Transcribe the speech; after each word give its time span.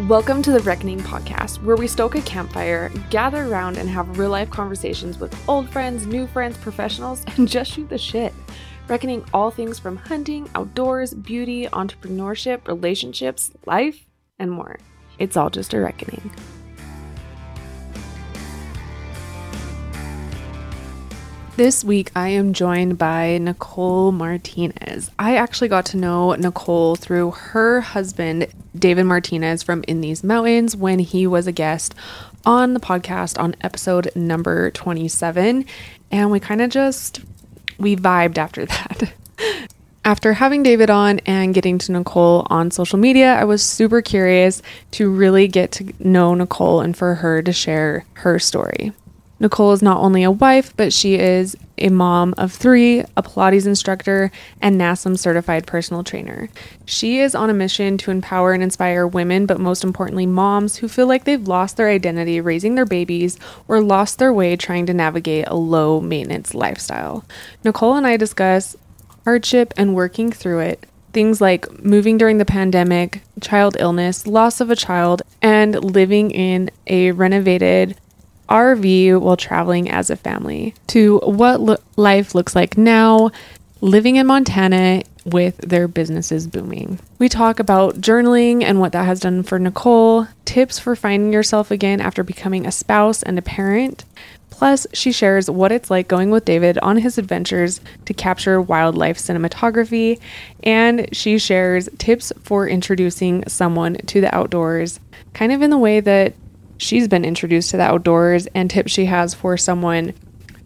Welcome 0.00 0.42
to 0.42 0.50
the 0.50 0.58
Reckoning 0.58 0.98
podcast, 0.98 1.62
where 1.62 1.76
we 1.76 1.86
stoke 1.86 2.16
a 2.16 2.20
campfire, 2.22 2.90
gather 3.10 3.44
around, 3.44 3.78
and 3.78 3.88
have 3.88 4.18
real 4.18 4.30
life 4.30 4.50
conversations 4.50 5.20
with 5.20 5.32
old 5.48 5.70
friends, 5.70 6.04
new 6.04 6.26
friends, 6.26 6.56
professionals, 6.56 7.24
and 7.36 7.46
just 7.46 7.70
shoot 7.70 7.88
the 7.88 7.96
shit. 7.96 8.34
Reckoning 8.88 9.24
all 9.32 9.52
things 9.52 9.78
from 9.78 9.96
hunting, 9.96 10.50
outdoors, 10.56 11.14
beauty, 11.14 11.66
entrepreneurship, 11.66 12.66
relationships, 12.66 13.52
life, 13.66 14.04
and 14.40 14.50
more. 14.50 14.80
It's 15.20 15.36
all 15.36 15.48
just 15.48 15.72
a 15.74 15.78
reckoning. 15.78 16.32
This 21.56 21.84
week, 21.84 22.10
I 22.16 22.30
am 22.30 22.52
joined 22.52 22.98
by 22.98 23.38
Nicole 23.38 24.10
Martinez. 24.10 25.12
I 25.20 25.36
actually 25.36 25.68
got 25.68 25.86
to 25.86 25.96
know 25.96 26.34
Nicole 26.34 26.96
through 26.96 27.30
her 27.30 27.80
husband, 27.80 28.48
David 28.76 29.04
Martinez 29.04 29.62
from 29.62 29.84
In 29.86 30.00
These 30.00 30.24
Mountains, 30.24 30.74
when 30.74 30.98
he 30.98 31.28
was 31.28 31.46
a 31.46 31.52
guest 31.52 31.94
on 32.44 32.74
the 32.74 32.80
podcast 32.80 33.38
on 33.38 33.54
episode 33.60 34.10
number 34.16 34.72
27. 34.72 35.64
And 36.10 36.32
we 36.32 36.40
kind 36.40 36.60
of 36.60 36.70
just, 36.70 37.20
we 37.78 37.94
vibed 37.94 38.36
after 38.36 38.66
that. 38.66 39.12
After 40.04 40.32
having 40.32 40.64
David 40.64 40.90
on 40.90 41.20
and 41.20 41.54
getting 41.54 41.78
to 41.78 41.92
Nicole 41.92 42.48
on 42.50 42.72
social 42.72 42.98
media, 42.98 43.32
I 43.32 43.44
was 43.44 43.62
super 43.62 44.02
curious 44.02 44.60
to 44.90 45.08
really 45.08 45.46
get 45.46 45.70
to 45.72 45.92
know 46.00 46.34
Nicole 46.34 46.80
and 46.80 46.96
for 46.96 47.14
her 47.14 47.42
to 47.42 47.52
share 47.52 48.06
her 48.14 48.40
story. 48.40 48.92
Nicole 49.40 49.72
is 49.72 49.82
not 49.82 49.98
only 49.98 50.22
a 50.22 50.30
wife, 50.30 50.74
but 50.76 50.92
she 50.92 51.16
is 51.16 51.56
a 51.76 51.88
mom 51.88 52.34
of 52.38 52.52
three, 52.52 53.00
a 53.00 53.22
Pilates 53.22 53.66
instructor, 53.66 54.30
and 54.62 54.80
NASM 54.80 55.18
certified 55.18 55.66
personal 55.66 56.04
trainer. 56.04 56.48
She 56.86 57.18
is 57.18 57.34
on 57.34 57.50
a 57.50 57.54
mission 57.54 57.98
to 57.98 58.10
empower 58.10 58.52
and 58.52 58.62
inspire 58.62 59.06
women, 59.06 59.46
but 59.46 59.60
most 59.60 59.82
importantly, 59.82 60.26
moms 60.26 60.76
who 60.76 60.88
feel 60.88 61.06
like 61.06 61.24
they've 61.24 61.48
lost 61.48 61.76
their 61.76 61.88
identity 61.88 62.40
raising 62.40 62.76
their 62.76 62.86
babies 62.86 63.38
or 63.66 63.80
lost 63.80 64.18
their 64.18 64.32
way 64.32 64.56
trying 64.56 64.86
to 64.86 64.94
navigate 64.94 65.46
a 65.48 65.56
low 65.56 66.00
maintenance 66.00 66.54
lifestyle. 66.54 67.24
Nicole 67.64 67.96
and 67.96 68.06
I 68.06 68.16
discuss 68.16 68.76
hardship 69.24 69.74
and 69.76 69.94
working 69.94 70.30
through 70.30 70.60
it. 70.60 70.86
Things 71.12 71.40
like 71.40 71.84
moving 71.84 72.18
during 72.18 72.38
the 72.38 72.44
pandemic, 72.44 73.22
child 73.40 73.76
illness, 73.78 74.26
loss 74.26 74.60
of 74.60 74.70
a 74.70 74.76
child, 74.76 75.22
and 75.42 75.84
living 75.84 76.30
in 76.30 76.70
a 76.86 77.12
renovated 77.12 77.96
RV 78.48 79.20
while 79.20 79.36
traveling 79.36 79.90
as 79.90 80.10
a 80.10 80.16
family, 80.16 80.74
to 80.88 81.18
what 81.20 81.60
lo- 81.60 81.76
life 81.96 82.34
looks 82.34 82.54
like 82.54 82.76
now, 82.76 83.30
living 83.80 84.16
in 84.16 84.26
Montana 84.26 85.02
with 85.24 85.56
their 85.58 85.88
businesses 85.88 86.46
booming. 86.46 86.98
We 87.18 87.28
talk 87.28 87.58
about 87.58 88.00
journaling 88.00 88.62
and 88.62 88.80
what 88.80 88.92
that 88.92 89.06
has 89.06 89.20
done 89.20 89.42
for 89.42 89.58
Nicole, 89.58 90.28
tips 90.44 90.78
for 90.78 90.94
finding 90.94 91.32
yourself 91.32 91.70
again 91.70 92.00
after 92.00 92.22
becoming 92.22 92.66
a 92.66 92.72
spouse 92.72 93.22
and 93.22 93.38
a 93.38 93.42
parent. 93.42 94.04
Plus, 94.50 94.86
she 94.92 95.10
shares 95.10 95.50
what 95.50 95.72
it's 95.72 95.90
like 95.90 96.06
going 96.06 96.30
with 96.30 96.44
David 96.44 96.78
on 96.78 96.96
his 96.98 97.18
adventures 97.18 97.80
to 98.04 98.14
capture 98.14 98.60
wildlife 98.60 99.18
cinematography, 99.18 100.20
and 100.62 101.08
she 101.10 101.38
shares 101.38 101.88
tips 101.98 102.32
for 102.42 102.68
introducing 102.68 103.42
someone 103.48 103.96
to 104.06 104.20
the 104.20 104.32
outdoors, 104.32 105.00
kind 105.32 105.50
of 105.50 105.60
in 105.60 105.70
the 105.70 105.78
way 105.78 105.98
that 105.98 106.34
she's 106.78 107.08
been 107.08 107.24
introduced 107.24 107.70
to 107.70 107.76
the 107.76 107.82
outdoors 107.82 108.46
and 108.54 108.70
tips 108.70 108.92
she 108.92 109.06
has 109.06 109.34
for 109.34 109.56
someone 109.56 110.14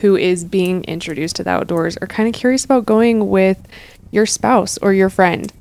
who 0.01 0.17
is 0.17 0.45
being 0.45 0.85
introduced 0.85 1.37
to 1.37 1.45
the 1.45 1.51
outdoors 1.51 1.99
or 2.01 2.07
kind 2.07 2.29
of 2.29 2.35
curious 2.39 2.65
about 2.65 2.87
going 2.87 3.29
with 3.29 3.67
your 4.11 4.27
spouse 4.27 4.79
or 4.79 4.93
your 4.93 5.11
friend. 5.11 5.53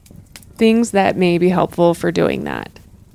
Things 0.55 0.91
that 0.91 1.17
may 1.17 1.37
be 1.37 1.49
helpful 1.49 1.93
for 1.93 2.11
doing 2.11 2.43
that. 2.45 2.69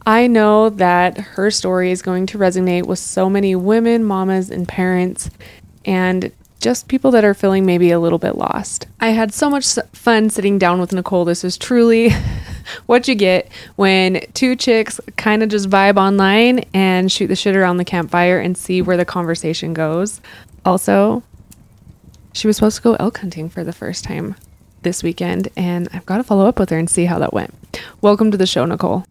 I 0.05 0.27
know 0.27 0.69
that 0.71 1.17
her 1.19 1.51
story 1.51 1.93
is 1.93 2.03
going 2.03 2.27
to 2.27 2.39
resonate 2.39 2.87
with 2.87 2.99
so 2.99 3.31
many 3.31 3.55
women, 3.55 4.03
mamas, 4.03 4.51
and 4.51 4.67
parents, 4.67 5.31
and 5.85 6.33
just 6.63 6.87
people 6.87 7.11
that 7.11 7.25
are 7.25 7.35
feeling 7.35 7.67
maybe 7.67 7.91
a 7.91 7.99
little 7.99 8.19
bit 8.19 8.37
lost. 8.37 8.87
I 9.01 9.09
had 9.09 9.35
so 9.35 9.51
much 9.51 9.67
fun 9.93 10.31
sitting 10.31 10.59
down 10.59 10.81
with 10.81 10.93
Nicole. 10.93 11.25
This 11.25 11.43
is 11.45 11.59
truly 11.59 12.11
what 12.87 13.09
you 13.09 13.17
get 13.17 13.51
when 13.75 14.21
two 14.33 14.55
chicks 14.55 15.01
kind 15.17 15.43
of 15.43 15.49
just 15.49 15.69
vibe 15.69 15.97
online 15.97 16.61
and 16.73 17.11
shoot 17.11 17.27
the 17.27 17.37
shit 17.37 17.57
around 17.57 17.77
the 17.79 17.85
campfire 17.85 18.39
and 18.39 18.57
see 18.57 18.81
where 18.81 18.97
the 18.97 19.05
conversation 19.05 19.75
goes. 19.75 20.21
Also, 20.65 21.25
she 22.33 22.47
was 22.47 22.57
supposed 22.57 22.77
to 22.77 22.83
go 22.83 22.95
elk 22.95 23.19
hunting 23.19 23.51
for 23.51 23.65
the 23.65 23.73
first 23.73 24.05
time 24.05 24.37
this 24.83 25.03
weekend, 25.03 25.49
and 25.57 25.89
I've 25.93 26.07
got 26.07 26.19
to 26.19 26.25
follow 26.25 26.47
up 26.47 26.59
with 26.59 26.71
her 26.71 26.79
and 26.79 26.89
see 26.89 27.05
how 27.05 27.19
that 27.19 27.35
went. 27.35 27.55
Welcome 28.01 28.31
to 28.31 28.37
the 28.37 28.47
show, 28.47 28.65
Nicole. 28.65 29.05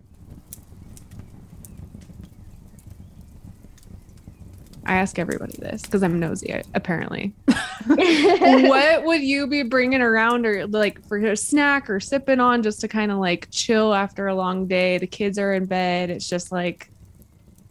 I 4.86 4.96
ask 4.96 5.19
everybody 5.19 5.56
this 5.58 5.84
because 5.84 6.02
I'm 6.02 6.19
nosy, 6.19 6.62
apparently. 6.74 7.34
what 7.86 9.03
would 9.03 9.22
you 9.22 9.47
be 9.47 9.64
bringing 9.64 10.02
around 10.02 10.46
or 10.46 10.66
like 10.68 11.06
for 11.08 11.18
a 11.18 11.38
snack 11.38 11.90
or 11.90 12.00
sipping 12.00 12.40
on 12.40 12.64
just 12.64 12.81
to 12.81 12.88
kind 12.88 13.12
of 13.12 13.19
like 13.19 13.47
chill 13.52 13.94
after 13.94 14.28
a 14.28 14.36
long 14.36 14.68
day? 14.68 14.97
The 14.97 15.08
kids 15.08 15.38
are 15.38 15.53
in 15.53 15.66
bed. 15.66 16.09
It's 16.09 16.28
just 16.28 16.52
like 16.52 16.90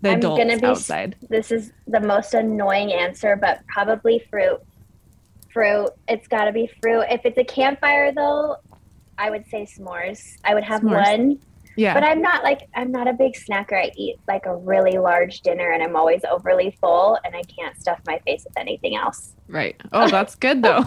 the 0.03 0.11
I'm 0.11 0.19
adults 0.19 0.39
gonna 0.39 0.59
be, 0.59 0.67
outside. 0.67 1.17
This 1.29 1.51
is 1.51 1.73
the 1.87 2.01
most 2.01 2.35
annoying 2.35 2.93
answer, 2.93 3.37
but 3.37 3.67
probably 3.67 4.25
fruit. 4.31 4.61
Fruit. 5.53 5.91
It's 6.09 6.29
got 6.29 6.45
to 6.45 6.53
be 6.53 6.71
fruit. 6.81 7.07
If 7.11 7.23
it's 7.25 7.39
a 7.39 7.45
campfire, 7.45 8.13
though, 8.13 8.57
I 9.19 9.31
would 9.31 9.47
say 9.49 9.67
s'mores. 9.67 10.37
I 10.45 10.55
would 10.55 10.65
have 10.65 10.81
s'mores. 10.81 11.05
one 11.05 11.39
yeah. 11.77 11.95
But 11.95 12.05
I'm 12.05 12.21
not 12.21 12.43
like 12.43 12.69
I'm 12.75 12.91
not 12.91 13.09
a 13.09 13.13
big 13.13 13.35
snacker. 13.35 13.75
I 13.75 13.91
eat 13.97 14.17
like 14.29 14.47
a 14.47 14.57
really 14.57 14.99
large 14.99 15.41
dinner 15.41 15.71
and 15.71 15.83
I'm 15.83 15.97
always 15.97 16.23
overly 16.31 16.77
full 16.81 17.19
and 17.25 17.35
I 17.35 17.43
can't 17.43 17.79
stuff 17.81 18.01
my 18.07 18.19
face 18.27 18.45
with 18.45 18.59
anything 18.59 18.97
else. 18.97 19.35
Right. 19.49 19.81
Oh, 19.93 20.09
that's 20.09 20.35
good 20.35 20.63
though. 20.63 20.85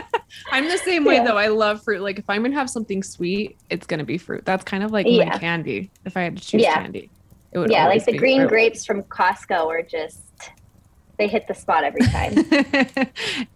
I'm 0.50 0.68
the 0.68 0.78
same 0.78 1.04
way 1.04 1.16
yeah. 1.16 1.24
though. 1.24 1.36
I 1.36 1.48
love 1.48 1.82
fruit. 1.82 2.02
Like 2.02 2.18
if 2.18 2.28
I'm 2.28 2.42
gonna 2.42 2.54
have 2.54 2.70
something 2.70 3.02
sweet, 3.02 3.56
it's 3.70 3.86
gonna 3.86 4.04
be 4.04 4.18
fruit. 4.18 4.44
That's 4.44 4.64
kind 4.64 4.82
of 4.82 4.90
like 4.90 5.06
yeah. 5.08 5.26
my 5.26 5.38
candy. 5.38 5.90
If 6.04 6.16
I 6.16 6.22
had 6.22 6.36
to 6.36 6.42
choose 6.42 6.62
yeah. 6.62 6.74
candy. 6.74 7.10
It 7.52 7.58
would 7.58 7.70
yeah, 7.70 7.86
like 7.86 8.04
the 8.04 8.18
green 8.18 8.40
fruit. 8.40 8.48
grapes 8.48 8.84
from 8.84 9.04
Costco 9.04 9.66
are 9.66 9.82
just 9.82 10.20
they 11.18 11.28
hit 11.28 11.46
the 11.46 11.54
spot 11.54 11.84
every 11.84 12.00
time. 12.02 13.06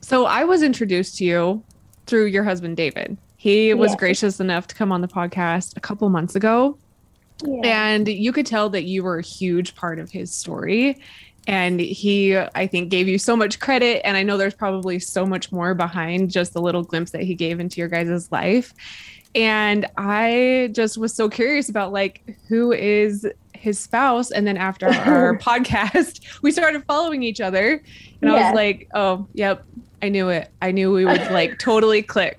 so 0.00 0.26
I 0.26 0.44
was 0.44 0.62
introduced 0.62 1.18
to 1.18 1.24
you 1.24 1.64
through 2.06 2.26
your 2.26 2.44
husband 2.44 2.76
David. 2.76 3.18
He 3.40 3.72
was 3.72 3.94
gracious 3.94 4.40
enough 4.40 4.66
to 4.66 4.74
come 4.74 4.90
on 4.90 5.00
the 5.00 5.06
podcast 5.06 5.76
a 5.76 5.80
couple 5.80 6.08
months 6.08 6.34
ago. 6.34 6.76
Yeah. 7.44 7.60
And 7.92 8.08
you 8.08 8.32
could 8.32 8.46
tell 8.46 8.68
that 8.70 8.82
you 8.82 9.04
were 9.04 9.18
a 9.18 9.22
huge 9.22 9.76
part 9.76 10.00
of 10.00 10.10
his 10.10 10.34
story. 10.34 11.00
And 11.46 11.78
he, 11.78 12.36
I 12.36 12.66
think, 12.66 12.90
gave 12.90 13.06
you 13.06 13.16
so 13.16 13.36
much 13.36 13.60
credit. 13.60 14.04
And 14.04 14.16
I 14.16 14.24
know 14.24 14.36
there's 14.36 14.56
probably 14.56 14.98
so 14.98 15.24
much 15.24 15.52
more 15.52 15.72
behind 15.72 16.32
just 16.32 16.52
the 16.52 16.60
little 16.60 16.82
glimpse 16.82 17.12
that 17.12 17.22
he 17.22 17.36
gave 17.36 17.60
into 17.60 17.80
your 17.80 17.86
guys' 17.86 18.30
life. 18.32 18.74
And 19.36 19.86
I 19.96 20.70
just 20.72 20.98
was 20.98 21.14
so 21.14 21.28
curious 21.28 21.68
about 21.68 21.92
like 21.92 22.36
who 22.48 22.72
is 22.72 23.24
his 23.54 23.78
spouse. 23.78 24.32
And 24.32 24.48
then 24.48 24.56
after 24.56 24.88
our 24.88 25.38
podcast, 25.38 26.42
we 26.42 26.50
started 26.50 26.82
following 26.86 27.22
each 27.22 27.40
other. 27.40 27.84
And 28.20 28.32
I 28.32 28.34
was 28.34 28.54
like, 28.56 28.88
oh, 28.94 29.28
yep, 29.32 29.64
I 30.02 30.08
knew 30.08 30.28
it. 30.28 30.50
I 30.62 30.70
knew 30.70 30.92
we 30.92 31.04
would 31.04 31.30
like 31.30 31.58
totally 31.60 32.02
click. 32.02 32.38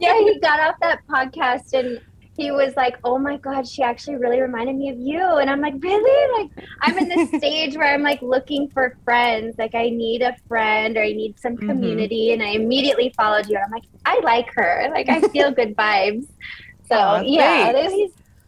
yeah, 0.00 0.18
he 0.18 0.38
got 0.40 0.60
off 0.60 0.76
that 0.80 1.00
podcast 1.08 1.72
and 1.72 2.00
he 2.36 2.50
was 2.50 2.74
like, 2.76 2.98
"Oh 3.04 3.18
my 3.18 3.36
god, 3.36 3.66
she 3.66 3.82
actually 3.82 4.16
really 4.16 4.40
reminded 4.40 4.76
me 4.76 4.90
of 4.90 4.98
you." 4.98 5.20
And 5.20 5.48
I'm 5.48 5.60
like, 5.60 5.74
"Really?" 5.78 6.42
Like 6.42 6.66
I'm 6.80 6.98
in 6.98 7.08
this 7.08 7.28
stage 7.40 7.76
where 7.76 7.94
I'm 7.94 8.02
like 8.02 8.20
looking 8.22 8.68
for 8.68 8.96
friends. 9.04 9.56
Like 9.58 9.74
I 9.74 9.90
need 9.90 10.22
a 10.22 10.34
friend 10.48 10.96
or 10.96 11.02
I 11.02 11.12
need 11.12 11.38
some 11.38 11.56
mm-hmm. 11.56 11.68
community 11.68 12.28
mm-hmm. 12.28 12.40
and 12.40 12.50
I 12.50 12.54
immediately 12.54 13.14
followed 13.16 13.48
you. 13.48 13.56
And 13.56 13.64
I'm 13.64 13.70
like, 13.70 13.84
"I 14.04 14.20
like 14.20 14.52
her. 14.54 14.88
Like 14.90 15.08
I 15.08 15.20
feel 15.28 15.52
good 15.52 15.76
vibes." 15.76 16.26
So, 16.88 16.96
oh, 16.96 17.20
yeah, 17.22 17.72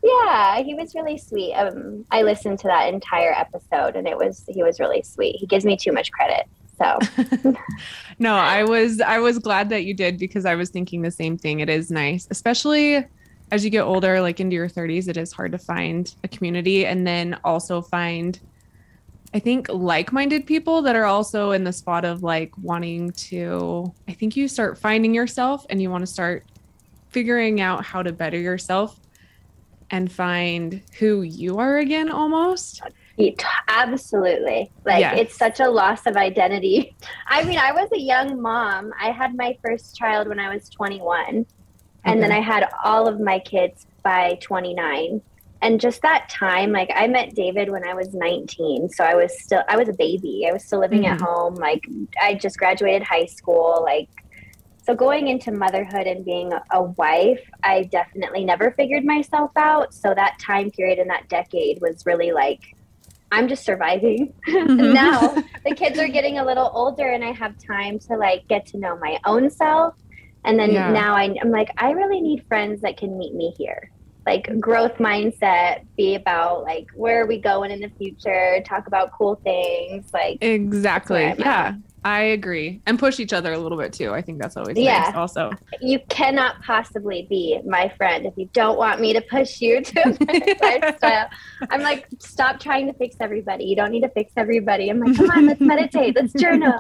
yeah, 0.02 0.62
he 0.62 0.74
was 0.74 0.94
really 0.94 1.18
sweet. 1.18 1.54
Um 1.54 2.04
I 2.10 2.22
listened 2.22 2.58
to 2.60 2.68
that 2.68 2.92
entire 2.92 3.32
episode 3.32 3.96
and 3.96 4.06
it 4.06 4.16
was 4.16 4.44
he 4.48 4.62
was 4.62 4.80
really 4.80 5.02
sweet. 5.02 5.36
He 5.36 5.46
gives 5.46 5.64
me 5.64 5.76
too 5.76 5.92
much 5.92 6.10
credit. 6.10 6.46
So. 6.78 7.54
No, 8.18 8.34
I 8.34 8.64
was 8.64 9.00
I 9.00 9.18
was 9.18 9.38
glad 9.38 9.68
that 9.70 9.84
you 9.84 9.92
did 9.92 10.18
because 10.18 10.46
I 10.46 10.54
was 10.54 10.70
thinking 10.70 11.02
the 11.02 11.10
same 11.10 11.36
thing. 11.36 11.60
It 11.60 11.68
is 11.68 11.90
nice, 11.90 12.26
especially 12.30 13.04
as 13.52 13.64
you 13.64 13.70
get 13.70 13.82
older, 13.82 14.20
like 14.20 14.40
into 14.40 14.56
your 14.56 14.68
30s, 14.68 15.08
it 15.08 15.16
is 15.16 15.32
hard 15.32 15.52
to 15.52 15.58
find 15.58 16.12
a 16.24 16.28
community 16.28 16.86
and 16.86 17.06
then 17.06 17.38
also 17.44 17.82
find 17.82 18.40
I 19.34 19.38
think 19.38 19.68
like-minded 19.68 20.46
people 20.46 20.80
that 20.82 20.96
are 20.96 21.04
also 21.04 21.50
in 21.50 21.64
the 21.64 21.72
spot 21.72 22.04
of 22.04 22.22
like 22.22 22.52
wanting 22.56 23.10
to 23.12 23.92
I 24.08 24.12
think 24.12 24.34
you 24.34 24.48
start 24.48 24.78
finding 24.78 25.14
yourself 25.14 25.66
and 25.68 25.82
you 25.82 25.90
want 25.90 26.02
to 26.02 26.10
start 26.10 26.44
figuring 27.10 27.60
out 27.60 27.84
how 27.84 28.02
to 28.02 28.12
better 28.12 28.38
yourself 28.38 28.98
and 29.90 30.10
find 30.10 30.82
who 30.98 31.22
you 31.22 31.58
are 31.58 31.78
again 31.78 32.10
almost 32.10 32.80
absolutely. 33.68 34.70
Like 34.84 35.00
yes. 35.00 35.18
it's 35.18 35.36
such 35.36 35.60
a 35.60 35.68
loss 35.68 36.06
of 36.06 36.16
identity. 36.16 36.94
I 37.26 37.44
mean, 37.44 37.58
I 37.58 37.72
was 37.72 37.88
a 37.92 37.98
young 37.98 38.40
mom. 38.40 38.92
I 39.00 39.10
had 39.10 39.36
my 39.36 39.56
first 39.62 39.96
child 39.96 40.28
when 40.28 40.38
I 40.38 40.54
was 40.54 40.68
21. 40.68 41.46
And 42.04 42.22
then 42.22 42.30
I 42.30 42.40
had 42.40 42.68
all 42.84 43.08
of 43.08 43.18
my 43.18 43.40
kids 43.40 43.86
by 44.04 44.38
29. 44.40 45.20
and 45.62 45.80
just 45.80 46.02
that 46.02 46.28
time, 46.28 46.70
like 46.70 46.90
I 46.94 47.08
met 47.08 47.34
David 47.34 47.70
when 47.70 47.84
I 47.84 47.94
was 47.94 48.14
19. 48.14 48.90
So 48.90 49.02
I 49.02 49.16
was 49.16 49.42
still, 49.42 49.62
I 49.68 49.76
was 49.76 49.88
a 49.88 49.94
baby. 49.94 50.46
I 50.48 50.52
was 50.52 50.64
still 50.64 50.78
living 50.78 51.02
mm-hmm. 51.02 51.14
at 51.14 51.20
home. 51.20 51.54
Like 51.54 51.84
I 52.22 52.34
just 52.34 52.58
graduated 52.58 53.02
high 53.02 53.26
school. 53.26 53.82
Like, 53.82 54.08
so 54.84 54.94
going 54.94 55.26
into 55.26 55.50
motherhood 55.50 56.06
and 56.06 56.24
being 56.24 56.52
a 56.70 56.82
wife, 56.82 57.40
I 57.64 57.84
definitely 57.84 58.44
never 58.44 58.70
figured 58.72 59.04
myself 59.04 59.50
out. 59.56 59.92
So 59.92 60.14
that 60.14 60.38
time 60.38 60.70
period 60.70 61.00
in 61.00 61.08
that 61.08 61.28
decade 61.28 61.80
was 61.80 62.06
really 62.06 62.30
like, 62.30 62.75
I'm 63.32 63.48
just 63.48 63.64
surviving. 63.64 64.32
Mm-hmm. 64.46 64.94
now 64.94 65.34
the 65.64 65.74
kids 65.74 65.98
are 65.98 66.08
getting 66.08 66.38
a 66.38 66.44
little 66.44 66.70
older 66.72 67.10
and 67.10 67.24
I 67.24 67.32
have 67.32 67.54
time 67.58 67.98
to 68.00 68.16
like 68.16 68.46
get 68.48 68.66
to 68.68 68.78
know 68.78 68.96
my 68.98 69.18
own 69.24 69.50
self. 69.50 69.94
And 70.44 70.58
then 70.58 70.70
yeah. 70.70 70.90
now 70.90 71.14
I, 71.14 71.34
I'm 71.40 71.50
like, 71.50 71.68
I 71.76 71.90
really 71.90 72.20
need 72.20 72.44
friends 72.48 72.80
that 72.82 72.96
can 72.96 73.18
meet 73.18 73.34
me 73.34 73.54
here 73.58 73.90
like 74.26 74.58
growth 74.60 74.96
mindset 74.98 75.86
be 75.96 76.16
about 76.16 76.64
like 76.64 76.88
where 76.94 77.22
are 77.22 77.26
we 77.26 77.38
going 77.38 77.70
in 77.70 77.80
the 77.80 77.90
future 77.96 78.60
talk 78.66 78.88
about 78.88 79.12
cool 79.12 79.36
things 79.44 80.12
like 80.12 80.36
exactly 80.42 81.22
yeah 81.38 81.68
at. 81.68 81.74
I 82.06 82.20
agree. 82.20 82.80
And 82.86 83.00
push 83.00 83.18
each 83.18 83.32
other 83.32 83.52
a 83.52 83.58
little 83.58 83.76
bit 83.76 83.92
too. 83.92 84.12
I 84.12 84.22
think 84.22 84.40
that's 84.40 84.56
always 84.56 84.78
yeah. 84.78 85.06
nice 85.06 85.14
also. 85.16 85.50
You 85.80 85.98
cannot 86.08 86.62
possibly 86.62 87.26
be 87.28 87.60
my 87.66 87.88
friend 87.96 88.26
if 88.26 88.34
you 88.36 88.48
don't 88.52 88.78
want 88.78 89.00
me 89.00 89.12
to 89.12 89.20
push 89.22 89.60
you 89.60 89.82
to 89.82 90.16
my 90.28 90.56
lifestyle. 90.62 91.28
I'm 91.68 91.82
like 91.82 92.06
stop 92.20 92.60
trying 92.60 92.86
to 92.86 92.92
fix 92.92 93.16
everybody. 93.18 93.64
You 93.64 93.74
don't 93.74 93.90
need 93.90 94.02
to 94.02 94.08
fix 94.10 94.32
everybody. 94.36 94.88
I'm 94.88 95.00
like 95.00 95.16
come 95.16 95.30
on 95.32 95.46
let's 95.46 95.60
meditate. 95.74 96.14
Let's 96.14 96.32
journal. 96.34 96.74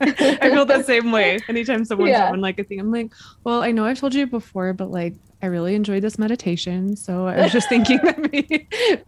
I 0.00 0.50
feel 0.50 0.64
the 0.64 0.84
same 0.84 1.10
way. 1.10 1.40
Anytime 1.48 1.84
someone's 1.84 2.10
yeah. 2.10 2.28
doing 2.28 2.40
like 2.40 2.60
a 2.60 2.64
thing 2.64 2.78
i'm 2.78 2.92
like 2.92 3.12
well 3.44 3.62
i 3.62 3.70
know 3.70 3.84
i've 3.84 3.98
told 3.98 4.14
you 4.14 4.26
before 4.26 4.72
but 4.72 4.90
like 4.90 5.14
I 5.40 5.46
really 5.46 5.76
enjoyed 5.76 6.02
this 6.02 6.18
meditation. 6.18 6.96
So 6.96 7.28
I 7.28 7.42
was 7.42 7.52
just 7.52 7.68
thinking 7.68 8.00
that 8.02 8.18
maybe, 8.18 8.66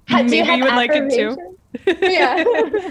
maybe 0.09 0.37
you, 0.37 0.45
you 0.45 0.63
would 0.63 0.75
like 0.75 0.93
it 0.95 1.11
too. 1.11 1.57
yeah. 2.01 2.91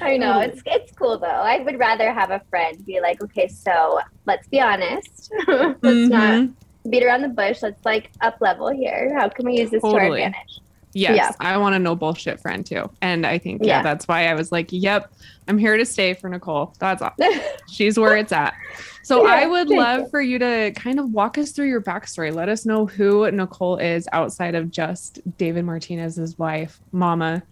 I 0.00 0.16
know 0.16 0.40
it's 0.40 0.62
it's 0.66 0.92
cool 0.92 1.18
though. 1.18 1.26
I 1.26 1.60
would 1.60 1.78
rather 1.78 2.12
have 2.12 2.30
a 2.30 2.40
friend 2.50 2.84
be 2.84 3.00
like, 3.00 3.22
okay, 3.22 3.48
so 3.48 4.00
let's 4.26 4.46
be 4.48 4.60
honest. 4.60 5.32
let's 5.48 5.80
mm-hmm. 5.80 6.08
not 6.08 6.48
beat 6.90 7.04
around 7.04 7.22
the 7.22 7.28
bush. 7.28 7.62
Let's 7.62 7.84
like 7.84 8.10
up 8.20 8.36
level 8.40 8.68
here. 8.68 9.14
How 9.18 9.28
can 9.28 9.46
we 9.46 9.58
use 9.58 9.70
this 9.70 9.82
totally. 9.82 10.00
to 10.00 10.06
our 10.06 10.28
advantage? 10.28 10.60
Yes, 10.94 11.16
yeah. 11.16 11.30
I 11.40 11.56
want 11.56 11.74
a 11.74 11.78
no 11.78 11.94
bullshit 11.94 12.38
friend 12.40 12.66
too. 12.66 12.90
And 13.00 13.26
I 13.26 13.38
think, 13.38 13.62
yeah, 13.62 13.78
yeah, 13.78 13.82
that's 13.82 14.06
why 14.06 14.26
I 14.26 14.34
was 14.34 14.52
like, 14.52 14.68
yep, 14.70 15.10
I'm 15.48 15.56
here 15.56 15.76
to 15.76 15.86
stay 15.86 16.12
for 16.12 16.28
Nicole. 16.28 16.74
That's 16.78 17.00
all. 17.00 17.14
She's 17.70 17.98
where 17.98 18.16
it's 18.16 18.32
at. 18.32 18.54
So 19.02 19.24
yeah, 19.24 19.32
I 19.32 19.46
would 19.46 19.70
love 19.70 20.00
you. 20.00 20.08
for 20.08 20.20
you 20.20 20.38
to 20.38 20.72
kind 20.76 21.00
of 21.00 21.10
walk 21.10 21.38
us 21.38 21.52
through 21.52 21.68
your 21.68 21.80
backstory. 21.80 22.34
Let 22.34 22.48
us 22.48 22.66
know 22.66 22.86
who 22.86 23.30
Nicole 23.30 23.78
is 23.78 24.06
outside 24.12 24.54
of 24.54 24.70
just 24.70 25.20
David 25.38 25.64
Martinez's 25.64 26.38
wife, 26.38 26.78
Mama. 26.92 27.42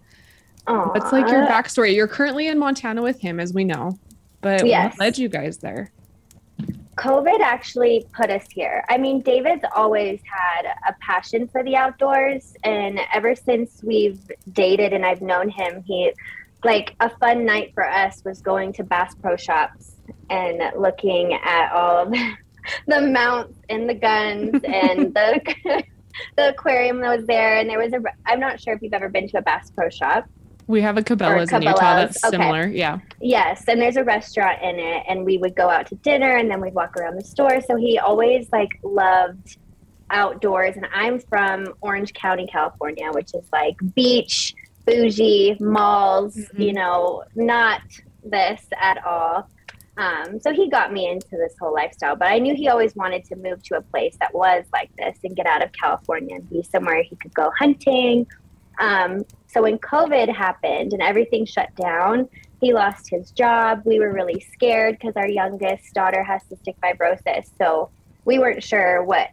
Aww. 0.67 0.93
What's 0.93 1.11
like 1.11 1.27
your 1.27 1.45
backstory? 1.45 1.95
You're 1.95 2.07
currently 2.07 2.47
in 2.47 2.59
Montana 2.59 3.01
with 3.01 3.19
him, 3.19 3.39
as 3.39 3.53
we 3.53 3.63
know, 3.63 3.97
but 4.41 4.65
yes. 4.65 4.93
what 4.93 4.99
led 4.99 5.17
you 5.17 5.27
guys 5.27 5.57
there? 5.57 5.91
COVID 6.95 7.39
actually 7.39 8.05
put 8.13 8.29
us 8.29 8.45
here. 8.51 8.83
I 8.89 8.97
mean, 8.97 9.21
David's 9.21 9.63
always 9.75 10.21
had 10.25 10.71
a 10.87 10.93
passion 10.99 11.47
for 11.47 11.63
the 11.63 11.75
outdoors, 11.75 12.53
and 12.63 12.99
ever 13.13 13.35
since 13.35 13.81
we've 13.83 14.19
dated 14.51 14.93
and 14.93 15.05
I've 15.05 15.21
known 15.21 15.49
him, 15.49 15.83
he 15.83 16.11
like 16.63 16.95
a 16.99 17.09
fun 17.17 17.45
night 17.45 17.73
for 17.73 17.89
us 17.89 18.21
was 18.23 18.41
going 18.41 18.73
to 18.73 18.83
Bass 18.83 19.15
Pro 19.15 19.35
Shops 19.35 19.95
and 20.29 20.61
looking 20.79 21.33
at 21.33 21.71
all 21.71 22.05
the, 22.05 22.33
the 22.87 23.01
mounts 23.01 23.57
and 23.69 23.89
the 23.89 23.95
guns 23.95 24.61
and 24.63 25.13
the 25.13 25.41
the 26.37 26.49
aquarium 26.49 26.99
that 27.01 27.17
was 27.17 27.25
there. 27.25 27.57
And 27.57 27.69
there 27.69 27.79
was 27.79 27.93
a 27.93 28.01
I'm 28.25 28.39
not 28.39 28.59
sure 28.59 28.73
if 28.73 28.81
you've 28.81 28.93
ever 28.93 29.09
been 29.09 29.27
to 29.29 29.39
a 29.39 29.41
Bass 29.41 29.71
Pro 29.71 29.89
Shop. 29.89 30.29
We 30.67 30.81
have 30.81 30.97
a 30.97 31.01
Cabela's, 31.01 31.49
Cabela's. 31.49 31.53
in 31.53 31.61
Utah 31.63 31.95
that's 31.95 32.23
okay. 32.23 32.31
similar. 32.31 32.67
Yeah. 32.67 32.99
Yes, 33.19 33.63
and 33.67 33.81
there's 33.81 33.97
a 33.97 34.03
restaurant 34.03 34.61
in 34.61 34.79
it, 34.79 35.03
and 35.07 35.25
we 35.25 35.37
would 35.37 35.55
go 35.55 35.69
out 35.69 35.87
to 35.87 35.95
dinner, 35.95 36.37
and 36.37 36.49
then 36.49 36.61
we'd 36.61 36.73
walk 36.73 36.95
around 36.97 37.15
the 37.15 37.23
store. 37.23 37.61
So 37.61 37.75
he 37.75 37.99
always 37.99 38.47
like 38.51 38.79
loved 38.83 39.57
outdoors, 40.09 40.75
and 40.75 40.87
I'm 40.93 41.19
from 41.19 41.73
Orange 41.81 42.13
County, 42.13 42.47
California, 42.47 43.11
which 43.11 43.33
is 43.33 43.47
like 43.51 43.75
beach, 43.95 44.53
bougie, 44.85 45.57
malls. 45.59 46.35
Mm-hmm. 46.35 46.61
You 46.61 46.73
know, 46.73 47.23
not 47.35 47.81
this 48.23 48.65
at 48.79 49.03
all. 49.05 49.49
Um, 49.97 50.39
so 50.39 50.53
he 50.53 50.69
got 50.69 50.93
me 50.93 51.09
into 51.09 51.31
this 51.31 51.53
whole 51.59 51.73
lifestyle, 51.73 52.15
but 52.15 52.29
I 52.29 52.39
knew 52.39 52.55
he 52.55 52.69
always 52.69 52.95
wanted 52.95 53.25
to 53.25 53.35
move 53.35 53.61
to 53.63 53.77
a 53.77 53.81
place 53.81 54.15
that 54.19 54.33
was 54.33 54.65
like 54.71 54.89
this 54.97 55.17
and 55.23 55.35
get 55.35 55.45
out 55.45 55.63
of 55.63 55.71
California 55.73 56.35
and 56.35 56.49
be 56.49 56.63
somewhere 56.63 57.03
he 57.03 57.15
could 57.17 57.33
go 57.33 57.51
hunting. 57.57 58.25
Um, 58.79 59.25
so 59.51 59.63
when 59.63 59.77
COVID 59.79 60.33
happened 60.33 60.93
and 60.93 61.01
everything 61.01 61.45
shut 61.45 61.75
down, 61.75 62.29
he 62.61 62.73
lost 62.73 63.09
his 63.09 63.31
job. 63.31 63.81
We 63.85 63.99
were 63.99 64.13
really 64.13 64.45
scared 64.53 64.97
because 64.97 65.15
our 65.15 65.27
youngest 65.27 65.93
daughter 65.93 66.23
has 66.23 66.41
cystic 66.43 66.75
fibrosis. 66.81 67.49
So 67.57 67.89
we 68.23 68.39
weren't 68.39 68.63
sure 68.63 69.03
what 69.03 69.29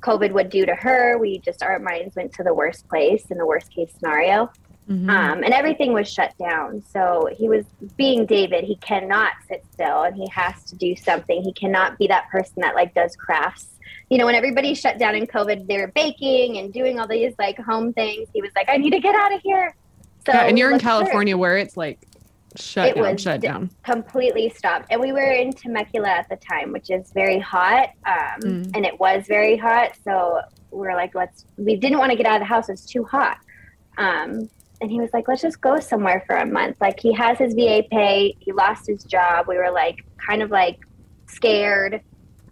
COVID 0.00 0.32
would 0.32 0.50
do 0.50 0.66
to 0.66 0.74
her. 0.74 1.18
We 1.18 1.38
just, 1.38 1.62
our 1.62 1.78
minds 1.78 2.16
went 2.16 2.32
to 2.34 2.42
the 2.42 2.54
worst 2.54 2.88
place 2.88 3.26
in 3.30 3.38
the 3.38 3.46
worst 3.46 3.72
case 3.72 3.92
scenario. 3.98 4.50
Mm-hmm. 4.88 5.08
Um, 5.08 5.44
and 5.44 5.54
everything 5.54 5.92
was 5.92 6.10
shut 6.10 6.34
down. 6.38 6.82
So 6.90 7.28
he 7.36 7.48
was 7.48 7.64
being 7.96 8.26
David. 8.26 8.64
He 8.64 8.76
cannot 8.76 9.32
sit 9.46 9.64
still 9.72 10.02
and 10.02 10.16
he 10.16 10.28
has 10.30 10.64
to 10.64 10.74
do 10.74 10.96
something. 10.96 11.42
He 11.42 11.52
cannot 11.52 11.96
be 11.96 12.08
that 12.08 12.28
person 12.28 12.54
that 12.58 12.74
like 12.74 12.92
does 12.94 13.14
crafts. 13.14 13.68
You 14.10 14.18
know, 14.18 14.26
when 14.26 14.34
everybody 14.34 14.74
shut 14.74 14.98
down 14.98 15.14
in 15.14 15.26
COVID, 15.26 15.66
they 15.66 15.78
were 15.78 15.88
baking 15.88 16.58
and 16.58 16.72
doing 16.72 16.98
all 16.98 17.06
these 17.06 17.32
like 17.38 17.58
home 17.58 17.92
things. 17.92 18.28
He 18.34 18.42
was 18.42 18.50
like, 18.56 18.68
I 18.68 18.76
need 18.76 18.90
to 18.90 19.00
get 19.00 19.14
out 19.14 19.32
of 19.32 19.40
here. 19.40 19.74
So 20.26 20.32
yeah, 20.32 20.46
and 20.46 20.58
you're 20.58 20.72
in 20.72 20.80
California 20.80 21.36
where 21.36 21.56
it's 21.56 21.76
like 21.76 22.06
shut 22.56 22.88
it 22.88 22.94
down, 22.96 23.12
was 23.12 23.22
shut 23.22 23.40
down. 23.40 23.70
Completely 23.84 24.50
stopped. 24.50 24.86
And 24.90 25.00
we 25.00 25.12
were 25.12 25.32
in 25.32 25.52
Temecula 25.52 26.08
at 26.08 26.28
the 26.28 26.36
time, 26.36 26.72
which 26.72 26.90
is 26.90 27.12
very 27.12 27.38
hot. 27.38 27.90
Um, 28.04 28.40
mm. 28.40 28.70
and 28.74 28.84
it 28.84 28.98
was 28.98 29.26
very 29.26 29.56
hot. 29.56 29.92
So 30.04 30.40
we 30.70 30.86
are 30.88 30.96
like, 30.96 31.14
let's 31.14 31.46
we 31.56 31.76
didn't 31.76 31.98
want 31.98 32.10
to 32.10 32.16
get 32.16 32.26
out 32.26 32.36
of 32.36 32.40
the 32.40 32.46
house, 32.46 32.68
it's 32.68 32.84
too 32.84 33.04
hot. 33.04 33.38
Um, 33.98 34.48
and 34.80 34.90
he 34.90 35.00
was 35.00 35.10
like, 35.12 35.28
let's 35.28 35.42
just 35.42 35.60
go 35.60 35.78
somewhere 35.78 36.24
for 36.26 36.36
a 36.36 36.46
month. 36.46 36.76
Like 36.80 36.98
he 36.98 37.12
has 37.12 37.38
his 37.38 37.54
VA 37.54 37.82
pay, 37.90 38.36
he 38.40 38.52
lost 38.52 38.86
his 38.86 39.04
job. 39.04 39.46
We 39.46 39.56
were 39.56 39.70
like, 39.70 40.04
kind 40.16 40.42
of 40.42 40.50
like 40.50 40.80
scared. 41.26 42.00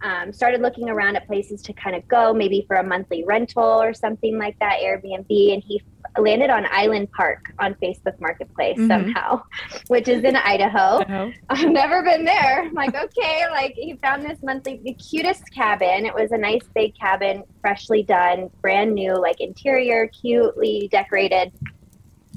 Um, 0.01 0.31
started 0.31 0.61
looking 0.61 0.89
around 0.89 1.17
at 1.17 1.27
places 1.27 1.61
to 1.63 1.73
kind 1.73 1.95
of 1.95 2.07
go, 2.07 2.33
maybe 2.33 2.65
for 2.67 2.77
a 2.77 2.83
monthly 2.83 3.23
rental 3.25 3.63
or 3.63 3.93
something 3.93 4.37
like 4.37 4.57
that, 4.59 4.79
Airbnb. 4.79 5.53
And 5.53 5.61
he 5.61 5.83
landed 6.17 6.49
on 6.49 6.65
Island 6.71 7.11
Park 7.11 7.53
on 7.59 7.75
Facebook 7.75 8.19
Marketplace 8.19 8.77
mm-hmm. 8.77 8.87
somehow, 8.87 9.43
which 9.87 10.07
is 10.07 10.23
in 10.23 10.35
Idaho. 10.35 10.99
Idaho. 10.99 11.33
I've 11.49 11.69
never 11.69 12.01
been 12.03 12.23
there. 12.23 12.63
I'm 12.63 12.73
like, 12.73 12.95
okay, 12.95 13.43
like 13.51 13.73
he 13.73 13.95
found 14.01 14.23
this 14.23 14.39
monthly, 14.41 14.79
the 14.83 14.93
cutest 14.93 15.43
cabin. 15.53 16.05
It 16.05 16.13
was 16.13 16.31
a 16.31 16.37
nice 16.37 16.63
big 16.73 16.97
cabin, 16.97 17.43
freshly 17.61 18.03
done, 18.03 18.49
brand 18.61 18.93
new, 18.93 19.13
like 19.19 19.41
interior, 19.41 20.07
cutely 20.07 20.87
decorated 20.91 21.51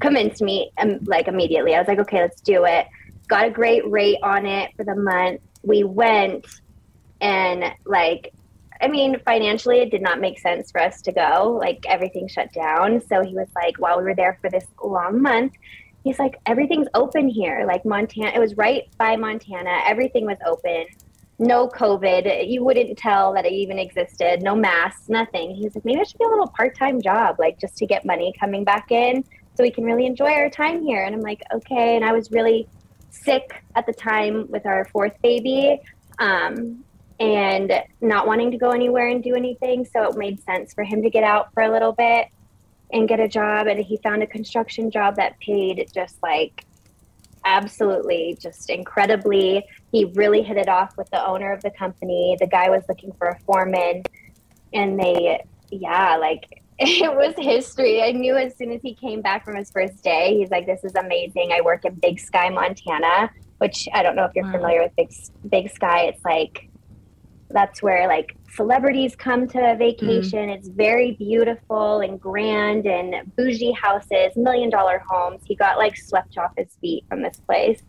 convinced 0.03 0.43
me 0.43 0.71
um, 0.79 0.99
like 1.05 1.29
immediately. 1.29 1.75
I 1.75 1.79
was 1.79 1.89
like, 1.89 2.01
okay, 2.01 2.21
let's 2.21 2.43
do 2.43 2.65
it. 2.65 2.87
Got 3.29 3.47
a 3.47 3.51
great 3.51 3.89
rate 3.89 4.19
on 4.23 4.45
it 4.45 4.73
for 4.77 4.85
the 4.85 4.97
month. 4.97 5.41
We 5.63 5.85
went 5.85 6.45
and 7.23 7.73
like 7.87 8.35
I 8.83 8.88
mean, 8.88 9.21
financially, 9.25 9.79
it 9.79 9.93
did 9.93 10.02
not 10.02 10.19
make 10.19 10.41
sense 10.41 10.73
for 10.73 10.81
us 10.81 11.00
to 11.02 11.12
go. 11.12 11.57
Like 11.57 11.85
everything 11.88 12.26
shut 12.26 12.52
down. 12.52 13.00
So 13.00 13.23
he 13.23 13.33
was 13.33 13.47
like, 13.55 13.79
while 13.79 13.97
we 13.97 14.02
were 14.02 14.14
there 14.17 14.38
for 14.41 14.50
this 14.50 14.67
long 14.83 15.23
month, 15.23 15.52
he's 16.02 16.19
like, 16.19 16.35
everything's 16.47 16.88
open 16.93 17.29
here. 17.29 17.64
Like 17.64 17.85
Montana, 17.85 18.33
it 18.35 18.41
was 18.41 18.57
right 18.57 18.88
by 18.99 19.14
Montana. 19.14 19.83
Everything 19.87 20.26
was 20.26 20.38
open. 20.45 20.87
No 21.38 21.69
COVID. 21.69 22.50
You 22.50 22.64
wouldn't 22.64 22.99
tell 22.99 23.33
that 23.35 23.47
it 23.47 23.52
even 23.52 23.79
existed. 23.79 24.43
No 24.43 24.57
masks, 24.57 25.09
nothing. 25.09 25.55
He's 25.55 25.76
like, 25.76 25.85
maybe 25.85 26.00
I 26.00 26.02
should 26.02 26.19
get 26.19 26.26
a 26.26 26.31
little 26.31 26.49
part 26.49 26.76
time 26.76 27.00
job, 27.00 27.37
like 27.38 27.61
just 27.61 27.76
to 27.76 27.87
get 27.87 28.05
money 28.05 28.35
coming 28.41 28.64
back 28.64 28.91
in 28.91 29.23
so 29.55 29.62
we 29.62 29.71
can 29.71 29.85
really 29.85 30.07
enjoy 30.07 30.33
our 30.33 30.50
time 30.50 30.83
here. 30.83 31.05
And 31.05 31.14
I'm 31.14 31.21
like, 31.21 31.43
okay. 31.55 31.95
And 31.95 32.05
I 32.05 32.11
was 32.11 32.33
really 32.33 32.67
sick 33.11 33.62
at 33.76 33.87
the 33.87 33.93
time 33.93 34.50
with 34.50 34.67
our 34.67 34.87
fourth 34.87 35.14
baby 35.23 35.81
um, 36.19 36.85
and 37.23 37.73
not 38.00 38.26
wanting 38.26 38.50
to 38.50 38.59
go 38.59 38.71
anywhere 38.71 39.07
and 39.09 39.23
do 39.23 39.37
anything. 39.37 39.85
So 39.85 40.02
it 40.02 40.17
made 40.17 40.43
sense 40.43 40.75
for 40.75 40.83
him 40.83 41.02
to 41.02 41.11
get 41.11 41.23
out 41.23 41.55
for 41.55 41.62
a 41.62 41.71
little 41.71 41.93
bit 41.93 42.26
and 42.93 43.09
get 43.09 43.21
a 43.21 43.29
job. 43.29 43.69
And 43.69 43.79
he 43.79 43.97
found 43.99 44.25
a 44.25 44.26
construction 44.26 44.91
job 44.91 45.14
that 45.17 45.38
paid 45.38 45.88
just 45.95 46.21
like 46.21 46.67
absolutely 47.45 48.37
just 48.41 48.71
incredibly. 48.71 49.64
He 49.93 50.07
really 50.17 50.43
hit 50.43 50.57
it 50.57 50.69
off 50.69 50.97
with 50.97 51.09
the 51.11 51.25
owner 51.25 51.52
of 51.52 51.62
the 51.62 51.71
company. 51.71 52.37
The 52.41 52.49
guy 52.49 52.69
was 52.71 52.83
looking 52.88 53.12
for 53.12 53.29
a 53.29 53.38
foreman 53.41 54.02
and 54.73 54.99
they, 54.99 55.45
yeah, 55.71 56.17
like 56.17 56.61
it 56.79 57.14
was 57.14 57.35
history. 57.38 58.02
I 58.02 58.11
knew 58.11 58.37
as 58.37 58.57
soon 58.57 58.73
as 58.73 58.83
he 58.83 58.95
came 58.95 59.23
back 59.23 59.45
from 59.45 59.55
his 59.55 59.71
first 59.71 60.02
day, 60.02 60.37
he's 60.37 60.50
like, 60.50 60.67
"This 60.67 60.83
is 60.83 60.97
amazing. 60.97 61.52
I 61.52 61.61
work 61.61 61.85
in 61.85 61.95
Big 61.95 62.19
Sky, 62.19 62.49
Montana." 62.49 63.31
Which 63.59 63.88
I 63.95 64.02
don't 64.02 64.17
know 64.17 64.25
if 64.25 64.33
you're 64.35 64.47
wow. 64.47 64.52
familiar 64.52 64.83
with 64.83 64.97
Big 64.97 65.12
Big 65.49 65.71
Sky. 65.71 66.07
It's 66.07 66.25
like 66.25 66.71
that's 67.53 67.83
where 67.83 68.07
like 68.07 68.37
celebrities 68.55 69.17
come 69.17 69.47
to 69.49 69.77
vacation. 69.79 70.49
Mm. 70.49 70.57
It's 70.57 70.69
very 70.69 71.13
beautiful 71.13 72.01
and 72.01 72.21
grand 72.21 72.87
and 72.87 73.35
bougie 73.37 73.73
houses, 73.73 74.37
million 74.37 74.71
dollar 74.71 75.03
homes. 75.09 75.43
He 75.45 75.55
got 75.55 75.79
like 75.79 75.97
swept 75.97 76.37
off 76.39 76.53
his 76.57 76.77
feet 76.81 77.05
from 77.09 77.23
this 77.23 77.39
place. 77.39 77.83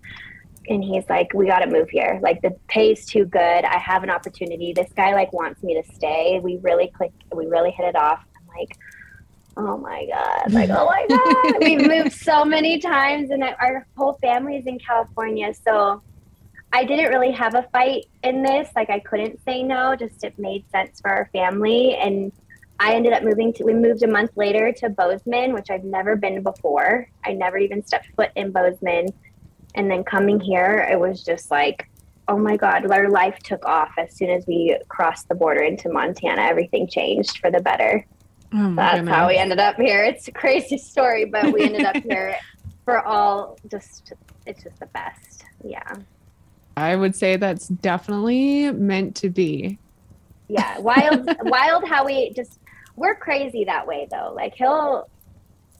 And 0.69 0.81
he's 0.81 1.03
like, 1.09 1.33
we 1.33 1.47
got 1.47 1.59
to 1.59 1.69
move 1.69 1.89
here. 1.89 2.19
Like 2.23 2.41
the 2.41 2.55
pay's 2.69 3.05
too 3.05 3.25
good. 3.25 3.65
I 3.65 3.77
have 3.79 4.03
an 4.03 4.09
opportunity. 4.09 4.71
This 4.73 4.89
guy 4.95 5.13
like 5.13 5.33
wants 5.33 5.61
me 5.61 5.81
to 5.81 5.93
stay. 5.93 6.39
We 6.41 6.57
really 6.61 6.91
clicked. 6.95 7.21
We 7.35 7.47
really 7.47 7.71
hit 7.71 7.85
it 7.85 7.95
off. 7.97 8.23
I'm 8.37 8.47
like, 8.57 8.77
oh 9.55 9.77
my 9.77 10.07
god 10.07 10.51
like 10.51 10.69
oh 10.71 10.85
my 10.85 11.05
god 11.53 11.63
we've 11.63 11.87
moved 11.87 12.11
so 12.11 12.43
many 12.43 12.79
times 12.79 13.29
and 13.29 13.43
our 13.43 13.85
whole 13.95 14.13
family 14.13 14.57
is 14.57 14.65
in 14.65 14.79
california 14.79 15.53
so 15.53 16.01
I 16.73 16.83
didn't 16.83 17.11
really 17.11 17.31
have 17.31 17.53
a 17.53 17.63
fight 17.71 18.07
in 18.23 18.41
this. 18.41 18.67
Like 18.75 18.89
I 18.89 18.99
couldn't 18.99 19.39
say 19.45 19.61
no, 19.61 19.95
just 19.95 20.23
it 20.23 20.37
made 20.39 20.65
sense 20.71 20.99
for 20.99 21.11
our 21.11 21.29
family. 21.31 21.95
And 21.95 22.31
I 22.79 22.95
ended 22.95 23.13
up 23.13 23.23
moving 23.23 23.53
to, 23.53 23.63
we 23.63 23.75
moved 23.75 24.01
a 24.01 24.07
month 24.07 24.31
later 24.35 24.73
to 24.73 24.89
Bozeman, 24.89 25.53
which 25.53 25.69
I've 25.69 25.83
never 25.83 26.15
been 26.15 26.41
before. 26.41 27.07
I 27.23 27.33
never 27.33 27.59
even 27.59 27.85
stepped 27.85 28.07
foot 28.15 28.31
in 28.35 28.51
Bozeman. 28.51 29.09
And 29.75 29.89
then 29.89 30.03
coming 30.03 30.39
here, 30.39 30.87
it 30.91 30.99
was 30.99 31.23
just 31.23 31.51
like, 31.51 31.87
oh 32.27 32.39
my 32.39 32.57
God, 32.57 32.89
our 32.91 33.09
life 33.09 33.37
took 33.39 33.65
off 33.65 33.91
as 33.99 34.15
soon 34.15 34.31
as 34.31 34.47
we 34.47 34.75
crossed 34.87 35.29
the 35.29 35.35
border 35.35 35.61
into 35.61 35.89
Montana. 35.89 36.41
Everything 36.41 36.87
changed 36.87 37.37
for 37.37 37.51
the 37.51 37.59
better. 37.61 38.03
Oh 38.51 38.73
That's 38.73 38.95
goodness. 38.95 39.13
how 39.13 39.27
we 39.27 39.37
ended 39.37 39.59
up 39.59 39.75
here. 39.75 40.03
It's 40.03 40.27
a 40.27 40.31
crazy 40.31 40.79
story, 40.79 41.25
but 41.25 41.53
we 41.53 41.61
ended 41.61 41.85
up 41.85 41.97
here 42.03 42.35
for 42.83 43.05
all 43.05 43.59
just, 43.69 44.13
it's 44.47 44.63
just 44.63 44.79
the 44.79 44.87
best. 44.87 45.45
Yeah. 45.63 45.95
I 46.75 46.95
would 46.95 47.15
say 47.15 47.37
that's 47.37 47.67
definitely 47.67 48.71
meant 48.71 49.15
to 49.17 49.29
be. 49.29 49.77
Yeah, 50.47 50.79
wild, 50.79 51.29
wild. 51.41 51.87
How 51.87 52.05
we 52.05 52.31
just 52.31 52.59
we're 52.95 53.15
crazy 53.15 53.65
that 53.65 53.87
way 53.87 54.07
though. 54.09 54.33
Like 54.35 54.55
he'll 54.55 55.09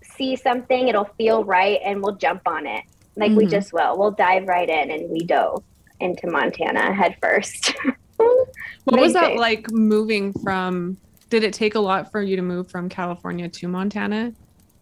see 0.02 0.36
something, 0.36 0.88
it'll 0.88 1.10
feel 1.18 1.44
right, 1.44 1.80
and 1.84 2.02
we'll 2.02 2.16
jump 2.16 2.42
on 2.46 2.68
it. 2.68 2.84
Like 3.16 3.32
mm-hmm. 3.32 3.38
we 3.38 3.46
just 3.48 3.74
will. 3.74 3.98
We'll 3.98 4.12
dive 4.12 4.48
right 4.48 4.70
in, 4.70 4.92
and 4.92 5.10
we 5.10 5.20
dove 5.20 5.64
into 6.00 6.28
Montana 6.28 6.94
head 6.94 7.18
first. 7.22 7.74
what 8.18 9.00
was 9.00 9.14
that 9.14 9.36
like 9.36 9.72
moving 9.72 10.34
from? 10.44 10.98
Did 11.30 11.44
it 11.44 11.54
take 11.54 11.76
a 11.76 11.80
lot 11.80 12.12
for 12.12 12.22
you 12.22 12.36
to 12.36 12.42
move 12.44 12.70
from 12.70 12.90
California 12.90 13.50
to 13.50 13.68
Montana? 13.68 14.34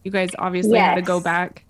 You 0.03 0.11
guys 0.11 0.31
obviously 0.37 0.73
yes. 0.73 0.89
had 0.89 0.95
to 0.95 1.01
go 1.01 1.19
back. 1.19 1.63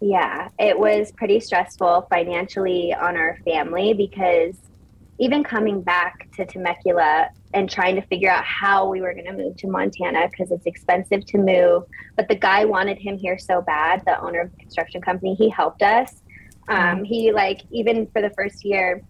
Yeah, 0.00 0.48
it 0.58 0.78
was 0.78 1.10
pretty 1.12 1.40
stressful 1.40 2.06
financially 2.08 2.94
on 2.94 3.16
our 3.16 3.38
family 3.44 3.94
because 3.94 4.56
even 5.18 5.42
coming 5.42 5.82
back 5.82 6.30
to 6.36 6.46
Temecula 6.46 7.30
and 7.52 7.68
trying 7.68 7.96
to 7.96 8.02
figure 8.02 8.30
out 8.30 8.44
how 8.44 8.88
we 8.88 9.00
were 9.00 9.12
going 9.12 9.26
to 9.26 9.32
move 9.32 9.56
to 9.56 9.66
Montana 9.66 10.28
because 10.30 10.52
it's 10.52 10.66
expensive 10.66 11.24
to 11.26 11.38
move. 11.38 11.82
But 12.16 12.28
the 12.28 12.36
guy 12.36 12.64
wanted 12.64 12.98
him 12.98 13.18
here 13.18 13.38
so 13.38 13.60
bad, 13.60 14.02
the 14.06 14.20
owner 14.20 14.42
of 14.42 14.52
the 14.52 14.58
construction 14.58 15.00
company, 15.00 15.34
he 15.34 15.48
helped 15.48 15.82
us. 15.82 16.22
Um, 16.68 17.02
he, 17.02 17.32
like, 17.32 17.62
even 17.72 18.06
for 18.08 18.22
the 18.22 18.30
first 18.30 18.64
year, 18.64 19.02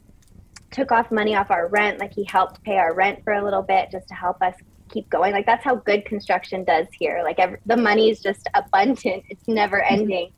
took 0.70 0.92
off 0.92 1.10
money 1.10 1.34
off 1.34 1.50
our 1.50 1.68
rent. 1.68 1.98
Like, 1.98 2.14
he 2.14 2.24
helped 2.30 2.62
pay 2.62 2.78
our 2.78 2.94
rent 2.94 3.22
for 3.24 3.34
a 3.34 3.44
little 3.44 3.62
bit 3.62 3.90
just 3.90 4.08
to 4.08 4.14
help 4.14 4.40
us 4.40 4.54
keep 4.88 5.10
going. 5.10 5.32
Like, 5.32 5.44
that's 5.44 5.64
how 5.64 5.74
good 5.74 6.06
construction 6.06 6.64
does 6.64 6.86
here. 6.98 7.20
Like, 7.24 7.38
every, 7.38 7.58
the 7.66 7.76
money 7.76 8.08
is 8.08 8.20
just 8.20 8.48
abundant, 8.54 9.24
it's 9.28 9.48
never 9.48 9.82
ending 9.82 10.32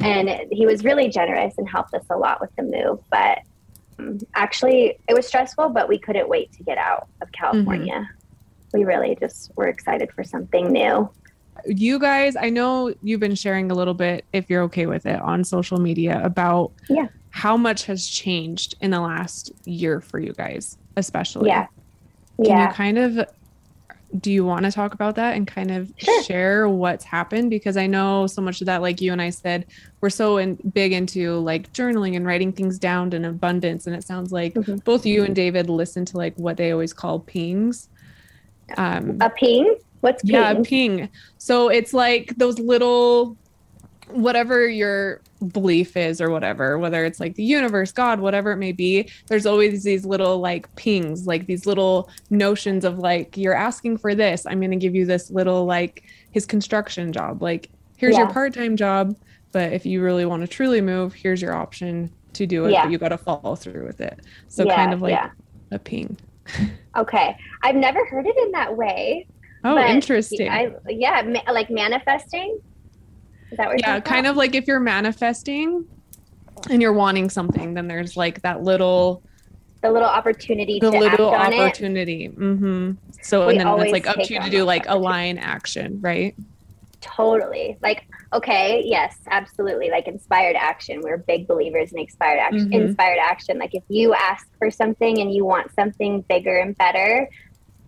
and 0.00 0.30
he 0.50 0.66
was 0.66 0.84
really 0.84 1.08
generous 1.08 1.54
and 1.58 1.68
helped 1.68 1.94
us 1.94 2.04
a 2.10 2.16
lot 2.16 2.40
with 2.40 2.54
the 2.56 2.62
move 2.62 3.00
but 3.10 3.38
um, 3.98 4.18
actually 4.34 4.98
it 5.08 5.14
was 5.14 5.26
stressful 5.26 5.68
but 5.68 5.88
we 5.88 5.98
couldn't 5.98 6.28
wait 6.28 6.52
to 6.52 6.62
get 6.62 6.78
out 6.78 7.08
of 7.22 7.30
california. 7.32 7.94
Mm-hmm. 7.94 8.78
we 8.78 8.84
really 8.84 9.16
just 9.20 9.52
were 9.56 9.68
excited 9.68 10.10
for 10.12 10.24
something 10.24 10.72
new. 10.72 11.08
You 11.66 11.98
guys 11.98 12.36
i 12.36 12.50
know 12.50 12.94
you've 13.02 13.20
been 13.20 13.36
sharing 13.36 13.70
a 13.70 13.74
little 13.74 13.94
bit 13.94 14.24
if 14.32 14.50
you're 14.50 14.62
okay 14.64 14.86
with 14.86 15.06
it 15.06 15.20
on 15.20 15.44
social 15.44 15.78
media 15.78 16.20
about 16.24 16.72
yeah. 16.88 17.06
how 17.30 17.56
much 17.56 17.84
has 17.84 18.06
changed 18.06 18.74
in 18.80 18.90
the 18.90 19.00
last 19.00 19.52
year 19.64 20.00
for 20.00 20.18
you 20.18 20.32
guys 20.32 20.76
especially. 20.96 21.48
Yeah. 21.48 21.66
Can 22.36 22.46
yeah. 22.46 22.68
you 22.68 22.74
kind 22.74 22.98
of 22.98 23.28
do 24.20 24.30
you 24.30 24.44
want 24.44 24.64
to 24.64 24.70
talk 24.70 24.94
about 24.94 25.16
that 25.16 25.36
and 25.36 25.46
kind 25.46 25.70
of 25.70 25.92
sure. 25.96 26.22
share 26.22 26.68
what's 26.68 27.04
happened 27.04 27.50
because 27.50 27.76
i 27.76 27.86
know 27.86 28.26
so 28.26 28.40
much 28.40 28.60
of 28.60 28.66
that 28.66 28.80
like 28.80 29.00
you 29.00 29.12
and 29.12 29.20
i 29.20 29.30
said 29.30 29.66
we're 30.00 30.10
so 30.10 30.36
in, 30.36 30.54
big 30.72 30.92
into 30.92 31.38
like 31.40 31.72
journaling 31.72 32.16
and 32.16 32.26
writing 32.26 32.52
things 32.52 32.78
down 32.78 33.12
in 33.12 33.24
abundance 33.24 33.86
and 33.86 33.96
it 33.96 34.04
sounds 34.04 34.32
like 34.32 34.54
mm-hmm. 34.54 34.76
both 34.78 35.04
you 35.04 35.24
and 35.24 35.34
david 35.34 35.68
listen 35.68 36.04
to 36.04 36.16
like 36.16 36.34
what 36.36 36.56
they 36.56 36.70
always 36.70 36.92
call 36.92 37.20
pings 37.20 37.88
um 38.76 39.18
a 39.20 39.30
ping 39.30 39.76
what's 40.00 40.22
ping? 40.22 40.32
yeah 40.32 40.50
a 40.50 40.62
ping 40.62 41.08
so 41.38 41.68
it's 41.68 41.92
like 41.92 42.34
those 42.36 42.58
little 42.58 43.36
whatever 44.08 44.68
your 44.68 45.20
belief 45.52 45.96
is 45.96 46.20
or 46.20 46.30
whatever 46.30 46.78
whether 46.78 47.04
it's 47.04 47.20
like 47.20 47.34
the 47.34 47.42
universe 47.42 47.92
god 47.92 48.20
whatever 48.20 48.52
it 48.52 48.56
may 48.56 48.72
be 48.72 49.08
there's 49.26 49.44
always 49.44 49.82
these 49.82 50.06
little 50.06 50.38
like 50.38 50.74
pings 50.76 51.26
like 51.26 51.46
these 51.46 51.66
little 51.66 52.08
notions 52.30 52.84
of 52.84 52.98
like 52.98 53.36
you're 53.36 53.54
asking 53.54 53.98
for 53.98 54.14
this 54.14 54.46
i'm 54.46 54.58
going 54.58 54.70
to 54.70 54.76
give 54.76 54.94
you 54.94 55.04
this 55.04 55.30
little 55.30 55.66
like 55.66 56.04
his 56.34 56.44
construction 56.44 57.12
job. 57.12 57.40
Like 57.40 57.70
here's 57.96 58.14
yeah. 58.14 58.24
your 58.24 58.30
part-time 58.30 58.76
job 58.76 59.16
but 59.52 59.72
if 59.72 59.86
you 59.86 60.02
really 60.02 60.26
want 60.26 60.42
to 60.42 60.48
truly 60.48 60.80
move 60.80 61.14
here's 61.14 61.40
your 61.40 61.54
option 61.54 62.12
to 62.34 62.44
do 62.44 62.66
it 62.66 62.72
yeah. 62.72 62.82
but 62.82 62.90
you 62.90 62.98
got 62.98 63.10
to 63.10 63.18
follow 63.18 63.54
through 63.54 63.86
with 63.86 64.00
it. 64.00 64.18
So 64.48 64.64
yeah, 64.64 64.74
kind 64.74 64.92
of 64.92 65.00
like 65.00 65.30
a 65.70 65.78
ping. 65.78 66.18
Okay. 66.96 67.36
I've 67.64 67.74
never 67.74 68.04
heard 68.04 68.24
it 68.24 68.36
in 68.36 68.52
that 68.52 68.76
way 68.76 69.26
oh 69.64 69.76
interesting. 69.78 70.48
I, 70.48 70.72
yeah 70.88 71.22
ma- 71.22 71.52
like 71.52 71.68
manifesting 71.68 72.60
is 73.54 73.58
that 73.58 73.68
what 73.68 73.80
yeah, 73.80 74.00
kind 74.00 74.26
of 74.26 74.36
like 74.36 74.56
if 74.56 74.66
you're 74.66 74.80
manifesting 74.80 75.86
and 76.68 76.82
you're 76.82 76.92
wanting 76.92 77.30
something, 77.30 77.74
then 77.74 77.86
there's 77.86 78.16
like 78.16 78.42
that 78.42 78.62
little 78.62 79.22
the 79.80 79.92
little 79.92 80.08
opportunity 80.08 80.80
the 80.80 80.90
little 80.90 81.32
opportunity. 81.32 82.28
Mm-hmm. 82.28 82.92
So 83.22 83.46
we 83.46 83.52
and 83.56 83.60
then 83.60 83.80
it's 83.80 83.92
like 83.92 84.08
up 84.08 84.16
to 84.16 84.34
you 84.34 84.40
to 84.40 84.50
do 84.50 84.64
like 84.64 84.86
align 84.88 85.38
action, 85.38 86.00
right? 86.00 86.34
Totally. 87.00 87.76
Like, 87.80 88.08
okay, 88.32 88.82
yes, 88.84 89.18
absolutely. 89.28 89.90
Like 89.90 90.08
inspired 90.08 90.56
action. 90.56 91.00
We're 91.00 91.18
big 91.18 91.46
believers 91.46 91.92
in 91.92 91.98
inspired 92.00 92.38
action. 92.38 92.70
Mm-hmm. 92.70 92.88
Inspired 92.88 93.18
action. 93.20 93.58
Like 93.58 93.74
if 93.74 93.84
you 93.88 94.14
ask 94.14 94.48
for 94.58 94.70
something 94.70 95.20
and 95.20 95.32
you 95.32 95.44
want 95.44 95.72
something 95.74 96.22
bigger 96.22 96.56
and 96.56 96.76
better, 96.76 97.28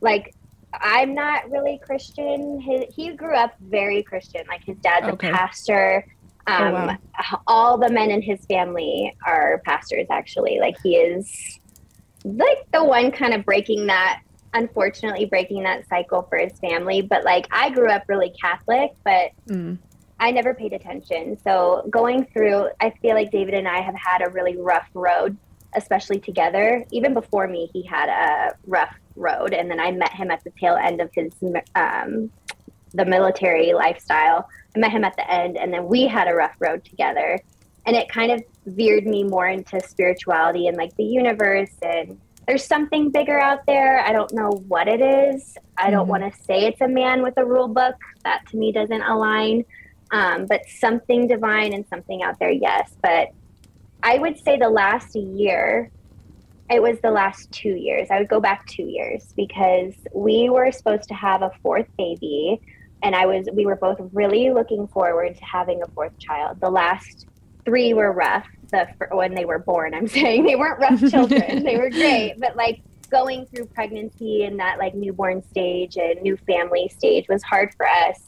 like 0.00 0.34
I'm 0.80 1.14
not 1.14 1.50
really 1.50 1.80
Christian. 1.84 2.60
His, 2.60 2.84
he 2.94 3.14
grew 3.14 3.34
up 3.34 3.54
very 3.60 4.02
Christian. 4.02 4.42
Like 4.48 4.64
his 4.64 4.76
dad's 4.78 5.06
okay. 5.08 5.28
a 5.28 5.32
pastor. 5.32 6.06
Oh, 6.46 6.52
um, 6.52 6.74
oh, 6.74 6.74
wow. 6.74 7.42
All 7.46 7.78
the 7.78 7.90
men 7.90 8.10
in 8.10 8.22
his 8.22 8.44
family 8.46 9.16
are 9.26 9.60
pastors, 9.64 10.06
actually. 10.10 10.58
Like 10.60 10.76
he 10.82 10.96
is 10.96 11.58
like 12.24 12.70
the 12.72 12.84
one 12.84 13.10
kind 13.10 13.34
of 13.34 13.44
breaking 13.44 13.86
that, 13.86 14.20
unfortunately, 14.54 15.26
breaking 15.26 15.62
that 15.64 15.88
cycle 15.88 16.22
for 16.22 16.38
his 16.38 16.58
family. 16.58 17.02
But 17.02 17.24
like 17.24 17.46
I 17.50 17.70
grew 17.70 17.90
up 17.90 18.04
really 18.08 18.32
Catholic, 18.40 18.92
but 19.04 19.30
mm. 19.48 19.78
I 20.18 20.30
never 20.30 20.54
paid 20.54 20.72
attention. 20.72 21.38
So 21.42 21.86
going 21.90 22.26
through, 22.26 22.68
I 22.80 22.90
feel 23.02 23.14
like 23.14 23.30
David 23.30 23.54
and 23.54 23.68
I 23.68 23.80
have 23.80 23.94
had 23.94 24.26
a 24.26 24.30
really 24.30 24.56
rough 24.56 24.88
road, 24.94 25.36
especially 25.74 26.20
together. 26.20 26.84
Even 26.90 27.12
before 27.12 27.46
me, 27.46 27.70
he 27.72 27.82
had 27.82 28.08
a 28.08 28.56
rough 28.66 28.96
road, 29.16 29.52
and 29.52 29.70
then 29.70 29.80
I 29.80 29.90
met 29.90 30.12
him 30.12 30.30
at 30.30 30.44
the 30.44 30.50
tail 30.58 30.76
end 30.76 31.00
of 31.00 31.10
his 31.14 31.32
um, 31.74 32.30
the 32.94 33.04
military 33.04 33.72
lifestyle. 33.72 34.48
I 34.74 34.78
met 34.78 34.92
him 34.92 35.04
at 35.04 35.16
the 35.16 35.30
end, 35.30 35.56
and 35.56 35.72
then 35.72 35.86
we 35.86 36.06
had 36.06 36.28
a 36.28 36.34
rough 36.34 36.54
road 36.58 36.84
together, 36.84 37.40
and 37.86 37.96
it 37.96 38.08
kind 38.08 38.32
of 38.32 38.42
veered 38.66 39.06
me 39.06 39.24
more 39.24 39.48
into 39.48 39.80
spirituality 39.80 40.66
and 40.66 40.76
like 40.76 40.94
the 40.96 41.04
universe 41.04 41.70
and 41.82 42.18
there's 42.46 42.64
something 42.64 43.10
bigger 43.10 43.38
out 43.38 43.66
there. 43.66 44.00
I 44.00 44.12
don't 44.12 44.32
know 44.32 44.50
what 44.68 44.86
it 44.88 45.00
is. 45.00 45.58
I 45.76 45.90
don't 45.90 46.02
mm-hmm. 46.02 46.22
want 46.22 46.34
to 46.34 46.42
say 46.44 46.66
it's 46.66 46.80
a 46.80 46.88
man 46.88 47.22
with 47.22 47.34
a 47.36 47.44
rule 47.44 47.68
book. 47.68 47.96
That 48.24 48.46
to 48.50 48.56
me 48.56 48.72
doesn't 48.72 49.02
align. 49.02 49.64
Um, 50.12 50.46
but 50.46 50.62
something 50.68 51.26
divine 51.26 51.72
and 51.72 51.84
something 51.88 52.22
out 52.22 52.38
there, 52.38 52.52
yes. 52.52 52.92
But 53.02 53.30
I 54.04 54.18
would 54.18 54.38
say 54.38 54.56
the 54.56 54.68
last 54.68 55.16
year 55.16 55.90
it 56.70 56.82
was 56.82 56.98
the 57.00 57.10
last 57.10 57.50
two 57.52 57.74
years. 57.74 58.08
I 58.10 58.18
would 58.18 58.28
go 58.28 58.40
back 58.40 58.66
two 58.66 58.84
years 58.84 59.32
because 59.36 59.94
we 60.12 60.48
were 60.50 60.72
supposed 60.72 61.08
to 61.08 61.14
have 61.14 61.42
a 61.42 61.50
fourth 61.62 61.86
baby, 61.96 62.60
and 63.02 63.14
I 63.14 63.26
was 63.26 63.48
we 63.52 63.66
were 63.66 63.76
both 63.76 63.98
really 64.12 64.50
looking 64.50 64.88
forward 64.88 65.36
to 65.36 65.44
having 65.44 65.82
a 65.82 65.86
fourth 65.88 66.18
child. 66.18 66.60
The 66.60 66.70
last 66.70 67.26
three 67.64 67.94
were 67.94 68.12
rough. 68.12 68.46
The 68.72 68.88
when 69.12 69.34
they 69.34 69.44
were 69.44 69.60
born, 69.60 69.94
I'm 69.94 70.08
saying 70.18 70.44
they 70.44 70.56
weren't 70.56 70.80
rough 70.80 71.00
children. 71.10 71.62
they 71.62 71.76
were 71.76 71.90
great, 71.90 72.34
but 72.38 72.56
like 72.56 72.82
going 73.10 73.46
through 73.46 73.66
pregnancy 73.66 74.44
and 74.44 74.58
that 74.58 74.78
like 74.78 74.94
newborn 74.94 75.42
stage 75.50 75.96
and 75.96 76.20
new 76.22 76.36
family 76.38 76.88
stage 76.88 77.26
was 77.28 77.42
hard 77.44 77.72
for 77.76 77.86
us. 77.86 78.20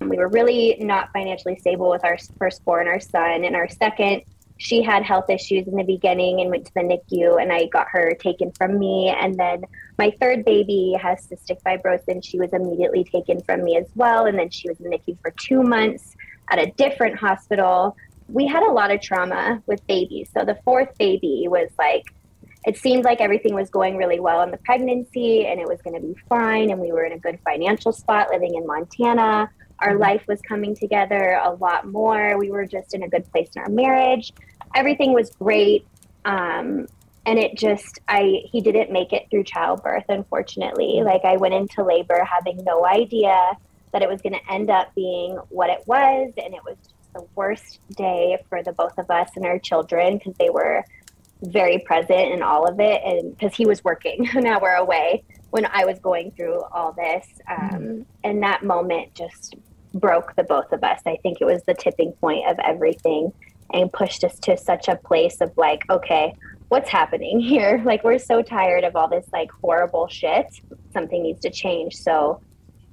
We 0.00 0.16
were 0.16 0.28
really 0.28 0.76
not 0.80 1.10
financially 1.12 1.56
stable 1.60 1.88
with 1.88 2.04
our 2.04 2.18
firstborn, 2.38 2.88
our 2.88 2.98
son, 3.00 3.44
and 3.44 3.54
our 3.54 3.68
second 3.68 4.22
she 4.64 4.80
had 4.80 5.02
health 5.02 5.28
issues 5.28 5.66
in 5.66 5.76
the 5.76 5.84
beginning 5.84 6.40
and 6.40 6.50
went 6.50 6.64
to 6.64 6.72
the 6.74 6.80
NICU, 6.80 7.40
and 7.40 7.52
I 7.52 7.66
got 7.66 7.86
her 7.90 8.14
taken 8.18 8.50
from 8.52 8.78
me. 8.78 9.14
And 9.14 9.36
then 9.36 9.64
my 9.98 10.10
third 10.18 10.42
baby 10.46 10.96
has 10.98 11.28
cystic 11.28 11.60
fibrosis. 11.62 12.08
And 12.08 12.24
she 12.24 12.38
was 12.38 12.50
immediately 12.54 13.04
taken 13.04 13.42
from 13.42 13.62
me 13.62 13.76
as 13.76 13.86
well. 13.94 14.24
And 14.24 14.38
then 14.38 14.48
she 14.48 14.70
was 14.70 14.80
in 14.80 14.88
the 14.88 14.96
NICU 14.96 15.18
for 15.20 15.32
two 15.32 15.62
months 15.62 16.16
at 16.50 16.58
a 16.58 16.70
different 16.78 17.18
hospital. 17.18 17.94
We 18.28 18.46
had 18.46 18.62
a 18.62 18.72
lot 18.72 18.90
of 18.90 19.02
trauma 19.02 19.62
with 19.66 19.86
babies. 19.86 20.30
So 20.34 20.46
the 20.46 20.58
fourth 20.64 20.96
baby 20.96 21.46
was 21.46 21.68
like, 21.78 22.14
it 22.64 22.78
seemed 22.78 23.04
like 23.04 23.20
everything 23.20 23.54
was 23.54 23.68
going 23.68 23.98
really 23.98 24.18
well 24.18 24.40
in 24.40 24.50
the 24.50 24.56
pregnancy 24.56 25.44
and 25.44 25.60
it 25.60 25.68
was 25.68 25.82
going 25.82 26.00
to 26.00 26.06
be 26.06 26.14
fine. 26.26 26.70
And 26.70 26.80
we 26.80 26.90
were 26.90 27.04
in 27.04 27.12
a 27.12 27.18
good 27.18 27.38
financial 27.44 27.92
spot 27.92 28.28
living 28.30 28.54
in 28.54 28.66
Montana. 28.66 29.50
Our 29.80 29.98
life 29.98 30.22
was 30.26 30.40
coming 30.40 30.74
together 30.74 31.38
a 31.44 31.52
lot 31.52 31.86
more. 31.86 32.38
We 32.38 32.50
were 32.50 32.64
just 32.64 32.94
in 32.94 33.02
a 33.02 33.08
good 33.08 33.30
place 33.30 33.50
in 33.54 33.62
our 33.62 33.68
marriage. 33.68 34.32
Everything 34.74 35.12
was 35.12 35.30
great. 35.30 35.86
Um, 36.24 36.86
and 37.26 37.38
it 37.38 37.56
just, 37.56 38.00
I, 38.08 38.42
he 38.44 38.60
didn't 38.60 38.92
make 38.92 39.12
it 39.12 39.28
through 39.30 39.44
childbirth, 39.44 40.04
unfortunately. 40.08 41.02
Like 41.02 41.24
I 41.24 41.36
went 41.36 41.54
into 41.54 41.82
labor 41.82 42.22
having 42.24 42.62
no 42.64 42.84
idea 42.84 43.52
that 43.92 44.02
it 44.02 44.08
was 44.08 44.20
going 44.20 44.34
to 44.34 44.52
end 44.52 44.70
up 44.70 44.94
being 44.94 45.36
what 45.48 45.70
it 45.70 45.82
was. 45.86 46.32
And 46.36 46.54
it 46.54 46.62
was 46.64 46.76
just 46.82 47.12
the 47.14 47.26
worst 47.34 47.78
day 47.96 48.38
for 48.48 48.62
the 48.62 48.72
both 48.72 48.98
of 48.98 49.10
us 49.10 49.30
and 49.36 49.46
our 49.46 49.58
children 49.58 50.18
because 50.18 50.34
they 50.38 50.50
were 50.50 50.84
very 51.42 51.78
present 51.78 52.32
in 52.32 52.42
all 52.42 52.66
of 52.66 52.78
it. 52.80 53.00
And 53.04 53.36
because 53.36 53.54
he 53.54 53.66
was 53.66 53.82
working, 53.84 54.28
now 54.34 54.60
we're 54.60 54.74
away 54.74 55.24
when 55.50 55.66
I 55.66 55.84
was 55.84 55.98
going 56.00 56.32
through 56.32 56.62
all 56.72 56.92
this. 56.92 57.26
Um, 57.48 57.58
mm-hmm. 57.58 58.02
And 58.24 58.42
that 58.42 58.64
moment 58.64 59.14
just 59.14 59.54
broke 59.94 60.34
the 60.36 60.42
both 60.42 60.72
of 60.72 60.82
us. 60.82 61.00
I 61.06 61.16
think 61.22 61.40
it 61.40 61.44
was 61.44 61.62
the 61.62 61.74
tipping 61.74 62.12
point 62.12 62.48
of 62.48 62.58
everything 62.58 63.32
and 63.72 63.92
pushed 63.92 64.24
us 64.24 64.38
to 64.40 64.56
such 64.56 64.88
a 64.88 64.96
place 64.96 65.40
of 65.40 65.52
like, 65.56 65.82
okay, 65.90 66.34
what's 66.68 66.88
happening 66.88 67.40
here? 67.40 67.82
Like, 67.84 68.04
we're 68.04 68.18
so 68.18 68.42
tired 68.42 68.84
of 68.84 68.96
all 68.96 69.08
this 69.08 69.26
like 69.32 69.50
horrible 69.50 70.08
shit. 70.08 70.46
Something 70.92 71.22
needs 71.22 71.40
to 71.42 71.50
change. 71.50 71.96
So, 71.96 72.40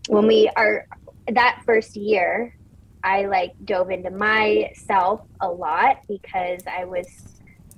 when 0.07 0.27
we 0.27 0.49
are 0.55 0.87
that 1.27 1.61
first 1.65 1.95
year, 1.95 2.55
I 3.03 3.25
like 3.25 3.53
dove 3.65 3.89
into 3.89 4.11
myself 4.11 5.21
a 5.39 5.47
lot 5.47 5.97
because 6.07 6.61
I 6.67 6.85
was 6.85 7.07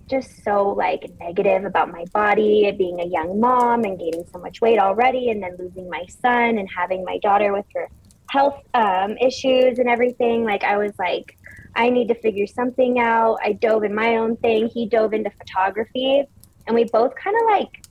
just 0.10 0.44
so 0.44 0.70
like 0.70 1.10
negative 1.20 1.66
about 1.66 1.90
my 1.92 2.06
body, 2.14 2.72
being 2.78 3.00
a 3.00 3.06
young 3.06 3.40
mom 3.40 3.84
and 3.84 3.98
gaining 3.98 4.26
so 4.32 4.40
much 4.40 4.62
weight 4.62 4.80
already, 4.80 5.30
and 5.30 5.42
then 5.42 5.56
losing 5.58 5.90
my 5.90 6.06
son 6.08 6.58
and 6.58 6.68
having 6.70 7.04
my 7.04 7.18
daughter 7.20 7.54
with 7.54 7.66
her 7.74 7.90
health 8.30 8.62
um, 8.74 9.18
issues 9.18 9.80
and 9.80 9.88
everything. 9.88 10.44
Like 10.44 10.64
I 10.64 10.78
was 10.78 10.92
like, 11.00 11.38
I 11.76 11.90
need 11.90 12.08
to 12.10 12.16
figure 12.16 12.48
something 12.48 13.00
out. 13.00 13.40
I 13.44 13.54
dove 13.54 13.84
in 13.84 13.96
my 13.96 14.18
own 14.18 14.38
thing. 14.38 14.68
He 14.68 14.86
dove 14.86 15.14
into 15.14 15.32
photography, 15.32 16.24
and 16.68 16.76
we 16.76 16.86
both 16.86 17.16
kind 17.16 17.36
of 17.36 17.42
like 17.50 17.86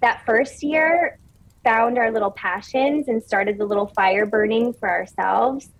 that 0.00 0.24
first 0.24 0.62
year 0.62 1.18
found 1.64 1.98
our 1.98 2.10
little 2.10 2.30
passions 2.30 3.08
and 3.08 3.22
started 3.22 3.58
the 3.58 3.64
little 3.64 3.86
fire 3.88 4.26
burning 4.26 4.72
for 4.72 4.88
ourselves. 4.88 5.70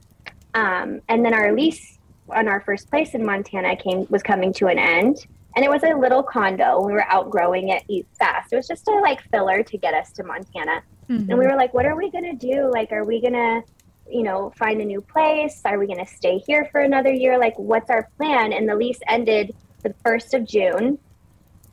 Um, 0.55 1.01
and 1.09 1.25
then 1.25 1.33
our 1.33 1.53
lease 1.53 1.99
on 2.29 2.49
our 2.49 2.61
first 2.61 2.91
place 2.91 3.15
in 3.15 3.25
Montana 3.25 3.77
came 3.77 4.07
was 4.11 4.23
coming 4.23 4.53
to 4.55 4.67
an 4.67 4.79
end 4.79 5.27
and 5.57 5.65
it 5.65 5.71
was 5.71 5.83
a 5.83 5.95
little 5.95 6.23
condo. 6.23 6.81
We 6.81 6.93
were 6.93 7.05
outgrowing 7.11 7.71
it 7.71 8.07
fast. 8.19 8.53
It 8.53 8.57
was 8.57 8.69
just 8.69 8.87
a 8.89 8.93
like 8.93 9.21
filler 9.31 9.63
to 9.63 9.79
get 9.79 9.95
us 9.95 10.13
to 10.13 10.23
Montana. 10.23 10.83
Mm-hmm. 11.09 11.31
And 11.31 11.39
we 11.39 11.47
were 11.47 11.57
like, 11.57 11.75
what 11.75 11.87
are 11.87 11.97
we 11.97 12.11
going 12.11 12.25
to 12.25 12.35
do? 12.35 12.71
Like, 12.73 12.93
are 12.93 13.05
we 13.05 13.21
going 13.21 13.33
to, 13.33 13.63
you 14.11 14.23
know, 14.23 14.53
find 14.57 14.81
a 14.81 14.85
new 14.85 15.01
place? 15.01 15.61
Are 15.65 15.79
we 15.79 15.87
going 15.87 16.05
to 16.05 16.11
stay 16.11 16.39
here 16.39 16.69
for 16.73 16.81
another 16.81 17.13
year? 17.13 17.39
Like, 17.39 17.59
what's 17.59 17.91
our 17.91 18.09
plan? 18.17 18.53
And 18.53 18.69
the 18.69 18.75
lease 18.75 19.01
ended 19.09 19.55
the 19.83 19.95
1st 20.05 20.35
of 20.35 20.47
June, 20.47 20.99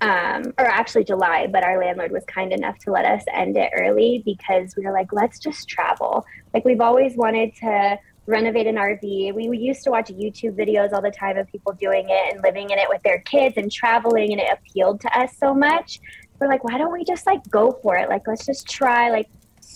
um, 0.02 0.54
or 0.58 0.66
actually 0.66 1.04
July, 1.04 1.48
but 1.48 1.64
our 1.64 1.80
landlord 1.80 2.12
was 2.12 2.24
kind 2.26 2.54
enough 2.54 2.78
to 2.80 2.92
let 2.92 3.06
us 3.06 3.24
end 3.34 3.58
it 3.58 3.72
early 3.76 4.22
because 4.26 4.76
we 4.78 4.86
were 4.86 4.92
like, 4.92 5.12
let's 5.12 5.40
just 5.40 5.68
travel. 5.68 6.26
Like, 6.54 6.66
we've 6.66 6.82
always 6.82 7.16
wanted 7.16 7.56
to 7.58 8.00
renovate 8.28 8.68
an 8.68 8.76
RV. 8.76 9.34
We 9.34 9.58
used 9.58 9.84
to 9.86 9.90
watch 9.90 10.10
YouTube 10.10 10.56
videos 10.56 10.94
all 10.94 11.02
the 11.02 11.12
time 11.12 11.38
of 11.38 11.48
people 11.48 11.74
doing 11.74 12.08
it 12.10 12.34
and 12.34 12.44
living 12.44 12.70
in 12.70 12.78
it 12.78 12.88
with 12.90 13.02
their 13.04 13.20
kids 13.20 13.56
and 13.58 13.72
traveling, 13.72 14.34
and 14.34 14.42
it 14.42 14.48
appealed 14.52 15.02
to 15.02 15.20
us 15.20 15.32
so 15.38 15.54
much. 15.54 16.00
We're 16.40 16.48
like, 16.48 16.64
why 16.64 16.78
don't 16.78 16.92
we 16.92 17.04
just 17.04 17.26
like 17.26 17.50
go 17.50 17.72
for 17.82 17.96
it? 17.96 18.10
Like, 18.10 18.28
let's 18.28 18.46
just 18.46 18.68
try. 18.70 19.10
Like, 19.10 19.28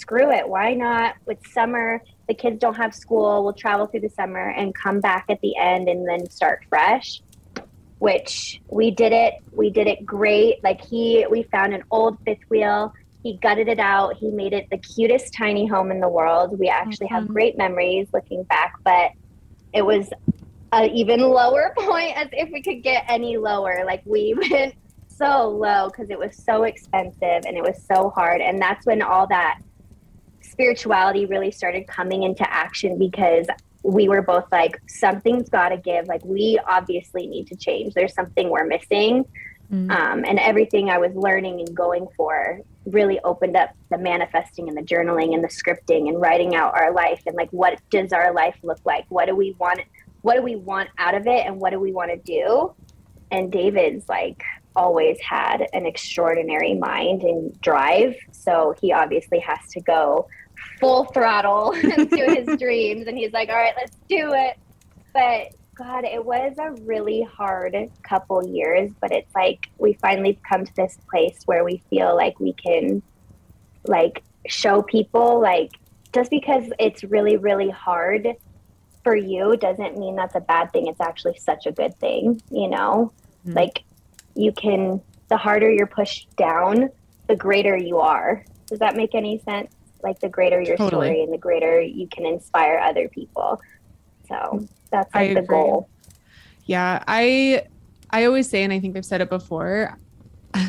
screw 0.02 0.32
it. 0.32 0.48
Why 0.48 0.74
not? 0.74 1.16
With 1.26 1.46
summer, 1.48 2.02
the 2.28 2.34
kids 2.34 2.60
don't 2.60 2.76
have 2.76 2.94
school. 2.94 3.44
We'll 3.44 3.54
travel 3.54 3.88
through 3.88 4.02
the 4.02 4.10
summer 4.10 4.50
and 4.50 4.74
come 4.76 5.00
back 5.00 5.26
at 5.30 5.40
the 5.42 5.56
end 5.58 5.88
and 5.88 6.08
then 6.08 6.30
start 6.30 6.64
fresh. 6.70 7.22
Which 8.00 8.60
we 8.68 8.90
did 8.90 9.14
it. 9.14 9.36
We 9.52 9.70
did 9.70 9.88
it 9.88 10.06
great. 10.06 10.64
Like 10.64 10.84
he, 10.84 11.26
we 11.30 11.44
found 11.44 11.74
an 11.74 11.84
old 11.92 12.18
fifth 12.26 12.50
wheel 12.50 12.94
he 13.24 13.38
gutted 13.38 13.68
it 13.68 13.80
out. 13.80 14.18
He 14.18 14.30
made 14.30 14.54
it 14.54 14.68
the 14.72 14.78
cutest 14.78 15.34
tiny 15.34 15.68
home 15.68 15.92
in 15.92 16.00
the 16.00 16.10
world. 16.10 16.58
We 16.58 16.70
actually 16.70 17.08
have 17.08 17.28
great 17.28 17.58
memories 17.58 18.08
looking 18.14 18.44
back, 18.44 18.74
but 18.84 19.12
it 19.74 19.84
was 19.84 20.10
an 20.72 20.90
even 20.90 21.22
lower 21.22 21.74
point 21.78 22.18
as 22.18 22.30
if 22.32 22.50
we 22.52 22.62
could 22.62 22.82
get 22.82 23.06
any 23.08 23.38
lower. 23.38 23.84
Like 23.86 24.02
we 24.06 24.34
went 24.52 24.76
so 25.08 25.50
low 25.50 25.90
because 25.90 26.10
it 26.10 26.18
was 26.18 26.36
so 26.36 26.64
expensive 26.64 27.46
and 27.46 27.58
it 27.58 27.62
was 27.62 27.84
so 27.84 28.10
hard. 28.10 28.42
And 28.42 28.60
that's 28.60 28.86
when 28.86 29.02
all 29.02 29.28
that 29.28 29.60
spirituality 30.62 31.26
really 31.26 31.50
started 31.50 31.88
coming 31.88 32.22
into 32.22 32.48
action 32.54 33.00
because 33.00 33.48
we 33.82 34.08
were 34.08 34.22
both 34.22 34.46
like, 34.52 34.80
something's 34.88 35.50
got 35.50 35.70
to 35.70 35.78
give. 35.78 36.08
Like, 36.08 36.24
we 36.24 36.60
obviously 36.68 37.26
need 37.26 37.48
to 37.48 37.56
change. 37.56 37.96
There's 37.96 38.14
something 38.14 38.50
we're 38.50 38.68
missing. 38.68 39.26
Mm-hmm. 39.72 39.90
Um, 39.90 40.24
and 40.24 40.38
everything 40.38 40.92
I 40.92 41.00
was 41.00 41.16
learning 41.16 41.62
and 41.62 41.76
going 41.76 42.08
for 42.16 42.60
really 42.86 43.20
opened 43.24 43.56
up 43.56 43.72
the 43.90 43.98
manifesting 43.98 44.68
and 44.68 44.78
the 44.78 44.84
journaling 44.84 45.34
and 45.34 45.44
the 45.44 45.48
scripting 45.48 46.10
and 46.10 46.22
writing 46.22 46.56
out 46.56 46.76
our 46.76 46.94
life 46.94 47.22
and 47.26 47.36
like 47.36 47.50
what 47.52 47.80
does 47.90 48.12
our 48.12 48.34
life 48.34 48.58
look 48.64 48.80
like? 48.86 49.06
What 49.10 49.28
do 49.28 49.36
we 49.36 49.56
want? 49.60 49.80
What 50.24 50.36
do 50.36 50.42
we 50.42 50.58
want 50.58 50.90
out 50.98 51.16
of 51.16 51.26
it? 51.26 51.46
And 51.46 51.58
what 51.58 51.70
do 51.70 51.80
we 51.80 51.94
want 51.94 52.12
to 52.12 52.18
do? 52.18 52.74
And 53.32 53.50
David's 53.50 54.10
like 54.10 54.44
always 54.76 55.18
had 55.22 55.68
an 55.74 55.86
extraordinary 55.86 56.74
mind 56.76 57.24
and 57.24 57.60
drive. 57.62 58.16
So 58.32 58.76
he 58.82 58.92
obviously 58.92 59.40
has 59.40 59.60
to 59.72 59.82
go 59.82 60.28
full 60.80 61.06
throttle 61.06 61.72
into 61.98 62.18
his 62.18 62.58
dreams. 62.60 63.08
And 63.08 63.18
he's 63.18 63.32
like, 63.32 63.50
all 63.50 63.56
right, 63.56 63.74
let's 63.78 63.96
do 64.10 64.34
it. 64.34 64.58
But 65.14 65.54
God, 65.76 66.04
it 66.04 66.24
was 66.24 66.56
a 66.60 66.72
really 66.84 67.24
hard 67.24 67.76
couple 68.04 68.46
years, 68.48 68.92
but 69.00 69.12
it's 69.12 69.34
like 69.34 69.68
we 69.78 69.94
finally 69.94 70.40
come 70.48 70.66
to 70.66 70.76
this 70.76 70.98
place 71.10 71.42
where 71.46 71.64
we 71.64 71.82
feel 71.90 72.16
like 72.16 72.40
we 72.40 72.54
can 72.54 73.02
like 73.86 74.24
show 74.48 74.82
people 74.82 75.40
like 75.40 75.72
just 76.14 76.30
because 76.30 76.66
it's 76.78 77.04
really 77.04 77.38
really 77.38 77.70
hard 77.70 78.28
for 79.04 79.16
you 79.16 79.58
doesn't 79.58 79.98
mean 79.98 80.16
that's 80.16 80.36
a 80.36 80.40
bad 80.40 80.72
thing. 80.72 80.88
It's 80.88 81.02
actually 81.02 81.38
such 81.38 81.66
a 81.66 81.72
good 81.72 81.98
thing, 81.98 82.42
you 82.52 82.68
know? 82.68 83.12
Mm-hmm. 83.46 83.58
Like 83.58 83.84
you 84.36 84.52
can 84.52 85.02
the 85.30 85.38
harder 85.38 85.72
you're 85.72 85.88
pushed 85.88 86.36
down, 86.36 86.90
the 87.28 87.36
greater 87.36 87.78
you 87.78 88.00
are. 88.00 88.46
Does 88.68 88.80
that 88.80 88.96
make 88.96 89.16
any 89.16 89.40
sense? 89.40 89.74
Like 90.04 90.20
the 90.20 90.30
greater 90.30 90.62
your 90.62 90.78
totally. 90.78 91.08
story 91.08 91.24
and 91.24 91.34
the 91.34 91.38
greater 91.38 91.80
you 91.80 92.08
can 92.08 92.26
inspire 92.26 92.80
other 92.80 93.08
people. 93.10 93.60
So 94.28 94.66
that's 94.90 95.14
like 95.14 95.34
the 95.36 95.42
goal. 95.42 95.90
Yeah, 96.66 97.04
I 97.08 97.66
I 98.10 98.26
always 98.26 98.50
say, 98.50 98.64
and 98.64 98.72
I 98.72 98.80
think 98.80 98.98
I've 98.98 99.06
said 99.06 99.22
it 99.22 99.30
before. 99.30 99.98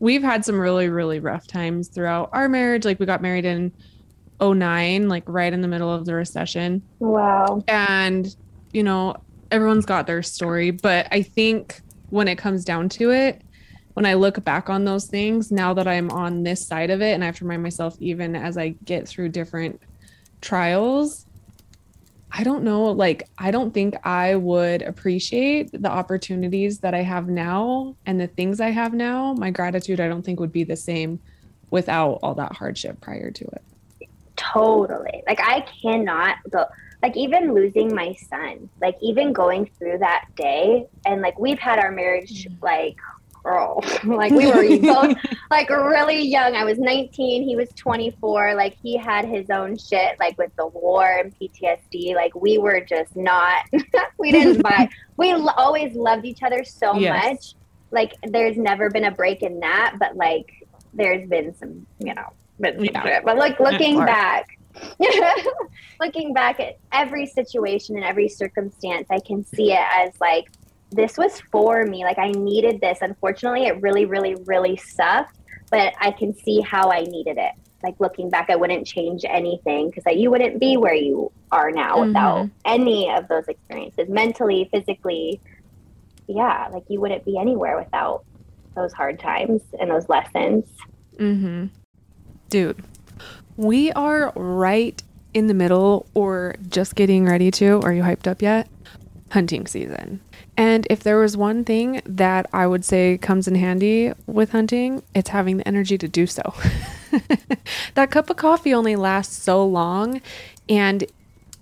we've 0.00 0.22
had 0.22 0.44
some 0.44 0.58
really 0.58 0.88
really 0.88 1.20
rough 1.20 1.46
times 1.46 1.88
throughout 1.88 2.30
our 2.32 2.48
marriage. 2.48 2.84
Like 2.84 3.00
we 3.00 3.06
got 3.06 3.22
married 3.22 3.44
in 3.44 3.72
09, 4.40 5.08
like 5.08 5.24
right 5.26 5.52
in 5.52 5.60
the 5.60 5.68
middle 5.68 5.92
of 5.92 6.04
the 6.04 6.14
recession. 6.14 6.82
Wow. 6.98 7.62
And 7.68 8.34
you 8.72 8.82
know, 8.82 9.16
everyone's 9.50 9.86
got 9.86 10.06
their 10.06 10.22
story, 10.22 10.70
but 10.70 11.08
I 11.10 11.22
think 11.22 11.80
when 12.10 12.28
it 12.28 12.36
comes 12.36 12.64
down 12.64 12.88
to 12.90 13.10
it, 13.10 13.42
when 13.98 14.06
I 14.06 14.14
look 14.14 14.44
back 14.44 14.70
on 14.70 14.84
those 14.84 15.06
things, 15.06 15.50
now 15.50 15.74
that 15.74 15.88
I'm 15.88 16.08
on 16.12 16.44
this 16.44 16.64
side 16.64 16.90
of 16.90 17.02
it, 17.02 17.14
and 17.14 17.24
I 17.24 17.26
have 17.26 17.38
to 17.38 17.44
remind 17.44 17.64
myself, 17.64 17.96
even 17.98 18.36
as 18.36 18.56
I 18.56 18.68
get 18.84 19.08
through 19.08 19.30
different 19.30 19.82
trials, 20.40 21.26
I 22.30 22.44
don't 22.44 22.62
know, 22.62 22.92
like, 22.92 23.28
I 23.38 23.50
don't 23.50 23.74
think 23.74 23.96
I 24.06 24.36
would 24.36 24.82
appreciate 24.82 25.72
the 25.72 25.90
opportunities 25.90 26.78
that 26.78 26.94
I 26.94 27.02
have 27.02 27.26
now 27.26 27.96
and 28.06 28.20
the 28.20 28.28
things 28.28 28.60
I 28.60 28.70
have 28.70 28.94
now. 28.94 29.32
My 29.32 29.50
gratitude, 29.50 29.98
I 29.98 30.06
don't 30.06 30.22
think 30.22 30.38
would 30.38 30.52
be 30.52 30.62
the 30.62 30.76
same 30.76 31.18
without 31.72 32.20
all 32.22 32.34
that 32.36 32.52
hardship 32.52 33.00
prior 33.00 33.32
to 33.32 33.44
it. 33.46 34.08
Totally. 34.36 35.24
Like, 35.26 35.40
I 35.40 35.66
cannot 35.82 36.36
go, 36.50 36.66
like, 37.02 37.16
even 37.16 37.52
losing 37.52 37.92
my 37.92 38.14
son, 38.14 38.70
like, 38.80 38.96
even 39.02 39.32
going 39.32 39.68
through 39.76 39.98
that 39.98 40.26
day, 40.36 40.86
and 41.04 41.20
like, 41.20 41.36
we've 41.36 41.58
had 41.58 41.80
our 41.80 41.90
marriage, 41.90 42.44
mm-hmm. 42.44 42.64
like, 42.64 42.96
girl. 43.48 43.82
like 44.04 44.32
we 44.32 44.46
were 44.46 44.78
both 44.94 45.16
like 45.50 45.70
really 45.70 46.20
young. 46.20 46.54
I 46.54 46.64
was 46.64 46.78
19, 46.78 47.42
he 47.42 47.56
was 47.56 47.68
24. 47.76 48.54
Like 48.54 48.76
he 48.82 48.96
had 48.96 49.24
his 49.24 49.50
own 49.50 49.76
shit, 49.76 50.18
like 50.18 50.36
with 50.38 50.54
the 50.56 50.66
war 50.66 51.06
and 51.06 51.34
PTSD. 51.38 52.14
Like 52.14 52.34
we 52.34 52.58
were 52.58 52.80
just 52.80 53.16
not. 53.16 53.64
we 54.18 54.32
didn't 54.32 54.62
buy. 54.62 54.88
We 55.16 55.30
l- 55.30 55.54
always 55.56 55.94
loved 55.94 56.24
each 56.24 56.42
other 56.42 56.64
so 56.64 56.94
yes. 56.96 57.24
much. 57.24 57.54
Like 57.90 58.14
there's 58.22 58.56
never 58.56 58.90
been 58.90 59.04
a 59.04 59.10
break 59.10 59.42
in 59.42 59.60
that, 59.60 59.96
but 59.98 60.16
like 60.16 60.66
there's 60.92 61.28
been 61.28 61.54
some, 61.54 61.86
you 61.98 62.14
know, 62.14 62.32
been 62.60 62.84
yeah. 62.84 63.20
But 63.24 63.38
like 63.38 63.58
looking 63.60 63.98
back. 63.98 64.46
looking 66.00 66.32
back 66.32 66.60
at 66.60 66.78
every 66.92 67.26
situation 67.26 67.96
and 67.96 68.04
every 68.04 68.28
circumstance, 68.28 69.08
I 69.10 69.18
can 69.18 69.44
see 69.44 69.72
it 69.72 69.84
as 69.92 70.12
like 70.20 70.46
this 70.90 71.16
was 71.16 71.40
for 71.52 71.84
me. 71.84 72.04
Like 72.04 72.18
I 72.18 72.30
needed 72.32 72.80
this. 72.80 72.98
Unfortunately, 73.00 73.66
it 73.66 73.80
really, 73.82 74.04
really, 74.04 74.36
really 74.46 74.76
sucked, 74.76 75.38
but 75.70 75.94
I 76.00 76.10
can 76.10 76.34
see 76.34 76.60
how 76.60 76.90
I 76.90 77.02
needed 77.02 77.36
it. 77.38 77.52
Like 77.82 77.94
looking 78.00 78.28
back, 78.30 78.50
I 78.50 78.56
wouldn't 78.56 78.86
change 78.86 79.24
anything 79.28 79.90
because 79.90 80.04
you 80.16 80.30
wouldn't 80.30 80.58
be 80.58 80.76
where 80.76 80.94
you 80.94 81.30
are 81.52 81.70
now 81.70 81.96
mm-hmm. 81.96 82.08
without 82.08 82.50
any 82.64 83.10
of 83.10 83.28
those 83.28 83.46
experiences, 83.48 84.08
mentally, 84.08 84.68
physically. 84.72 85.40
Yeah, 86.26 86.68
like 86.72 86.84
you 86.88 87.00
wouldn't 87.00 87.24
be 87.24 87.38
anywhere 87.38 87.78
without 87.78 88.24
those 88.74 88.92
hard 88.92 89.18
times 89.18 89.62
and 89.78 89.90
those 89.90 90.08
lessons. 90.08 90.64
Mm-hmm. 91.16 91.66
Dude, 92.48 92.82
we 93.56 93.92
are 93.92 94.32
right 94.34 95.02
in 95.34 95.46
the 95.46 95.54
middle 95.54 96.06
or 96.14 96.56
just 96.68 96.94
getting 96.94 97.26
ready 97.26 97.50
to. 97.52 97.80
Are 97.82 97.92
you 97.92 98.02
hyped 98.02 98.26
up 98.26 98.42
yet? 98.42 98.68
Hunting 99.30 99.66
season. 99.66 100.20
And 100.56 100.86
if 100.90 101.02
there 101.02 101.18
was 101.18 101.36
one 101.36 101.64
thing 101.64 102.02
that 102.04 102.46
I 102.52 102.66
would 102.66 102.84
say 102.84 103.18
comes 103.18 103.46
in 103.46 103.54
handy 103.54 104.12
with 104.26 104.50
hunting, 104.50 105.02
it's 105.14 105.30
having 105.30 105.58
the 105.58 105.68
energy 105.68 105.98
to 105.98 106.08
do 106.08 106.26
so. 106.26 106.54
that 107.94 108.10
cup 108.10 108.30
of 108.30 108.36
coffee 108.36 108.74
only 108.74 108.96
lasts 108.96 109.36
so 109.36 109.64
long. 109.64 110.20
And 110.68 111.04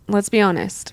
let's 0.09 0.29
be 0.29 0.41
honest, 0.41 0.93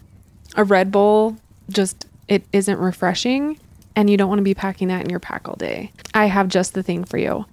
a 0.55 0.63
Red 0.63 0.91
Bull 0.91 1.37
just 1.69 2.07
it 2.27 2.43
isn't 2.51 2.79
refreshing 2.79 3.59
and 3.95 4.09
you 4.09 4.17
don't 4.17 4.29
want 4.29 4.39
to 4.39 4.43
be 4.43 4.53
packing 4.53 4.87
that 4.87 5.03
in 5.03 5.09
your 5.09 5.19
pack 5.19 5.47
all 5.47 5.55
day. 5.55 5.91
I 6.13 6.25
have 6.25 6.47
just 6.47 6.73
the 6.73 6.83
thing 6.83 7.03
for 7.03 7.17
you. 7.17 7.45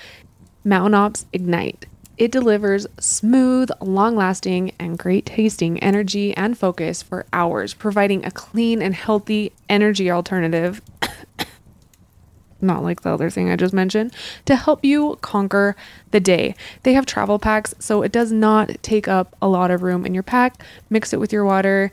Mountain 0.65 0.95
Ops 0.95 1.27
Ignite. 1.33 1.87
It 2.21 2.31
delivers 2.31 2.87
smooth, 2.99 3.71
long 3.81 4.15
lasting, 4.15 4.73
and 4.79 4.99
great 4.99 5.25
tasting 5.25 5.79
energy 5.79 6.37
and 6.37 6.57
focus 6.57 7.03
for 7.03 7.25
hours, 7.33 7.73
providing 7.73 8.27
a 8.27 8.31
clean 8.31 8.83
and 8.83 8.95
healthy 8.95 9.53
energy 9.71 10.11
alternative. 10.11 10.83
not 12.61 12.83
like 12.83 13.01
the 13.01 13.09
other 13.09 13.31
thing 13.31 13.49
I 13.49 13.57
just 13.57 13.73
mentioned, 13.73 14.13
to 14.45 14.55
help 14.55 14.85
you 14.85 15.17
conquer 15.23 15.75
the 16.11 16.21
day. 16.21 16.55
They 16.83 16.93
have 16.93 17.07
travel 17.07 17.39
packs, 17.39 17.75
so 17.79 18.03
it 18.03 18.13
does 18.13 18.31
not 18.31 18.69
take 18.83 19.09
up 19.09 19.35
a 19.41 19.49
lot 19.49 19.71
of 19.71 19.83
room 19.83 20.05
in 20.05 20.13
your 20.13 20.23
pack. 20.23 20.63
Mix 20.91 21.15
it 21.15 21.21
with 21.21 21.33
your 21.33 21.47
water, 21.47 21.91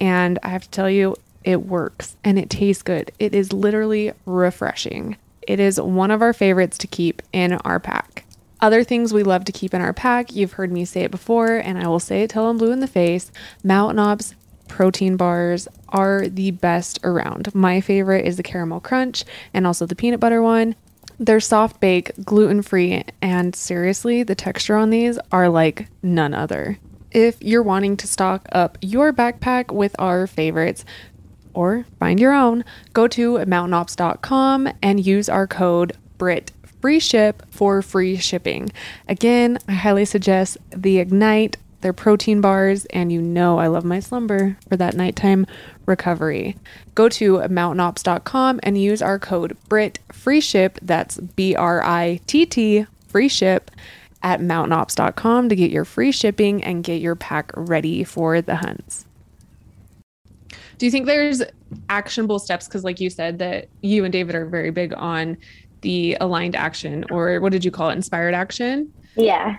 and 0.00 0.36
I 0.42 0.48
have 0.48 0.62
to 0.62 0.70
tell 0.70 0.90
you, 0.90 1.14
it 1.44 1.64
works 1.66 2.16
and 2.24 2.40
it 2.40 2.50
tastes 2.50 2.82
good. 2.82 3.12
It 3.20 3.36
is 3.36 3.52
literally 3.52 4.14
refreshing. 4.26 5.16
It 5.42 5.60
is 5.60 5.80
one 5.80 6.10
of 6.10 6.22
our 6.22 6.32
favorites 6.32 6.76
to 6.78 6.88
keep 6.88 7.22
in 7.32 7.52
our 7.52 7.78
pack. 7.78 8.24
Other 8.62 8.84
things 8.84 9.12
we 9.12 9.22
love 9.22 9.44
to 9.46 9.52
keep 9.52 9.72
in 9.72 9.80
our 9.80 9.92
pack, 9.94 10.34
you've 10.34 10.52
heard 10.52 10.70
me 10.70 10.84
say 10.84 11.02
it 11.02 11.10
before, 11.10 11.56
and 11.56 11.78
I 11.78 11.88
will 11.88 12.00
say 12.00 12.22
it 12.22 12.30
till 12.30 12.46
I'm 12.46 12.58
blue 12.58 12.72
in 12.72 12.80
the 12.80 12.86
face. 12.86 13.32
Mountain 13.64 13.98
Ops 13.98 14.34
protein 14.68 15.16
bars 15.16 15.66
are 15.88 16.28
the 16.28 16.50
best 16.52 16.98
around. 17.02 17.54
My 17.54 17.80
favorite 17.80 18.26
is 18.26 18.36
the 18.36 18.42
caramel 18.42 18.80
crunch 18.80 19.24
and 19.52 19.66
also 19.66 19.86
the 19.86 19.96
peanut 19.96 20.20
butter 20.20 20.42
one. 20.42 20.76
They're 21.18 21.40
soft 21.40 21.80
bake, 21.80 22.12
gluten 22.24 22.62
free, 22.62 23.04
and 23.20 23.54
seriously, 23.54 24.22
the 24.22 24.34
texture 24.34 24.76
on 24.76 24.90
these 24.90 25.18
are 25.32 25.48
like 25.48 25.88
none 26.02 26.32
other. 26.32 26.78
If 27.10 27.42
you're 27.42 27.62
wanting 27.62 27.96
to 27.98 28.06
stock 28.06 28.46
up 28.52 28.78
your 28.80 29.12
backpack 29.12 29.72
with 29.72 29.94
our 29.98 30.26
favorites, 30.26 30.84
or 31.52 31.84
find 31.98 32.20
your 32.20 32.32
own, 32.32 32.64
go 32.92 33.08
to 33.08 33.38
mountainops.com 33.44 34.68
and 34.82 35.04
use 35.04 35.28
our 35.28 35.46
code 35.46 35.92
BRIT 36.16 36.52
free 36.80 37.00
ship 37.00 37.42
for 37.50 37.82
free 37.82 38.16
shipping. 38.16 38.70
Again, 39.08 39.58
I 39.68 39.72
highly 39.72 40.04
suggest 40.04 40.58
the 40.70 40.98
Ignite, 40.98 41.56
their 41.80 41.92
protein 41.92 42.40
bars, 42.40 42.84
and 42.86 43.12
you 43.12 43.22
know 43.22 43.58
I 43.58 43.68
love 43.68 43.84
my 43.84 44.00
slumber 44.00 44.56
for 44.68 44.76
that 44.76 44.94
nighttime 44.94 45.46
recovery. 45.86 46.56
Go 46.94 47.08
to 47.10 47.38
mountainops.com 47.38 48.60
and 48.62 48.78
use 48.78 49.02
our 49.02 49.18
code 49.18 49.56
BRIT 49.68 49.98
free 50.12 50.40
ship, 50.40 50.78
that's 50.82 51.18
B 51.18 51.54
R 51.54 51.82
I 51.82 52.20
T 52.26 52.46
T 52.46 52.86
free 53.08 53.28
ship 53.28 53.70
at 54.22 54.40
mountainops.com 54.40 55.48
to 55.48 55.56
get 55.56 55.70
your 55.70 55.84
free 55.84 56.12
shipping 56.12 56.62
and 56.62 56.84
get 56.84 57.00
your 57.00 57.16
pack 57.16 57.50
ready 57.56 58.04
for 58.04 58.42
the 58.42 58.56
hunts. 58.56 59.06
Do 60.78 60.86
you 60.86 60.92
think 60.92 61.06
there's 61.06 61.42
actionable 61.88 62.38
steps? 62.38 62.66
Because, 62.66 62.84
like 62.84 63.00
you 63.00 63.10
said, 63.10 63.38
that 63.38 63.68
you 63.82 64.04
and 64.04 64.12
David 64.12 64.34
are 64.34 64.46
very 64.46 64.70
big 64.70 64.94
on 64.94 65.36
the 65.82 66.16
aligned 66.20 66.56
action 66.56 67.04
or 67.10 67.40
what 67.40 67.52
did 67.52 67.64
you 67.64 67.70
call 67.70 67.90
it 67.90 67.94
inspired 67.94 68.34
action? 68.34 68.92
Yeah. 69.16 69.56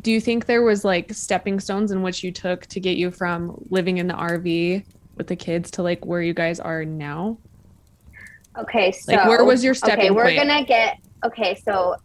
Do 0.00 0.12
you 0.12 0.20
think 0.20 0.46
there 0.46 0.62
was 0.62 0.84
like 0.84 1.12
stepping 1.12 1.60
stones 1.60 1.90
in 1.90 2.02
which 2.02 2.22
you 2.22 2.30
took 2.30 2.66
to 2.66 2.80
get 2.80 2.96
you 2.96 3.10
from 3.10 3.62
living 3.70 3.98
in 3.98 4.06
the 4.06 4.14
rv 4.14 4.84
with 5.16 5.26
the 5.26 5.36
kids 5.36 5.70
to 5.72 5.82
like 5.82 6.04
where 6.04 6.22
you 6.22 6.34
guys 6.34 6.60
are 6.60 6.84
now? 6.84 7.38
Okay 8.56 8.92
so 8.92 9.12
like 9.12 9.26
where 9.26 9.44
was 9.44 9.64
your 9.64 9.74
stepping 9.74 10.06
okay 10.06 10.10
we're 10.10 10.24
point? 10.24 10.36
gonna 10.36 10.64
get 10.64 10.98
okay 11.24 11.54
so 11.54 11.96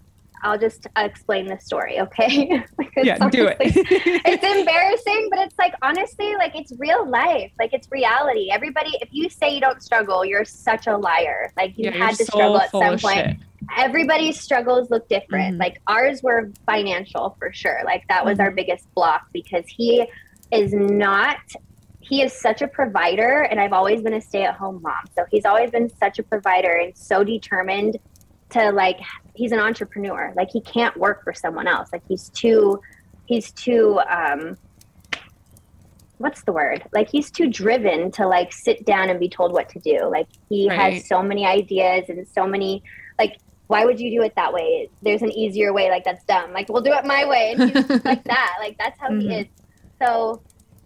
I'll 0.43 0.57
just 0.57 0.87
explain 0.97 1.47
the 1.47 1.57
story, 1.59 1.99
okay? 2.01 2.63
yeah, 2.97 3.17
do 3.29 3.47
it. 3.47 3.57
it's 3.61 4.43
embarrassing, 4.43 5.27
but 5.29 5.39
it's 5.39 5.57
like 5.57 5.73
honestly, 5.81 6.35
like 6.35 6.55
it's 6.55 6.73
real 6.77 7.07
life, 7.09 7.51
like 7.57 7.73
it's 7.73 7.89
reality. 7.91 8.49
Everybody, 8.51 8.97
if 9.01 9.09
you 9.11 9.29
say 9.29 9.55
you 9.55 9.61
don't 9.61 9.81
struggle, 9.81 10.25
you're 10.25 10.45
such 10.45 10.87
a 10.87 10.97
liar. 10.97 11.51
Like 11.55 11.77
you 11.77 11.85
yeah, 11.85 11.91
had 11.91 12.11
to 12.17 12.25
so 12.25 12.31
struggle 12.33 12.61
at 12.61 12.71
some 12.71 12.99
point. 12.99 13.01
Shit. 13.01 13.37
Everybody's 13.77 14.39
struggles 14.39 14.89
look 14.91 15.07
different. 15.07 15.53
Mm-hmm. 15.53 15.61
Like 15.61 15.81
ours 15.87 16.21
were 16.21 16.51
financial 16.65 17.35
for 17.39 17.53
sure. 17.53 17.81
Like 17.85 18.05
that 18.09 18.25
was 18.25 18.33
mm-hmm. 18.37 18.41
our 18.41 18.51
biggest 18.51 18.93
block 18.93 19.27
because 19.31 19.63
he 19.67 20.05
is 20.51 20.73
not 20.73 21.39
he 22.03 22.21
is 22.21 22.33
such 22.33 22.61
a 22.61 22.67
provider 22.67 23.43
and 23.43 23.61
I've 23.61 23.71
always 23.71 24.01
been 24.01 24.13
a 24.13 24.21
stay-at-home 24.21 24.81
mom. 24.81 25.05
So 25.15 25.25
he's 25.31 25.45
always 25.45 25.71
been 25.71 25.89
such 25.97 26.19
a 26.19 26.23
provider 26.23 26.71
and 26.71 26.95
so 26.97 27.23
determined 27.23 27.97
to 28.53 28.71
like 28.71 28.99
he's 29.35 29.51
an 29.51 29.59
entrepreneur. 29.59 30.33
Like 30.35 30.49
he 30.51 30.61
can't 30.61 30.95
work 30.97 31.23
for 31.23 31.33
someone 31.33 31.67
else. 31.67 31.89
Like 31.91 32.03
he's 32.07 32.29
too 32.29 32.79
he's 33.25 33.51
too 33.51 33.99
um 34.09 34.57
what's 36.17 36.43
the 36.43 36.53
word? 36.53 36.83
Like 36.93 37.09
he's 37.09 37.29
too 37.29 37.49
driven 37.49 38.11
to 38.11 38.27
like 38.27 38.53
sit 38.53 38.85
down 38.85 39.09
and 39.09 39.19
be 39.19 39.29
told 39.29 39.51
what 39.51 39.69
to 39.69 39.79
do. 39.79 40.05
Like 40.09 40.27
he 40.49 40.69
right. 40.69 40.93
has 40.93 41.07
so 41.07 41.21
many 41.21 41.45
ideas 41.45 42.09
and 42.09 42.27
so 42.27 42.47
many 42.47 42.83
like 43.19 43.37
why 43.67 43.85
would 43.85 43.99
you 43.99 44.11
do 44.11 44.21
it 44.23 44.33
that 44.35 44.53
way? 44.53 44.89
There's 45.01 45.21
an 45.21 45.31
easier 45.31 45.73
way. 45.73 45.89
Like 45.89 46.03
that's 46.03 46.23
dumb. 46.25 46.53
Like 46.53 46.69
we'll 46.69 46.81
do 46.81 46.93
it 46.93 47.05
my 47.05 47.25
way. 47.25 47.55
And 47.57 47.71
he's 47.71 48.05
like 48.05 48.23
that. 48.25 48.57
Like 48.59 48.77
that's 48.77 48.99
how 48.99 49.09
mm-hmm. 49.09 49.29
he 49.29 49.35
is. 49.35 49.47
So, 50.01 50.41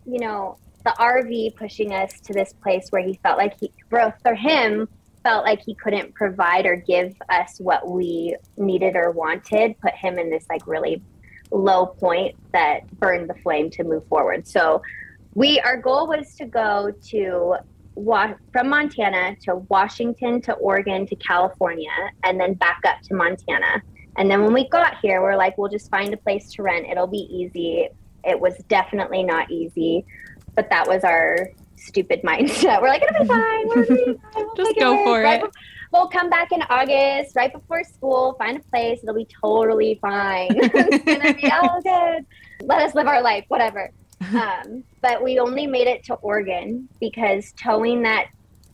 you 0.06 0.20
know, 0.20 0.58
the 0.86 0.96
RV 0.98 1.56
pushing 1.56 1.94
us 1.94 2.20
to 2.22 2.34
this 2.34 2.54
place 2.54 2.88
where 2.92 3.02
he 3.02 3.20
felt 3.24 3.38
like 3.38 3.60
he, 3.60 3.72
for, 3.90 4.16
for 4.24 4.36
him, 4.36 4.88
felt 5.28 5.44
like 5.44 5.62
he 5.62 5.76
couldn't 5.76 6.16
provide 6.16 6.66
or 6.66 6.78
give 6.78 7.14
us 7.28 7.60
what 7.60 7.86
we 7.90 8.34
needed 8.56 8.96
or 8.96 9.12
wanted 9.12 9.76
put 9.82 9.94
him 9.94 10.18
in 10.18 10.30
this 10.30 10.46
like 10.50 10.66
really 10.66 11.02
low 11.52 11.86
point 11.86 12.34
that 12.54 12.90
burned 12.98 13.30
the 13.30 13.34
flame 13.44 13.70
to 13.70 13.84
move 13.84 14.08
forward. 14.08 14.48
So 14.48 14.82
we 15.34 15.60
our 15.60 15.76
goal 15.76 16.08
was 16.08 16.34
to 16.36 16.46
go 16.46 16.94
to 17.10 17.56
from 18.54 18.70
Montana 18.70 19.36
to 19.42 19.58
Washington 19.68 20.40
to 20.44 20.54
Oregon 20.54 21.06
to 21.08 21.16
California 21.18 21.90
and 22.24 22.40
then 22.40 22.54
back 22.54 22.80
up 22.88 23.02
to 23.02 23.14
Montana. 23.14 23.82
And 24.16 24.32
then 24.32 24.46
when 24.46 24.54
we 24.54 24.70
got 24.70 24.98
here, 25.02 25.22
we're 25.22 25.36
like, 25.36 25.58
we'll 25.58 25.70
just 25.70 25.92
find 25.92 26.14
a 26.14 26.18
place 26.18 26.54
to 26.54 26.64
rent. 26.64 26.86
It'll 26.90 27.06
be 27.06 27.28
easy. 27.30 27.90
It 28.24 28.40
was 28.40 28.56
definitely 28.70 29.24
not 29.24 29.52
easy, 29.52 30.06
but 30.56 30.70
that 30.70 30.88
was 30.88 31.04
our 31.04 31.50
stupid 31.78 32.22
mindset. 32.24 32.82
We're 32.82 32.90
like, 32.90 33.04
it'll 33.04 33.24
be 33.24 33.28
fine. 33.28 33.68
We'll 33.68 33.86
be 33.86 34.04
fine. 34.06 34.20
We'll 34.36 34.56
Just 34.56 34.80
go 34.80 35.04
for 35.06 35.22
it. 35.22 35.26
Right 35.26 35.44
we'll 35.92 36.08
come 36.08 36.30
back 36.30 36.52
in 36.52 36.62
August, 36.64 37.36
right 37.36 37.52
before 37.52 37.84
school, 37.84 38.36
find 38.38 38.58
a 38.58 38.64
place. 38.64 39.00
It'll 39.04 39.16
be 39.16 39.28
totally 39.42 40.00
fine. 40.02 40.50
it's 40.52 41.04
gonna 41.04 41.34
be 41.34 41.50
all 41.52 41.82
good. 41.84 42.26
Let 42.68 42.82
us 42.82 42.96
live 42.96 43.08
our 43.08 43.22
life, 43.22 43.46
whatever. 43.48 43.92
Um, 44.34 44.84
but 45.02 45.24
we 45.24 45.40
only 45.40 45.68
made 45.68 45.88
it 45.88 46.04
to 46.06 46.16
Oregon 46.16 46.90
because 47.00 47.54
towing 47.54 48.02
that 48.04 48.28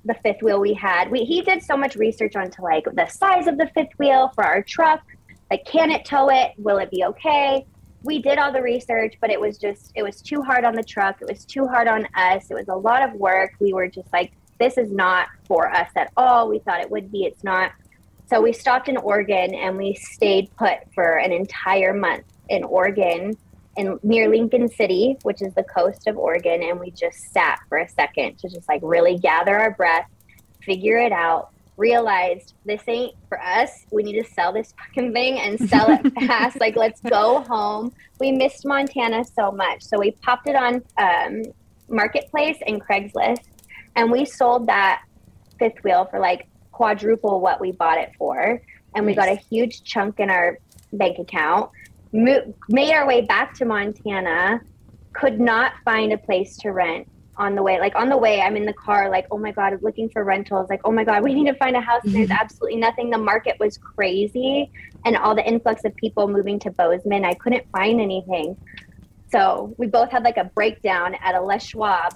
the 0.05 0.15
fifth 0.15 0.41
wheel 0.41 0.59
we 0.59 0.73
had, 0.73 1.09
we 1.09 1.23
he 1.23 1.41
did 1.41 1.63
so 1.63 1.77
much 1.77 1.95
research 1.95 2.35
onto 2.35 2.61
like 2.61 2.85
the 2.93 3.07
size 3.07 3.47
of 3.47 3.57
the 3.57 3.69
fifth 3.73 3.97
wheel 3.97 4.31
for 4.35 4.43
our 4.43 4.61
truck. 4.61 5.01
Like, 5.51 5.65
can 5.65 5.91
it 5.91 6.05
tow 6.05 6.29
it? 6.29 6.53
Will 6.57 6.77
it 6.77 6.89
be 6.89 7.03
okay? 7.03 7.65
We 8.03 8.21
did 8.21 8.37
all 8.37 8.51
the 8.51 8.61
research, 8.61 9.15
but 9.21 9.29
it 9.29 9.39
was 9.39 9.57
just, 9.57 9.91
it 9.95 10.03
was 10.03 10.21
too 10.21 10.41
hard 10.41 10.65
on 10.65 10.75
the 10.75 10.83
truck. 10.83 11.21
It 11.21 11.27
was 11.27 11.45
too 11.45 11.67
hard 11.67 11.87
on 11.87 12.05
us. 12.15 12.51
It 12.51 12.53
was 12.53 12.67
a 12.67 12.75
lot 12.75 13.07
of 13.07 13.13
work. 13.13 13.53
We 13.59 13.73
were 13.73 13.87
just 13.87 14.11
like, 14.11 14.33
this 14.59 14.77
is 14.77 14.91
not 14.91 15.29
for 15.45 15.69
us 15.73 15.89
at 15.95 16.11
all. 16.17 16.49
We 16.49 16.59
thought 16.59 16.81
it 16.81 16.91
would 16.91 17.11
be. 17.11 17.23
It's 17.23 17.43
not. 17.43 17.71
so 18.27 18.41
we 18.41 18.53
stopped 18.53 18.89
in 18.89 18.97
Oregon 18.97 19.55
and 19.55 19.77
we 19.77 19.95
stayed 19.95 20.49
put 20.57 20.79
for 20.93 21.17
an 21.17 21.31
entire 21.31 21.93
month 21.93 22.25
in 22.49 22.63
Oregon 22.63 23.37
in 23.75 23.99
near 24.03 24.29
Lincoln 24.29 24.67
City, 24.69 25.17
which 25.23 25.41
is 25.41 25.53
the 25.55 25.63
coast 25.63 26.07
of 26.07 26.17
Oregon, 26.17 26.61
and 26.61 26.79
we 26.79 26.91
just 26.91 27.31
sat 27.31 27.59
for 27.69 27.79
a 27.79 27.89
second 27.89 28.37
to 28.39 28.49
just 28.49 28.67
like 28.67 28.81
really 28.83 29.17
gather 29.17 29.57
our 29.57 29.71
breath, 29.71 30.07
figure 30.61 30.97
it 30.97 31.11
out, 31.11 31.52
realized 31.77 32.53
this 32.65 32.81
ain't 32.87 33.15
for 33.27 33.41
us. 33.41 33.85
We 33.91 34.03
need 34.03 34.21
to 34.21 34.29
sell 34.29 34.53
this 34.53 34.73
fucking 34.77 35.13
thing 35.13 35.39
and 35.39 35.69
sell 35.69 35.89
it 35.89 36.13
fast. 36.27 36.59
like, 36.59 36.75
let's 36.75 37.01
go 37.01 37.41
home. 37.41 37.93
We 38.19 38.31
missed 38.31 38.65
Montana 38.65 39.23
so 39.25 39.51
much. 39.51 39.83
So 39.83 39.99
we 39.99 40.11
popped 40.11 40.47
it 40.47 40.55
on 40.55 40.83
um, 40.97 41.43
Marketplace 41.89 42.57
and 42.65 42.81
Craigslist, 42.81 43.45
and 43.95 44.11
we 44.11 44.25
sold 44.25 44.67
that 44.67 45.03
fifth 45.59 45.83
wheel 45.83 46.07
for 46.09 46.19
like 46.19 46.47
quadruple 46.71 47.41
what 47.41 47.59
we 47.59 47.71
bought 47.71 47.97
it 47.97 48.11
for. 48.17 48.61
And 48.95 49.05
we 49.05 49.15
got 49.15 49.27
a 49.27 49.35
huge 49.35 49.83
chunk 49.83 50.19
in 50.19 50.29
our 50.29 50.59
bank 50.93 51.17
account 51.17 51.71
mo- 52.13 52.53
made 52.69 52.93
our 52.93 53.05
way 53.05 53.21
back 53.21 53.53
to 53.55 53.65
Montana, 53.65 54.61
could 55.11 55.39
not 55.39 55.73
find 55.83 56.13
a 56.13 56.17
place 56.17 56.57
to 56.57 56.69
rent 56.69 57.07
on 57.37 57.55
the 57.55 57.63
way. 57.63 57.79
Like 57.79 57.95
on 57.95 58.09
the 58.09 58.17
way, 58.17 58.41
I'm 58.41 58.55
in 58.55 58.65
the 58.65 58.73
car, 58.73 59.09
like, 59.09 59.27
oh 59.31 59.37
my 59.37 59.51
God, 59.51 59.77
looking 59.81 60.09
for 60.09 60.23
rentals. 60.23 60.69
Like, 60.69 60.81
oh 60.83 60.91
my 60.91 61.03
God, 61.03 61.23
we 61.23 61.33
need 61.33 61.47
to 61.47 61.55
find 61.55 61.75
a 61.75 61.81
house. 61.81 62.03
And 62.03 62.13
there's 62.13 62.29
mm-hmm. 62.29 62.39
absolutely 62.39 62.79
nothing. 62.79 63.09
The 63.09 63.17
market 63.17 63.57
was 63.59 63.77
crazy. 63.77 64.71
And 65.05 65.17
all 65.17 65.35
the 65.35 65.45
influx 65.45 65.83
of 65.85 65.95
people 65.95 66.27
moving 66.27 66.59
to 66.59 66.71
Bozeman, 66.71 67.25
I 67.25 67.33
couldn't 67.33 67.65
find 67.71 67.99
anything. 67.99 68.57
So 69.31 69.73
we 69.77 69.87
both 69.87 70.11
had 70.11 70.23
like 70.23 70.37
a 70.37 70.45
breakdown 70.45 71.15
at 71.21 71.35
a 71.35 71.41
Les 71.41 71.65
Schwab 71.65 72.13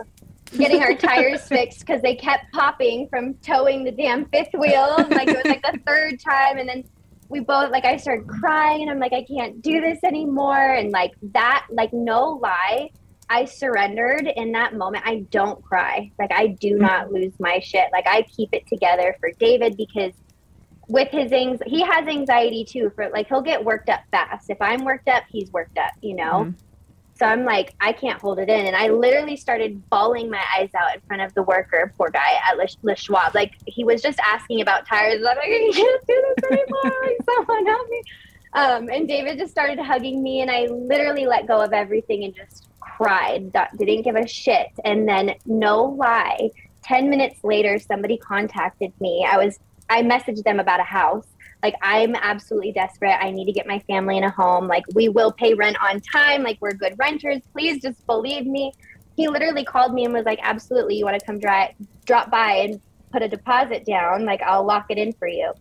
getting 0.56 0.82
our 0.82 0.96
tires 0.96 1.42
fixed 1.48 1.80
because 1.80 2.02
they 2.02 2.16
kept 2.16 2.52
popping 2.54 3.08
from 3.10 3.34
towing 3.36 3.84
the 3.84 3.92
damn 3.92 4.26
fifth 4.26 4.54
wheel. 4.54 4.96
Like 5.10 5.28
it 5.28 5.36
was 5.36 5.46
like 5.46 5.64
the 5.64 5.80
third 5.88 6.20
time. 6.20 6.60
And 6.60 6.70
then 6.70 6.84
we 7.30 7.40
both 7.40 7.72
like 7.72 7.86
I 7.86 7.98
started 7.98 8.28
crying. 8.28 8.84
and 8.84 8.92
I'm 8.92 9.00
like, 9.00 9.14
I 9.14 9.24
can't 9.24 9.62
do 9.62 9.82
this 9.82 10.00
anymore. 10.04 10.74
And 10.74 10.92
like 10.92 11.14
that, 11.34 11.66
like 11.72 11.92
no 11.92 12.40
lie, 12.42 12.92
I 13.30 13.46
surrendered 13.46 14.28
in 14.36 14.52
that 14.54 14.76
moment. 14.76 15.06
I 15.06 15.26
don't 15.32 15.64
cry. 15.64 16.12
Like 16.18 16.32
I 16.32 16.48
do 16.48 16.74
mm-hmm. 16.74 16.82
not 16.82 17.12
lose 17.12 17.34
my 17.40 17.60
shit. 17.60 17.90
Like 17.92 18.08
I 18.08 18.22
keep 18.24 18.50
it 18.54 18.68
together 18.68 19.16
for 19.20 19.32
David 19.40 19.76
because 19.76 20.14
with 20.88 21.10
his 21.10 21.34
anxiety, 21.34 21.70
he 21.70 21.82
has 21.82 22.08
anxiety 22.08 22.64
too. 22.64 22.92
For 22.96 23.10
like 23.10 23.28
he'll 23.28 23.42
get 23.42 23.64
worked 23.64 23.90
up 23.90 24.02
fast. 24.12 24.50
If 24.50 24.62
I'm 24.62 24.86
worked 24.86 25.10
up, 25.10 25.24
he's 25.30 25.52
worked 25.52 25.78
up. 25.78 25.92
You 26.02 26.16
know. 26.16 26.46
Mm-hmm. 26.46 26.52
So 27.18 27.26
I'm 27.26 27.46
like, 27.46 27.74
I 27.82 27.94
can't 27.94 28.22
hold 28.22 28.38
it 28.38 28.48
in. 28.48 28.68
And 28.68 28.76
I 28.76 28.90
literally 28.90 29.36
started 29.36 29.90
bawling 29.90 30.30
my 30.30 30.44
eyes 30.56 30.70
out 30.80 30.94
in 30.94 31.02
front 31.02 31.24
of 31.24 31.34
the 31.34 31.42
worker, 31.42 31.92
poor 31.98 32.12
guy 32.12 32.38
at 32.48 32.58
Le, 32.58 32.68
Le 32.84 32.96
Schwab. 32.96 33.34
Like, 33.34 33.56
he 33.66 33.84
was 33.84 34.04
just 34.04 34.20
asking 34.20 34.62
about 34.62 34.86
tires. 34.86 35.16
I'm 35.16 35.24
like, 35.24 35.38
I 35.40 35.72
can't 35.74 36.08
do 36.08 36.34
this 36.36 36.52
anymore. 36.52 37.10
Someone 37.26 37.66
help 37.66 37.90
me. 37.90 38.04
Um, 38.54 38.90
and 38.90 39.08
David 39.08 39.40
just 39.40 39.52
started 39.52 39.80
hugging 39.80 40.22
me, 40.22 40.42
and 40.42 40.52
I 40.52 40.68
literally 40.68 41.26
let 41.26 41.48
go 41.48 41.60
of 41.60 41.74
everything 41.74 42.24
and 42.24 42.36
just 42.36 42.68
cried. 42.98 43.54
Didn't 43.78 44.02
give 44.02 44.16
a 44.16 44.28
shit. 44.28 44.68
And 44.84 45.08
then, 45.08 45.36
no 45.46 45.84
lie, 45.84 46.50
10 46.84 47.10
minutes 47.10 47.44
later, 47.44 47.78
somebody 47.78 48.18
contacted 48.18 48.92
me. 49.00 49.28
I 49.30 49.38
was, 49.38 49.60
I 49.90 50.02
messaged 50.02 50.44
them 50.44 50.60
about 50.60 50.80
a 50.80 50.84
house. 50.84 51.28
Like 51.64 51.76
i'm 51.82 52.16
absolutely 52.16 52.72
desperate. 52.72 53.18
I 53.20 53.32
need 53.32 53.46
to 53.46 53.52
get 53.52 53.66
my 53.66 53.80
family 53.80 54.18
in 54.18 54.24
a 54.24 54.30
home. 54.30 54.68
Like 54.68 54.84
we 54.94 55.10
will 55.10 55.32
pay 55.32 55.54
rent 55.56 55.78
on 55.82 56.00
time. 56.02 56.44
Like 56.44 56.60
we're 56.62 56.74
good 56.74 56.94
renters. 57.00 57.42
Please 57.52 57.82
just 57.82 58.06
believe 58.06 58.46
me. 58.46 58.74
He 59.16 59.28
literally 59.28 59.66
called 59.66 59.94
me 59.94 60.06
and 60.06 60.14
was 60.14 60.26
like 60.26 60.40
absolutely. 60.44 60.98
You 60.98 61.06
want 61.06 61.20
to 61.20 61.26
come 61.26 61.40
dry, 61.40 61.74
drop 62.06 62.30
by 62.30 62.54
and 62.54 62.80
put 63.12 63.24
a 63.24 63.28
deposit 63.28 63.86
down? 63.86 64.24
Like 64.24 64.42
i'll 64.44 64.64
lock 64.64 64.86
it 64.90 65.00
in 65.00 65.14
for 65.14 65.28
you. 65.28 65.52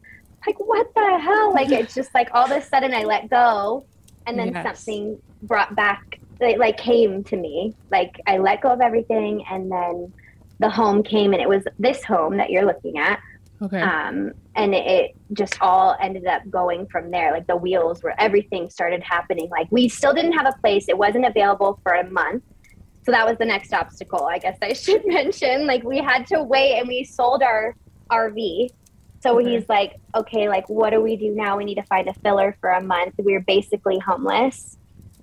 Like 0.46 0.60
what 0.60 0.92
the 0.94 1.18
hell? 1.18 1.54
Like 1.54 1.72
it's 1.72 1.94
just 1.94 2.14
like 2.14 2.28
all 2.34 2.44
of 2.44 2.50
a 2.50 2.60
sudden 2.60 2.92
i 2.92 3.04
let 3.04 3.30
go. 3.30 3.86
And 4.26 4.38
then 4.38 4.52
yes. 4.52 4.64
something 4.64 5.18
brought 5.42 5.74
back 5.74 6.20
like 6.40 6.76
came 6.76 7.24
to 7.24 7.36
me 7.36 7.74
like 7.90 8.20
i 8.26 8.36
let 8.36 8.60
go 8.60 8.68
of 8.68 8.80
everything 8.80 9.44
and 9.50 9.70
then 9.70 10.12
the 10.58 10.68
home 10.68 11.02
came 11.02 11.32
and 11.32 11.40
it 11.40 11.48
was 11.48 11.64
this 11.78 12.04
home 12.04 12.36
that 12.36 12.50
you're 12.50 12.64
looking 12.64 12.98
at 12.98 13.20
Okay. 13.62 13.80
Um, 13.80 14.32
and 14.54 14.74
it, 14.74 14.86
it, 14.86 15.16
just 15.32 15.56
all 15.60 15.96
ended 16.00 16.26
up 16.26 16.42
going 16.50 16.86
from 16.86 17.10
there. 17.10 17.32
Like 17.32 17.46
the 17.46 17.56
wheels 17.56 18.02
where 18.02 18.18
everything 18.20 18.70
started 18.70 19.02
happening. 19.02 19.48
Like 19.50 19.68
we 19.70 19.88
still 19.88 20.12
didn't 20.12 20.32
have 20.32 20.46
a 20.46 20.60
place. 20.60 20.86
It 20.88 20.98
wasn't 20.98 21.26
available 21.26 21.80
for 21.82 21.92
a 21.92 22.08
month. 22.10 22.42
So 23.04 23.12
that 23.12 23.26
was 23.26 23.38
the 23.38 23.44
next 23.44 23.72
obstacle, 23.72 24.26
I 24.26 24.38
guess 24.38 24.58
I 24.62 24.72
should 24.74 25.06
mention. 25.06 25.66
Like 25.66 25.84
we 25.84 25.98
had 25.98 26.26
to 26.28 26.42
wait 26.42 26.78
and 26.78 26.88
we 26.88 27.04
sold 27.04 27.42
our 27.42 27.74
RV. 28.10 28.68
So 29.20 29.40
okay. 29.40 29.50
he's 29.50 29.68
like, 29.68 29.98
okay, 30.14 30.48
like 30.48 30.68
what 30.68 30.90
do 30.90 31.00
we 31.00 31.16
do 31.16 31.34
now? 31.34 31.56
We 31.56 31.64
need 31.64 31.76
to 31.76 31.84
find 31.84 32.08
a 32.08 32.14
filler 32.14 32.56
for 32.60 32.70
a 32.70 32.82
month. 32.82 33.14
We're 33.18 33.40
basically 33.40 33.98
homeless. 33.98 34.76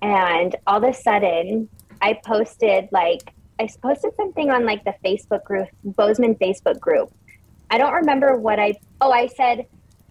And 0.04 0.54
all 0.66 0.84
of 0.84 0.84
a 0.84 0.92
sudden, 0.94 1.68
I 2.02 2.20
posted 2.24 2.88
like 2.92 3.32
I 3.58 3.68
posted 3.82 4.14
something 4.16 4.50
on 4.50 4.66
like 4.66 4.84
the 4.84 4.94
Facebook 5.04 5.44
group, 5.44 5.68
Bozeman 5.84 6.34
Facebook 6.34 6.78
group 6.80 7.12
I 7.70 7.78
don't 7.78 7.92
remember 7.92 8.36
what 8.36 8.60
I. 8.60 8.74
Oh, 9.00 9.10
I 9.10 9.26
said, 9.26 9.66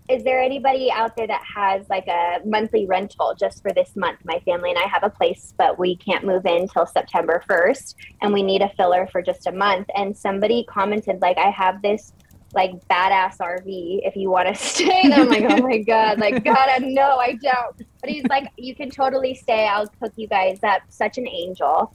is 0.09 0.23
there 0.23 0.41
anybody 0.41 0.91
out 0.91 1.15
there 1.15 1.27
that 1.27 1.43
has 1.43 1.89
like 1.89 2.07
a 2.07 2.39
monthly 2.45 2.85
rental 2.85 3.33
just 3.39 3.61
for 3.61 3.71
this 3.71 3.95
month? 3.95 4.19
My 4.25 4.39
family 4.39 4.71
and 4.71 4.79
I 4.79 4.87
have 4.87 5.03
a 5.03 5.09
place, 5.09 5.53
but 5.57 5.79
we 5.79 5.95
can't 5.95 6.25
move 6.25 6.45
in 6.45 6.67
till 6.67 6.85
September 6.85 7.41
1st, 7.49 7.95
and 8.21 8.33
we 8.33 8.43
need 8.43 8.61
a 8.61 8.69
filler 8.75 9.07
for 9.11 9.21
just 9.21 9.47
a 9.47 9.51
month. 9.51 9.87
And 9.95 10.17
somebody 10.17 10.65
commented, 10.67 11.21
like, 11.21 11.37
I 11.37 11.51
have 11.51 11.81
this 11.81 12.11
like 12.53 12.71
badass 12.87 13.37
RV 13.37 14.01
if 14.03 14.15
you 14.15 14.29
want 14.29 14.47
to 14.47 14.55
stay. 14.63 15.01
And 15.03 15.13
I'm 15.13 15.29
like, 15.29 15.45
oh 15.49 15.61
my 15.61 15.79
God, 15.79 16.19
like, 16.19 16.43
God, 16.45 16.81
no, 16.81 17.17
I 17.17 17.33
don't. 17.33 17.77
But 18.01 18.09
he's 18.09 18.25
like, 18.25 18.51
you 18.57 18.75
can 18.75 18.89
totally 18.89 19.35
stay. 19.35 19.67
I'll 19.67 19.87
cook 19.87 20.13
you 20.15 20.27
guys 20.27 20.59
up. 20.63 20.81
Such 20.89 21.17
an 21.17 21.27
angel. 21.27 21.93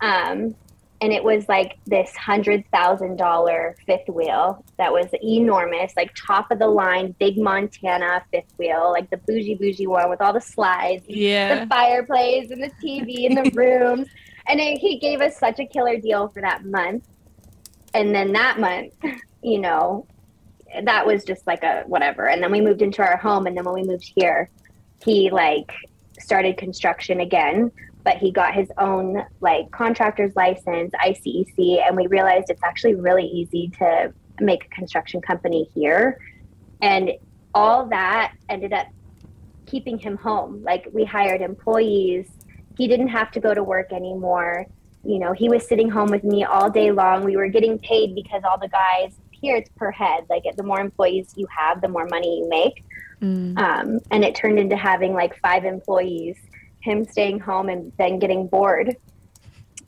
Um, 0.00 0.54
and 1.00 1.12
it 1.12 1.22
was 1.22 1.48
like 1.48 1.78
this 1.86 2.14
hundred 2.16 2.64
thousand 2.72 3.16
dollar 3.16 3.76
fifth 3.86 4.08
wheel 4.08 4.64
that 4.78 4.92
was 4.92 5.06
enormous, 5.22 5.92
like 5.96 6.12
top 6.14 6.50
of 6.50 6.58
the 6.58 6.66
line, 6.66 7.14
big 7.20 7.38
Montana 7.38 8.24
fifth 8.32 8.52
wheel, 8.58 8.90
like 8.90 9.08
the 9.10 9.16
bougie 9.18 9.54
bougie 9.54 9.86
one 9.86 10.10
with 10.10 10.20
all 10.20 10.32
the 10.32 10.40
slides, 10.40 11.04
yeah, 11.06 11.60
the 11.60 11.66
fireplace 11.66 12.50
and 12.50 12.62
the 12.62 12.70
TV 12.82 13.26
and 13.26 13.36
the 13.36 13.50
rooms, 13.54 14.08
and 14.48 14.60
it, 14.60 14.78
he 14.78 14.98
gave 14.98 15.20
us 15.20 15.38
such 15.38 15.60
a 15.60 15.66
killer 15.66 15.98
deal 15.98 16.28
for 16.28 16.42
that 16.42 16.64
month, 16.64 17.04
and 17.94 18.12
then 18.12 18.32
that 18.32 18.58
month, 18.58 18.92
you 19.42 19.58
know, 19.58 20.06
that 20.82 21.06
was 21.06 21.24
just 21.24 21.46
like 21.46 21.62
a 21.62 21.84
whatever, 21.86 22.28
and 22.28 22.42
then 22.42 22.50
we 22.50 22.60
moved 22.60 22.82
into 22.82 23.02
our 23.02 23.16
home, 23.16 23.46
and 23.46 23.56
then 23.56 23.64
when 23.64 23.74
we 23.74 23.82
moved 23.82 24.12
here, 24.14 24.50
he 25.04 25.30
like 25.30 25.72
started 26.18 26.56
construction 26.56 27.20
again 27.20 27.70
but 28.08 28.16
he 28.16 28.30
got 28.30 28.54
his 28.54 28.72
own 28.78 29.22
like 29.42 29.70
contractor's 29.70 30.34
license, 30.34 30.92
ICEC, 31.04 31.86
and 31.86 31.94
we 31.94 32.06
realized 32.06 32.46
it's 32.48 32.62
actually 32.62 32.94
really 32.94 33.26
easy 33.26 33.68
to 33.78 34.10
make 34.40 34.64
a 34.64 34.68
construction 34.68 35.20
company 35.20 35.68
here. 35.74 36.18
And 36.80 37.12
all 37.54 37.84
that 37.88 38.34
ended 38.48 38.72
up 38.72 38.86
keeping 39.66 39.98
him 39.98 40.16
home. 40.16 40.62
Like 40.62 40.88
we 40.90 41.04
hired 41.04 41.42
employees. 41.42 42.30
He 42.78 42.88
didn't 42.88 43.08
have 43.08 43.30
to 43.32 43.40
go 43.40 43.52
to 43.52 43.62
work 43.62 43.92
anymore. 43.92 44.64
You 45.04 45.18
know, 45.18 45.34
he 45.34 45.50
was 45.50 45.68
sitting 45.68 45.90
home 45.90 46.08
with 46.08 46.24
me 46.24 46.44
all 46.44 46.70
day 46.70 46.90
long. 46.92 47.24
We 47.24 47.36
were 47.36 47.48
getting 47.48 47.78
paid 47.78 48.14
because 48.14 48.42
all 48.42 48.58
the 48.58 48.68
guys 48.68 49.16
here 49.40 49.56
it's 49.56 49.70
per 49.76 49.90
head. 49.90 50.24
Like 50.28 50.44
the 50.56 50.62
more 50.62 50.80
employees 50.80 51.32
you 51.36 51.46
have, 51.56 51.80
the 51.80 51.88
more 51.88 52.06
money 52.06 52.40
you 52.40 52.48
make. 52.48 52.84
Mm. 53.20 53.58
Um, 53.58 54.00
and 54.10 54.24
it 54.24 54.34
turned 54.34 54.58
into 54.58 54.76
having 54.76 55.12
like 55.14 55.38
five 55.40 55.64
employees 55.64 56.36
him 56.80 57.04
staying 57.04 57.40
home 57.40 57.68
and 57.68 57.92
then 57.98 58.18
getting 58.18 58.46
bored 58.46 58.96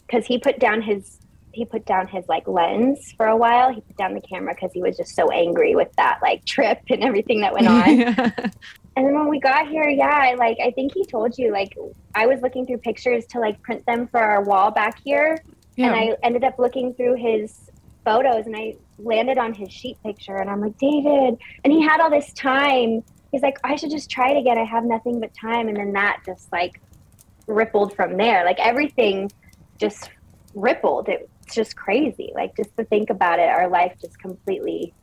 because 0.06 0.26
he 0.26 0.38
put 0.38 0.58
down 0.58 0.82
his 0.82 1.18
he 1.52 1.64
put 1.64 1.84
down 1.84 2.06
his 2.06 2.24
like 2.28 2.46
lens 2.46 3.12
for 3.16 3.26
a 3.26 3.36
while 3.36 3.72
he 3.72 3.80
put 3.80 3.96
down 3.96 4.14
the 4.14 4.20
camera 4.20 4.54
because 4.54 4.72
he 4.72 4.82
was 4.82 4.96
just 4.96 5.14
so 5.14 5.30
angry 5.30 5.74
with 5.74 5.92
that 5.96 6.18
like 6.22 6.44
trip 6.44 6.80
and 6.88 7.02
everything 7.02 7.40
that 7.40 7.52
went 7.52 7.66
on 7.68 7.98
yeah. 7.98 8.30
and 8.96 9.06
then 9.06 9.14
when 9.14 9.28
we 9.28 9.40
got 9.40 9.68
here 9.68 9.88
yeah 9.88 10.06
I, 10.06 10.34
like 10.34 10.58
i 10.62 10.70
think 10.70 10.92
he 10.94 11.04
told 11.04 11.38
you 11.38 11.52
like 11.52 11.76
i 12.14 12.26
was 12.26 12.40
looking 12.40 12.66
through 12.66 12.78
pictures 12.78 13.24
to 13.26 13.40
like 13.40 13.60
print 13.62 13.84
them 13.86 14.08
for 14.08 14.18
our 14.20 14.42
wall 14.44 14.70
back 14.70 15.00
here 15.02 15.38
yeah. 15.76 15.86
and 15.86 15.94
i 15.94 16.16
ended 16.22 16.44
up 16.44 16.58
looking 16.58 16.94
through 16.94 17.14
his 17.14 17.69
photos 18.04 18.46
and 18.46 18.56
i 18.56 18.74
landed 18.98 19.38
on 19.38 19.54
his 19.54 19.72
sheet 19.72 19.96
picture 20.02 20.36
and 20.36 20.50
i'm 20.50 20.60
like 20.60 20.76
david 20.78 21.38
and 21.64 21.72
he 21.72 21.80
had 21.80 22.00
all 22.00 22.10
this 22.10 22.32
time 22.34 23.02
he's 23.32 23.42
like, 23.42 23.58
I 23.64 23.76
should 23.76 23.90
just 23.90 24.10
try 24.10 24.30
it 24.30 24.38
again. 24.38 24.58
I 24.58 24.64
have 24.64 24.84
nothing 24.84 25.20
but 25.20 25.32
time. 25.34 25.68
And 25.68 25.76
then 25.76 25.92
that 25.92 26.22
just 26.24 26.50
like 26.52 26.80
rippled 27.46 27.94
from 27.94 28.16
there. 28.16 28.44
Like 28.44 28.58
everything 28.58 29.30
just 29.78 30.10
rippled. 30.54 31.08
It's 31.08 31.54
just 31.54 31.76
crazy. 31.76 32.32
Like 32.34 32.56
just 32.56 32.76
to 32.76 32.84
think 32.84 33.10
about 33.10 33.38
it, 33.38 33.48
our 33.48 33.68
life 33.68 33.94
just 34.00 34.18
completely 34.18 34.94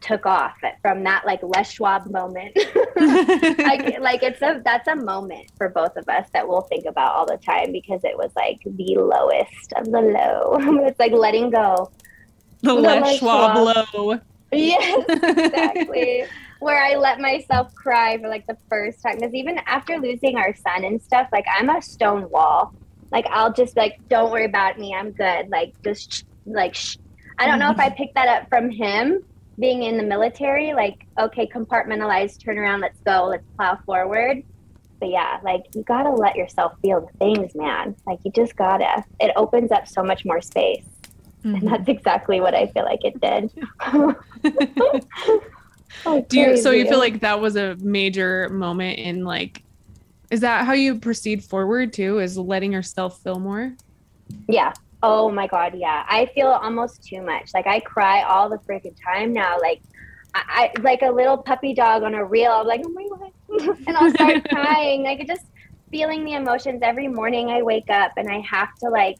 took 0.00 0.26
off 0.26 0.56
from 0.80 1.04
that 1.04 1.24
like 1.24 1.40
Les 1.44 1.70
Schwab 1.70 2.10
moment. 2.10 2.56
like, 2.96 3.98
like 4.00 4.22
it's 4.24 4.42
a 4.42 4.60
that's 4.64 4.88
a 4.88 4.96
moment 4.96 5.50
for 5.56 5.68
both 5.68 5.96
of 5.96 6.08
us 6.08 6.28
that 6.32 6.46
we'll 6.46 6.62
think 6.62 6.86
about 6.86 7.14
all 7.14 7.24
the 7.24 7.36
time 7.36 7.70
because 7.70 8.02
it 8.02 8.16
was 8.16 8.32
like 8.34 8.58
the 8.64 8.96
lowest 8.96 9.72
of 9.76 9.84
the 9.84 10.00
low. 10.00 10.56
it's 10.86 10.98
like 10.98 11.12
letting 11.12 11.50
go. 11.50 11.90
The, 12.62 12.74
the 12.76 12.80
Les 12.80 13.18
Schwab, 13.18 13.56
low. 13.94 14.18
Yes, 14.52 15.04
exactly. 15.22 16.24
where 16.60 16.82
I 16.82 16.94
let 16.96 17.18
myself 17.20 17.74
cry 17.74 18.18
for 18.18 18.28
like 18.28 18.44
the 18.46 18.56
first 18.68 18.98
time. 19.04 19.16
Because 19.18 19.34
even 19.34 19.58
after 19.66 19.98
losing 19.98 20.36
our 20.36 20.54
son 20.54 20.84
and 20.84 21.00
stuff, 21.02 21.28
like 21.32 21.44
I'm 21.56 21.68
a 21.70 21.80
stone 21.82 22.28
wall. 22.30 22.72
Like 23.10 23.26
I'll 23.30 23.52
just 23.52 23.76
like, 23.76 23.94
don't 24.08 24.30
worry 24.30 24.44
about 24.46 24.78
me. 24.78 24.94
I'm 24.94 25.12
good. 25.12 25.48
Like 25.50 25.72
just 25.84 26.24
like, 26.46 26.74
sh- 26.74 26.96
I 27.38 27.46
don't 27.46 27.58
know 27.58 27.70
if 27.70 27.78
I 27.78 27.88
Mm-hmm. 27.88 27.96
picked 27.96 28.14
that 28.14 28.28
up 28.28 28.48
from 28.48 28.70
him 28.70 29.20
being 29.58 29.82
in 29.82 29.96
the 29.96 30.02
military. 30.04 30.72
Like, 30.72 30.96
okay, 31.20 31.48
compartmentalize, 31.54 32.42
turn 32.42 32.58
around, 32.58 32.80
let's 32.80 33.00
go, 33.06 33.26
let's 33.26 33.44
plow 33.58 33.78
forward. 33.86 34.42
But 35.00 35.10
yeah, 35.10 35.38
like 35.42 35.62
you 35.74 35.82
gotta 35.82 36.10
let 36.10 36.36
yourself 36.36 36.72
feel 36.80 37.00
the 37.00 37.18
things, 37.18 37.52
man. 37.54 37.96
Like 38.06 38.18
you 38.24 38.30
just 38.32 38.54
gotta. 38.56 39.04
It 39.18 39.32
opens 39.36 39.72
up 39.72 39.88
so 39.88 40.02
much 40.02 40.24
more 40.24 40.40
space. 40.40 40.86
Mm-hmm. 41.44 41.54
And 41.54 41.68
that's 41.68 41.88
exactly 41.88 42.40
what 42.40 42.54
I 42.54 42.66
feel 42.68 42.84
like 42.84 43.00
it 43.04 43.20
did. 43.20 43.50
Oh, 46.06 46.22
Do 46.22 46.40
you 46.40 46.56
so 46.56 46.70
you 46.70 46.86
feel 46.88 46.98
like 46.98 47.20
that 47.20 47.40
was 47.40 47.56
a 47.56 47.76
major 47.76 48.48
moment 48.48 48.98
in 48.98 49.24
like 49.24 49.62
is 50.30 50.40
that 50.40 50.64
how 50.64 50.72
you 50.72 50.98
proceed 50.98 51.44
forward 51.44 51.92
too? 51.92 52.18
Is 52.18 52.38
letting 52.38 52.72
yourself 52.72 53.20
feel 53.22 53.38
more? 53.38 53.74
Yeah. 54.48 54.72
Oh 55.02 55.30
my 55.30 55.46
god, 55.46 55.74
yeah. 55.76 56.06
I 56.08 56.26
feel 56.34 56.46
almost 56.46 57.04
too 57.04 57.20
much. 57.20 57.52
Like 57.52 57.66
I 57.66 57.80
cry 57.80 58.22
all 58.22 58.48
the 58.48 58.56
freaking 58.58 58.96
time 59.04 59.32
now. 59.32 59.58
Like 59.60 59.82
I, 60.34 60.72
I 60.76 60.80
like 60.80 61.02
a 61.02 61.10
little 61.10 61.36
puppy 61.36 61.74
dog 61.74 62.02
on 62.02 62.14
a 62.14 62.24
reel. 62.24 62.52
I'm 62.52 62.66
like, 62.66 62.80
oh 62.84 62.88
my 62.88 63.08
god, 63.08 63.78
and 63.86 63.96
I'll 63.96 64.10
start 64.10 64.48
crying. 64.48 65.02
Like 65.02 65.26
just 65.26 65.44
feeling 65.90 66.24
the 66.24 66.32
emotions 66.32 66.80
every 66.82 67.08
morning. 67.08 67.50
I 67.50 67.60
wake 67.60 67.90
up 67.90 68.12
and 68.16 68.30
I 68.30 68.40
have 68.40 68.74
to 68.76 68.88
like 68.88 69.18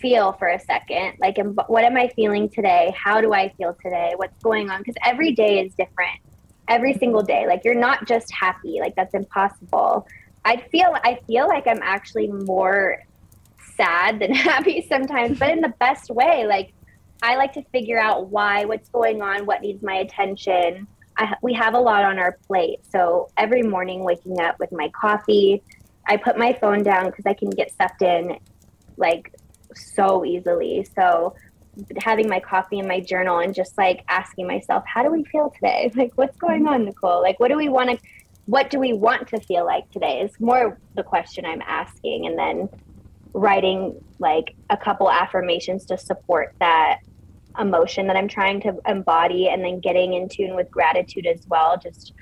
feel 0.00 0.32
for 0.32 0.48
a 0.48 0.60
second. 0.60 1.14
Like, 1.20 1.38
what 1.68 1.84
am 1.84 1.96
I 1.96 2.08
feeling 2.08 2.48
today? 2.48 2.94
How 2.96 3.20
do 3.20 3.32
I 3.32 3.48
feel 3.50 3.76
today? 3.82 4.12
What's 4.16 4.40
going 4.42 4.70
on? 4.70 4.80
Because 4.80 4.96
every 5.04 5.32
day 5.32 5.60
is 5.60 5.74
different. 5.74 6.20
Every 6.68 6.94
single 6.94 7.22
day. 7.22 7.46
Like 7.46 7.64
you're 7.64 7.74
not 7.74 8.06
just 8.06 8.32
happy. 8.32 8.78
Like 8.80 8.96
that's 8.96 9.14
impossible. 9.14 10.06
I 10.44 10.56
feel 10.56 10.96
I 11.04 11.20
feel 11.26 11.46
like 11.46 11.66
I'm 11.66 11.80
actually 11.82 12.28
more 12.28 13.04
sad 13.76 14.18
than 14.18 14.34
happy 14.34 14.84
sometimes, 14.88 15.38
but 15.38 15.50
in 15.50 15.60
the 15.60 15.74
best 15.78 16.10
way. 16.10 16.46
Like 16.46 16.72
I 17.22 17.36
like 17.36 17.52
to 17.54 17.62
figure 17.72 17.98
out 17.98 18.28
why, 18.28 18.64
what's 18.64 18.88
going 18.88 19.22
on, 19.22 19.46
what 19.46 19.62
needs 19.62 19.82
my 19.82 19.94
attention. 19.94 20.86
I, 21.16 21.34
we 21.40 21.54
have 21.54 21.74
a 21.74 21.78
lot 21.78 22.04
on 22.04 22.18
our 22.18 22.38
plate. 22.46 22.80
So 22.90 23.30
every 23.36 23.62
morning, 23.62 24.04
waking 24.04 24.40
up 24.40 24.58
with 24.58 24.70
my 24.70 24.90
coffee, 24.90 25.62
I 26.06 26.18
put 26.18 26.36
my 26.36 26.52
phone 26.52 26.82
down 26.82 27.06
because 27.06 27.24
I 27.26 27.32
can 27.32 27.50
get 27.50 27.72
sucked 27.74 28.02
in 28.02 28.38
like 28.96 29.34
so 29.76 30.24
easily. 30.24 30.86
So 30.94 31.34
having 31.98 32.28
my 32.28 32.40
coffee 32.40 32.78
and 32.78 32.88
my 32.88 33.00
journal 33.00 33.38
and 33.40 33.54
just 33.54 33.76
like 33.76 34.04
asking 34.08 34.46
myself, 34.46 34.84
how 34.86 35.02
do 35.02 35.10
we 35.10 35.24
feel 35.24 35.50
today? 35.50 35.90
Like, 35.96 36.12
what's 36.16 36.36
going 36.36 36.66
on, 36.66 36.84
Nicole? 36.84 37.22
Like, 37.22 37.38
what 37.40 37.48
do 37.48 37.56
we 37.56 37.68
want 37.68 37.90
to, 37.90 37.98
what 38.46 38.70
do 38.70 38.78
we 38.78 38.92
want 38.92 39.28
to 39.28 39.40
feel 39.40 39.64
like 39.64 39.90
today 39.90 40.20
is 40.20 40.32
more 40.40 40.78
the 40.94 41.02
question 41.02 41.44
I'm 41.44 41.62
asking. 41.62 42.26
And 42.26 42.38
then 42.38 42.68
writing 43.32 44.02
like 44.18 44.54
a 44.70 44.76
couple 44.76 45.10
affirmations 45.10 45.84
to 45.86 45.98
support 45.98 46.54
that 46.58 47.00
emotion 47.58 48.06
that 48.06 48.16
I'm 48.16 48.28
trying 48.28 48.60
to 48.62 48.74
embody 48.86 49.48
and 49.48 49.64
then 49.64 49.80
getting 49.80 50.14
in 50.14 50.28
tune 50.28 50.54
with 50.54 50.70
gratitude 50.70 51.26
as 51.26 51.46
well 51.48 51.78
just 51.78 52.12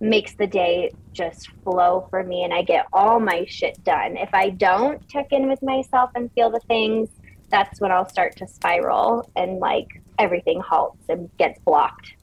makes 0.00 0.34
the 0.34 0.46
day 0.46 0.90
just 1.12 1.50
flow 1.62 2.06
for 2.10 2.24
me 2.24 2.44
and 2.44 2.54
I 2.54 2.62
get 2.62 2.86
all 2.92 3.20
my 3.20 3.44
shit 3.48 3.82
done. 3.84 4.16
If 4.16 4.32
I 4.32 4.50
don't 4.50 5.06
check 5.08 5.32
in 5.32 5.48
with 5.48 5.62
myself 5.62 6.10
and 6.14 6.32
feel 6.32 6.50
the 6.50 6.60
things, 6.60 7.10
that's 7.50 7.80
when 7.80 7.92
I'll 7.92 8.08
start 8.08 8.36
to 8.36 8.48
spiral 8.48 9.30
and 9.36 9.58
like 9.58 10.02
everything 10.18 10.60
halts 10.60 11.04
and 11.08 11.28
gets 11.36 11.58
blocked. 11.60 12.14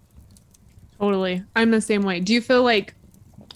Totally. 0.99 1.43
I'm 1.55 1.69
the 1.69 1.81
same 1.81 2.01
way. 2.01 2.19
Do 2.19 2.33
you 2.33 2.41
feel 2.41 2.63
like 2.63 2.95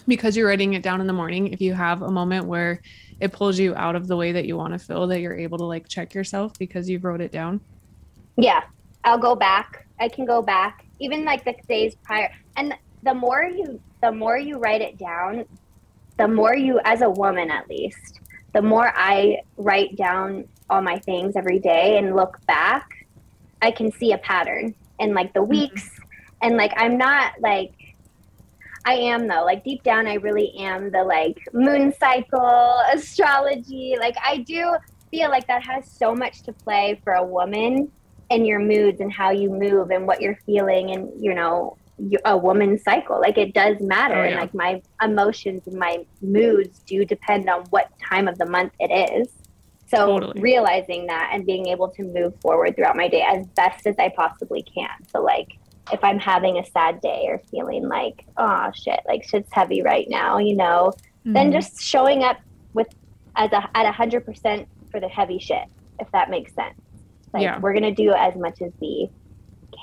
because 0.06 0.36
you're 0.36 0.48
writing 0.48 0.74
it 0.74 0.82
down 0.82 1.00
in 1.00 1.06
the 1.06 1.12
morning, 1.12 1.52
if 1.52 1.60
you 1.60 1.74
have 1.74 2.02
a 2.02 2.10
moment 2.10 2.46
where 2.46 2.80
it 3.20 3.32
pulls 3.32 3.58
you 3.58 3.74
out 3.74 3.96
of 3.96 4.08
the 4.08 4.16
way 4.16 4.32
that 4.32 4.46
you 4.46 4.56
want 4.56 4.72
to 4.72 4.78
feel, 4.78 5.06
that 5.06 5.20
you're 5.20 5.36
able 5.36 5.58
to 5.58 5.64
like 5.64 5.88
check 5.88 6.14
yourself 6.14 6.58
because 6.58 6.88
you've 6.88 7.04
wrote 7.04 7.20
it 7.20 7.32
down? 7.32 7.60
Yeah, 8.36 8.62
I'll 9.04 9.18
go 9.18 9.34
back. 9.34 9.86
I 10.00 10.08
can 10.08 10.24
go 10.24 10.42
back, 10.42 10.84
even 10.98 11.24
like 11.24 11.44
the 11.44 11.54
days 11.68 11.94
prior. 12.02 12.32
And 12.56 12.74
the 13.02 13.14
more 13.14 13.44
you, 13.44 13.80
the 14.02 14.12
more 14.12 14.36
you 14.36 14.58
write 14.58 14.82
it 14.82 14.98
down, 14.98 15.44
the 16.18 16.28
more 16.28 16.54
you, 16.54 16.80
as 16.84 17.00
a 17.00 17.10
woman 17.10 17.50
at 17.50 17.68
least, 17.68 18.20
the 18.52 18.60
more 18.60 18.92
I 18.94 19.42
write 19.56 19.96
down 19.96 20.46
all 20.68 20.82
my 20.82 20.98
things 20.98 21.36
every 21.36 21.58
day 21.58 21.98
and 21.98 22.14
look 22.14 22.44
back, 22.46 23.06
I 23.62 23.70
can 23.70 23.90
see 23.92 24.12
a 24.12 24.18
pattern 24.18 24.74
in 24.98 25.14
like 25.14 25.32
the 25.32 25.40
mm-hmm. 25.40 25.50
weeks. 25.50 25.88
And 26.42 26.56
like, 26.56 26.72
I'm 26.76 26.98
not 26.98 27.34
like, 27.40 27.72
I 28.84 28.94
am 28.94 29.28
though. 29.28 29.44
Like 29.44 29.64
deep 29.64 29.82
down, 29.84 30.06
I 30.06 30.14
really 30.14 30.52
am 30.58 30.90
the 30.90 31.04
like 31.04 31.38
moon 31.52 31.92
cycle, 31.98 32.80
astrology. 32.92 33.96
Like 33.98 34.16
I 34.24 34.38
do 34.38 34.74
feel 35.10 35.30
like 35.30 35.46
that 35.46 35.64
has 35.64 35.88
so 35.88 36.14
much 36.14 36.42
to 36.42 36.52
play 36.52 37.00
for 37.04 37.12
a 37.12 37.24
woman 37.24 37.92
and 38.30 38.46
your 38.46 38.58
moods 38.58 39.00
and 39.00 39.12
how 39.12 39.30
you 39.30 39.50
move 39.50 39.90
and 39.90 40.06
what 40.06 40.20
you're 40.20 40.38
feeling 40.46 40.90
and 40.90 41.10
you 41.22 41.34
know 41.34 41.76
a 42.24 42.36
woman's 42.36 42.82
cycle 42.82 43.20
like 43.20 43.38
it 43.38 43.54
does 43.54 43.76
matter 43.80 44.16
Oh, 44.16 44.22
and 44.26 44.36
like 44.36 44.52
my 44.54 44.80
emotions 45.02 45.62
and 45.66 45.76
my 45.78 45.98
moods 46.20 46.80
do 46.86 47.04
depend 47.04 47.48
on 47.48 47.62
what 47.70 47.88
time 48.10 48.26
of 48.28 48.38
the 48.38 48.46
month 48.46 48.72
it 48.80 48.90
is 49.20 49.28
so 49.88 50.06
Totally. 50.06 50.40
realizing 50.40 51.06
that 51.08 51.30
and 51.32 51.44
being 51.46 51.66
able 51.68 51.90
to 51.90 52.02
move 52.02 52.32
forward 52.40 52.74
throughout 52.74 52.96
my 52.96 53.08
day 53.08 53.22
as 53.22 53.46
best 53.56 53.86
as 53.86 53.94
i 53.98 54.08
possibly 54.16 54.64
can 54.74 54.88
so 55.14 55.22
like 55.22 55.48
if 55.92 56.02
i'm 56.02 56.18
having 56.18 56.58
a 56.58 56.64
sad 56.66 57.00
day 57.00 57.24
or 57.28 57.40
feeling 57.50 57.88
like 57.88 58.24
oh 58.36 58.70
shit 58.74 59.00
like 59.06 59.22
shit's 59.28 59.50
heavy 59.52 59.82
right 59.82 60.06
now 60.08 60.38
you 60.38 60.56
know 60.56 60.92
then 61.24 61.50
Mhm. 61.50 61.52
just 61.52 61.80
showing 61.80 62.24
up 62.24 62.38
with 62.74 62.88
as 63.36 63.52
a 63.52 63.62
at 63.76 63.86
a 63.86 63.92
hundred 63.92 64.24
percent 64.26 64.66
for 64.90 64.98
the 65.00 65.08
heavy 65.08 65.38
shit, 65.38 65.64
if 66.00 66.08
that 66.12 66.28
makes 66.28 66.52
sense. 66.54 66.74
Like 67.32 67.44
Yeah. 67.44 67.58
we're 67.60 67.72
gonna 67.72 67.94
do 67.94 68.12
as 68.12 68.34
much 68.36 68.60
as 68.60 68.72
we 68.80 69.08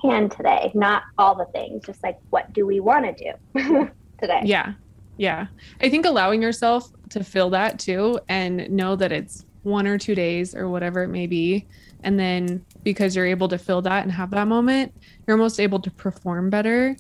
can 0.02 0.30
today, 0.30 0.72
not 0.74 1.04
all 1.18 1.36
the 1.36 1.46
things, 1.46 1.86
just 1.86 2.02
like 2.04 2.18
what 2.30 2.52
do 2.54 2.66
we 2.66 2.80
want 2.80 3.06
to 3.18 3.34
do 3.54 3.90
today? 4.20 4.42
Yeah. 4.46 4.74
Yeah. 5.18 5.48
I 5.82 5.90
think 5.90 6.06
allowing 6.06 6.42
yourself 6.42 6.90
to 7.10 7.24
feel 7.24 7.50
that 7.52 7.80
too 7.80 8.20
and 8.30 8.70
know 8.70 8.96
that 8.96 9.12
it's 9.12 9.46
one 9.64 9.86
or 9.88 9.98
two 9.98 10.16
days 10.16 10.56
or 10.56 10.70
whatever 10.70 11.04
it 11.04 11.10
may 11.10 11.28
be. 11.28 11.68
And 12.04 12.18
then 12.18 12.66
because 12.84 13.16
you're 13.16 13.26
able 13.26 13.50
to 13.50 13.58
feel 13.58 13.82
that 13.82 14.04
and 14.04 14.12
have 14.12 14.30
that 14.32 14.48
moment, 14.48 14.94
you're 15.28 15.36
almost 15.36 15.60
able 15.60 15.80
to 15.82 15.92
perform 15.92 16.50
better 16.50 16.96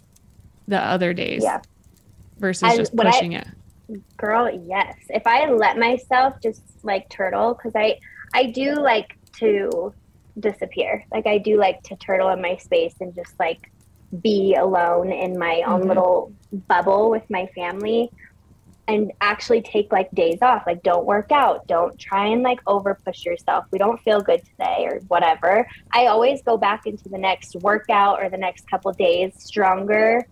the 0.67 0.77
other 0.79 1.13
days 1.13 1.43
Yeah. 1.43 1.61
versus 2.39 2.63
And 2.69 2.77
just 2.77 2.93
what 2.93 3.07
I- 3.07 3.11
pushing 3.11 3.33
it. 3.33 3.47
Girl, 4.17 4.49
yes. 4.67 4.95
If 5.09 5.25
I 5.25 5.49
let 5.49 5.77
myself 5.79 6.35
just 6.43 6.61
like 6.83 7.09
turtle, 7.09 7.55
because 7.55 7.71
I 7.75 7.97
I 8.35 8.45
do 8.51 8.75
like 8.75 9.17
to 9.37 9.91
disappear. 10.39 11.03
Like 11.13 11.27
I 11.27 11.37
do 11.37 11.57
like 11.57 11.81
to 11.83 11.95
turtle 11.97 12.29
in 12.29 12.41
my 12.41 12.55
space 12.57 12.95
and 12.99 13.13
just 13.15 13.33
like 13.39 13.59
be 14.21 14.55
alone 14.55 15.11
in 15.11 15.37
my 15.37 15.61
own 15.67 15.81
Mhm. 15.83 15.87
little 15.87 16.33
bubble 16.67 17.09
with 17.09 17.23
my 17.29 17.47
family 17.55 18.09
and 18.87 19.11
actually 19.21 19.61
take 19.61 19.91
like 19.91 20.09
days 20.11 20.39
off. 20.41 20.63
Like 20.65 20.81
don't 20.81 21.05
work 21.05 21.31
out. 21.31 21.67
Don't 21.67 21.97
try 21.99 22.25
and 22.27 22.41
like 22.41 22.59
over 22.65 22.97
push 23.05 23.23
yourself. 23.23 23.65
We 23.71 23.77
don't 23.77 24.01
feel 24.01 24.19
good 24.21 24.41
today 24.57 24.87
or 24.89 24.99
whatever. 25.07 25.67
I 25.93 26.07
always 26.07 26.41
go 26.41 26.57
back 26.57 26.81
into 26.87 27.07
the 27.07 27.19
next 27.19 27.55
workout 27.57 28.19
or 28.23 28.29
the 28.29 28.37
next 28.37 28.67
couple 28.69 28.91
days 28.93 29.33
stronger 29.37 30.25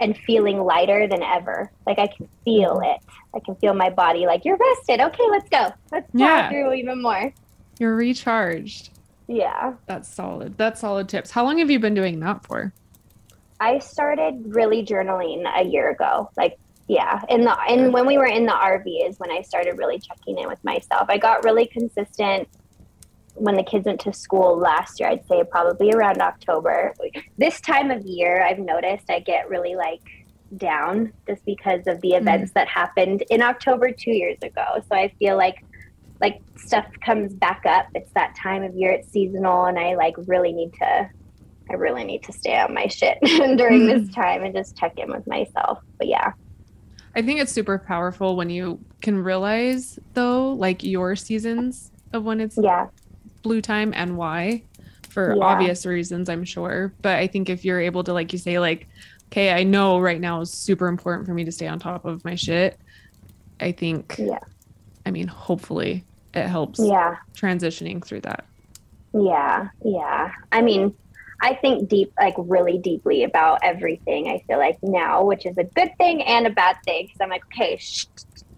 and 0.00 0.16
feeling 0.16 0.58
lighter 0.62 1.06
than 1.06 1.22
ever. 1.22 1.70
Like 1.86 1.98
I 1.98 2.06
can 2.06 2.28
feel 2.46 2.80
it. 2.82 2.98
I 3.34 3.40
can 3.44 3.56
feel 3.56 3.74
my 3.74 3.90
body 3.90 4.24
like 4.24 4.44
you're 4.44 4.56
rested. 4.56 5.00
Okay, 5.00 5.24
let's 5.30 5.48
go. 5.50 5.68
Let's 5.92 6.08
Yeah. 6.14 6.48
through 6.48 6.72
even 6.74 7.02
more. 7.02 7.34
You're 7.78 7.94
recharged. 7.94 8.90
Yeah. 9.28 9.74
That's 9.86 10.08
solid. 10.08 10.56
That's 10.56 10.80
solid 10.80 11.08
tips. 11.08 11.30
How 11.30 11.44
long 11.44 11.58
have 11.58 11.70
you 11.70 11.78
been 11.78 11.94
doing 11.94 12.20
that 12.20 12.44
for? 12.44 12.72
I 13.60 13.78
started 13.78 14.54
really 14.54 14.84
journaling 14.84 15.44
a 15.54 15.64
year 15.64 15.90
ago. 15.90 16.30
Like 16.36 16.58
yeah, 16.88 17.20
in 17.28 17.44
the 17.44 17.54
and 17.68 17.92
when 17.92 18.06
we 18.06 18.16
were 18.16 18.26
in 18.26 18.46
the 18.46 18.52
RV 18.52 19.08
is 19.08 19.18
when 19.18 19.30
I 19.30 19.42
started 19.42 19.76
really 19.76 19.98
checking 19.98 20.38
in 20.38 20.48
with 20.48 20.62
myself. 20.64 21.06
I 21.10 21.18
got 21.18 21.44
really 21.44 21.66
consistent 21.66 22.48
when 23.34 23.56
the 23.56 23.62
kids 23.62 23.84
went 23.84 24.00
to 24.00 24.12
school 24.12 24.56
last 24.56 24.98
year. 24.98 25.10
I'd 25.10 25.26
say 25.28 25.44
probably 25.44 25.92
around 25.92 26.22
October. 26.22 26.94
This 27.36 27.60
time 27.60 27.90
of 27.90 28.06
year, 28.06 28.42
I've 28.42 28.58
noticed 28.58 29.10
I 29.10 29.20
get 29.20 29.50
really 29.50 29.76
like 29.76 30.00
down 30.56 31.12
just 31.26 31.44
because 31.44 31.86
of 31.86 32.00
the 32.00 32.12
mm. 32.12 32.20
events 32.20 32.52
that 32.52 32.68
happened 32.68 33.22
in 33.28 33.42
October 33.42 33.92
2 33.92 34.10
years 34.10 34.38
ago. 34.40 34.82
So 34.88 34.96
I 34.96 35.12
feel 35.18 35.36
like 35.36 35.62
like 36.20 36.40
stuff 36.56 36.86
comes 37.04 37.32
back 37.32 37.62
up. 37.66 37.86
It's 37.94 38.10
that 38.12 38.34
time 38.34 38.62
of 38.62 38.74
year, 38.74 38.90
it's 38.92 39.10
seasonal 39.10 39.66
and 39.66 39.78
I 39.78 39.94
like 39.94 40.14
really 40.26 40.52
need 40.52 40.72
to 40.74 41.10
I 41.70 41.74
really 41.74 42.04
need 42.04 42.22
to 42.24 42.32
stay 42.32 42.58
on 42.58 42.72
my 42.72 42.86
shit 42.86 43.18
during 43.22 43.86
this 43.86 44.08
time 44.14 44.42
and 44.42 44.54
just 44.54 44.76
check 44.76 44.98
in 44.98 45.10
with 45.10 45.26
myself. 45.26 45.78
But 45.98 46.08
yeah. 46.08 46.32
I 47.14 47.22
think 47.22 47.40
it's 47.40 47.52
super 47.52 47.78
powerful 47.78 48.36
when 48.36 48.48
you 48.48 48.80
can 49.02 49.22
realize 49.22 49.98
though, 50.14 50.52
like 50.52 50.82
your 50.82 51.14
seasons 51.16 51.90
of 52.12 52.24
when 52.24 52.40
it's 52.40 52.56
Yeah. 52.60 52.86
blue 53.42 53.60
time 53.60 53.92
and 53.94 54.16
why 54.16 54.62
for 55.10 55.34
Yeah. 55.36 55.42
obvious 55.44 55.86
reasons 55.86 56.28
i'm 56.28 56.44
sure 56.44 56.92
but 57.00 57.16
i 57.16 57.26
think 57.26 57.48
if 57.48 57.64
you're 57.64 57.80
able 57.80 58.04
to 58.04 58.12
like 58.12 58.30
you 58.32 58.38
say 58.38 58.58
like 58.58 58.86
okay, 59.30 59.52
I 59.52 59.62
know 59.62 60.00
right 60.00 60.20
now 60.20 60.40
is 60.40 60.50
super 60.50 60.88
important 60.88 61.26
for 61.26 61.34
me 61.34 61.44
to 61.44 61.52
stay 61.52 61.66
on 61.66 61.78
top 61.78 62.06
of 62.06 62.24
my 62.24 62.34
shit. 62.34 62.78
I 63.60 63.72
think, 63.72 64.16
Yeah. 64.18 64.38
I 65.04 65.10
mean, 65.10 65.28
hopefully 65.28 66.06
it 66.34 66.46
helps 66.46 66.80
Yeah. 66.80 67.16
transitioning 67.34 68.04
through 68.04 68.20
that. 68.22 68.44
Yeah, 69.12 69.68
yeah. 69.84 70.32
I 70.52 70.62
mean, 70.62 70.94
I 71.40 71.54
think 71.54 71.88
deep, 71.88 72.12
like 72.18 72.34
really 72.36 72.78
deeply 72.78 73.24
about 73.24 73.60
everything. 73.62 74.28
I 74.28 74.42
feel 74.46 74.58
like 74.58 74.78
now, 74.82 75.24
which 75.24 75.46
is 75.46 75.56
a 75.56 75.64
good 75.64 75.90
thing 75.96 76.22
and 76.22 76.46
a 76.46 76.50
bad 76.50 76.76
thing, 76.84 77.04
because 77.04 77.18
I'm 77.20 77.30
like, 77.30 77.44
okay, 77.54 77.76
shh, 77.78 78.06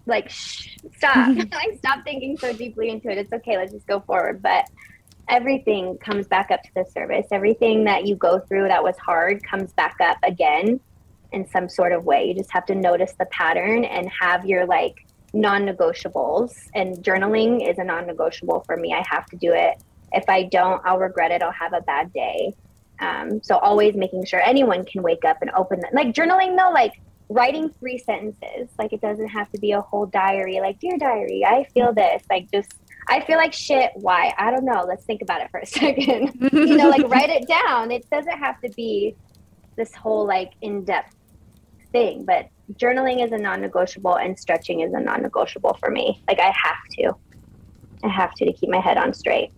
like 0.07 0.29
shh, 0.29 0.67
stop, 0.97 1.27
like 1.51 1.77
stop 1.77 2.03
thinking 2.03 2.37
so 2.37 2.53
deeply 2.53 2.89
into 2.89 3.09
it. 3.09 3.17
It's 3.17 3.31
okay, 3.33 3.57
let's 3.57 3.71
just 3.71 3.87
go 3.87 3.99
forward. 4.01 4.41
But 4.41 4.65
everything 5.29 5.97
comes 5.99 6.27
back 6.27 6.51
up 6.51 6.61
to 6.63 6.69
the 6.75 6.85
service 6.91 7.25
Everything 7.31 7.85
that 7.85 8.05
you 8.05 8.15
go 8.15 8.39
through 8.39 8.67
that 8.67 8.83
was 8.83 8.97
hard 8.97 9.41
comes 9.43 9.71
back 9.73 9.95
up 10.01 10.17
again 10.23 10.79
in 11.31 11.47
some 11.47 11.69
sort 11.69 11.93
of 11.93 12.03
way. 12.03 12.25
You 12.25 12.35
just 12.35 12.51
have 12.51 12.65
to 12.65 12.75
notice 12.75 13.13
the 13.17 13.25
pattern 13.27 13.85
and 13.85 14.09
have 14.19 14.45
your 14.45 14.65
like 14.65 14.95
non-negotiables. 15.33 16.53
And 16.73 16.97
journaling 16.97 17.67
is 17.69 17.77
a 17.77 17.83
non-negotiable 17.83 18.61
for 18.65 18.77
me. 18.77 18.93
I 18.93 19.03
have 19.09 19.25
to 19.27 19.35
do 19.37 19.53
it 19.53 19.81
if 20.13 20.27
I 20.27 20.43
don't, 20.43 20.81
I'll 20.85 20.99
regret 20.99 21.31
it. 21.31 21.41
I'll 21.41 21.51
have 21.51 21.73
a 21.73 21.81
bad 21.81 22.11
day. 22.13 22.53
Um, 22.99 23.41
so 23.41 23.57
always 23.57 23.95
making 23.95 24.25
sure 24.25 24.39
anyone 24.41 24.85
can 24.85 25.01
wake 25.01 25.25
up 25.25 25.37
and 25.41 25.49
open 25.51 25.79
that. 25.81 25.93
Like 25.93 26.09
journaling 26.09 26.57
though, 26.57 26.71
like 26.71 27.01
writing 27.29 27.69
three 27.79 27.97
sentences. 27.97 28.69
Like 28.77 28.93
it 28.93 29.01
doesn't 29.01 29.29
have 29.29 29.49
to 29.51 29.59
be 29.59 29.71
a 29.71 29.81
whole 29.81 30.05
diary. 30.05 30.59
Like 30.59 30.79
dear 30.79 30.97
diary, 30.97 31.43
I 31.45 31.65
feel 31.73 31.93
this. 31.93 32.23
Like 32.29 32.51
just 32.51 32.73
I 33.07 33.21
feel 33.21 33.37
like 33.37 33.53
shit. 33.53 33.91
Why? 33.95 34.33
I 34.37 34.51
don't 34.51 34.65
know. 34.65 34.85
Let's 34.87 35.05
think 35.05 35.21
about 35.21 35.41
it 35.41 35.49
for 35.49 35.61
a 35.61 35.65
second. 35.65 36.51
you 36.51 36.77
know, 36.77 36.89
like 36.89 37.07
write 37.09 37.29
it 37.29 37.47
down. 37.47 37.89
It 37.91 38.07
doesn't 38.11 38.37
have 38.37 38.61
to 38.61 38.69
be 38.69 39.15
this 39.77 39.95
whole 39.95 40.27
like 40.27 40.51
in 40.61 40.83
depth 40.83 41.15
thing, 41.91 42.23
but 42.23 42.49
journaling 42.73 43.23
is 43.23 43.31
a 43.31 43.37
non 43.37 43.61
negotiable 43.61 44.15
and 44.15 44.37
stretching 44.37 44.81
is 44.81 44.93
a 44.93 44.99
non 44.99 45.21
negotiable 45.21 45.77
for 45.79 45.89
me. 45.89 46.21
Like 46.27 46.39
I 46.39 46.47
have 46.47 46.83
to. 46.99 47.15
I 48.03 48.07
have 48.07 48.33
to 48.35 48.45
to 48.45 48.53
keep 48.53 48.69
my 48.69 48.79
head 48.79 48.97
on 48.97 49.13
straight. 49.13 49.51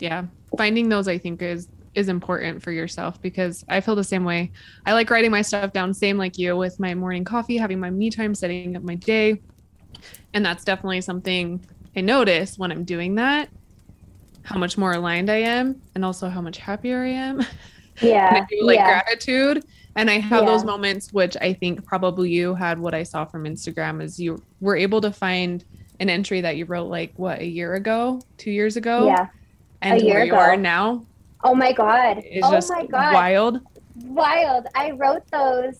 yeah 0.00 0.24
finding 0.56 0.88
those 0.88 1.08
i 1.08 1.18
think 1.18 1.42
is 1.42 1.68
is 1.94 2.08
important 2.08 2.62
for 2.62 2.70
yourself 2.72 3.20
because 3.20 3.64
i 3.68 3.80
feel 3.80 3.94
the 3.94 4.04
same 4.04 4.24
way 4.24 4.50
i 4.86 4.92
like 4.92 5.10
writing 5.10 5.30
my 5.30 5.42
stuff 5.42 5.72
down 5.72 5.92
same 5.92 6.16
like 6.16 6.38
you 6.38 6.56
with 6.56 6.78
my 6.80 6.94
morning 6.94 7.24
coffee 7.24 7.56
having 7.56 7.78
my 7.80 7.90
me 7.90 8.10
time 8.10 8.34
setting 8.34 8.76
up 8.76 8.82
my 8.82 8.94
day 8.94 9.40
and 10.32 10.44
that's 10.44 10.64
definitely 10.64 11.00
something 11.00 11.64
i 11.96 12.00
notice 12.00 12.58
when 12.58 12.72
i'm 12.72 12.84
doing 12.84 13.16
that 13.16 13.48
how 14.42 14.58
much 14.58 14.78
more 14.78 14.92
aligned 14.92 15.30
i 15.30 15.36
am 15.36 15.80
and 15.94 16.04
also 16.04 16.28
how 16.28 16.40
much 16.40 16.58
happier 16.58 17.02
i 17.02 17.08
am 17.08 17.44
Yeah. 18.00 18.28
and 18.28 18.36
I 18.38 18.46
do 18.48 18.64
like 18.64 18.76
yeah. 18.76 19.02
gratitude. 19.02 19.64
And 19.94 20.10
I 20.10 20.18
have 20.20 20.46
those 20.46 20.64
moments, 20.64 21.12
which 21.12 21.36
I 21.40 21.52
think 21.52 21.84
probably 21.84 22.30
you 22.30 22.54
had 22.54 22.78
what 22.78 22.94
I 22.94 23.02
saw 23.02 23.24
from 23.24 23.44
Instagram 23.44 24.02
is 24.02 24.18
you 24.18 24.42
were 24.60 24.76
able 24.76 25.00
to 25.02 25.12
find 25.12 25.64
an 26.00 26.08
entry 26.08 26.40
that 26.40 26.56
you 26.56 26.64
wrote 26.64 26.86
like 26.86 27.12
what 27.16 27.40
a 27.40 27.46
year 27.46 27.74
ago, 27.74 28.22
two 28.38 28.50
years 28.50 28.76
ago, 28.76 29.06
yeah. 29.06 29.26
and 29.82 30.00
a 30.00 30.04
year 30.04 30.14
where 30.14 30.24
you 30.24 30.32
ago. 30.32 30.40
are 30.40 30.56
now 30.56 31.04
Oh 31.44 31.54
my 31.54 31.72
god. 31.72 32.18
is 32.18 32.42
oh 32.44 32.52
just 32.52 32.70
my 32.70 32.86
god. 32.86 33.14
wild. 33.14 33.60
Wild. 34.04 34.66
I 34.74 34.92
wrote 34.92 35.26
those 35.30 35.78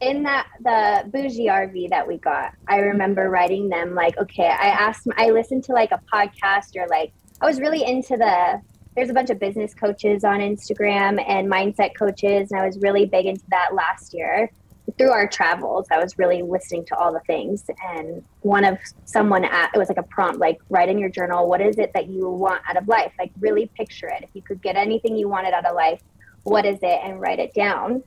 in 0.00 0.22
that 0.24 0.48
the 0.60 1.08
bougie 1.10 1.46
RV 1.46 1.90
that 1.90 2.06
we 2.06 2.18
got. 2.18 2.54
I 2.66 2.78
remember 2.78 3.30
writing 3.30 3.68
them 3.68 3.94
like, 3.94 4.16
okay, 4.18 4.46
I 4.46 4.68
asked 4.68 5.06
I 5.16 5.30
listened 5.30 5.64
to 5.64 5.72
like 5.72 5.92
a 5.92 6.00
podcast 6.12 6.76
or 6.76 6.86
like 6.88 7.12
I 7.40 7.46
was 7.46 7.60
really 7.60 7.84
into 7.84 8.16
the 8.16 8.60
there's 8.94 9.10
a 9.10 9.14
bunch 9.14 9.30
of 9.30 9.38
business 9.38 9.74
coaches 9.74 10.24
on 10.24 10.40
Instagram 10.40 11.22
and 11.26 11.50
mindset 11.50 11.94
coaches 11.98 12.50
and 12.50 12.60
I 12.60 12.66
was 12.66 12.78
really 12.78 13.06
big 13.06 13.26
into 13.26 13.44
that 13.50 13.74
last 13.74 14.14
year. 14.14 14.50
Through 14.98 15.10
our 15.10 15.28
travels, 15.28 15.86
I 15.90 15.98
was 15.98 16.18
really 16.18 16.42
listening 16.42 16.84
to 16.86 16.96
all 16.96 17.12
the 17.12 17.20
things 17.20 17.64
and 17.84 18.22
one 18.40 18.64
of 18.64 18.78
someone 19.04 19.44
it 19.44 19.78
was 19.78 19.88
like 19.88 19.98
a 19.98 20.02
prompt 20.02 20.38
like 20.38 20.58
write 20.68 20.88
in 20.88 20.98
your 20.98 21.08
journal 21.08 21.48
what 21.48 21.60
is 21.60 21.78
it 21.78 21.92
that 21.94 22.08
you 22.08 22.28
want 22.28 22.62
out 22.68 22.76
of 22.76 22.88
life? 22.88 23.12
Like 23.18 23.30
really 23.40 23.70
picture 23.76 24.08
it. 24.08 24.22
If 24.22 24.30
you 24.34 24.42
could 24.42 24.60
get 24.60 24.76
anything 24.76 25.16
you 25.16 25.28
wanted 25.28 25.54
out 25.54 25.64
of 25.64 25.74
life, 25.74 26.00
what 26.44 26.66
is 26.66 26.78
it 26.82 27.00
and 27.04 27.20
write 27.20 27.38
it 27.38 27.54
down 27.54 28.02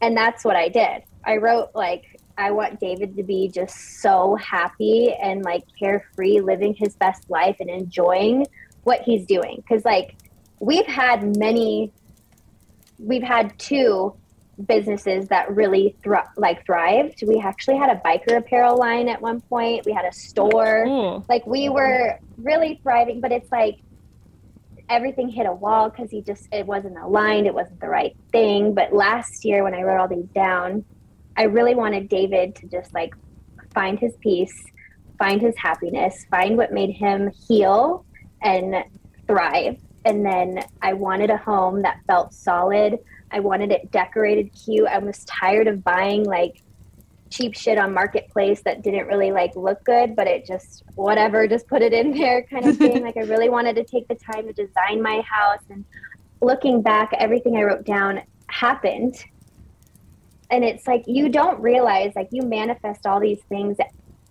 and 0.00 0.16
that's 0.16 0.44
what 0.44 0.56
i 0.56 0.68
did 0.68 1.02
i 1.24 1.36
wrote 1.36 1.70
like 1.74 2.20
i 2.36 2.50
want 2.50 2.78
david 2.80 3.16
to 3.16 3.22
be 3.22 3.48
just 3.48 4.00
so 4.00 4.36
happy 4.36 5.12
and 5.22 5.44
like 5.44 5.64
carefree 5.78 6.40
living 6.40 6.74
his 6.74 6.94
best 6.96 7.28
life 7.30 7.56
and 7.60 7.70
enjoying 7.70 8.46
what 8.84 9.00
he's 9.02 9.24
doing 9.26 9.56
because 9.56 9.84
like 9.84 10.16
we've 10.60 10.86
had 10.86 11.36
many 11.38 11.92
we've 12.98 13.22
had 13.22 13.56
two 13.58 14.14
businesses 14.66 15.28
that 15.28 15.54
really 15.54 15.94
thri- 16.02 16.18
like 16.36 16.66
thrived. 16.66 17.22
We 17.26 17.38
actually 17.38 17.76
had 17.76 17.90
a 17.90 18.00
biker 18.04 18.36
apparel 18.38 18.76
line 18.76 19.08
at 19.08 19.22
one 19.22 19.40
point. 19.42 19.86
We 19.86 19.92
had 19.92 20.04
a 20.04 20.12
store. 20.12 20.84
Cool. 20.84 21.24
like 21.28 21.46
we 21.46 21.68
were 21.68 22.18
really 22.36 22.80
thriving 22.82 23.20
but 23.20 23.32
it's 23.32 23.50
like 23.52 23.78
everything 24.88 25.28
hit 25.28 25.46
a 25.46 25.52
wall 25.52 25.90
because 25.90 26.10
he 26.10 26.22
just 26.22 26.48
it 26.50 26.66
wasn't 26.66 26.96
aligned 26.96 27.46
it 27.46 27.54
wasn't 27.54 27.80
the 27.80 27.88
right 27.88 28.16
thing. 28.32 28.74
But 28.74 28.92
last 28.92 29.44
year 29.44 29.62
when 29.62 29.74
i 29.74 29.82
wrote 29.82 30.00
all 30.00 30.08
these 30.08 30.28
down 30.34 30.84
i 31.36 31.42
really 31.42 31.74
wanted 31.74 32.08
david 32.08 32.54
to 32.56 32.66
just 32.66 32.92
like 32.94 33.14
find 33.74 33.98
his 33.98 34.14
peace 34.20 34.54
find 35.18 35.40
his 35.40 35.54
happiness 35.58 36.24
find 36.30 36.56
what 36.56 36.72
made 36.72 36.90
him 36.90 37.30
heal 37.48 38.04
and 38.42 38.76
thrive 39.26 39.76
and 40.08 40.24
then 40.24 40.64
i 40.82 40.92
wanted 40.92 41.30
a 41.30 41.36
home 41.36 41.82
that 41.82 42.00
felt 42.06 42.32
solid. 42.32 42.98
I 43.30 43.40
wanted 43.40 43.70
it 43.72 43.90
decorated 43.90 44.50
cute. 44.52 44.88
I 44.88 44.98
was 44.98 45.24
tired 45.24 45.68
of 45.68 45.84
buying 45.84 46.24
like 46.24 46.62
cheap 47.30 47.54
shit 47.54 47.76
on 47.76 47.92
marketplace 47.92 48.62
that 48.62 48.82
didn't 48.82 49.06
really 49.06 49.30
like 49.30 49.54
look 49.54 49.84
good 49.84 50.16
but 50.16 50.26
it 50.26 50.46
just 50.46 50.82
whatever 50.94 51.46
just 51.46 51.68
put 51.68 51.82
it 51.82 51.92
in 51.92 52.10
there 52.18 52.42
kind 52.44 52.66
of 52.66 52.76
thing. 52.76 53.02
Like 53.02 53.16
i 53.16 53.20
really 53.20 53.50
wanted 53.50 53.76
to 53.76 53.84
take 53.84 54.08
the 54.08 54.14
time 54.14 54.46
to 54.46 54.52
design 54.52 55.02
my 55.02 55.20
house 55.20 55.62
and 55.70 55.84
looking 56.40 56.80
back 56.82 57.12
everything 57.18 57.56
i 57.56 57.62
wrote 57.62 57.84
down 57.84 58.22
happened. 58.48 59.22
And 60.50 60.64
it's 60.64 60.86
like 60.86 61.04
you 61.06 61.28
don't 61.28 61.60
realize 61.60 62.12
like 62.16 62.28
you 62.32 62.42
manifest 62.42 63.06
all 63.06 63.20
these 63.20 63.42
things 63.50 63.76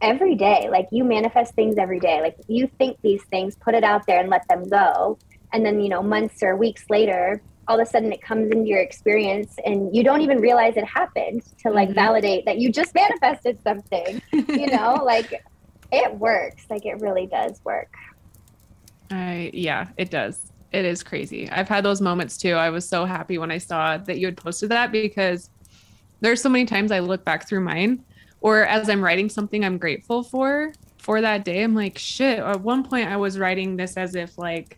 every 0.01 0.33
day. 0.33 0.67
Like 0.71 0.87
you 0.91 1.03
manifest 1.03 1.53
things 1.53 1.75
every 1.77 1.99
day. 1.99 2.21
Like 2.21 2.37
you 2.47 2.67
think 2.79 2.97
these 3.03 3.23
things 3.25 3.55
put 3.55 3.75
it 3.75 3.83
out 3.83 4.07
there 4.07 4.19
and 4.19 4.29
let 4.29 4.47
them 4.47 4.67
go 4.67 5.19
and 5.53 5.65
then 5.65 5.79
you 5.79 5.89
know 5.89 6.01
months 6.03 6.41
or 6.43 6.55
weeks 6.55 6.83
later 6.89 7.41
all 7.69 7.79
of 7.79 7.85
a 7.85 7.89
sudden 7.89 8.13
it 8.13 8.21
comes 8.21 8.49
into 8.51 8.65
your 8.65 8.79
experience 8.79 9.55
and 9.65 9.93
you 9.95 10.03
don't 10.03 10.21
even 10.21 10.39
realize 10.39 10.77
it 10.77 10.85
happened 10.85 11.41
to 11.59 11.69
like 11.69 11.89
Mhm. 11.89 11.95
validate 11.95 12.45
that 12.45 12.57
you 12.59 12.71
just 12.71 12.93
manifested 12.95 13.59
something 13.61 14.21
you 14.31 14.67
know 14.69 15.03
like 15.05 15.29
it 15.91 16.13
works 16.15 16.63
like 16.69 16.85
it 16.85 16.99
really 16.99 17.27
does 17.27 17.59
work 17.65 17.89
I 19.09 19.51
yeah, 19.53 19.87
it 19.97 20.09
does. 20.11 20.51
It 20.71 20.83
is 20.85 21.01
crazy. 21.03 21.49
I've 21.49 21.69
had 21.69 21.85
those 21.85 22.01
moments 22.01 22.37
too. 22.37 22.53
I 22.53 22.69
was 22.71 22.89
so 22.89 23.05
happy 23.05 23.37
when 23.37 23.51
I 23.51 23.57
saw 23.57 23.97
that 23.97 24.17
you 24.19 24.27
had 24.27 24.37
posted 24.37 24.69
that 24.71 24.91
because 24.91 25.49
there's 26.21 26.41
so 26.41 26.49
many 26.49 26.65
times 26.65 26.91
I 26.91 26.99
look 26.99 27.23
back 27.23 27.47
through 27.47 27.61
mine 27.61 28.03
or 28.41 28.63
as 28.65 28.89
I'm 28.89 29.03
writing 29.03 29.29
something 29.29 29.63
I'm 29.63 29.77
grateful 29.77 30.23
for 30.23 30.73
for 30.99 31.21
that 31.21 31.45
day, 31.45 31.63
I'm 31.63 31.75
like, 31.75 31.97
shit, 31.97 32.39
at 32.39 32.61
one 32.61 32.83
point 32.83 33.07
I 33.07 33.17
was 33.17 33.39
writing 33.39 33.77
this 33.77 33.95
as 33.97 34.13
if 34.15 34.37
like 34.37 34.77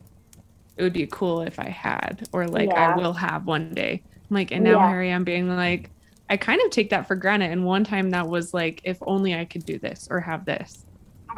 it 0.79 0.83
would 0.83 0.93
be 0.93 1.07
cool 1.07 1.41
if 1.43 1.59
I 1.59 1.69
had 1.69 2.27
or 2.33 2.47
like 2.47 2.73
Yeah. 2.73 2.77
I 2.77 2.89
will 2.89 3.13
have 3.13 3.45
one 3.47 3.75
day. 3.75 4.03
I'm 4.31 4.35
like 4.35 4.51
and 4.51 4.63
now 4.65 4.79
Yeah. 4.79 4.87
here 4.87 5.01
I 5.01 5.07
am 5.07 5.25
being 5.25 5.49
like 5.49 5.91
I 6.29 6.37
kind 6.37 6.61
of 6.65 6.71
take 6.71 6.91
that 6.91 7.07
for 7.07 7.15
granted 7.17 7.51
and 7.51 7.65
one 7.65 7.83
time 7.85 8.11
that 8.11 8.29
was 8.29 8.53
like 8.53 8.81
if 8.85 8.99
only 9.01 9.35
I 9.35 9.45
could 9.45 9.65
do 9.65 9.79
this 9.79 10.07
or 10.11 10.21
have 10.21 10.45
this. 10.45 10.85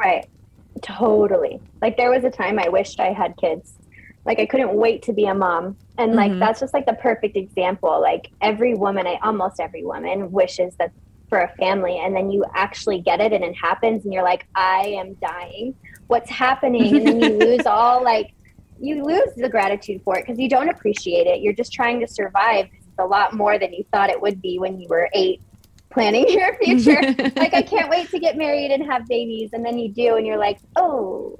Right. 0.00 0.24
Totally. 0.82 1.62
Like 1.82 1.96
there 1.96 2.10
was 2.10 2.24
a 2.24 2.30
time 2.30 2.58
I 2.58 2.68
wished 2.68 3.00
I 3.00 3.12
had 3.12 3.34
kids. 3.40 3.74
Like 4.26 4.40
I 4.40 4.46
couldn't 4.46 4.74
wait 4.74 5.04
to 5.04 5.12
be 5.12 5.26
a 5.26 5.34
mom. 5.34 5.78
And 5.98 6.16
like 6.16 6.32
Mhm. 6.32 6.40
that's 6.40 6.60
just 6.60 6.74
like 6.74 6.86
the 6.86 6.94
perfect 6.94 7.36
example. 7.36 8.00
Like 8.00 8.22
every 8.42 8.74
woman, 8.74 9.06
I 9.06 9.18
almost 9.22 9.60
every 9.60 9.84
woman 9.84 10.32
wishes 10.32 10.74
that 10.78 10.92
for 11.28 11.40
a 11.40 11.52
family 11.60 11.98
and 11.98 12.14
then 12.16 12.30
you 12.30 12.44
actually 12.54 13.02
get 13.02 13.20
it 13.20 13.32
and 13.32 13.44
it 13.44 13.54
happens 13.60 14.04
and 14.04 14.12
you're 14.14 14.24
like, 14.24 14.44
I 14.54 14.96
am 14.98 15.16
dying. 15.22 15.74
What's 16.08 16.30
happening? 16.30 16.98
And 16.98 17.06
then 17.06 17.20
you 17.20 17.34
lose 17.34 17.66
all 17.66 18.04
like 18.04 18.28
you 18.82 19.04
lose 19.04 19.30
the 19.36 19.48
gratitude 19.48 20.02
for 20.04 20.18
it 20.18 20.24
because 20.26 20.38
you 20.38 20.48
don't 20.48 20.68
appreciate 20.68 21.26
it. 21.26 21.40
You're 21.40 21.52
just 21.54 21.72
trying 21.72 22.00
to 22.00 22.06
survive. 22.08 22.66
It's 22.72 22.98
a 22.98 23.04
lot 23.06 23.32
more 23.32 23.58
than 23.58 23.72
you 23.72 23.84
thought 23.92 24.10
it 24.10 24.20
would 24.20 24.42
be 24.42 24.58
when 24.58 24.78
you 24.80 24.88
were 24.88 25.08
eight 25.14 25.40
planning 25.90 26.26
your 26.28 26.54
future 26.58 27.00
like 27.36 27.54
I 27.54 27.62
can't 27.62 27.88
wait 27.90 28.10
to 28.10 28.18
get 28.18 28.36
married 28.36 28.70
and 28.70 28.82
have 28.90 29.06
babies 29.08 29.50
and 29.52 29.64
then 29.64 29.78
you 29.78 29.90
do 29.92 30.16
and 30.16 30.26
you're 30.26 30.36
like, 30.38 30.58
"Oh, 30.76 31.38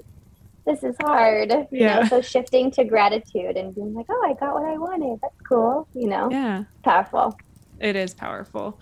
this 0.65 0.83
is 0.83 0.95
hard." 1.03 1.51
You 1.51 1.67
Yeah. 1.71 1.99
know, 1.99 2.07
so 2.07 2.21
shifting 2.21 2.71
to 2.71 2.83
gratitude 2.85 3.57
and 3.57 3.75
being 3.75 3.93
like, 3.93 4.05
"Oh, 4.09 4.23
I 4.25 4.33
got 4.33 4.53
what 4.55 4.63
I 4.63 4.77
wanted. 4.77 5.19
That's 5.21 5.41
cool." 5.47 5.87
You 5.93 6.07
know, 6.07 6.29
yeah. 6.31 6.63
powerful. 6.83 7.37
It 7.79 7.95
is 7.95 8.13
powerful. 8.13 8.79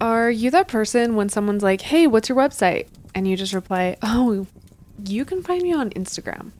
Are 0.00 0.30
you 0.30 0.50
that 0.50 0.66
person 0.66 1.14
when 1.14 1.28
someone's 1.28 1.62
like, 1.62 1.82
hey, 1.82 2.06
what's 2.06 2.28
your 2.28 2.38
website? 2.38 2.88
And 3.14 3.28
you 3.28 3.36
just 3.36 3.52
reply, 3.52 3.96
oh, 4.02 4.46
you 5.04 5.24
can 5.26 5.42
find 5.42 5.62
me 5.62 5.72
on 5.74 5.90
Instagram. 5.90 6.52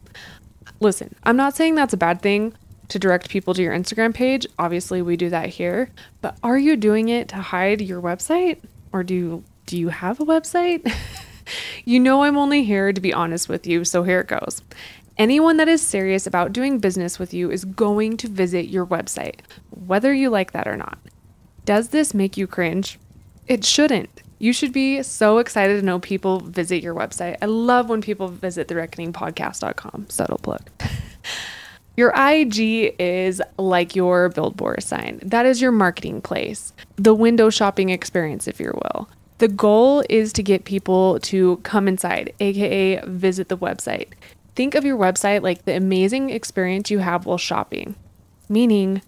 Listen, 0.80 1.14
I'm 1.24 1.36
not 1.36 1.54
saying 1.54 1.74
that's 1.74 1.92
a 1.94 1.98
bad 1.98 2.22
thing. 2.22 2.54
to 2.88 2.98
direct 2.98 3.28
people 3.28 3.54
to 3.54 3.62
your 3.62 3.72
Instagram 3.72 4.12
page. 4.12 4.46
Obviously, 4.58 5.00
we 5.00 5.16
do 5.16 5.30
that 5.30 5.48
here. 5.50 5.90
But 6.22 6.36
are 6.42 6.58
you 6.58 6.74
doing 6.74 7.08
it 7.08 7.28
to 7.28 7.36
hide 7.36 7.80
your 7.80 8.02
website? 8.02 8.58
Or 8.92 9.04
do 9.04 9.44
do 9.66 9.78
you 9.78 9.90
have 9.90 10.18
a 10.18 10.24
website? 10.24 10.92
you 11.84 12.00
know 12.00 12.24
I'm 12.24 12.36
only 12.36 12.64
here 12.64 12.92
to 12.92 13.00
be 13.00 13.14
honest 13.14 13.48
with 13.48 13.64
you, 13.66 13.84
so 13.84 14.02
here 14.02 14.18
it 14.20 14.26
goes. 14.26 14.62
Anyone 15.16 15.58
that 15.58 15.68
is 15.68 15.82
serious 15.82 16.26
about 16.26 16.52
doing 16.52 16.80
business 16.80 17.18
with 17.18 17.32
you 17.32 17.50
is 17.50 17.64
going 17.64 18.16
to 18.16 18.26
visit 18.28 18.66
your 18.66 18.86
website, 18.86 19.40
whether 19.70 20.12
you 20.12 20.30
like 20.30 20.50
that 20.52 20.66
or 20.66 20.76
not. 20.76 20.98
Does 21.64 21.90
this 21.90 22.14
make 22.14 22.36
you 22.36 22.48
cringe? 22.48 22.98
It 23.46 23.64
shouldn't. 23.64 24.22
You 24.40 24.54
should 24.54 24.72
be 24.72 25.02
so 25.02 25.36
excited 25.36 25.78
to 25.78 25.84
know 25.84 26.00
people 26.00 26.40
visit 26.40 26.82
your 26.82 26.94
website. 26.94 27.36
I 27.42 27.46
love 27.46 27.90
when 27.90 28.00
people 28.00 28.28
visit 28.28 28.68
thereckoningpodcast.com. 28.68 30.06
Subtle 30.08 30.38
plug. 30.38 30.62
Your 31.96 32.14
IG 32.16 32.94
is 32.98 33.42
like 33.58 33.94
your 33.94 34.30
billboard 34.30 34.82
sign. 34.82 35.20
That 35.22 35.44
is 35.44 35.60
your 35.60 35.72
marketing 35.72 36.22
place, 36.22 36.72
the 36.96 37.12
window 37.12 37.50
shopping 37.50 37.90
experience, 37.90 38.48
if 38.48 38.58
you 38.58 38.72
will. 38.72 39.10
The 39.36 39.48
goal 39.48 40.02
is 40.08 40.32
to 40.34 40.42
get 40.42 40.64
people 40.64 41.18
to 41.20 41.58
come 41.58 41.86
inside, 41.86 42.32
aka 42.40 43.02
visit 43.04 43.50
the 43.50 43.58
website. 43.58 44.08
Think 44.54 44.74
of 44.74 44.84
your 44.86 44.96
website 44.96 45.42
like 45.42 45.66
the 45.66 45.76
amazing 45.76 46.30
experience 46.30 46.90
you 46.90 47.00
have 47.00 47.26
while 47.26 47.36
shopping, 47.36 47.96
meaning 48.48 49.02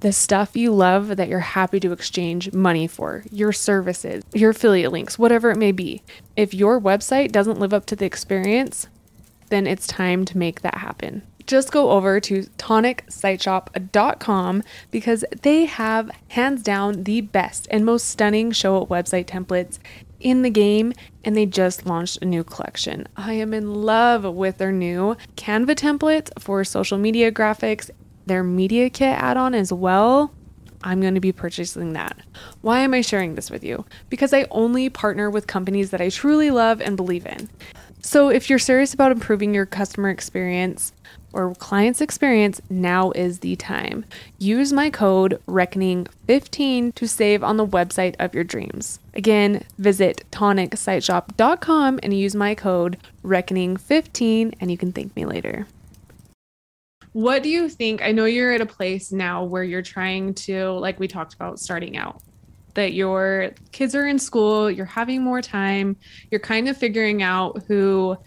the 0.00 0.12
stuff 0.12 0.56
you 0.56 0.72
love 0.72 1.16
that 1.16 1.28
you're 1.28 1.40
happy 1.40 1.80
to 1.80 1.92
exchange 1.92 2.52
money 2.52 2.86
for, 2.86 3.24
your 3.30 3.52
services, 3.52 4.22
your 4.34 4.50
affiliate 4.50 4.92
links, 4.92 5.18
whatever 5.18 5.50
it 5.50 5.56
may 5.56 5.72
be. 5.72 6.02
If 6.36 6.54
your 6.54 6.80
website 6.80 7.32
doesn't 7.32 7.58
live 7.58 7.72
up 7.72 7.86
to 7.86 7.96
the 7.96 8.04
experience, 8.04 8.88
then 9.48 9.66
it's 9.66 9.86
time 9.86 10.26
to 10.26 10.38
make 10.38 10.60
that 10.62 10.76
happen. 10.76 11.22
Just 11.46 11.70
go 11.70 11.90
over 11.90 12.18
to 12.20 12.42
tonicsiteshop.com 12.58 14.62
because 14.90 15.24
they 15.42 15.66
have 15.66 16.10
hands 16.28 16.62
down 16.62 17.04
the 17.04 17.20
best 17.20 17.68
and 17.70 17.86
most 17.86 18.08
stunning 18.08 18.50
show 18.50 18.82
up 18.82 18.88
website 18.88 19.26
templates 19.26 19.78
in 20.18 20.42
the 20.42 20.50
game 20.50 20.92
and 21.24 21.36
they 21.36 21.46
just 21.46 21.86
launched 21.86 22.18
a 22.20 22.24
new 22.24 22.42
collection. 22.42 23.06
I 23.16 23.34
am 23.34 23.54
in 23.54 23.74
love 23.74 24.24
with 24.24 24.58
their 24.58 24.72
new 24.72 25.16
Canva 25.36 25.76
templates 25.76 26.30
for 26.40 26.64
social 26.64 26.98
media 26.98 27.30
graphics 27.30 27.90
their 28.26 28.42
media 28.42 28.90
kit 28.90 29.16
add 29.18 29.36
on 29.36 29.54
as 29.54 29.72
well, 29.72 30.32
I'm 30.82 31.00
going 31.00 31.14
to 31.14 31.20
be 31.20 31.32
purchasing 31.32 31.94
that. 31.94 32.16
Why 32.60 32.80
am 32.80 32.94
I 32.94 33.00
sharing 33.00 33.34
this 33.34 33.50
with 33.50 33.64
you? 33.64 33.84
Because 34.08 34.32
I 34.32 34.46
only 34.50 34.88
partner 34.88 35.30
with 35.30 35.46
companies 35.46 35.90
that 35.90 36.00
I 36.00 36.10
truly 36.10 36.50
love 36.50 36.80
and 36.80 36.96
believe 36.96 37.26
in. 37.26 37.48
So 38.02 38.28
if 38.28 38.48
you're 38.48 38.60
serious 38.60 38.94
about 38.94 39.10
improving 39.10 39.52
your 39.52 39.66
customer 39.66 40.10
experience 40.10 40.92
or 41.32 41.54
client's 41.56 42.00
experience, 42.00 42.60
now 42.70 43.10
is 43.12 43.40
the 43.40 43.56
time. 43.56 44.04
Use 44.38 44.72
my 44.72 44.90
code 44.90 45.40
reckoning15 45.48 46.94
to 46.94 47.08
save 47.08 47.42
on 47.42 47.56
the 47.56 47.66
website 47.66 48.14
of 48.20 48.32
your 48.32 48.44
dreams. 48.44 49.00
Again, 49.14 49.64
visit 49.78 50.24
tonicsiteshop.com 50.30 52.00
and 52.02 52.14
use 52.14 52.36
my 52.36 52.54
code 52.54 52.96
reckoning15 53.24 54.54
and 54.60 54.70
you 54.70 54.78
can 54.78 54.92
thank 54.92 55.16
me 55.16 55.24
later. 55.24 55.66
What 57.16 57.42
do 57.42 57.48
you 57.48 57.70
think? 57.70 58.02
I 58.02 58.12
know 58.12 58.26
you're 58.26 58.52
at 58.52 58.60
a 58.60 58.66
place 58.66 59.10
now 59.10 59.42
where 59.42 59.64
you're 59.64 59.80
trying 59.80 60.34
to, 60.34 60.72
like 60.72 61.00
we 61.00 61.08
talked 61.08 61.32
about 61.32 61.58
starting 61.58 61.96
out, 61.96 62.22
that 62.74 62.92
your 62.92 63.52
kids 63.72 63.94
are 63.94 64.06
in 64.06 64.18
school, 64.18 64.70
you're 64.70 64.84
having 64.84 65.22
more 65.22 65.40
time, 65.40 65.96
you're 66.30 66.40
kind 66.40 66.68
of 66.68 66.76
figuring 66.76 67.22
out 67.22 67.62
who 67.68 68.18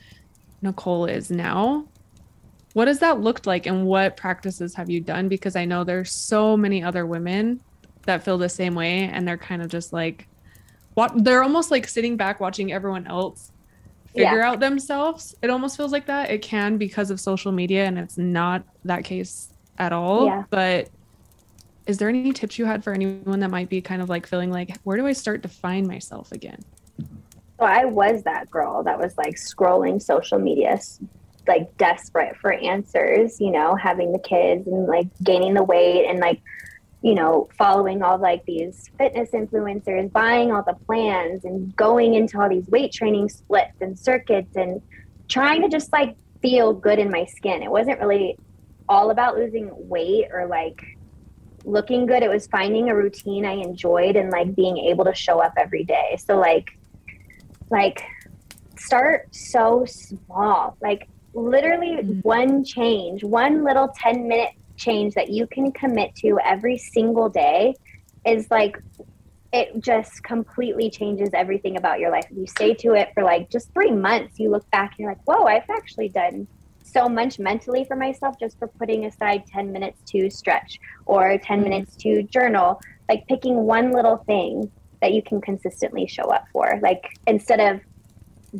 Nicole 0.63 1.05
is 1.05 1.29
now. 1.29 1.87
What 2.73 2.87
has 2.87 2.97
that 2.97 3.19
looked 3.19 3.45
like 3.45 3.67
and 3.67 3.85
what 3.85 4.17
practices 4.17 4.73
have 4.73 4.89
you 4.89 5.01
done? 5.01 5.27
Because 5.27 5.55
I 5.55 5.65
know 5.65 5.83
there's 5.83 6.11
so 6.11 6.57
many 6.57 6.83
other 6.83 7.05
women 7.05 7.61
that 8.07 8.23
feel 8.23 8.39
the 8.39 8.49
same 8.49 8.73
way 8.73 9.01
and 9.03 9.27
they're 9.27 9.37
kind 9.37 9.61
of 9.61 9.67
just 9.67 9.93
like, 9.93 10.27
what 10.95 11.11
they're 11.23 11.43
almost 11.43 11.69
like 11.69 11.87
sitting 11.87 12.17
back 12.17 12.39
watching 12.39 12.73
everyone 12.73 13.05
else 13.05 13.51
figure 14.13 14.39
yeah. 14.39 14.49
out 14.49 14.59
themselves. 14.59 15.35
It 15.41 15.49
almost 15.49 15.77
feels 15.77 15.91
like 15.91 16.05
that. 16.07 16.29
It 16.29 16.41
can 16.41 16.77
because 16.77 17.11
of 17.11 17.19
social 17.19 17.51
media, 17.51 17.85
and 17.85 17.97
it's 17.97 18.17
not 18.17 18.63
that 18.85 19.03
case 19.03 19.53
at 19.77 19.93
all. 19.93 20.25
Yeah. 20.25 20.43
But 20.49 20.89
is 21.87 21.97
there 21.97 22.09
any 22.09 22.33
tips 22.33 22.59
you 22.59 22.65
had 22.65 22.83
for 22.83 22.93
anyone 22.93 23.39
that 23.39 23.49
might 23.49 23.69
be 23.69 23.81
kind 23.81 24.01
of 24.01 24.09
like 24.09 24.27
feeling 24.27 24.51
like, 24.51 24.77
where 24.83 24.97
do 24.97 25.07
I 25.07 25.13
start 25.13 25.41
to 25.43 25.49
find 25.49 25.87
myself 25.87 26.31
again? 26.31 26.63
So 27.59 27.65
I 27.65 27.85
was 27.85 28.23
that 28.23 28.49
girl 28.49 28.83
that 28.83 28.99
was 28.99 29.17
like 29.17 29.35
scrolling 29.35 30.01
social 30.01 30.39
media, 30.39 30.79
like 31.47 31.75
desperate 31.77 32.37
for 32.37 32.53
answers, 32.53 33.41
you 33.41 33.51
know, 33.51 33.75
having 33.75 34.11
the 34.11 34.19
kids 34.19 34.67
and 34.67 34.85
like 34.85 35.07
gaining 35.23 35.55
the 35.55 35.63
weight 35.63 36.05
and 36.07 36.19
like 36.19 36.41
you 37.01 37.15
know, 37.15 37.47
following 37.57 38.01
all 38.01 38.17
like 38.17 38.43
these 38.45 38.89
fitness 38.97 39.29
influencers, 39.31 40.11
buying 40.11 40.51
all 40.51 40.63
the 40.63 40.75
plans 40.85 41.45
and 41.45 41.73
going 41.75 42.15
into 42.15 42.39
all 42.39 42.49
these 42.49 42.67
weight 42.67 42.91
training 42.91 43.29
splits 43.29 43.79
and 43.79 43.97
circuits 43.97 44.55
and 44.55 44.81
trying 45.29 45.61
to 45.61 45.69
just 45.69 45.91
like 45.93 46.15
feel 46.41 46.73
good 46.73 46.99
in 46.99 47.09
my 47.09 47.25
skin. 47.25 47.63
It 47.63 47.71
wasn't 47.71 47.99
really 47.99 48.37
all 48.89 49.11
about 49.11 49.35
losing 49.35 49.69
weight 49.71 50.27
or 50.33 50.47
like 50.47 50.81
looking 51.63 52.05
good. 52.05 52.21
It 52.21 52.29
was 52.29 52.47
finding 52.47 52.89
a 52.89 52.95
routine 52.95 53.45
I 53.45 53.53
enjoyed 53.53 54.15
and 54.15 54.29
like 54.29 54.53
being 54.55 54.77
able 54.77 55.05
to 55.05 55.15
show 55.15 55.39
up 55.39 55.53
every 55.57 55.85
day. 55.85 56.17
So 56.25 56.37
like 56.37 56.77
like 57.69 58.03
start 58.77 59.33
so 59.33 59.85
small. 59.87 60.75
Like 60.81 61.07
literally 61.33 61.97
mm-hmm. 61.97 62.19
one 62.21 62.63
change, 62.65 63.23
one 63.23 63.63
little 63.63 63.89
10 63.95 64.27
minute 64.27 64.53
change 64.79 65.13
that 65.13 65.29
you 65.29 65.45
can 65.45 65.71
commit 65.71 66.15
to 66.15 66.39
every 66.43 66.77
single 66.77 67.29
day 67.29 67.75
is 68.25 68.49
like 68.49 68.81
it 69.51 69.79
just 69.79 70.23
completely 70.23 70.89
changes 70.89 71.29
everything 71.33 71.77
about 71.77 71.99
your 71.99 72.11
life. 72.11 72.25
If 72.29 72.37
you 72.37 72.47
stay 72.47 72.73
to 72.75 72.93
it 72.93 73.09
for 73.13 73.23
like 73.23 73.49
just 73.49 73.73
three 73.73 73.91
months, 73.91 74.39
you 74.39 74.49
look 74.49 74.69
back 74.71 74.91
and 74.91 74.99
you're 74.99 75.11
like, 75.11 75.23
whoa, 75.25 75.45
I've 75.45 75.69
actually 75.69 76.09
done 76.09 76.47
so 76.83 77.07
much 77.07 77.39
mentally 77.39 77.83
for 77.83 77.95
myself 77.95 78.39
just 78.39 78.57
for 78.59 78.67
putting 78.67 79.05
aside 79.05 79.45
10 79.47 79.71
minutes 79.71 80.01
to 80.11 80.29
stretch 80.29 80.79
or 81.05 81.37
10 81.37 81.39
mm-hmm. 81.39 81.69
minutes 81.69 81.95
to 81.97 82.23
journal. 82.23 82.79
Like 83.07 83.27
picking 83.27 83.55
one 83.63 83.91
little 83.91 84.17
thing 84.17 84.71
that 85.01 85.13
you 85.13 85.23
can 85.23 85.41
consistently 85.41 86.05
show 86.07 86.25
up 86.25 86.45
for. 86.51 86.79
Like 86.81 87.05
instead 87.25 87.59
of 87.59 87.81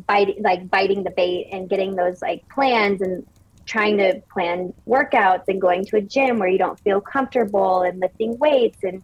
biting 0.06 0.42
like 0.42 0.70
biting 0.70 1.02
the 1.02 1.10
bait 1.10 1.48
and 1.52 1.68
getting 1.68 1.96
those 1.96 2.22
like 2.22 2.48
plans 2.48 3.00
and 3.00 3.26
trying 3.70 3.96
to 3.96 4.20
plan 4.32 4.74
workouts 4.84 5.44
and 5.46 5.60
going 5.60 5.84
to 5.84 5.96
a 5.96 6.00
gym 6.00 6.40
where 6.40 6.48
you 6.48 6.58
don't 6.58 6.78
feel 6.80 7.00
comfortable 7.00 7.82
and 7.82 8.00
lifting 8.00 8.36
weights 8.38 8.78
and 8.82 9.00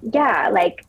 yeah 0.00 0.48
like 0.48 0.86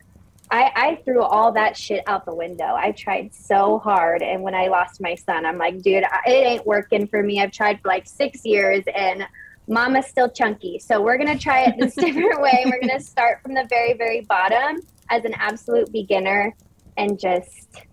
I, 0.50 0.70
I 0.74 1.02
threw 1.04 1.22
all 1.22 1.52
that 1.52 1.76
shit 1.76 2.04
out 2.06 2.26
the 2.26 2.34
window. 2.34 2.76
I 2.76 2.92
tried 2.92 3.34
so 3.34 3.78
hard. 3.78 4.22
And 4.22 4.42
when 4.42 4.54
I 4.54 4.66
lost 4.68 5.00
my 5.00 5.14
son, 5.14 5.46
I'm 5.46 5.56
like, 5.56 5.80
dude, 5.80 6.04
it 6.26 6.30
ain't 6.30 6.66
working 6.66 7.08
for 7.08 7.22
me. 7.22 7.40
I've 7.40 7.50
tried 7.50 7.80
for 7.80 7.88
like 7.88 8.06
six 8.06 8.44
years 8.44 8.84
and 8.94 9.26
mama's 9.66 10.06
still 10.06 10.30
chunky. 10.30 10.78
So 10.78 11.00
we're 11.00 11.16
going 11.16 11.34
to 11.34 11.42
try 11.42 11.64
it 11.64 11.74
this 11.78 11.94
different 11.96 12.40
way. 12.42 12.62
We're 12.66 12.78
going 12.78 12.96
to 12.96 13.02
start 13.02 13.42
from 13.42 13.54
the 13.54 13.66
very, 13.68 13.94
very 13.94 14.20
bottom 14.20 14.80
as 15.10 15.24
an 15.24 15.32
absolute 15.38 15.90
beginner 15.90 16.54
and 16.98 17.18
just 17.18 17.86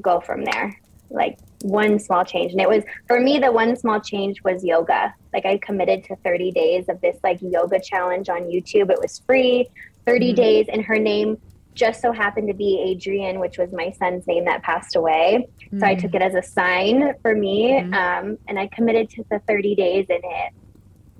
go 0.00 0.20
from 0.20 0.44
there. 0.44 0.80
Like, 1.10 1.38
one 1.62 1.98
small 1.98 2.24
change. 2.24 2.52
And 2.52 2.60
it 2.60 2.68
was 2.68 2.84
for 3.06 3.20
me 3.20 3.38
the 3.38 3.52
one 3.52 3.76
small 3.76 4.00
change 4.00 4.42
was 4.42 4.64
yoga. 4.64 5.14
Like 5.32 5.46
i 5.46 5.58
committed 5.58 6.04
to 6.04 6.16
30 6.16 6.52
days 6.52 6.88
of 6.88 7.00
this 7.00 7.16
like 7.22 7.38
yoga 7.40 7.80
challenge 7.80 8.28
on 8.28 8.42
youtube. 8.42 8.90
It 8.90 9.00
was 9.00 9.20
free 9.26 9.68
30 10.06 10.26
mm-hmm. 10.28 10.36
days. 10.36 10.66
And 10.68 10.84
her 10.84 10.98
name 10.98 11.38
just 11.74 12.00
so 12.00 12.10
happened 12.10 12.48
to 12.48 12.54
be 12.54 12.80
adrian 12.80 13.38
which 13.38 13.58
was 13.58 13.70
my 13.70 13.90
son's 13.90 14.26
name 14.26 14.46
that 14.46 14.62
passed 14.62 14.96
away. 14.96 15.46
Mm-hmm. 15.66 15.80
so 15.80 15.86
i 15.86 15.94
took 15.94 16.14
it 16.14 16.22
as 16.22 16.34
a 16.34 16.42
sign 16.42 17.12
for 17.22 17.34
me 17.34 17.72
mm-hmm. 17.72 17.92
um, 17.92 18.38
and 18.48 18.58
i 18.58 18.66
committed 18.68 19.10
to 19.10 19.24
the 19.30 19.40
30 19.46 19.74
days 19.74 20.06
in 20.08 20.20
it. 20.22 20.52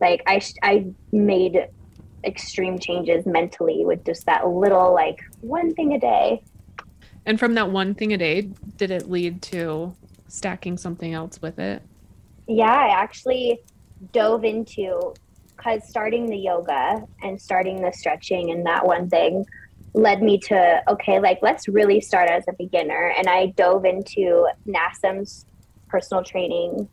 Like 0.00 0.22
i 0.26 0.40
i 0.62 0.86
made 1.12 1.68
extreme 2.24 2.78
changes 2.78 3.24
mentally 3.24 3.84
with 3.84 4.04
just 4.04 4.26
that 4.26 4.46
little 4.48 4.92
like 4.92 5.20
one 5.40 5.72
thing 5.74 5.94
a 5.94 6.00
day. 6.00 6.42
And 7.24 7.38
from 7.38 7.54
that 7.54 7.70
one 7.70 7.94
thing 7.94 8.12
a 8.12 8.18
day 8.18 8.50
did 8.76 8.90
it 8.90 9.10
lead 9.10 9.42
to 9.42 9.94
stacking 10.28 10.76
something 10.76 11.14
else 11.14 11.40
with 11.40 11.58
it? 11.58 11.82
Yeah, 12.46 12.72
I 12.72 12.88
actually 12.88 13.60
dove 14.12 14.44
into 14.44 15.14
because 15.56 15.88
starting 15.88 16.26
the 16.26 16.36
yoga 16.36 17.06
and 17.22 17.40
starting 17.40 17.80
the 17.80 17.92
stretching 17.92 18.50
and 18.50 18.64
that 18.66 18.86
one 18.86 19.08
thing 19.08 19.46
led 19.94 20.22
me 20.22 20.38
to 20.38 20.82
okay, 20.88 21.18
like 21.18 21.38
let's 21.42 21.68
really 21.68 22.00
start 22.00 22.28
as 22.28 22.44
a 22.48 22.52
beginner. 22.52 23.14
And 23.16 23.26
I 23.26 23.46
dove 23.46 23.84
into 23.84 24.46
NASM's 24.66 25.46
personal 25.88 26.22
training 26.22 26.88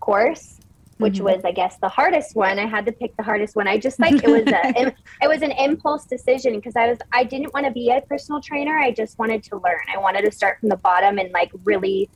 course 0.00 0.60
which 1.00 1.14
mm-hmm. 1.14 1.24
was 1.24 1.44
I 1.44 1.52
guess 1.52 1.78
the 1.78 1.88
hardest 1.88 2.36
one. 2.36 2.58
I 2.58 2.66
had 2.66 2.84
to 2.86 2.92
pick 2.92 3.16
the 3.16 3.22
hardest 3.22 3.56
one. 3.56 3.66
I 3.66 3.78
just 3.78 3.98
like 3.98 4.22
it 4.22 4.28
was 4.28 4.46
a 4.46 4.78
it, 4.80 4.94
it 5.22 5.28
was 5.28 5.42
an 5.42 5.52
impulse 5.52 6.04
decision 6.04 6.54
because 6.54 6.76
I 6.76 6.88
was 6.88 6.98
I 7.12 7.24
didn't 7.24 7.52
want 7.54 7.66
to 7.66 7.72
be 7.72 7.90
a 7.90 8.02
personal 8.02 8.40
trainer. 8.40 8.78
I 8.78 8.92
just 8.92 9.18
wanted 9.18 9.42
to 9.44 9.56
learn. 9.56 9.80
I 9.92 9.98
wanted 9.98 10.22
to 10.26 10.30
start 10.30 10.60
from 10.60 10.68
the 10.68 10.76
bottom 10.76 11.18
and 11.18 11.32
like 11.32 11.50
really 11.64 12.10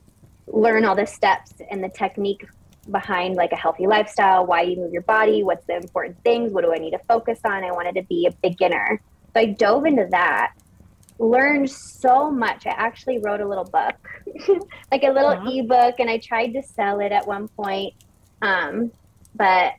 learn 0.47 0.85
all 0.85 0.95
the 0.95 1.07
steps 1.07 1.53
and 1.71 1.83
the 1.83 1.89
technique 1.89 2.47
behind 2.91 3.37
like 3.37 3.53
a 3.53 3.57
healthy 3.57 3.87
lifestyle, 3.87 4.47
why 4.47 4.63
you 4.63 4.77
move 4.77 4.93
your 4.93 5.03
body, 5.03 5.43
what's 5.43 5.67
the 5.67 5.77
important 5.77 6.23
things, 6.23 6.53
what 6.53 6.65
do 6.65 6.73
I 6.73 6.79
need 6.79 6.91
to 6.91 7.01
focus 7.09 7.41
on. 7.45 7.65
I 7.65 7.73
wanted 7.73 7.95
to 7.95 8.03
be 8.03 8.27
a 8.27 8.33
beginner. 8.49 9.01
So 9.33 9.41
I 9.41 9.47
dove 9.47 9.87
into 9.87 10.07
that, 10.11 10.53
learned 11.19 11.71
so 11.71 12.31
much. 12.31 12.67
I 12.67 12.71
actually 12.71 13.19
wrote 13.19 13.41
a 13.41 13.49
little 13.49 13.65
book, 13.65 13.97
like 14.93 15.03
a 15.03 15.11
little 15.11 15.31
uh-huh. 15.31 15.51
ebook, 15.51 15.99
and 15.99 16.11
I 16.11 16.19
tried 16.19 16.53
to 16.53 16.63
sell 16.63 17.01
it 17.01 17.13
at 17.13 17.27
one 17.27 17.49
point. 17.49 17.95
Um, 18.43 18.93
but 19.35 19.73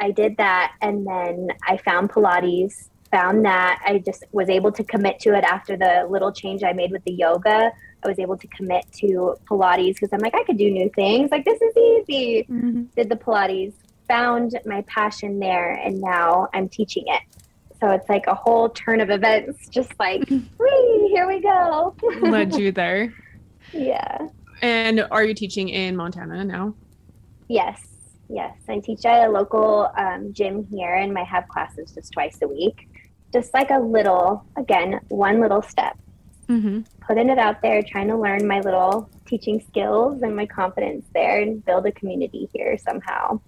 I 0.00 0.10
did 0.10 0.36
that, 0.36 0.74
and 0.80 1.06
then 1.06 1.48
I 1.66 1.76
found 1.76 2.10
Pilates, 2.10 2.90
found 3.10 3.44
that 3.44 3.80
I 3.84 3.98
just 3.98 4.24
was 4.32 4.48
able 4.48 4.72
to 4.72 4.84
commit 4.84 5.18
to 5.20 5.34
it 5.34 5.44
after 5.44 5.76
the 5.76 6.06
little 6.08 6.32
change 6.32 6.62
I 6.62 6.72
made 6.72 6.90
with 6.90 7.04
the 7.04 7.12
yoga. 7.12 7.70
I 8.02 8.08
was 8.08 8.18
able 8.18 8.36
to 8.36 8.46
commit 8.48 8.84
to 8.98 9.34
Pilates 9.50 9.94
because 9.94 10.10
I'm 10.12 10.20
like, 10.20 10.34
I 10.34 10.44
could 10.44 10.58
do 10.58 10.70
new 10.70 10.90
things. 10.94 11.30
Like, 11.30 11.44
this 11.44 11.60
is 11.60 11.76
easy. 11.76 12.46
Mm-hmm. 12.48 12.82
Did 12.96 13.08
the 13.08 13.16
Pilates, 13.16 13.74
found 14.08 14.58
my 14.64 14.82
passion 14.82 15.38
there, 15.38 15.72
and 15.72 16.00
now 16.00 16.48
I'm 16.54 16.68
teaching 16.68 17.04
it. 17.06 17.22
So 17.80 17.90
it's 17.90 18.08
like 18.08 18.26
a 18.26 18.34
whole 18.34 18.68
turn 18.70 19.00
of 19.00 19.10
events, 19.10 19.68
just 19.68 19.92
like, 20.00 20.28
wee, 20.30 21.10
here 21.12 21.28
we 21.28 21.40
go. 21.40 21.94
Led 22.22 22.54
you 22.56 22.72
there. 22.72 23.14
Yeah. 23.72 24.18
And 24.62 25.06
are 25.10 25.24
you 25.24 25.34
teaching 25.34 25.68
in 25.68 25.94
Montana 25.94 26.44
now? 26.44 26.74
Yes. 27.48 27.84
Yes. 28.28 28.56
I 28.68 28.80
teach 28.80 29.04
at 29.04 29.28
a 29.28 29.30
local 29.30 29.90
um, 29.96 30.32
gym 30.32 30.66
here, 30.70 30.94
and 30.94 31.16
I 31.16 31.24
have 31.24 31.46
classes 31.48 31.92
just 31.92 32.12
twice 32.12 32.38
a 32.42 32.48
week. 32.48 32.87
Just 33.32 33.52
like 33.54 33.70
a 33.70 33.78
little, 33.78 34.44
again, 34.56 35.00
one 35.08 35.40
little 35.40 35.62
step 35.62 35.98
mm-hmm. 36.48 36.80
putting 37.06 37.28
it 37.28 37.38
out 37.38 37.62
there, 37.62 37.82
trying 37.82 38.08
to 38.08 38.16
learn 38.16 38.46
my 38.46 38.60
little 38.60 39.08
teaching 39.26 39.60
skills 39.60 40.22
and 40.22 40.34
my 40.34 40.46
confidence 40.46 41.06
there 41.14 41.40
and 41.40 41.64
build 41.64 41.86
a 41.86 41.92
community 41.92 42.48
here 42.52 42.76
somehow. 42.78 43.40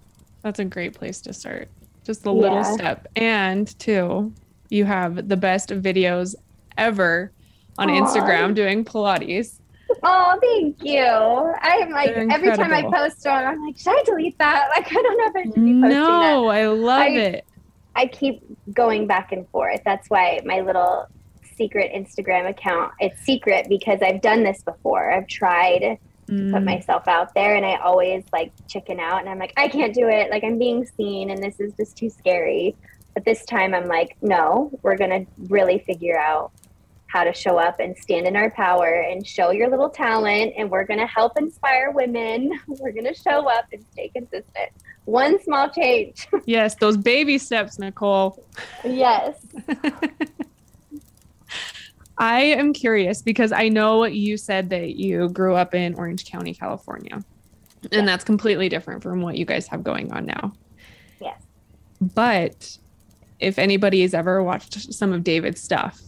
That's 0.43 0.59
a 0.59 0.65
great 0.65 0.93
place 0.93 1.21
to 1.21 1.33
start. 1.33 1.69
Just 2.03 2.25
a 2.25 2.31
little 2.31 2.57
yeah. 2.57 2.75
step. 2.75 3.07
And 3.15 3.77
two, 3.79 4.33
you 4.69 4.85
have 4.85 5.27
the 5.27 5.37
best 5.37 5.69
videos 5.69 6.35
ever 6.77 7.31
on 7.77 7.89
Aww. 7.89 8.01
Instagram 8.01 8.55
doing 8.55 8.83
Pilates. 8.83 9.59
Oh, 10.03 10.39
thank 10.41 10.83
you. 10.83 11.03
I'm 11.61 11.89
like 11.89 12.11
every 12.11 12.55
time 12.55 12.73
I 12.73 12.83
post 12.83 13.25
one, 13.25 13.43
I'm 13.43 13.63
like, 13.65 13.77
should 13.77 13.91
I 13.91 14.03
delete 14.03 14.37
that? 14.37 14.69
Like 14.75 14.87
I 14.89 14.93
don't 14.93 15.17
know 15.17 15.25
if 15.27 15.35
I 15.35 15.43
should 15.43 15.53
be 15.55 15.73
posting 15.73 15.89
No, 15.89 16.47
that. 16.47 16.55
I 16.55 16.67
love 16.67 17.01
I, 17.01 17.09
it. 17.09 17.45
I 17.95 18.07
keep 18.07 18.41
going 18.73 19.07
back 19.07 19.31
and 19.31 19.47
forth. 19.49 19.81
That's 19.83 20.09
why 20.09 20.39
my 20.45 20.61
little 20.61 21.07
secret 21.55 21.91
Instagram 21.93 22.49
account. 22.49 22.93
It's 22.99 23.19
secret 23.21 23.67
because 23.69 23.99
I've 24.01 24.21
done 24.21 24.43
this 24.43 24.63
before. 24.63 25.11
I've 25.11 25.27
tried 25.27 25.99
mm. 26.27 26.47
to 26.47 26.53
put 26.53 26.61
mm. 26.61 26.65
myself 26.65 27.07
out 27.07 27.33
there 27.33 27.55
and 27.55 27.65
I 27.65 27.75
always 27.75 28.23
like 28.33 28.51
chicken 28.67 28.99
out 28.99 29.19
and 29.19 29.29
I'm 29.29 29.39
like, 29.39 29.53
I 29.57 29.67
can't 29.67 29.93
do 29.93 30.07
it. 30.07 30.31
Like 30.31 30.43
I'm 30.43 30.57
being 30.57 30.85
seen 30.97 31.29
and 31.29 31.43
this 31.43 31.59
is 31.59 31.73
just 31.73 31.97
too 31.97 32.09
scary. 32.09 32.75
But 33.13 33.25
this 33.25 33.45
time 33.45 33.73
I'm 33.73 33.87
like, 33.87 34.15
no, 34.21 34.71
we're 34.83 34.97
going 34.97 35.25
to 35.25 35.31
really 35.49 35.79
figure 35.79 36.17
out 36.17 36.51
how 37.11 37.23
to 37.23 37.33
show 37.33 37.57
up 37.57 37.79
and 37.79 37.97
stand 37.97 38.25
in 38.25 38.35
our 38.35 38.49
power 38.51 39.01
and 39.01 39.25
show 39.27 39.51
your 39.51 39.69
little 39.69 39.89
talent. 39.89 40.53
And 40.57 40.71
we're 40.71 40.85
going 40.85 40.99
to 40.99 41.07
help 41.07 41.37
inspire 41.37 41.91
women. 41.91 42.51
We're 42.67 42.91
going 42.91 43.05
to 43.05 43.13
show 43.13 43.49
up 43.49 43.65
and 43.73 43.83
stay 43.91 44.09
consistent. 44.09 44.69
One 45.05 45.41
small 45.43 45.69
change. 45.69 46.27
yes, 46.45 46.75
those 46.75 46.95
baby 46.95 47.37
steps, 47.37 47.79
Nicole. 47.79 48.43
Yes. 48.83 49.45
I 52.17 52.41
am 52.41 52.71
curious 52.71 53.21
because 53.21 53.51
I 53.51 53.67
know 53.67 54.05
you 54.05 54.37
said 54.37 54.69
that 54.69 54.95
you 54.95 55.27
grew 55.29 55.55
up 55.55 55.73
in 55.73 55.95
Orange 55.95 56.25
County, 56.25 56.53
California. 56.53 57.23
And 57.91 58.07
that's 58.07 58.23
completely 58.23 58.69
different 58.69 59.01
from 59.01 59.21
what 59.21 59.37
you 59.37 59.45
guys 59.45 59.67
have 59.67 59.83
going 59.83 60.13
on 60.13 60.27
now. 60.27 60.53
Yes. 61.19 61.41
But 61.99 62.77
if 63.39 63.57
anybody 63.57 64.03
has 64.03 64.13
ever 64.13 64.43
watched 64.43 64.93
some 64.93 65.11
of 65.11 65.23
David's 65.23 65.61
stuff, 65.61 65.99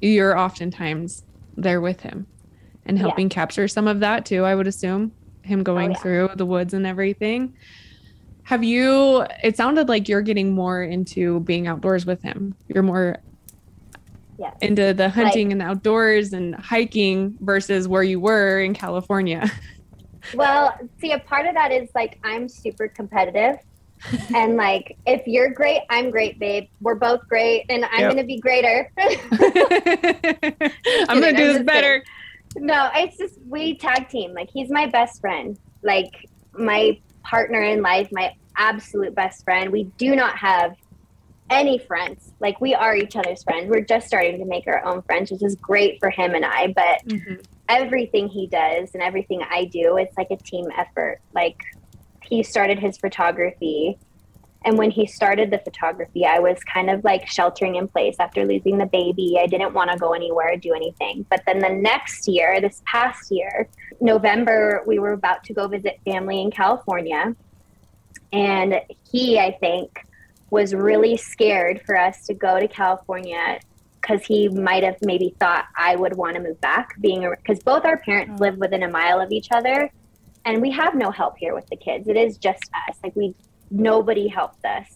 you're 0.00 0.38
oftentimes 0.38 1.24
there 1.56 1.80
with 1.80 2.00
him 2.00 2.26
and 2.84 2.98
helping 2.98 3.26
yeah. 3.26 3.34
capture 3.34 3.68
some 3.68 3.88
of 3.88 4.00
that 4.00 4.24
too, 4.26 4.44
I 4.44 4.54
would 4.54 4.66
assume. 4.66 5.12
Him 5.42 5.60
oh, 5.60 5.64
going 5.64 5.90
oh, 5.90 5.92
yeah. 5.92 5.98
through 5.98 6.30
the 6.36 6.46
woods 6.46 6.74
and 6.74 6.86
everything. 6.86 7.54
Have 8.44 8.62
you, 8.62 9.26
it 9.42 9.56
sounded 9.56 9.88
like 9.88 10.08
you're 10.08 10.22
getting 10.22 10.54
more 10.54 10.82
into 10.82 11.40
being 11.40 11.66
outdoors 11.66 12.06
with 12.06 12.22
him. 12.22 12.54
You're 12.68 12.84
more 12.84 13.18
yes. 14.38 14.56
into 14.60 14.94
the 14.94 15.08
hunting 15.08 15.48
like, 15.48 15.52
and 15.52 15.60
the 15.60 15.64
outdoors 15.64 16.32
and 16.32 16.54
hiking 16.54 17.36
versus 17.40 17.88
where 17.88 18.02
you 18.02 18.20
were 18.20 18.60
in 18.60 18.74
California? 18.74 19.50
Well, 20.34 20.76
see, 21.00 21.12
a 21.12 21.18
part 21.18 21.46
of 21.46 21.54
that 21.54 21.70
is 21.70 21.88
like 21.94 22.18
I'm 22.24 22.48
super 22.48 22.88
competitive. 22.88 23.58
And 24.34 24.56
like 24.56 24.96
if 25.06 25.26
you're 25.26 25.50
great, 25.50 25.82
I'm 25.90 26.10
great, 26.10 26.38
babe. 26.38 26.68
We're 26.80 26.94
both 26.94 27.26
great, 27.28 27.66
and 27.68 27.84
I'm 27.84 28.00
yep. 28.00 28.10
gonna 28.10 28.24
be 28.24 28.38
greater. 28.38 28.90
I'm 31.08 31.20
gonna 31.20 31.36
do 31.36 31.52
this 31.52 31.62
better. 31.62 32.00
Kidding. 32.52 32.66
No, 32.66 32.90
it's 32.94 33.18
just 33.18 33.38
we 33.46 33.76
tag 33.76 34.08
team. 34.08 34.32
Like 34.32 34.50
he's 34.50 34.70
my 34.70 34.86
best 34.86 35.20
friend, 35.20 35.58
like 35.82 36.28
my 36.52 36.98
partner 37.22 37.62
in 37.62 37.82
life, 37.82 38.08
my 38.12 38.34
absolute 38.56 39.14
best 39.14 39.44
friend. 39.44 39.70
We 39.70 39.84
do 39.98 40.16
not 40.16 40.36
have 40.38 40.76
any 41.50 41.78
friends. 41.78 42.32
Like 42.40 42.60
we 42.60 42.74
are 42.74 42.94
each 42.94 43.16
other's 43.16 43.42
friends. 43.42 43.68
We're 43.68 43.84
just 43.84 44.06
starting 44.06 44.38
to 44.38 44.44
make 44.44 44.66
our 44.66 44.84
own 44.84 45.02
friends, 45.02 45.30
which 45.30 45.42
is 45.42 45.56
great 45.56 45.98
for 46.00 46.10
him 46.10 46.34
and 46.34 46.44
I. 46.44 46.68
But 46.68 47.06
mm-hmm. 47.06 47.34
everything 47.68 48.28
he 48.28 48.46
does 48.46 48.90
and 48.94 49.02
everything 49.02 49.42
I 49.48 49.64
do, 49.66 49.96
it's 49.96 50.16
like 50.16 50.30
a 50.30 50.36
team 50.36 50.66
effort. 50.76 51.20
Like 51.34 51.62
he 52.28 52.42
started 52.42 52.78
his 52.78 52.98
photography. 52.98 53.98
And 54.64 54.76
when 54.76 54.90
he 54.90 55.06
started 55.06 55.50
the 55.50 55.58
photography, 55.58 56.26
I 56.26 56.40
was 56.40 56.58
kind 56.64 56.90
of 56.90 57.04
like 57.04 57.28
sheltering 57.28 57.76
in 57.76 57.86
place 57.86 58.16
after 58.18 58.44
losing 58.44 58.78
the 58.78 58.86
baby. 58.86 59.38
I 59.40 59.46
didn't 59.46 59.74
want 59.74 59.90
to 59.92 59.96
go 59.96 60.12
anywhere 60.12 60.54
or 60.54 60.56
do 60.56 60.74
anything. 60.74 61.24
But 61.30 61.42
then 61.46 61.60
the 61.60 61.68
next 61.68 62.26
year, 62.26 62.60
this 62.60 62.82
past 62.84 63.30
year, 63.30 63.68
November, 64.00 64.82
we 64.86 64.98
were 64.98 65.12
about 65.12 65.44
to 65.44 65.54
go 65.54 65.68
visit 65.68 66.00
family 66.04 66.42
in 66.42 66.50
California. 66.50 67.36
And 68.32 68.80
he, 69.10 69.38
I 69.38 69.56
think, 69.60 70.04
was 70.50 70.74
really 70.74 71.16
scared 71.16 71.82
for 71.86 71.96
us 71.96 72.26
to 72.26 72.34
go 72.34 72.58
to 72.58 72.66
California 72.66 73.60
because 74.00 74.24
he 74.24 74.48
might 74.48 74.82
have 74.82 74.96
maybe 75.02 75.34
thought 75.40 75.66
I 75.76 75.96
would 75.96 76.16
want 76.16 76.36
to 76.36 76.42
move 76.42 76.60
back, 76.60 76.94
being 77.00 77.28
because 77.28 77.62
both 77.62 77.84
our 77.84 77.98
parents 77.98 78.34
oh. 78.36 78.44
live 78.44 78.56
within 78.56 78.82
a 78.82 78.88
mile 78.88 79.20
of 79.20 79.32
each 79.32 79.48
other, 79.52 79.90
and 80.46 80.62
we 80.62 80.70
have 80.70 80.94
no 80.94 81.10
help 81.10 81.36
here 81.36 81.54
with 81.54 81.66
the 81.66 81.76
kids. 81.76 82.08
It 82.08 82.16
is 82.16 82.38
just 82.38 82.62
us. 82.88 82.96
Like 83.02 83.14
we, 83.16 83.34
nobody 83.70 84.28
helps 84.28 84.64
us, 84.64 84.86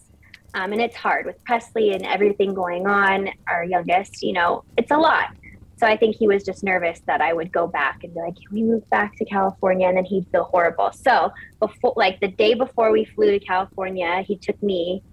um, 0.53 0.71
and 0.71 0.81
it's 0.81 0.95
hard 0.95 1.25
with 1.25 1.43
Presley 1.43 1.91
and 1.91 2.05
everything 2.05 2.53
going 2.53 2.87
on. 2.87 3.29
Our 3.47 3.63
youngest, 3.63 4.23
you 4.23 4.33
know, 4.33 4.63
it's 4.77 4.91
a 4.91 4.97
lot. 4.97 5.35
So 5.77 5.87
I 5.87 5.97
think 5.97 6.15
he 6.15 6.27
was 6.27 6.43
just 6.43 6.63
nervous 6.63 7.01
that 7.07 7.21
I 7.21 7.33
would 7.33 7.51
go 7.51 7.67
back 7.67 8.03
and 8.03 8.13
be 8.13 8.19
like, 8.21 8.35
"Can 8.35 8.45
we 8.51 8.63
move 8.63 8.89
back 8.89 9.15
to 9.17 9.25
California?" 9.25 9.87
And 9.87 9.97
then 9.97 10.05
he'd 10.05 10.25
feel 10.31 10.45
horrible. 10.45 10.91
So 10.93 11.31
before, 11.59 11.93
like 11.97 12.19
the 12.21 12.29
day 12.29 12.53
before 12.53 12.91
we 12.91 13.03
flew 13.03 13.31
to 13.31 13.39
California, 13.39 14.21
he 14.21 14.37
took 14.37 14.61
me 14.63 15.03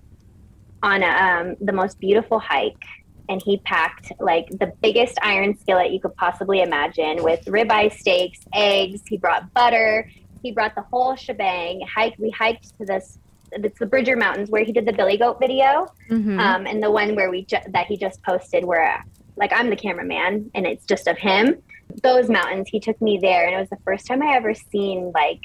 on 0.82 1.02
um, 1.02 1.56
the 1.60 1.72
most 1.72 1.98
beautiful 1.98 2.38
hike 2.38 2.84
and 3.28 3.42
he 3.42 3.58
packed 3.58 4.12
like 4.20 4.48
the 4.48 4.72
biggest 4.82 5.18
iron 5.22 5.58
skillet 5.58 5.90
you 5.90 6.00
could 6.00 6.14
possibly 6.16 6.62
imagine 6.62 7.22
with 7.22 7.44
ribeye 7.44 7.92
steaks, 7.92 8.40
eggs. 8.54 9.02
He 9.08 9.16
brought 9.16 9.52
butter. 9.52 10.10
He 10.42 10.52
brought 10.52 10.74
the 10.74 10.82
whole 10.82 11.16
shebang. 11.16 11.82
Hike. 11.82 12.14
We 12.18 12.30
hiked 12.30 12.76
to 12.78 12.84
this. 12.84 13.18
It's 13.52 13.78
the 13.78 13.86
Bridger 13.86 14.16
Mountains 14.16 14.50
where 14.50 14.62
he 14.62 14.72
did 14.72 14.84
the 14.86 14.92
Billy 14.92 15.16
Goat 15.16 15.38
video, 15.40 15.86
mm-hmm. 16.10 16.38
um, 16.38 16.66
and 16.66 16.82
the 16.82 16.90
one 16.90 17.14
where 17.16 17.30
we 17.30 17.44
ju- 17.44 17.56
that 17.68 17.86
he 17.86 17.96
just 17.96 18.22
posted 18.22 18.64
where 18.64 19.02
like 19.36 19.52
I'm 19.54 19.70
the 19.70 19.76
cameraman 19.76 20.50
and 20.54 20.66
it's 20.66 20.84
just 20.84 21.06
of 21.06 21.16
him. 21.16 21.62
Those 22.02 22.28
mountains. 22.28 22.68
He 22.68 22.80
took 22.80 23.00
me 23.00 23.18
there, 23.18 23.46
and 23.46 23.54
it 23.54 23.58
was 23.58 23.70
the 23.70 23.82
first 23.84 24.06
time 24.06 24.22
I 24.22 24.36
ever 24.36 24.54
seen 24.54 25.12
like 25.14 25.44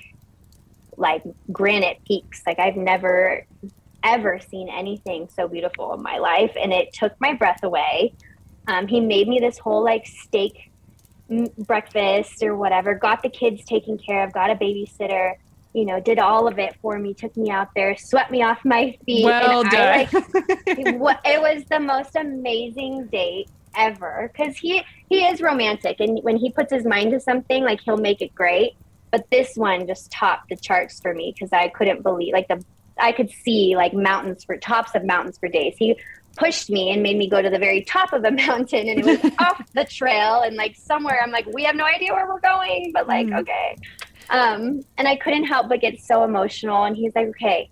like 0.98 1.24
granite 1.52 2.00
peaks. 2.06 2.42
Like 2.46 2.60
I've 2.60 2.76
never 2.76 3.46
ever 4.04 4.40
seen 4.50 4.68
anything 4.70 5.30
so 5.34 5.48
beautiful 5.48 5.94
in 5.94 6.04
my 6.04 6.18
life, 6.18 6.52
and 6.62 6.74
it 6.74 6.94
took 6.94 7.14
my 7.22 7.34
breath 7.34 7.64
away. 7.64 8.14
Um, 8.68 8.88
he 8.88 9.00
made 9.00 9.28
me 9.28 9.40
this 9.40 9.58
whole 9.58 9.84
like 9.84 10.06
steak 10.06 10.72
breakfast 11.60 12.44
or 12.44 12.56
whatever, 12.56 12.96
got 12.96 13.22
the 13.22 13.30
kids 13.30 13.64
taken 13.66 13.98
care 13.98 14.24
of, 14.24 14.34
got 14.34 14.50
a 14.50 14.56
babysitter, 14.56 15.36
you 15.74 15.86
know, 15.86 16.00
did 16.00 16.20
all 16.20 16.48
of 16.48 16.60
it 16.60 16.76
for 16.82 17.00
me, 17.00 17.14
took 17.14 17.36
me 17.36 17.50
out 17.50 17.70
there, 17.76 17.96
swept 17.98 18.32
me 18.32 18.44
off 18.44 18.64
my 18.64 18.98
feet. 19.06 19.26
Well 19.26 19.62
and 19.62 19.72
done. 19.72 19.82
I, 19.82 19.98
like, 19.98 20.14
it 21.26 21.42
was 21.42 21.64
the 21.70 21.80
most 21.80 22.16
amazing 22.16 23.08
date 23.08 23.50
ever 23.76 24.32
because 24.32 24.56
he 24.56 24.84
he 25.10 25.26
is 25.26 25.42
romantic 25.42 26.00
and 26.00 26.20
when 26.22 26.38
he 26.38 26.52
puts 26.52 26.72
his 26.72 26.86
mind 26.86 27.10
to 27.10 27.20
something 27.20 27.64
like 27.64 27.82
he'll 27.82 27.98
make 27.98 28.22
it 28.22 28.34
great 28.36 28.74
but 29.10 29.26
this 29.32 29.56
one 29.56 29.88
just 29.88 30.12
topped 30.12 30.48
the 30.50 30.56
charts 30.56 31.00
for 31.00 31.16
me 31.16 31.34
because 31.34 31.52
i 31.52 31.68
couldn't 31.70 32.04
believe 32.04 32.34
like 32.34 32.48
the 32.48 32.64
I 32.98 33.12
could 33.12 33.30
see 33.30 33.76
like 33.76 33.94
mountains 33.94 34.44
for 34.44 34.58
tops 34.58 34.92
of 34.96 35.04
mountains 35.04 35.38
for 35.38 35.50
days. 35.50 35.76
He 35.78 35.98
pushed 36.36 36.70
me 36.70 36.92
and 36.92 37.04
made 37.04 37.18
me 37.18 37.30
go 37.30 37.42
to 37.42 37.50
the 37.50 37.60
very 37.60 37.84
top 37.84 38.14
of 38.14 38.24
a 38.24 38.32
mountain 38.48 38.88
and 38.88 39.00
it 39.00 39.06
was 39.06 39.32
off 39.40 39.62
the 39.74 39.86
trail 39.86 40.42
and 40.42 40.56
like 40.56 40.76
somewhere 40.76 41.22
I'm 41.22 41.32
like, 41.32 41.46
we 41.54 41.64
have 41.64 41.76
no 41.76 41.86
idea 41.86 42.14
where 42.14 42.28
we're 42.28 42.40
going, 42.40 42.92
but 42.94 43.08
like, 43.08 43.28
mm. 43.28 43.40
okay. 43.40 43.78
um, 44.30 44.82
and 44.98 45.08
I 45.08 45.16
couldn't 45.16 45.46
help 45.46 45.70
but 45.70 45.82
get 45.82 46.00
so 46.00 46.24
emotional. 46.24 46.84
And 46.84 46.96
he's 46.96 47.14
like, 47.16 47.28
okay, 47.30 47.70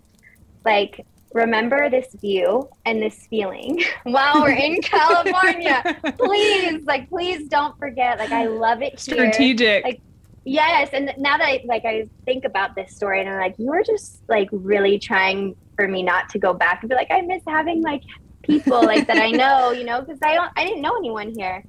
like, 0.66 1.06
remember 1.34 1.90
this 1.90 2.14
view 2.16 2.70
and 2.86 3.02
this 3.02 3.28
feeling 3.30 3.82
while 4.04 4.42
we're 4.42 4.52
in 4.52 4.82
California. 4.82 5.98
please, 6.18 6.84
like, 6.86 7.10
please 7.10 7.48
don't 7.48 7.78
forget. 7.80 8.20
Like, 8.20 8.32
I 8.32 8.48
love 8.48 8.82
it 8.82 9.00
here. 9.00 9.32
Strategic. 9.32 9.84
Like, 9.84 10.02
yes. 10.44 10.90
And 10.94 11.14
now 11.18 11.38
that 11.38 11.46
I 11.46 11.64
like, 11.66 11.86
I 11.86 12.10
think 12.26 12.46
about 12.46 12.76
this 12.76 12.96
story, 12.96 13.22
and 13.22 13.30
I'm 13.30 13.40
like, 13.40 13.56
you 13.58 13.68
were 13.68 13.84
just 13.84 14.22
like 14.28 14.50
really 14.52 15.00
trying 15.00 15.56
for 15.76 15.88
me 15.88 16.04
not 16.04 16.30
to 16.30 16.40
go 16.40 16.54
back 16.54 16.82
and 16.82 16.90
be 16.90 16.96
like, 16.96 17.10
I 17.10 17.22
miss 17.22 17.42
having 17.48 17.82
like 17.82 18.04
people 18.44 18.82
like 18.84 19.08
that 19.08 19.18
I 19.18 19.32
know, 19.32 19.72
you 19.72 19.84
know, 19.84 20.02
because 20.02 20.20
I 20.22 20.36
don't, 20.36 20.52
I 20.56 20.66
didn't 20.66 20.82
know 20.82 20.98
anyone 20.98 21.34
here. 21.34 21.64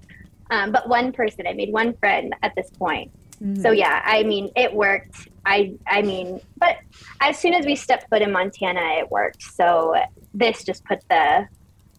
Um, 0.51 0.73
but 0.73 0.89
one 0.89 1.12
person, 1.12 1.47
I 1.47 1.53
made 1.53 1.73
one 1.73 1.95
friend 1.95 2.35
at 2.43 2.55
this 2.55 2.70
point. 2.70 3.11
Mm-hmm. 3.43 3.62
So 3.62 3.70
yeah, 3.70 4.03
I 4.05 4.23
mean, 4.23 4.51
it 4.55 4.73
worked. 4.73 5.29
I, 5.45 5.75
I 5.87 6.03
mean, 6.03 6.41
but 6.59 6.79
as 7.20 7.39
soon 7.39 7.55
as 7.55 7.66
we 7.66 7.75
stepped 7.75 8.09
foot 8.09 8.23
in 8.23 8.31
Montana, 8.31 8.81
it 8.99 9.11
worked. 9.11 9.43
So 9.43 9.95
this 10.35 10.64
just 10.64 10.85
put 10.85 11.01
the, 11.09 11.49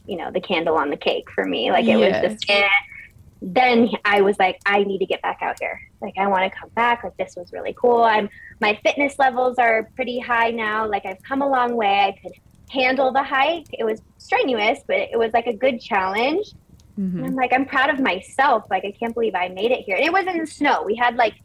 you 0.06 0.18
know, 0.18 0.32
the 0.32 0.40
candle 0.40 0.78
on 0.78 0.90
the 0.90 0.98
cake 0.98 1.30
for 1.32 1.46
me. 1.46 1.72
Like 1.72 1.86
it 1.86 1.98
was 1.98 2.32
just. 2.32 2.50
Eh. 2.50 2.68
Then 3.46 3.90
I 4.06 4.22
was 4.22 4.40
like, 4.40 4.62
I 4.66 4.86
need 4.86 5.00
to 5.00 5.06
get 5.06 5.22
back 5.22 5.40
out 5.42 5.58
here. 5.60 5.78
Like 6.02 6.14
I 6.18 6.28
want 6.28 6.50
to 6.50 6.58
come 6.58 6.70
back. 6.70 7.04
Like 7.04 7.18
this 7.18 7.36
was 7.36 7.52
really 7.52 7.76
cool. 7.78 8.04
I'm 8.04 8.30
my 8.62 8.80
fitness 8.86 9.20
levels 9.20 9.58
are 9.58 9.90
pretty 9.96 10.20
high 10.20 10.52
now. 10.52 10.88
Like 10.88 11.06
I've 11.06 11.22
come 11.24 11.42
a 11.42 11.50
long 11.50 11.76
way. 11.76 12.00
I 12.00 12.12
could 12.22 12.32
handle 12.70 13.12
the 13.12 13.24
hike. 13.24 13.68
It 13.72 13.84
was 13.84 14.02
strenuous, 14.18 14.80
but 14.88 14.98
it 14.98 15.18
was 15.18 15.34
like 15.34 15.48
a 15.48 15.54
good 15.54 15.80
challenge. 15.80 16.48
Mm-hmm. 17.00 17.24
I'm 17.24 17.36
like, 17.36 17.54
I'm 17.54 17.66
proud 17.66 17.90
of 17.90 18.00
myself. 18.00 18.66
Like, 18.70 18.86
I 18.86 18.92
can't 18.92 19.14
believe 19.14 19.36
I 19.36 19.48
made 19.50 19.72
it 19.72 19.80
here. 19.80 19.96
And 19.96 20.06
it 20.06 20.14
was 20.14 20.26
in 20.28 20.38
the 20.38 20.48
snow. 20.48 20.84
We 20.84 20.96
had 20.96 21.16
like, 21.16 21.36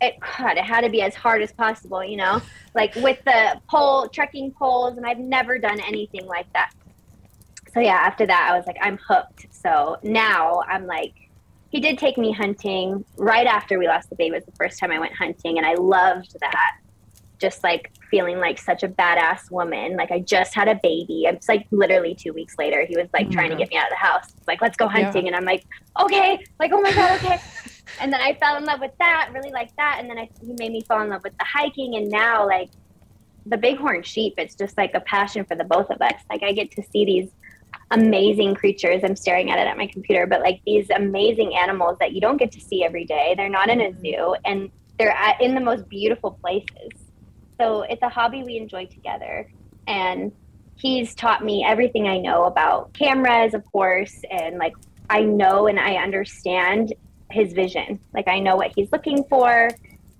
it, 0.00 0.14
God, 0.20 0.56
it 0.56 0.64
had 0.64 0.82
to 0.82 0.90
be 0.90 1.02
as 1.02 1.14
hard 1.14 1.42
as 1.42 1.52
possible, 1.52 2.04
you 2.04 2.16
know, 2.16 2.42
like 2.74 2.94
with 2.96 3.22
the 3.24 3.60
pole, 3.68 4.08
trekking 4.08 4.52
poles. 4.52 4.96
And 4.96 5.06
I've 5.06 5.18
never 5.18 5.58
done 5.58 5.80
anything 5.80 6.26
like 6.26 6.52
that. 6.52 6.72
So, 7.72 7.80
yeah, 7.80 7.94
after 7.94 8.26
that, 8.26 8.48
I 8.52 8.56
was 8.56 8.66
like, 8.66 8.76
I'm 8.82 8.98
hooked. 8.98 9.46
So 9.50 9.96
now 10.02 10.62
I'm 10.68 10.86
like, 10.86 11.14
he 11.70 11.80
did 11.80 11.96
take 11.96 12.18
me 12.18 12.32
hunting 12.32 13.02
right 13.16 13.46
after 13.46 13.78
we 13.78 13.88
lost 13.88 14.10
the 14.10 14.16
baby. 14.16 14.36
It 14.36 14.44
was 14.44 14.44
the 14.44 14.52
first 14.52 14.78
time 14.78 14.90
I 14.90 14.98
went 14.98 15.14
hunting. 15.14 15.56
And 15.56 15.66
I 15.66 15.74
loved 15.74 16.36
that 16.40 16.76
just 17.42 17.62
like 17.62 17.92
feeling 18.10 18.38
like 18.38 18.58
such 18.58 18.82
a 18.82 18.88
badass 18.88 19.50
woman. 19.50 19.96
Like 19.96 20.10
I 20.10 20.20
just 20.20 20.54
had 20.54 20.68
a 20.68 20.78
baby. 20.82 21.24
It's 21.26 21.48
like 21.48 21.66
literally 21.72 22.14
two 22.14 22.32
weeks 22.32 22.54
later, 22.56 22.86
he 22.86 22.96
was 22.96 23.08
like 23.12 23.30
trying 23.30 23.50
to 23.50 23.56
get 23.56 23.68
me 23.68 23.76
out 23.76 23.86
of 23.86 23.90
the 23.90 23.96
house. 23.96 24.32
It's 24.38 24.48
like, 24.48 24.62
let's 24.62 24.76
go 24.76 24.88
hunting. 24.88 25.26
Yeah. 25.26 25.28
And 25.32 25.36
I'm 25.36 25.44
like, 25.44 25.64
okay, 26.00 26.38
like, 26.60 26.70
oh 26.72 26.80
my 26.80 26.92
God, 26.94 27.20
okay. 27.20 27.40
and 28.00 28.12
then 28.12 28.20
I 28.20 28.34
fell 28.34 28.56
in 28.56 28.64
love 28.64 28.80
with 28.80 28.92
that, 29.00 29.30
really 29.34 29.50
like 29.50 29.76
that. 29.76 29.96
And 29.98 30.08
then 30.08 30.18
I, 30.18 30.30
he 30.40 30.54
made 30.58 30.72
me 30.72 30.82
fall 30.82 31.02
in 31.02 31.10
love 31.10 31.22
with 31.24 31.36
the 31.36 31.44
hiking. 31.44 31.96
And 31.96 32.08
now 32.08 32.46
like 32.46 32.70
the 33.44 33.56
bighorn 33.58 34.04
sheep, 34.04 34.34
it's 34.38 34.54
just 34.54 34.78
like 34.78 34.94
a 34.94 35.00
passion 35.00 35.44
for 35.44 35.56
the 35.56 35.64
both 35.64 35.90
of 35.90 36.00
us. 36.00 36.22
Like 36.30 36.44
I 36.44 36.52
get 36.52 36.70
to 36.70 36.82
see 36.92 37.04
these 37.04 37.28
amazing 37.90 38.54
creatures. 38.54 39.02
I'm 39.04 39.16
staring 39.16 39.50
at 39.50 39.58
it 39.58 39.66
at 39.66 39.76
my 39.76 39.88
computer, 39.88 40.26
but 40.26 40.40
like 40.40 40.60
these 40.64 40.88
amazing 40.90 41.56
animals 41.56 41.98
that 41.98 42.12
you 42.12 42.20
don't 42.20 42.36
get 42.36 42.52
to 42.52 42.60
see 42.60 42.84
every 42.84 43.04
day. 43.04 43.34
They're 43.36 43.48
not 43.48 43.68
in 43.68 43.80
a 43.80 43.90
mm-hmm. 43.90 44.00
zoo 44.00 44.36
and 44.44 44.70
they're 44.98 45.10
at, 45.10 45.40
in 45.40 45.54
the 45.54 45.60
most 45.60 45.88
beautiful 45.88 46.38
places. 46.40 47.01
So 47.58 47.82
it's 47.82 48.02
a 48.02 48.08
hobby 48.08 48.42
we 48.42 48.56
enjoy 48.56 48.86
together. 48.86 49.50
And 49.86 50.32
he's 50.76 51.14
taught 51.14 51.44
me 51.44 51.64
everything 51.66 52.08
I 52.08 52.18
know 52.18 52.44
about 52.44 52.92
cameras, 52.92 53.54
of 53.54 53.64
course, 53.70 54.22
and 54.30 54.58
like 54.58 54.74
I 55.10 55.22
know 55.22 55.66
and 55.66 55.78
I 55.78 55.96
understand 55.96 56.94
his 57.30 57.52
vision. 57.52 58.00
Like 58.14 58.28
I 58.28 58.38
know 58.38 58.56
what 58.56 58.72
he's 58.74 58.90
looking 58.92 59.24
for. 59.24 59.70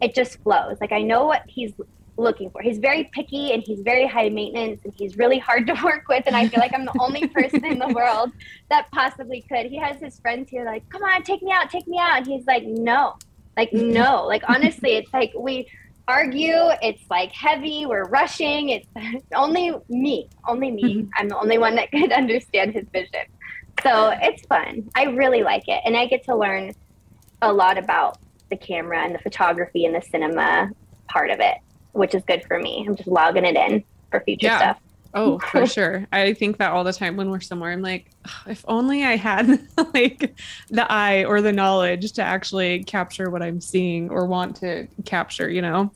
It 0.00 0.14
just 0.14 0.42
flows. 0.42 0.78
Like 0.80 0.92
I 0.92 1.02
know 1.02 1.26
what 1.26 1.42
he's 1.46 1.72
looking 2.16 2.50
for. 2.50 2.62
He's 2.62 2.78
very 2.78 3.04
picky 3.12 3.52
and 3.52 3.62
he's 3.62 3.80
very 3.80 4.06
high 4.06 4.28
maintenance 4.28 4.80
and 4.84 4.92
he's 4.96 5.16
really 5.16 5.38
hard 5.38 5.66
to 5.66 5.74
work 5.84 6.08
with. 6.08 6.24
And 6.26 6.36
I 6.36 6.48
feel 6.48 6.60
like 6.60 6.74
I'm 6.74 6.84
the 6.84 6.96
only 7.00 7.26
person 7.28 7.64
in 7.64 7.78
the 7.78 7.88
world 7.94 8.32
that 8.70 8.90
possibly 8.92 9.42
could. 9.42 9.66
He 9.66 9.76
has 9.76 10.00
his 10.00 10.18
friends 10.20 10.50
here 10.50 10.64
like, 10.64 10.88
come 10.88 11.02
on, 11.02 11.22
take 11.22 11.42
me 11.42 11.52
out, 11.52 11.70
take 11.70 11.86
me 11.86 11.98
out. 11.98 12.18
And 12.18 12.26
he's 12.26 12.46
like, 12.46 12.64
no, 12.64 13.16
like, 13.56 13.72
no. 13.72 14.26
Like, 14.26 14.42
honestly, 14.48 14.92
it's 14.92 15.12
like 15.12 15.32
we, 15.36 15.68
argue. 16.08 16.70
It's 16.82 17.02
like 17.10 17.32
heavy. 17.32 17.86
We're 17.86 18.04
rushing. 18.04 18.70
It's 18.70 18.88
only 19.34 19.72
me, 19.88 20.28
only 20.46 20.70
me. 20.70 20.82
Mm-hmm. 20.82 21.10
I'm 21.16 21.28
the 21.28 21.38
only 21.38 21.58
one 21.58 21.74
that 21.76 21.90
could 21.90 22.12
understand 22.22 22.74
his 22.74 22.86
vision. 22.92 23.26
So 23.82 24.14
it's 24.20 24.46
fun. 24.46 24.88
I 24.94 25.04
really 25.04 25.42
like 25.42 25.64
it. 25.66 25.80
And 25.84 25.96
I 25.96 26.06
get 26.06 26.24
to 26.24 26.36
learn 26.36 26.72
a 27.40 27.52
lot 27.52 27.78
about 27.78 28.18
the 28.50 28.56
camera 28.56 29.02
and 29.02 29.14
the 29.14 29.18
photography 29.18 29.84
and 29.86 29.94
the 29.94 30.02
cinema 30.02 30.70
part 31.08 31.30
of 31.30 31.40
it, 31.40 31.56
which 31.92 32.14
is 32.14 32.22
good 32.24 32.44
for 32.46 32.58
me. 32.58 32.84
I'm 32.86 32.94
just 32.94 33.08
logging 33.08 33.44
it 33.44 33.56
in 33.56 33.82
for 34.10 34.20
future 34.20 34.46
yeah. 34.46 34.58
stuff. 34.58 34.78
Oh, 35.14 35.38
for 35.38 35.66
sure. 35.66 36.06
I 36.12 36.32
think 36.34 36.58
that 36.58 36.72
all 36.72 36.84
the 36.84 36.92
time 36.92 37.16
when 37.16 37.30
we're 37.30 37.40
somewhere. 37.40 37.72
I'm 37.72 37.82
like, 37.82 38.10
if 38.46 38.64
only 38.66 39.04
I 39.04 39.16
had 39.16 39.48
like 39.94 40.34
the 40.70 40.90
eye 40.90 41.24
or 41.24 41.40
the 41.40 41.52
knowledge 41.52 42.12
to 42.12 42.22
actually 42.22 42.84
capture 42.84 43.30
what 43.30 43.42
I'm 43.42 43.60
seeing 43.60 44.10
or 44.10 44.26
want 44.26 44.56
to 44.56 44.86
capture, 45.04 45.50
you 45.50 45.62
know? 45.62 45.92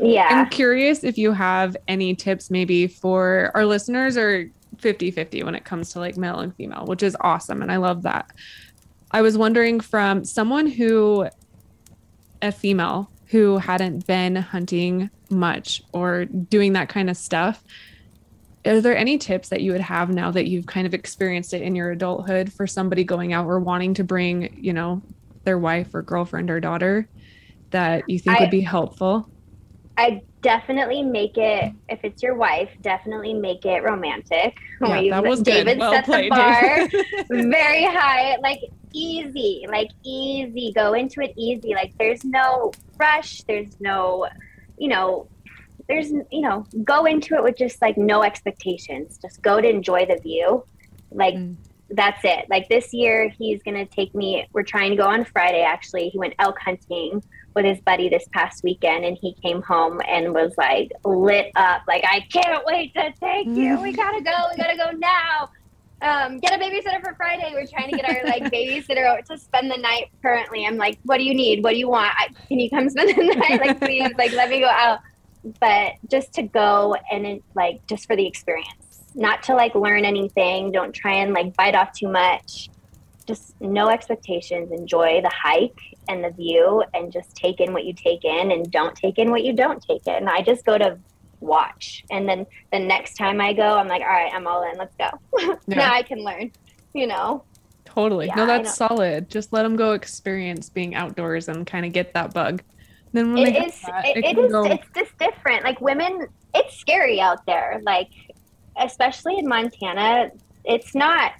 Yeah. 0.00 0.28
I'm 0.30 0.50
curious 0.50 1.02
if 1.02 1.16
you 1.18 1.32
have 1.32 1.76
any 1.88 2.14
tips 2.14 2.50
maybe 2.50 2.86
for 2.86 3.50
our 3.54 3.64
listeners 3.64 4.16
or 4.16 4.50
50 4.78 5.10
50 5.10 5.42
when 5.42 5.54
it 5.54 5.64
comes 5.64 5.92
to 5.92 5.98
like 5.98 6.16
male 6.16 6.38
and 6.40 6.54
female, 6.54 6.84
which 6.86 7.02
is 7.02 7.16
awesome. 7.20 7.62
And 7.62 7.72
I 7.72 7.76
love 7.76 8.02
that. 8.02 8.30
I 9.10 9.22
was 9.22 9.38
wondering 9.38 9.80
from 9.80 10.24
someone 10.24 10.66
who, 10.66 11.28
a 12.42 12.52
female 12.52 13.10
who 13.26 13.58
hadn't 13.58 14.06
been 14.06 14.36
hunting 14.36 15.10
much 15.30 15.82
or 15.92 16.24
doing 16.26 16.74
that 16.74 16.88
kind 16.88 17.10
of 17.10 17.16
stuff 17.16 17.62
are 18.66 18.80
there 18.80 18.96
any 18.96 19.18
tips 19.18 19.48
that 19.48 19.60
you 19.60 19.72
would 19.72 19.80
have 19.80 20.10
now 20.10 20.30
that 20.30 20.48
you've 20.48 20.66
kind 20.66 20.86
of 20.86 20.94
experienced 20.94 21.54
it 21.54 21.62
in 21.62 21.74
your 21.74 21.90
adulthood 21.90 22.52
for 22.52 22.66
somebody 22.66 23.04
going 23.04 23.32
out 23.32 23.46
or 23.46 23.60
wanting 23.60 23.94
to 23.94 24.04
bring, 24.04 24.58
you 24.60 24.72
know, 24.72 25.02
their 25.44 25.58
wife 25.58 25.94
or 25.94 26.02
girlfriend 26.02 26.50
or 26.50 26.60
daughter 26.60 27.08
that 27.70 28.08
you 28.08 28.18
think 28.18 28.38
I, 28.38 28.40
would 28.40 28.50
be 28.50 28.60
helpful? 28.60 29.28
I 29.96 30.22
definitely 30.42 31.02
make 31.02 31.36
it 31.36 31.72
if 31.88 32.00
it's 32.02 32.22
your 32.22 32.34
wife, 32.34 32.70
definitely 32.82 33.34
make 33.34 33.64
it 33.64 33.82
romantic. 33.82 34.56
Yeah, 34.80 35.10
that 35.10 35.24
was 35.24 35.42
David 35.42 35.78
well 35.78 35.92
set 35.92 36.04
played, 36.04 36.32
the 36.32 36.36
bar 36.36 36.88
very 37.50 37.84
high, 37.84 38.36
like 38.36 38.60
easy, 38.92 39.66
like 39.68 39.90
easy. 40.04 40.72
Go 40.74 40.94
into 40.94 41.20
it 41.20 41.32
easy. 41.36 41.74
Like 41.74 41.96
there's 41.98 42.24
no 42.24 42.72
rush. 42.98 43.42
There's 43.42 43.80
no, 43.80 44.28
you 44.78 44.88
know, 44.88 45.28
there's 45.88 46.10
you 46.10 46.40
know 46.40 46.64
go 46.84 47.06
into 47.06 47.34
it 47.34 47.42
with 47.42 47.56
just 47.56 47.80
like 47.80 47.96
no 47.96 48.22
expectations 48.22 49.18
just 49.18 49.42
go 49.42 49.60
to 49.60 49.68
enjoy 49.68 50.04
the 50.06 50.16
view 50.22 50.64
like 51.10 51.34
mm. 51.34 51.56
that's 51.90 52.20
it 52.24 52.46
like 52.50 52.68
this 52.68 52.92
year 52.92 53.28
he's 53.28 53.62
gonna 53.62 53.86
take 53.86 54.14
me 54.14 54.46
we're 54.52 54.62
trying 54.62 54.90
to 54.90 54.96
go 54.96 55.06
on 55.06 55.24
friday 55.24 55.62
actually 55.62 56.08
he 56.10 56.18
went 56.18 56.34
elk 56.38 56.58
hunting 56.58 57.22
with 57.54 57.64
his 57.64 57.80
buddy 57.80 58.08
this 58.08 58.26
past 58.32 58.62
weekend 58.62 59.04
and 59.04 59.18
he 59.20 59.34
came 59.42 59.62
home 59.62 60.00
and 60.06 60.32
was 60.32 60.52
like 60.58 60.92
lit 61.04 61.50
up 61.56 61.82
like 61.88 62.04
i 62.08 62.20
can't 62.30 62.64
wait 62.66 62.92
to 62.94 63.12
take 63.20 63.46
you 63.46 63.80
we 63.80 63.92
gotta 64.04 64.20
go 64.22 64.32
we 64.50 64.56
gotta 64.56 64.76
go 64.76 64.90
now 64.98 65.48
um, 66.00 66.38
get 66.38 66.52
a 66.52 66.62
babysitter 66.62 67.02
for 67.02 67.12
Friday. 67.14 67.50
We're 67.52 67.66
trying 67.66 67.90
to 67.90 67.96
get 67.96 68.08
our 68.08 68.24
like 68.24 68.44
babysitter 68.52 69.20
to 69.24 69.36
spend 69.36 69.68
the 69.68 69.76
night 69.78 70.10
currently. 70.22 70.64
I'm 70.64 70.76
like, 70.76 70.98
what 71.02 71.18
do 71.18 71.24
you 71.24 71.34
need? 71.34 71.64
What 71.64 71.70
do 71.72 71.76
you 71.76 71.88
want? 71.88 72.12
I, 72.16 72.28
can 72.46 72.60
you 72.60 72.70
come 72.70 72.88
spend 72.88 73.16
the 73.16 73.34
night? 73.34 73.60
Like, 73.60 73.80
please, 73.80 74.12
like, 74.16 74.32
let 74.32 74.48
me 74.48 74.60
go 74.60 74.68
out 74.68 75.00
but 75.60 75.92
just 76.10 76.32
to 76.34 76.42
go 76.42 76.96
and 77.10 77.26
it, 77.26 77.42
like 77.54 77.86
just 77.86 78.06
for 78.06 78.16
the 78.16 78.26
experience. 78.26 79.02
Not 79.14 79.42
to 79.44 79.54
like 79.54 79.74
learn 79.74 80.04
anything. 80.04 80.70
Don't 80.72 80.92
try 80.92 81.14
and 81.14 81.32
like 81.32 81.56
bite 81.56 81.74
off 81.74 81.92
too 81.92 82.08
much. 82.08 82.68
Just 83.26 83.60
no 83.60 83.88
expectations. 83.88 84.70
Enjoy 84.70 85.20
the 85.22 85.30
hike 85.34 85.78
and 86.08 86.24
the 86.24 86.30
view 86.30 86.82
and 86.94 87.12
just 87.12 87.34
take 87.34 87.60
in 87.60 87.72
what 87.72 87.84
you 87.84 87.92
take 87.92 88.24
in 88.24 88.52
and 88.52 88.70
don't 88.70 88.94
take 88.96 89.18
in 89.18 89.30
what 89.30 89.44
you 89.44 89.52
don't 89.52 89.82
take 89.82 90.06
in. 90.06 90.28
I 90.28 90.42
just 90.42 90.64
go 90.64 90.78
to 90.78 90.98
watch. 91.40 92.04
And 92.10 92.28
then 92.28 92.46
the 92.72 92.80
next 92.80 93.14
time 93.14 93.40
i 93.40 93.52
go 93.52 93.62
i'm 93.62 93.86
like 93.86 94.02
all 94.02 94.08
right 94.08 94.32
i'm 94.34 94.46
all 94.46 94.68
in. 94.68 94.76
Let's 94.76 94.96
go. 94.96 95.10
Yeah. 95.68 95.76
now 95.76 95.94
i 95.94 96.02
can 96.02 96.24
learn 96.24 96.50
you 96.94 97.06
know? 97.06 97.44
Totally. 97.84 98.26
Yeah, 98.26 98.34
no 98.36 98.46
that's 98.46 98.74
solid. 98.74 99.30
Just 99.30 99.52
let 99.52 99.62
them 99.62 99.76
go 99.76 99.92
experience 99.92 100.68
being 100.68 100.94
outdoors 100.94 101.48
and 101.48 101.66
kind 101.66 101.86
of 101.86 101.92
get 101.92 102.12
that 102.14 102.34
bug 102.34 102.62
then 103.12 103.32
when 103.32 103.46
it 103.46 103.66
is 103.68 103.80
that, 103.82 104.04
it, 104.04 104.18
it, 104.18 104.24
it 104.24 104.38
is 104.38 104.52
go... 104.52 104.64
it's 104.64 104.86
just 104.94 105.16
different. 105.18 105.64
Like 105.64 105.80
women 105.80 106.26
it's 106.54 106.76
scary 106.76 107.20
out 107.20 107.44
there. 107.46 107.80
Like 107.82 108.10
especially 108.78 109.38
in 109.38 109.48
montana 109.48 110.30
it's 110.64 110.94
not 110.94 111.32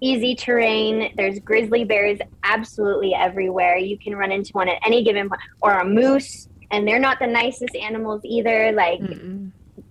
easy 0.00 0.34
terrain. 0.34 1.12
There's 1.16 1.38
grizzly 1.40 1.84
bears 1.84 2.18
absolutely 2.42 3.14
everywhere. 3.14 3.76
You 3.76 3.98
can 3.98 4.16
run 4.16 4.32
into 4.32 4.52
one 4.52 4.68
at 4.68 4.78
any 4.84 5.04
given 5.04 5.28
point 5.28 5.40
or 5.60 5.78
a 5.78 5.84
moose 5.84 6.48
and 6.70 6.86
they're 6.86 6.98
not 6.98 7.18
the 7.18 7.26
nicest 7.26 7.74
animals 7.76 8.22
either. 8.24 8.72
Like 8.72 9.00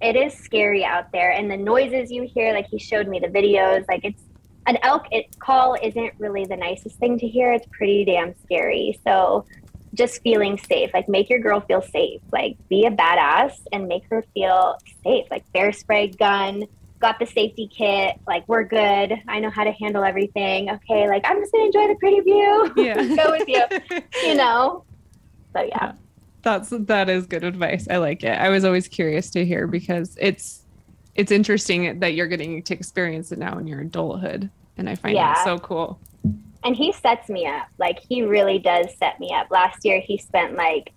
it 0.01 0.15
is 0.15 0.33
scary 0.33 0.83
out 0.83 1.11
there. 1.11 1.31
And 1.31 1.49
the 1.49 1.57
noises 1.57 2.11
you 2.11 2.23
hear 2.23 2.53
like 2.53 2.67
he 2.67 2.79
showed 2.79 3.07
me 3.07 3.19
the 3.19 3.27
videos 3.27 3.85
like 3.87 4.03
it's 4.03 4.23
an 4.65 4.77
elk 4.83 5.05
it, 5.11 5.37
call 5.39 5.75
isn't 5.81 6.13
really 6.19 6.45
the 6.45 6.55
nicest 6.55 6.97
thing 6.97 7.17
to 7.19 7.27
hear. 7.27 7.53
It's 7.53 7.65
pretty 7.71 8.05
damn 8.05 8.35
scary. 8.43 8.99
So 9.05 9.45
just 9.93 10.21
feeling 10.21 10.57
safe. 10.57 10.91
Like 10.93 11.09
make 11.09 11.29
your 11.29 11.39
girl 11.39 11.61
feel 11.61 11.81
safe. 11.81 12.21
Like 12.31 12.57
be 12.69 12.85
a 12.85 12.91
badass 12.91 13.53
and 13.71 13.87
make 13.87 14.03
her 14.09 14.23
feel 14.33 14.77
safe. 15.03 15.25
Like 15.31 15.51
bear 15.51 15.71
spray 15.71 16.07
gun, 16.07 16.65
got 16.99 17.19
the 17.19 17.25
safety 17.25 17.67
kit. 17.67 18.19
Like 18.27 18.47
we're 18.47 18.63
good. 18.63 19.13
I 19.27 19.39
know 19.39 19.49
how 19.49 19.63
to 19.63 19.71
handle 19.71 20.03
everything. 20.03 20.69
Okay, 20.69 21.07
like 21.07 21.23
I'm 21.25 21.39
just 21.39 21.51
gonna 21.51 21.65
enjoy 21.65 21.87
the 21.87 21.95
pretty 21.95 22.19
view. 22.21 22.73
Yeah. 22.75 23.15
Go 23.15 23.31
with 23.31 23.47
you. 23.47 23.63
You 24.23 24.35
know. 24.35 24.83
So 25.53 25.63
yeah. 25.63 25.93
That's 26.41 26.69
that 26.69 27.09
is 27.09 27.25
good 27.25 27.43
advice. 27.43 27.87
I 27.89 27.97
like 27.97 28.23
it. 28.23 28.37
I 28.37 28.49
was 28.49 28.63
always 28.63 28.87
curious 28.87 29.29
to 29.31 29.45
hear 29.45 29.67
because 29.67 30.15
it's 30.19 30.65
it's 31.15 31.31
interesting 31.31 31.99
that 31.99 32.13
you're 32.13 32.27
getting 32.27 32.63
to 32.63 32.73
experience 32.73 33.31
it 33.31 33.39
now 33.39 33.57
in 33.57 33.67
your 33.67 33.81
adulthood. 33.81 34.49
And 34.77 34.89
I 34.89 34.95
find 34.95 35.15
yeah. 35.15 35.33
it 35.33 35.43
so 35.43 35.57
cool 35.57 35.99
and 36.63 36.75
he 36.75 36.91
sets 36.91 37.29
me 37.29 37.45
up. 37.45 37.67
Like 37.77 37.99
he 37.99 38.21
really 38.21 38.59
does 38.59 38.87
set 38.97 39.19
me 39.19 39.31
up. 39.33 39.49
Last 39.49 39.85
year 39.85 39.99
he 39.99 40.17
spent 40.17 40.55
like 40.55 40.93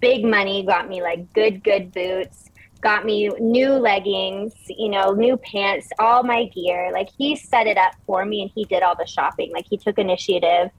big 0.00 0.24
money, 0.24 0.64
got 0.64 0.88
me 0.88 1.02
like 1.02 1.32
good 1.32 1.62
good 1.62 1.92
boots, 1.92 2.50
got 2.80 3.04
me 3.04 3.28
new 3.40 3.70
leggings, 3.70 4.54
you 4.68 4.88
know, 4.88 5.12
new 5.12 5.36
pants, 5.36 5.88
all 5.98 6.22
my 6.22 6.46
gear. 6.46 6.90
Like 6.92 7.08
he 7.16 7.36
set 7.36 7.66
it 7.66 7.78
up 7.78 7.92
for 8.06 8.24
me 8.24 8.42
and 8.42 8.50
he 8.54 8.64
did 8.64 8.82
all 8.82 8.96
the 8.96 9.06
shopping. 9.06 9.52
Like 9.52 9.66
he 9.68 9.76
took 9.76 9.98
initiative. 9.98 10.70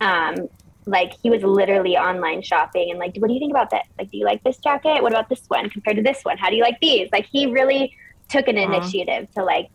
Um 0.00 0.48
like 0.86 1.14
he 1.22 1.30
was 1.30 1.42
literally 1.42 1.96
online 1.96 2.42
shopping 2.42 2.90
and 2.90 2.98
like 2.98 3.16
what 3.16 3.28
do 3.28 3.34
you 3.34 3.40
think 3.40 3.52
about 3.52 3.70
that? 3.70 3.86
Like 3.98 4.10
do 4.10 4.18
you 4.18 4.24
like 4.24 4.44
this 4.44 4.58
jacket? 4.58 5.02
What 5.02 5.12
about 5.12 5.28
this 5.28 5.42
one 5.48 5.68
compared 5.70 5.96
to 5.96 6.02
this 6.02 6.22
one? 6.22 6.38
How 6.38 6.50
do 6.50 6.56
you 6.56 6.62
like 6.62 6.78
these? 6.80 7.08
Like 7.10 7.26
he 7.26 7.46
really 7.46 7.96
took 8.28 8.46
an 8.48 8.58
initiative 8.58 9.28
to 9.34 9.42
like 9.42 9.70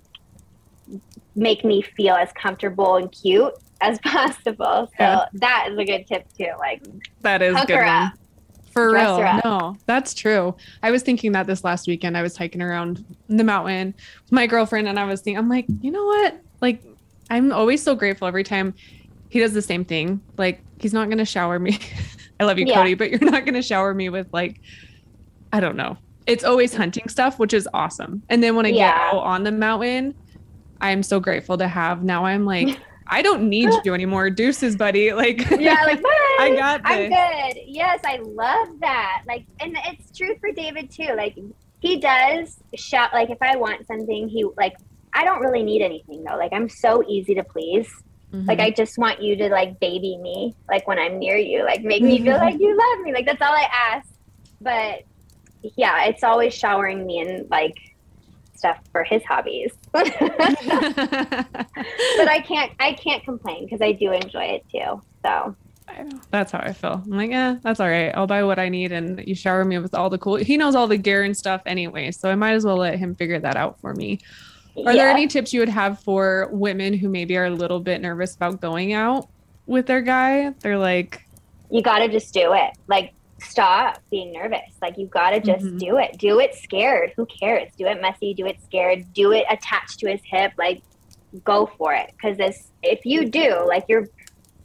make 1.36 1.66
me 1.66 1.82
feel 1.82 2.16
as 2.16 2.32
comfortable 2.34 2.95
and 2.95 3.12
cute 3.12 3.54
as 3.82 3.99
possible. 4.03 4.88
So 4.97 5.03
yeah. 5.03 5.25
that 5.34 5.67
is 5.71 5.77
a 5.77 5.86
good 5.86 6.07
tip 6.07 6.25
too. 6.38 6.51
Like 6.59 6.84
that 7.21 7.41
is 7.41 7.55
good 7.65 7.86
one. 7.86 8.13
For 8.71 8.93
real. 8.93 9.41
No, 9.43 9.77
that's 9.88 10.13
true. 10.13 10.55
I 10.84 10.91
was 10.91 11.01
thinking 11.03 11.32
that 11.34 11.47
this 11.47 11.63
last 11.63 11.88
weekend. 11.88 12.17
I 12.17 12.21
was 12.21 12.38
hiking 12.38 12.61
around 12.61 13.03
the 13.27 13.43
mountain 13.43 13.95
with 14.23 14.32
my 14.32 14.47
girlfriend 14.47 14.88
and 14.88 14.99
I 14.99 15.05
was 15.05 15.21
thinking, 15.21 15.38
I'm 15.38 15.49
like, 15.49 15.65
you 15.82 15.91
know 15.91 16.05
what? 16.05 16.39
Like, 16.61 16.82
I'm 17.30 17.51
always 17.51 17.82
so 17.82 17.95
grateful 17.95 18.27
every 18.27 18.43
time 18.43 18.73
he 19.30 19.39
does 19.39 19.53
the 19.53 19.61
same 19.61 19.86
thing. 19.86 20.21
Like, 20.38 20.61
he's 20.80 20.93
not 20.93 21.07
going 21.07 21.17
to 21.17 21.25
shower 21.25 21.59
me. 21.59 21.80
I 22.39 22.45
love 22.45 22.57
you, 22.57 22.65
yeah. 22.65 22.75
Cody, 22.75 22.93
but 22.93 23.09
you're 23.09 23.19
not 23.19 23.43
going 23.43 23.55
to 23.55 23.61
shower 23.61 23.93
me 23.93 24.09
with 24.09 24.27
like, 24.32 24.61
I 25.51 25.59
don't 25.59 25.75
know. 25.75 25.97
It's 26.25 26.43
always 26.43 26.73
hunting 26.73 27.09
stuff, 27.09 27.39
which 27.39 27.53
is 27.53 27.67
awesome. 27.73 28.21
And 28.30 28.43
then 28.43 28.55
when 28.55 28.65
I 28.65 28.69
yeah. 28.69 28.91
get 28.91 29.15
out 29.15 29.23
on 29.23 29.43
the 29.43 29.51
mountain, 29.51 30.13
I'm 30.80 31.03
so 31.03 31.19
grateful 31.19 31.57
to 31.57 31.67
have. 31.67 32.03
Now 32.03 32.25
I'm 32.25 32.45
like, 32.45 32.80
I 33.10 33.22
don't 33.22 33.49
need 33.49 33.70
you 33.84 33.93
anymore. 33.93 34.30
Deuces, 34.30 34.76
buddy. 34.76 35.12
Like, 35.20 35.49
yeah, 35.49 35.84
like, 35.84 36.01
bye. 36.03 36.38
I 36.39 36.55
got 36.55 36.84
this. 36.84 36.91
I'm 36.91 37.10
good. 37.10 37.62
Yes, 37.66 37.99
I 38.05 38.18
love 38.18 38.80
that. 38.80 39.24
Like, 39.28 39.45
and 39.60 39.78
it's 39.88 40.18
true 40.18 40.38
for 40.39 40.51
David 40.51 40.89
too. 40.91 41.14
Like, 41.18 41.38
he 41.82 41.99
does 41.99 42.57
shout, 42.76 43.12
like, 43.14 43.30
if 43.30 43.41
I 43.41 43.57
want 43.57 43.86
something, 43.86 44.30
he, 44.30 44.45
like, 44.55 44.78
I 45.14 45.26
don't 45.26 45.41
really 45.41 45.64
need 45.64 45.82
anything 45.82 46.24
though. 46.24 46.38
Like, 46.38 46.53
I'm 46.53 46.70
so 46.70 47.03
easy 47.05 47.36
to 47.36 47.43
please. 47.43 47.88
Mm-hmm. 48.32 48.47
Like, 48.47 48.60
I 48.60 48.70
just 48.70 48.97
want 48.97 49.22
you 49.22 49.36
to, 49.38 49.49
like, 49.49 49.80
baby 49.80 50.18
me, 50.18 50.55
like, 50.70 50.88
when 50.88 50.99
I'm 50.99 51.20
near 51.20 51.36
you, 51.36 51.66
like, 51.66 51.82
make 51.84 52.01
me 52.01 52.22
feel 52.22 52.38
like 52.38 52.60
you 52.60 52.78
love 52.78 53.03
me. 53.03 53.12
Like, 53.14 53.26
that's 53.26 53.41
all 53.41 53.53
I 53.53 53.68
ask. 53.91 54.07
But 54.62 55.03
yeah, 55.76 56.05
it's 56.05 56.24
always 56.24 56.53
showering 56.53 57.05
me 57.05 57.20
and, 57.20 57.49
like, 57.49 57.76
stuff 58.60 58.78
for 58.91 59.03
his 59.03 59.24
hobbies. 59.24 59.72
but 59.91 60.05
I 60.05 60.14
can't 62.45 62.72
I 62.80 62.93
can't 62.93 63.24
complain 63.24 63.66
because 63.66 63.82
I 63.82 63.93
do 63.93 64.12
enjoy 64.12 64.43
it 64.43 64.66
too. 64.70 65.01
So 65.24 65.55
that's 66.30 66.51
how 66.51 66.60
I 66.60 66.74
feel. 66.74 67.01
I'm 67.03 67.10
like, 67.10 67.32
yeah, 67.32 67.55
that's 67.64 67.80
all 67.80 67.89
right. 67.89 68.12
I'll 68.16 68.28
buy 68.28 68.43
what 68.43 68.60
I 68.60 68.70
need, 68.70 68.91
and 68.91 69.24
you 69.26 69.34
shower 69.34 69.66
me 69.66 69.80
with 69.80 69.95
all 69.95 70.10
the 70.10 70.18
cool. 70.18 70.36
He 70.36 70.57
knows 70.57 70.76
all 70.76 70.88
the 70.88 70.97
gear 70.97 71.24
and 71.24 71.36
stuff 71.36 71.62
anyway, 71.66 72.12
so 72.12 72.30
I 72.30 72.36
might 72.36 72.53
as 72.53 72.66
well 72.66 72.78
let 72.78 72.99
him 72.99 73.16
figure 73.16 73.39
that 73.39 73.55
out 73.55 73.80
for 73.80 73.95
me. 73.95 74.20
Are 74.78 74.93
yeah. 74.93 75.05
there 75.05 75.10
any 75.10 75.28
tips 75.28 75.51
you 75.51 75.60
would 75.60 75.70
have 75.70 75.99
for 75.99 76.49
women 76.51 76.93
who 76.93 77.10
maybe 77.10 77.36
are 77.38 77.45
a 77.45 77.49
little 77.49 77.80
bit 77.80 78.01
nervous 78.01 78.36
about 78.36 78.62
going 78.62 78.93
out 78.93 79.28
with 79.66 79.88
their 79.88 80.01
guy? 80.01 80.51
They're 80.60 80.78
like, 80.78 81.26
you 81.72 81.82
got 81.82 81.99
to 81.99 82.07
just 82.07 82.34
do 82.34 82.53
it. 82.53 82.78
Like, 82.88 83.14
stop 83.42 84.02
being 84.10 84.32
nervous. 84.32 84.76
Like 84.82 84.98
you've 84.98 85.10
got 85.10 85.32
to 85.32 85.40
just 85.40 85.66
mm-hmm. 85.66 85.78
do 85.78 85.98
it. 85.98 86.18
Do 86.18 86.40
it 86.40 86.56
scared. 86.56 87.14
Who 87.16 87.26
cares? 87.26 87.72
Do 87.78 87.88
it 87.88 88.02
messy. 88.02 88.34
Do 88.34 88.46
it 88.46 88.62
scared. 88.64 89.14
Do 89.14 89.32
it 89.32 89.46
attached 89.50 90.00
to 90.00 90.10
his 90.10 90.22
hip. 90.24 90.54
Like 90.58 90.82
go 91.44 91.70
for 91.78 91.94
it. 91.94 92.12
Because 92.12 92.38
this, 92.38 92.72
if 92.84 93.06
you 93.06 93.30
do, 93.30 93.66
like 93.68 93.86
you're, 93.88 94.08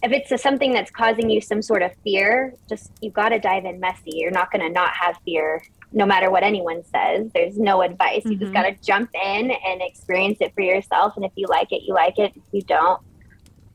if 0.02 0.12
it's 0.12 0.30
a, 0.32 0.38
something 0.38 0.72
that's 0.72 0.90
causing 0.90 1.30
you 1.30 1.40
some 1.40 1.62
sort 1.62 1.82
of 1.82 1.92
fear, 2.02 2.54
just 2.68 2.92
you've 3.00 3.14
got 3.14 3.30
to 3.30 3.38
dive 3.38 3.64
in 3.64 3.80
messy. 3.80 4.12
You're 4.14 4.30
not 4.30 4.50
going 4.50 4.62
to 4.62 4.70
not 4.70 4.92
have 4.94 5.16
fear. 5.24 5.62
No 5.92 6.04
matter 6.04 6.30
what 6.30 6.42
anyone 6.42 6.82
says, 6.84 7.30
there's 7.34 7.56
no 7.56 7.82
advice. 7.82 8.20
Mm-hmm. 8.20 8.32
You 8.32 8.38
just 8.38 8.52
mm-hmm. 8.52 8.62
got 8.62 8.68
to 8.68 8.86
jump 8.86 9.10
in 9.14 9.50
and 9.50 9.80
experience 9.80 10.38
it 10.40 10.52
for 10.54 10.62
yourself. 10.62 11.14
And 11.16 11.24
if 11.24 11.32
you 11.36 11.46
like 11.48 11.72
it, 11.72 11.82
you 11.86 11.94
like 11.94 12.18
it. 12.18 12.32
If 12.34 12.42
you 12.52 12.62
don't, 12.62 13.00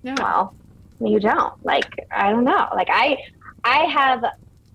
yeah. 0.03 0.15
well, 0.19 0.55
you 0.99 1.19
don't. 1.19 1.53
Like 1.65 2.07
I 2.11 2.31
don't 2.31 2.43
know. 2.43 2.67
Like 2.75 2.89
I, 2.91 3.17
I 3.63 3.85
have 3.85 4.23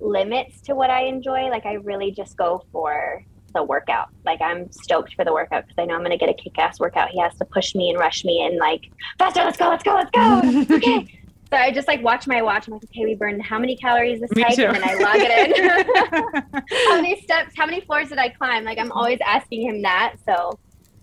limits 0.00 0.60
to 0.62 0.74
what 0.74 0.90
I 0.90 1.04
enjoy. 1.04 1.48
Like 1.48 1.66
I 1.66 1.74
really 1.74 2.10
just 2.10 2.36
go 2.36 2.64
for 2.72 3.24
the 3.54 3.62
workout. 3.62 4.08
Like 4.24 4.40
I'm 4.42 4.70
stoked 4.70 5.14
for 5.14 5.24
the 5.24 5.32
workout 5.32 5.64
because 5.66 5.80
I 5.80 5.86
know 5.86 5.94
I'm 5.94 6.02
gonna 6.02 6.18
get 6.18 6.28
a 6.28 6.34
kick-ass 6.34 6.80
workout. 6.80 7.10
He 7.10 7.20
has 7.20 7.34
to 7.36 7.44
push 7.44 7.74
me 7.74 7.90
and 7.90 7.98
rush 7.98 8.24
me 8.24 8.44
and 8.44 8.58
like 8.58 8.90
faster. 9.18 9.42
Let's 9.44 9.56
go. 9.56 9.68
Let's 9.68 9.82
go. 9.82 9.94
Let's 9.94 10.10
go. 10.10 10.74
okay. 10.76 11.20
So 11.50 11.58
I 11.58 11.70
just 11.70 11.86
like 11.86 12.02
watch 12.02 12.26
my 12.26 12.42
watch. 12.42 12.66
I'm 12.66 12.74
like, 12.74 12.84
okay, 12.84 13.04
we 13.04 13.14
burned 13.14 13.42
how 13.42 13.58
many 13.58 13.76
calories 13.76 14.20
this 14.20 14.30
hike, 14.34 14.58
and 14.58 14.74
then 14.74 14.82
I 14.82 14.94
log 14.94 15.16
it 15.16 15.56
in. 15.56 16.62
how 16.88 16.96
many 16.96 17.20
steps? 17.22 17.54
How 17.56 17.64
many 17.64 17.80
floors 17.80 18.08
did 18.08 18.18
I 18.18 18.28
climb? 18.28 18.64
Like 18.64 18.78
I'm 18.78 18.90
always 18.92 19.20
asking 19.24 19.62
him 19.62 19.82
that. 19.82 20.16
So 20.26 20.58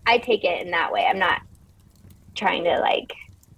I 0.06 0.18
take 0.18 0.44
it 0.44 0.62
in 0.62 0.72
that 0.72 0.92
way. 0.92 1.06
I'm 1.06 1.20
not 1.20 1.42
trying 2.36 2.64
to 2.66 2.80
like, 2.80 3.14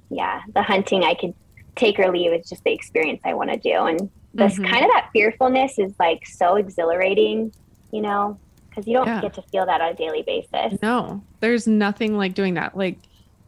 yeah, 0.10 0.42
the 0.54 0.62
hunting 0.62 1.04
I 1.04 1.16
could 1.16 1.34
take 1.76 1.98
or 1.98 2.12
leave. 2.12 2.32
It's 2.32 2.50
just 2.50 2.64
the 2.64 2.74
experience 2.74 3.22
I 3.26 3.34
want 3.34 3.50
to 3.50 3.58
do, 3.58 3.86
and 3.86 4.10
this 4.34 4.54
mm-hmm. 4.54 4.66
kind 4.66 4.86
of 4.86 4.92
that 4.92 5.10
fearfulness 5.14 5.78
is 5.78 5.94
like 6.00 6.26
so 6.26 6.56
exhilarating, 6.56 7.54
you 7.92 8.02
know, 8.02 8.40
because 8.70 8.88
you 8.88 8.94
don't 8.94 9.08
yeah. 9.08 9.22
get 9.22 9.34
to 9.36 9.42
feel 9.44 9.66
that 9.66 9.82
on 9.82 9.92
a 9.92 9.94
daily 9.94 10.24
basis. 10.24 10.80
No, 10.82 11.24
there's 11.40 11.68
nothing 11.68 12.18
like 12.18 12.34
doing 12.34 12.56
that. 12.56 12.76
Like, 12.76 12.98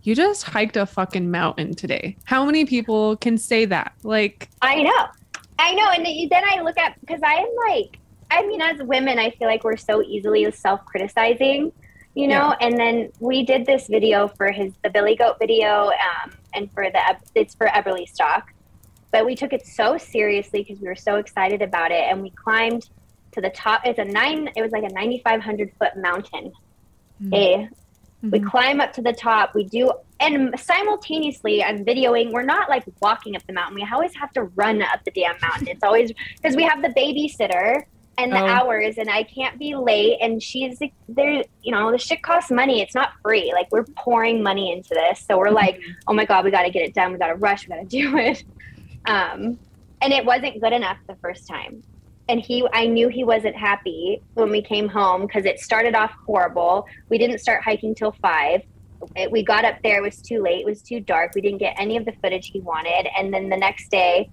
you 0.04 0.14
just 0.14 0.44
hiked 0.44 0.78
a 0.78 0.86
fucking 0.86 1.32
mountain 1.32 1.74
today. 1.74 2.16
How 2.26 2.46
many 2.46 2.66
people 2.66 3.18
can 3.18 3.38
say 3.40 3.66
that? 3.66 3.94
Like, 4.04 4.50
I 4.62 4.84
know, 4.84 5.08
I 5.58 5.74
know. 5.74 5.90
And 5.90 6.06
then 6.06 6.44
I 6.46 6.62
look 6.62 6.78
at 6.78 7.00
because 7.00 7.22
I 7.24 7.34
am 7.34 7.50
like, 7.68 7.98
I 8.30 8.46
mean, 8.46 8.62
as 8.62 8.80
women, 8.84 9.18
I 9.18 9.32
feel 9.32 9.48
like 9.48 9.64
we're 9.64 9.78
so 9.78 10.04
easily 10.04 10.50
self 10.52 10.86
criticizing, 10.86 11.72
you 12.14 12.28
know. 12.28 12.56
Yeah. 12.60 12.68
And 12.68 12.78
then 12.78 13.12
we 13.20 13.44
did 13.44 13.66
this 13.66 13.88
video 13.88 14.28
for 14.28 14.52
his 14.52 14.74
the 14.84 14.92
Billy 14.92 15.16
Goat 15.16 15.38
video, 15.40 15.90
um, 15.90 16.32
and 16.54 16.72
for 16.72 16.92
the 16.92 17.18
it's 17.34 17.56
for 17.56 17.68
Eberlestock 17.68 18.44
but 19.16 19.26
we 19.26 19.34
took 19.34 19.54
it 19.54 19.66
so 19.66 19.98
seriously 19.98 20.62
because 20.62 20.82
we 20.82 20.90
were 20.90 20.94
so 20.94 21.16
excited 21.16 21.62
about 21.62 21.90
it, 21.90 22.04
and 22.10 22.22
we 22.22 22.32
climbed 22.32 22.90
to 23.32 23.40
the 23.40 23.50
top. 23.50 23.80
It's 23.86 23.98
a 23.98 24.04
nine. 24.04 24.50
It 24.58 24.62
was 24.62 24.74
like 24.74 24.84
a 24.84 24.94
9,500 24.94 25.72
foot 25.80 25.96
mountain. 25.96 26.52
Mm-hmm. 27.24 27.34
A, 27.34 27.58
mm-hmm. 27.58 28.30
we 28.30 28.42
climb 28.42 28.82
up 28.82 28.92
to 28.92 29.02
the 29.02 29.14
top. 29.14 29.56
We 29.56 29.64
do, 29.64 29.90
and 30.20 30.54
simultaneously, 30.60 31.64
I'm 31.64 31.86
videoing. 31.86 32.34
We're 32.34 32.42
not 32.42 32.68
like 32.68 32.84
walking 33.02 33.38
up 33.38 33.48
the 33.48 33.54
mountain. 33.54 33.76
We 33.76 33.88
always 33.90 34.14
have 34.16 34.34
to 34.34 34.44
run 34.44 34.82
up 34.82 35.06
the 35.06 35.12
damn 35.12 35.40
mountain. 35.42 35.70
It's 35.70 35.84
always 35.84 36.12
because 36.36 36.58
we 36.58 36.64
have 36.64 36.82
the 36.82 36.90
babysitter 36.90 37.84
and 38.18 38.32
the 38.32 38.40
oh. 38.40 38.48
hours 38.48 38.98
and 38.98 39.10
I 39.10 39.24
can't 39.24 39.60
be 39.60 39.76
late 39.76 40.18
and 40.22 40.42
she's 40.42 40.80
there 41.10 41.44
you 41.62 41.72
know 41.72 41.92
the 41.92 41.98
shit 41.98 42.22
costs 42.22 42.50
money 42.50 42.82
it's 42.82 42.96
not 42.96 43.12
free 43.22 43.52
like 43.54 43.68
we're 43.72 43.84
pouring 43.98 44.42
money 44.42 44.72
into 44.72 44.90
this 44.94 45.26
so 45.28 45.38
we're 45.38 45.52
like 45.52 45.76
mm-hmm. 45.76 45.92
oh 46.08 46.14
my 46.14 46.26
god 46.26 46.46
we 46.46 46.52
got 46.52 46.64
to 46.64 46.70
get 46.70 46.84
it 46.84 46.94
done 46.94 47.12
we 47.12 47.18
got 47.18 47.28
to 47.28 47.36
rush 47.36 47.68
we 47.68 47.76
got 47.76 47.82
to 47.82 47.86
do 48.02 48.18
it 48.18 48.44
um, 49.08 49.60
and 50.02 50.14
it 50.14 50.26
wasn't 50.26 50.62
good 50.62 50.74
enough 50.74 50.98
the 51.08 51.16
first 51.16 51.48
time. 51.48 51.84
And 52.28 52.40
he, 52.40 52.68
I 52.74 52.88
knew 52.88 53.08
he 53.08 53.24
wasn't 53.24 53.56
happy 53.56 54.22
when 54.34 54.50
we 54.50 54.62
came 54.62 54.88
home 54.88 55.22
because 55.22 55.46
it 55.46 55.60
started 55.60 55.96
off 55.96 56.12
horrible. 56.26 56.88
We 57.10 57.18
didn't 57.18 57.40
start 57.40 57.64
hiking 57.64 57.94
till 57.94 58.14
five. 58.14 58.62
It, 59.16 59.32
we 59.32 59.44
got 59.44 59.66
up 59.66 59.76
there, 59.84 59.98
it 59.98 60.02
was 60.02 60.22
too 60.22 60.42
late, 60.42 60.62
it 60.62 60.66
was 60.66 60.82
too 60.82 61.00
dark. 61.00 61.34
We 61.36 61.42
didn't 61.42 61.60
get 61.60 61.76
any 61.78 61.98
of 61.98 62.06
the 62.06 62.14
footage 62.24 62.48
he 62.48 62.62
wanted. 62.62 63.08
And 63.18 63.32
then 63.32 63.50
the 63.50 63.58
next 63.58 63.90
day, 63.92 64.32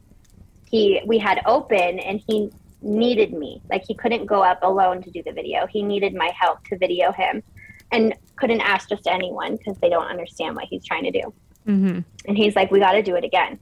he 0.71 1.03
we 1.05 1.19
had 1.19 1.43
open 1.45 1.99
and 1.99 2.23
he 2.27 2.51
needed 2.81 3.33
me. 3.33 3.61
Like 3.71 3.85
he 3.87 3.95
couldn't 3.95 4.27
go 4.27 4.43
up 4.43 4.61
alone 4.63 5.03
to 5.03 5.11
do 5.11 5.23
the 5.23 5.33
video. 5.33 5.67
He 5.67 5.83
needed 5.83 6.15
my 6.15 6.31
help 6.39 6.65
to 6.69 6.79
video 6.79 7.13
him 7.13 7.43
and 7.91 8.15
couldn't 8.37 8.63
ask 8.63 8.89
just 8.89 9.07
anyone 9.07 9.57
because 9.57 9.77
they 9.79 9.91
don't 9.91 10.07
understand 10.07 10.57
what 10.57 10.65
he's 10.65 10.85
trying 10.85 11.05
to 11.05 11.11
do. 11.11 11.35
Mm-hmm. 11.67 12.01
And 12.27 12.37
he's 12.37 12.57
like, 12.57 12.71
we 12.71 12.81
got 12.81 12.93
to 12.93 13.03
do 13.03 13.15
it 13.15 13.25
again. 13.25 13.59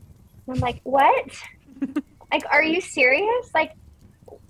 I'm 0.51 0.61
like, 0.61 0.81
what? 0.85 1.31
like, 2.33 2.45
are 2.51 2.63
you 2.63 2.81
serious? 2.81 3.51
Like, 3.55 3.75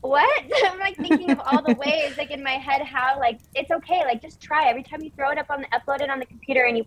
what? 0.00 0.44
I'm 0.66 0.78
like 0.78 0.96
thinking 0.96 1.30
of 1.30 1.40
all 1.40 1.62
the 1.62 1.74
ways, 1.74 2.16
like 2.16 2.30
in 2.30 2.42
my 2.42 2.52
head, 2.52 2.82
how 2.82 3.18
like 3.18 3.40
it's 3.54 3.70
okay. 3.70 4.02
Like, 4.04 4.22
just 4.22 4.40
try. 4.40 4.68
Every 4.68 4.82
time 4.82 5.02
you 5.02 5.10
throw 5.10 5.30
it 5.30 5.38
up 5.38 5.50
on 5.50 5.62
the 5.62 5.68
upload 5.68 6.00
it 6.00 6.10
on 6.10 6.18
the 6.18 6.26
computer 6.26 6.64
and 6.64 6.76
you 6.76 6.84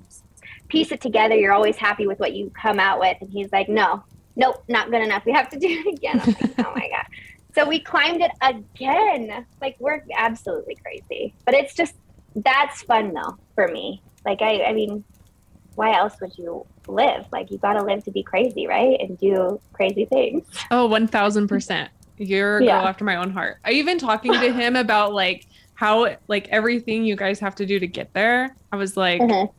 piece 0.68 0.92
it 0.92 1.02
together, 1.02 1.36
you're 1.36 1.54
always 1.54 1.78
happy 1.78 2.08
with 2.08 2.20
what 2.20 2.34
you 2.34 2.52
come 2.60 2.80
out 2.80 3.00
with. 3.00 3.18
And 3.22 3.30
he's 3.30 3.52
like, 3.52 3.70
no, 3.70 4.04
nope, 4.36 4.64
not 4.68 4.92
good 4.92 5.02
enough. 5.02 5.26
We 5.26 5.32
have 5.34 5.50
to 5.50 5.60
do 5.60 5.68
it 5.68 5.94
again. 5.94 6.20
I'm 6.20 6.28
like, 6.34 6.60
oh 6.60 6.74
my 6.76 6.90
God. 6.90 7.06
So 7.56 7.68
we 7.68 7.80
climbed 7.80 8.22
it 8.22 8.32
again. 8.42 9.46
Like 9.62 9.76
we're 9.80 10.04
absolutely 10.16 10.76
crazy. 10.76 11.36
But 11.46 11.54
it's 11.54 11.76
just 11.76 11.96
that's 12.36 12.82
fun 12.84 13.14
though 13.14 13.38
for 13.56 13.68
me. 13.68 14.02
Like 14.26 14.42
I 14.42 14.64
I 14.64 14.74
mean, 14.74 15.04
why 15.76 15.98
else 15.98 16.14
would 16.22 16.38
you 16.38 16.66
live? 16.88 17.26
Like 17.32 17.50
you 17.52 17.58
gotta 17.58 17.84
live 17.84 18.04
to 18.06 18.12
be 18.12 18.24
crazy, 18.24 18.68
right? 18.68 18.98
And 19.00 19.18
do 19.18 19.60
crazy 19.74 20.06
things. 20.06 20.46
Oh, 20.72 20.86
one 20.88 21.08
thousand 21.08 21.48
percent. 21.48 21.90
You're 22.18 22.60
a 22.60 22.64
Yeah. 22.64 22.80
girl 22.80 22.88
after 22.88 23.04
my 23.06 23.16
own 23.16 23.32
heart. 23.32 23.58
I 23.66 23.72
even 23.72 23.98
talking 23.98 24.32
to 24.34 24.52
him 24.54 24.76
about 24.76 25.14
like 25.14 25.44
how 25.76 26.16
like 26.28 26.48
everything 26.50 27.04
you 27.06 27.16
guys 27.16 27.40
have 27.40 27.56
to 27.56 27.66
do 27.66 27.80
to 27.80 27.88
get 27.88 28.12
there. 28.14 28.56
I 28.72 28.76
was 28.76 28.96
like, 28.96 29.22
Mhm. 29.22 29.50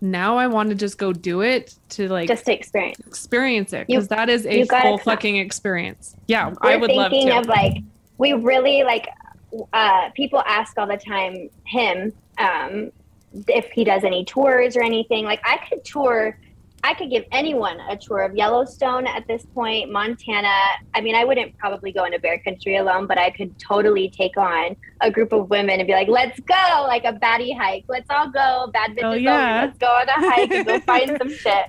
now 0.00 0.36
I 0.38 0.46
want 0.48 0.70
to 0.70 0.74
just 0.74 0.98
go 0.98 1.12
do 1.12 1.42
it 1.42 1.72
to 1.90 2.08
like 2.08 2.28
Just 2.28 2.46
to 2.46 2.52
experience. 2.54 2.98
experience 3.06 3.72
it 3.72 3.86
because 3.86 4.08
that 4.08 4.28
is 4.28 4.46
a 4.46 4.64
full 4.64 4.98
fucking 4.98 5.36
experience. 5.36 6.14
Yeah, 6.26 6.48
We're 6.62 6.70
I 6.72 6.76
would 6.76 6.90
love 6.90 7.10
thinking 7.12 7.28
to. 7.30 7.38
of 7.38 7.46
like 7.46 7.74
we 8.18 8.32
really 8.32 8.82
like 8.82 9.06
uh 9.72 10.08
people 10.16 10.42
ask 10.46 10.78
all 10.78 10.86
the 10.86 10.96
time 10.96 11.50
him 11.66 12.12
um 12.38 12.90
if 13.48 13.70
he 13.70 13.84
does 13.84 14.04
any 14.04 14.24
tours 14.24 14.76
or 14.76 14.82
anything 14.82 15.24
like 15.24 15.40
i 15.44 15.58
could 15.68 15.84
tour 15.84 16.38
i 16.84 16.92
could 16.94 17.10
give 17.10 17.24
anyone 17.32 17.78
a 17.88 17.96
tour 17.96 18.20
of 18.22 18.34
yellowstone 18.34 19.06
at 19.06 19.26
this 19.28 19.44
point 19.54 19.90
montana. 19.90 20.52
I 20.94 21.00
mean 21.00 21.14
i 21.14 21.24
wouldn't 21.24 21.56
probably 21.56 21.92
go 21.92 22.04
into 22.04 22.18
bear 22.18 22.38
country 22.40 22.76
alone 22.76 23.06
but 23.06 23.18
i 23.18 23.30
could 23.30 23.58
totally 23.58 24.10
take 24.10 24.36
on 24.36 24.76
a 25.00 25.10
group 25.10 25.32
of 25.32 25.48
women 25.48 25.80
and 25.80 25.86
be 25.86 25.92
like 25.92 26.08
let's 26.08 26.38
go 26.40 26.84
like 26.86 27.04
a 27.04 27.12
baddie 27.12 27.56
hike. 27.56 27.84
Let's 27.88 28.08
all 28.10 28.30
go 28.30 28.70
bad 28.72 28.92
bitches 28.92 29.04
Oh, 29.04 29.12
yeah. 29.12 29.62
let's 29.64 29.78
go 29.78 29.86
on 29.86 30.08
a 30.08 30.12
hike 30.30 30.50
and 30.50 30.66
go 30.66 30.80
find 30.92 31.16
some 31.18 31.32
shit. 31.32 31.66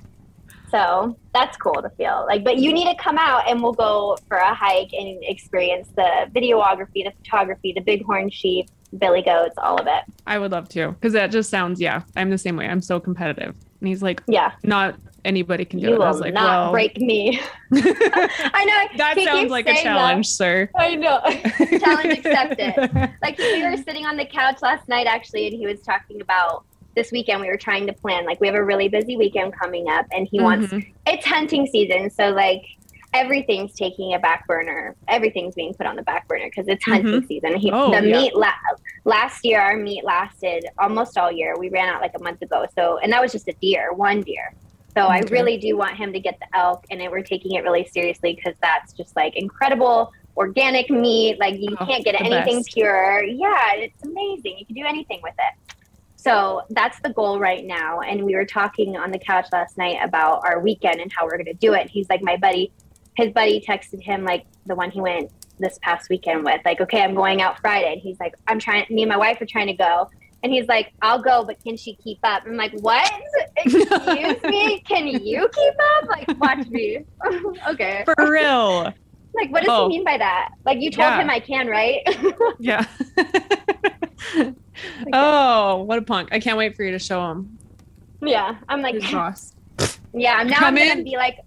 So 0.72 1.16
that's 1.36 1.56
cool 1.58 1.82
to 1.84 1.90
feel. 1.92 2.26
Like, 2.28 2.44
but 2.44 2.58
you 2.58 2.74
need 2.74 2.86
to 2.86 2.96
come 2.96 3.20
out 3.20 3.48
and 3.48 3.62
we'll 3.62 3.74
go 3.74 4.18
for 4.28 4.38
a 4.38 4.56
hike 4.56 4.92
and 4.94 5.20
experience 5.24 5.88
the 5.96 6.28
videography, 6.34 7.04
the 7.06 7.12
photography, 7.24 7.74
the 7.74 7.82
bighorn 7.82 8.32
sheep, 8.32 8.70
billy 8.98 9.22
goats, 9.22 9.56
all 9.58 9.80
of 9.80 9.88
it. 9.88 10.04
I 10.28 10.38
would 10.40 10.52
love 10.52 10.70
to 10.70 10.92
because 10.92 11.14
that 11.14 11.32
just 11.32 11.50
sounds 11.50 11.80
yeah. 11.82 12.02
I'm 12.16 12.30
the 12.30 12.38
same 12.38 12.56
way. 12.58 12.68
I'm 12.68 12.82
so 12.82 13.00
competitive, 13.00 13.56
and 13.80 13.88
he's 13.88 14.02
like, 14.04 14.22
Yeah, 14.28 14.52
not 14.64 14.96
anybody 15.26 15.64
can 15.64 15.80
do 15.80 15.88
you 15.88 15.94
it. 15.96 16.02
I 16.02 16.10
was 16.10 16.20
like, 16.20 16.34
not 16.34 16.44
well, 16.66 16.72
break 16.72 16.98
me. 17.00 17.40
I 17.74 18.66
know. 18.66 18.98
that 18.98 19.20
sounds 19.24 19.50
like 19.52 19.66
a 19.68 19.74
saying 19.74 19.86
that. 19.86 19.94
challenge, 19.94 20.28
sir. 20.28 20.70
I 20.78 20.96
know. 20.96 21.22
Challenge 21.80 22.18
accepted. 22.20 23.16
Like 23.22 23.38
we 23.38 23.64
were 23.64 23.78
sitting 23.78 24.06
on 24.06 24.18
the 24.18 24.26
couch 24.26 24.62
last 24.62 24.88
night 24.90 25.08
actually, 25.08 25.48
and 25.48 25.56
he 25.56 25.66
was 25.66 25.82
talking 25.82 26.22
about 26.22 26.66
this 26.96 27.12
weekend. 27.12 27.42
We 27.42 27.48
were 27.48 27.58
trying 27.58 27.88
to 27.88 27.94
plan. 27.94 28.26
Like 28.26 28.40
we 28.42 28.48
have 28.48 28.56
a 28.56 28.64
really 28.64 28.88
busy 28.90 29.18
weekend 29.18 29.54
coming 29.58 29.88
up, 29.90 30.06
and 30.12 30.28
he 30.30 30.40
wants 30.42 30.72
Mhm. 30.74 30.92
it's 31.08 31.26
hunting 31.26 31.68
season, 31.68 32.10
so 32.10 32.30
like 32.30 32.64
everything's 33.14 33.74
taking 33.74 34.14
a 34.14 34.20
back 34.20 34.48
burner. 34.48 34.96
Everything's 35.08 35.56
being 35.56 35.74
put 35.74 35.86
on 35.86 35.96
the 35.96 36.02
back 36.02 36.28
burner 36.28 36.46
because 36.46 36.68
it's 36.68 36.84
hunting 36.84 37.14
mm-hmm. 37.14 37.28
season. 37.28 37.56
He, 37.58 37.72
Oh, 37.72 37.90
the 37.92 38.08
yeah. 38.08 38.18
meat 38.18 38.36
la- 38.36 38.52
last 39.06 39.46
year, 39.46 39.60
our 39.62 39.78
meat 39.78 40.04
lasted 40.04 40.66
almost 40.80 41.18
all 41.18 41.32
year. 41.32 41.56
We 41.58 41.70
ran 41.70 41.90
out 41.90 42.02
like 42.02 42.14
a 42.16 42.24
month 42.24 42.42
ago, 42.42 42.66
so 42.76 42.98
and 43.00 43.12
that 43.14 43.22
was 43.22 43.32
just 43.32 43.48
a 43.48 43.54
deer, 43.62 43.94
one 43.94 44.22
deer. 44.22 44.54
So 44.96 45.02
I 45.02 45.22
really 45.32 45.58
do 45.58 45.76
want 45.76 45.96
him 45.96 46.14
to 46.14 46.20
get 46.20 46.40
the 46.40 46.58
elk, 46.58 46.86
and 46.92 47.02
it, 47.02 47.10
we're 47.10 47.24
taking 47.24 47.54
it 47.54 47.64
really 47.64 47.86
seriously 47.86 48.36
because 48.36 48.56
that's 48.62 48.94
just 48.94 49.16
like 49.16 49.36
incredible 49.36 50.12
organic 50.38 50.90
meat. 50.90 51.40
Like 51.40 51.56
you 51.60 51.76
Oh, 51.80 51.86
can't 51.86 52.04
get 52.04 52.20
anything 52.20 52.58
best. 52.58 52.74
pure. 52.74 53.24
Yeah, 53.24 53.74
it's 53.76 54.04
amazing. 54.04 54.58
You 54.60 54.66
can 54.66 54.76
do 54.76 54.86
anything 54.86 55.20
with 55.24 55.34
it. 55.40 55.76
So 56.16 56.62
that's 56.70 57.00
the 57.02 57.10
goal 57.10 57.38
right 57.40 57.66
now. 57.66 58.00
And 58.00 58.24
we 58.24 58.36
were 58.36 58.46
talking 58.46 58.96
on 58.96 59.12
the 59.12 59.20
couch 59.20 59.48
last 59.52 59.78
night 59.78 59.98
about 60.02 60.42
our 60.46 60.62
weekend 60.62 61.02
and 61.02 61.12
how 61.12 61.26
we're 61.26 61.36
going 61.38 61.48
to 61.48 61.54
do 61.54 61.74
it. 61.74 61.90
He's 61.90 62.08
like, 62.10 62.22
my 62.22 62.38
buddy, 62.38 62.72
his 63.16 63.32
buddy 63.32 63.64
texted 63.68 64.02
him, 64.02 64.24
like 64.24 64.46
the 64.66 64.76
one 64.76 64.92
he 64.92 65.02
went 65.02 65.32
this 65.60 65.78
past 65.82 66.10
weekend 66.10 66.44
with, 66.44 66.62
like, 66.66 66.82
okay, 66.82 67.02
I'm 67.02 67.14
going 67.16 67.42
out 67.42 67.60
Friday. 67.60 67.94
And 67.94 68.02
he's 68.02 68.20
like, 68.20 68.34
I'm 68.48 68.60
trying, 68.60 68.86
me 68.90 69.04
and 69.04 69.10
my 69.10 69.18
wife 69.18 69.40
are 69.42 69.46
trying 69.46 69.68
to 69.68 69.74
go. 69.74 70.10
And 70.42 70.52
he's 70.52 70.68
like, 70.68 70.92
I'll 71.02 71.22
go, 71.22 71.46
but 71.46 71.64
can 71.64 71.78
she 71.78 71.96
keep 71.96 72.18
up? 72.24 72.44
I'm 72.46 72.58
like, 72.58 72.74
what? 72.82 73.10
Excuse 73.58 73.90
me? 74.44 74.80
Can 74.82 75.08
you 75.08 75.48
keep 75.54 75.74
up? 76.02 76.10
Like, 76.10 76.40
watch 76.40 76.68
me. 76.68 77.00
okay. 77.70 78.04
For 78.06 78.30
real. 78.32 78.94
Like, 79.36 79.52
what 79.52 79.64
does 79.64 79.70
Oh. 79.72 79.90
he 79.90 79.96
mean 79.98 80.04
by 80.06 80.16
that? 80.20 80.50
Like, 80.64 80.80
you 80.80 80.92
told 80.92 81.08
Yeah. 81.08 81.20
him 81.22 81.28
I 81.28 81.40
can, 81.40 81.66
right? 81.66 82.02
Yeah. 82.60 82.86
oh, 85.12 85.82
what 85.84 85.98
a 85.98 86.04
punk. 86.04 86.30
I 86.32 86.40
can't 86.40 86.56
wait 86.56 86.76
for 86.76 86.84
you 86.84 86.92
to 86.92 87.00
show 87.00 87.32
him 87.32 87.58
yeah. 88.22 88.56
I'm 88.70 88.82
like. 88.84 88.96
Yeah, 89.02 90.36
I'm 90.36 90.48
now 90.48 90.60
Come 90.60 90.68
I'm 90.68 90.76
gonna 90.76 90.92
in. 90.92 91.04
be 91.04 91.18
like, 91.18 91.40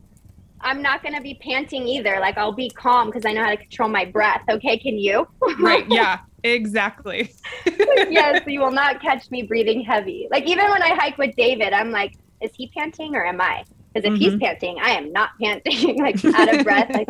I'm 0.61 0.83
not 0.83 1.03
gonna 1.03 1.21
be 1.21 1.35
panting 1.43 1.87
either. 1.87 2.19
Like 2.21 2.39
I'll 2.39 2.53
be 2.53 2.71
calm 2.71 3.09
because 3.09 3.25
I 3.27 3.33
know 3.33 3.43
how 3.45 3.51
to 3.51 3.57
control 3.57 3.89
my 3.89 4.05
breath. 4.05 4.43
Okay, 4.51 4.79
can 4.79 4.99
you? 4.99 5.27
Right. 5.61 5.89
Yeah, 5.89 6.19
exactly. 6.45 7.31
yes, 8.09 8.43
you 8.47 8.61
will 8.61 8.71
not 8.71 9.01
catch 9.01 9.31
me 9.31 9.43
breathing 9.43 9.83
heavy. 9.83 10.29
Like 10.31 10.45
even 10.47 10.69
when 10.71 10.83
I 10.83 10.95
hike 10.95 11.19
with 11.19 11.35
David, 11.37 11.73
I'm 11.73 11.91
like, 11.91 12.13
is 12.43 12.51
he 12.57 12.71
panting 12.77 13.15
or 13.15 13.25
am 13.25 13.41
I? 13.41 13.65
Because 13.95 14.13
if 14.13 14.19
he's 14.19 14.35
Mhm. 14.35 14.41
panting, 14.41 14.77
I 14.81 14.91
am 14.91 15.13
not 15.13 15.31
panting. 15.43 15.99
like 16.03 16.23
out 16.35 16.53
of 16.55 16.65
breath. 16.65 16.91
Like 16.91 17.09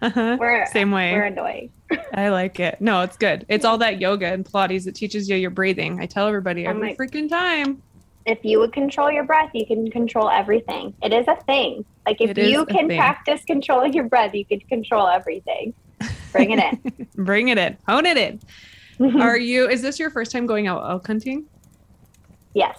Uh-huh. 0.00 0.36
we're 0.40 0.66
Same 0.66 0.90
way. 0.92 1.12
we're 1.12 1.24
annoying. 1.24 1.70
I 2.14 2.28
like 2.30 2.58
it. 2.60 2.80
No, 2.80 3.02
it's 3.02 3.16
good. 3.16 3.44
It's 3.48 3.64
all 3.64 3.78
that 3.78 4.00
yoga 4.00 4.26
and 4.32 4.44
Pilates 4.44 4.84
that 4.84 4.94
teaches 4.94 5.28
you 5.28 5.36
your 5.36 5.50
breathing. 5.50 6.00
I 6.00 6.06
tell 6.06 6.26
everybody 6.26 6.66
every 6.66 6.94
freaking 6.96 7.28
time. 7.28 7.82
If 8.24 8.38
you 8.44 8.60
would 8.60 8.72
control 8.72 9.10
your 9.10 9.24
breath, 9.24 9.50
you 9.52 9.66
can 9.66 9.90
control 9.90 10.30
everything. 10.30 10.94
It 11.02 11.12
is 11.12 11.26
a 11.26 11.36
thing. 11.44 11.84
Like 12.06 12.20
if 12.20 12.30
It 12.30 12.38
you 12.38 12.64
can 12.66 12.86
practice 12.88 13.40
controlling 13.46 13.92
your 13.94 14.04
breath, 14.08 14.32
you 14.34 14.46
can 14.46 14.60
control 14.68 15.08
everything. 15.08 15.74
Bring 16.32 16.50
it 16.52 16.58
in. 16.60 17.06
Bring 17.24 17.48
it 17.48 17.58
in. 17.58 17.78
Hone 17.88 18.06
it 18.06 18.16
in. 18.16 18.40
Are 19.20 19.36
you, 19.36 19.68
is 19.68 19.82
this 19.82 19.98
your 19.98 20.10
first 20.10 20.30
time 20.30 20.46
going 20.46 20.66
out 20.66 20.88
elk 20.88 21.06
hunting? 21.06 21.46
yes. 22.54 22.78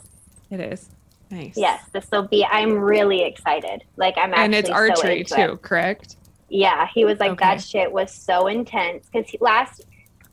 It 0.50 0.60
is. 0.60 0.88
Nice. 1.32 1.54
Yes, 1.58 1.82
this 1.94 2.06
will 2.12 2.28
be. 2.28 2.46
I'm 2.46 2.74
really 2.78 3.24
excited. 3.24 3.82
Like 3.98 4.14
I'm 4.18 4.34
actually 4.36 4.44
And 4.44 4.56
it's 4.56 4.68
so 4.70 4.74
archery 4.76 5.20
into 5.22 5.36
too, 5.36 5.42
it. 5.54 5.62
correct? 5.64 6.18
Yeah, 6.48 6.88
he 6.94 7.06
was 7.06 7.20
like 7.20 7.32
Okay. 7.32 7.46
that 7.46 7.62
shit 7.64 7.92
was 7.92 8.14
so 8.14 8.46
intense 8.46 9.10
because 9.12 9.32
last 9.42 9.84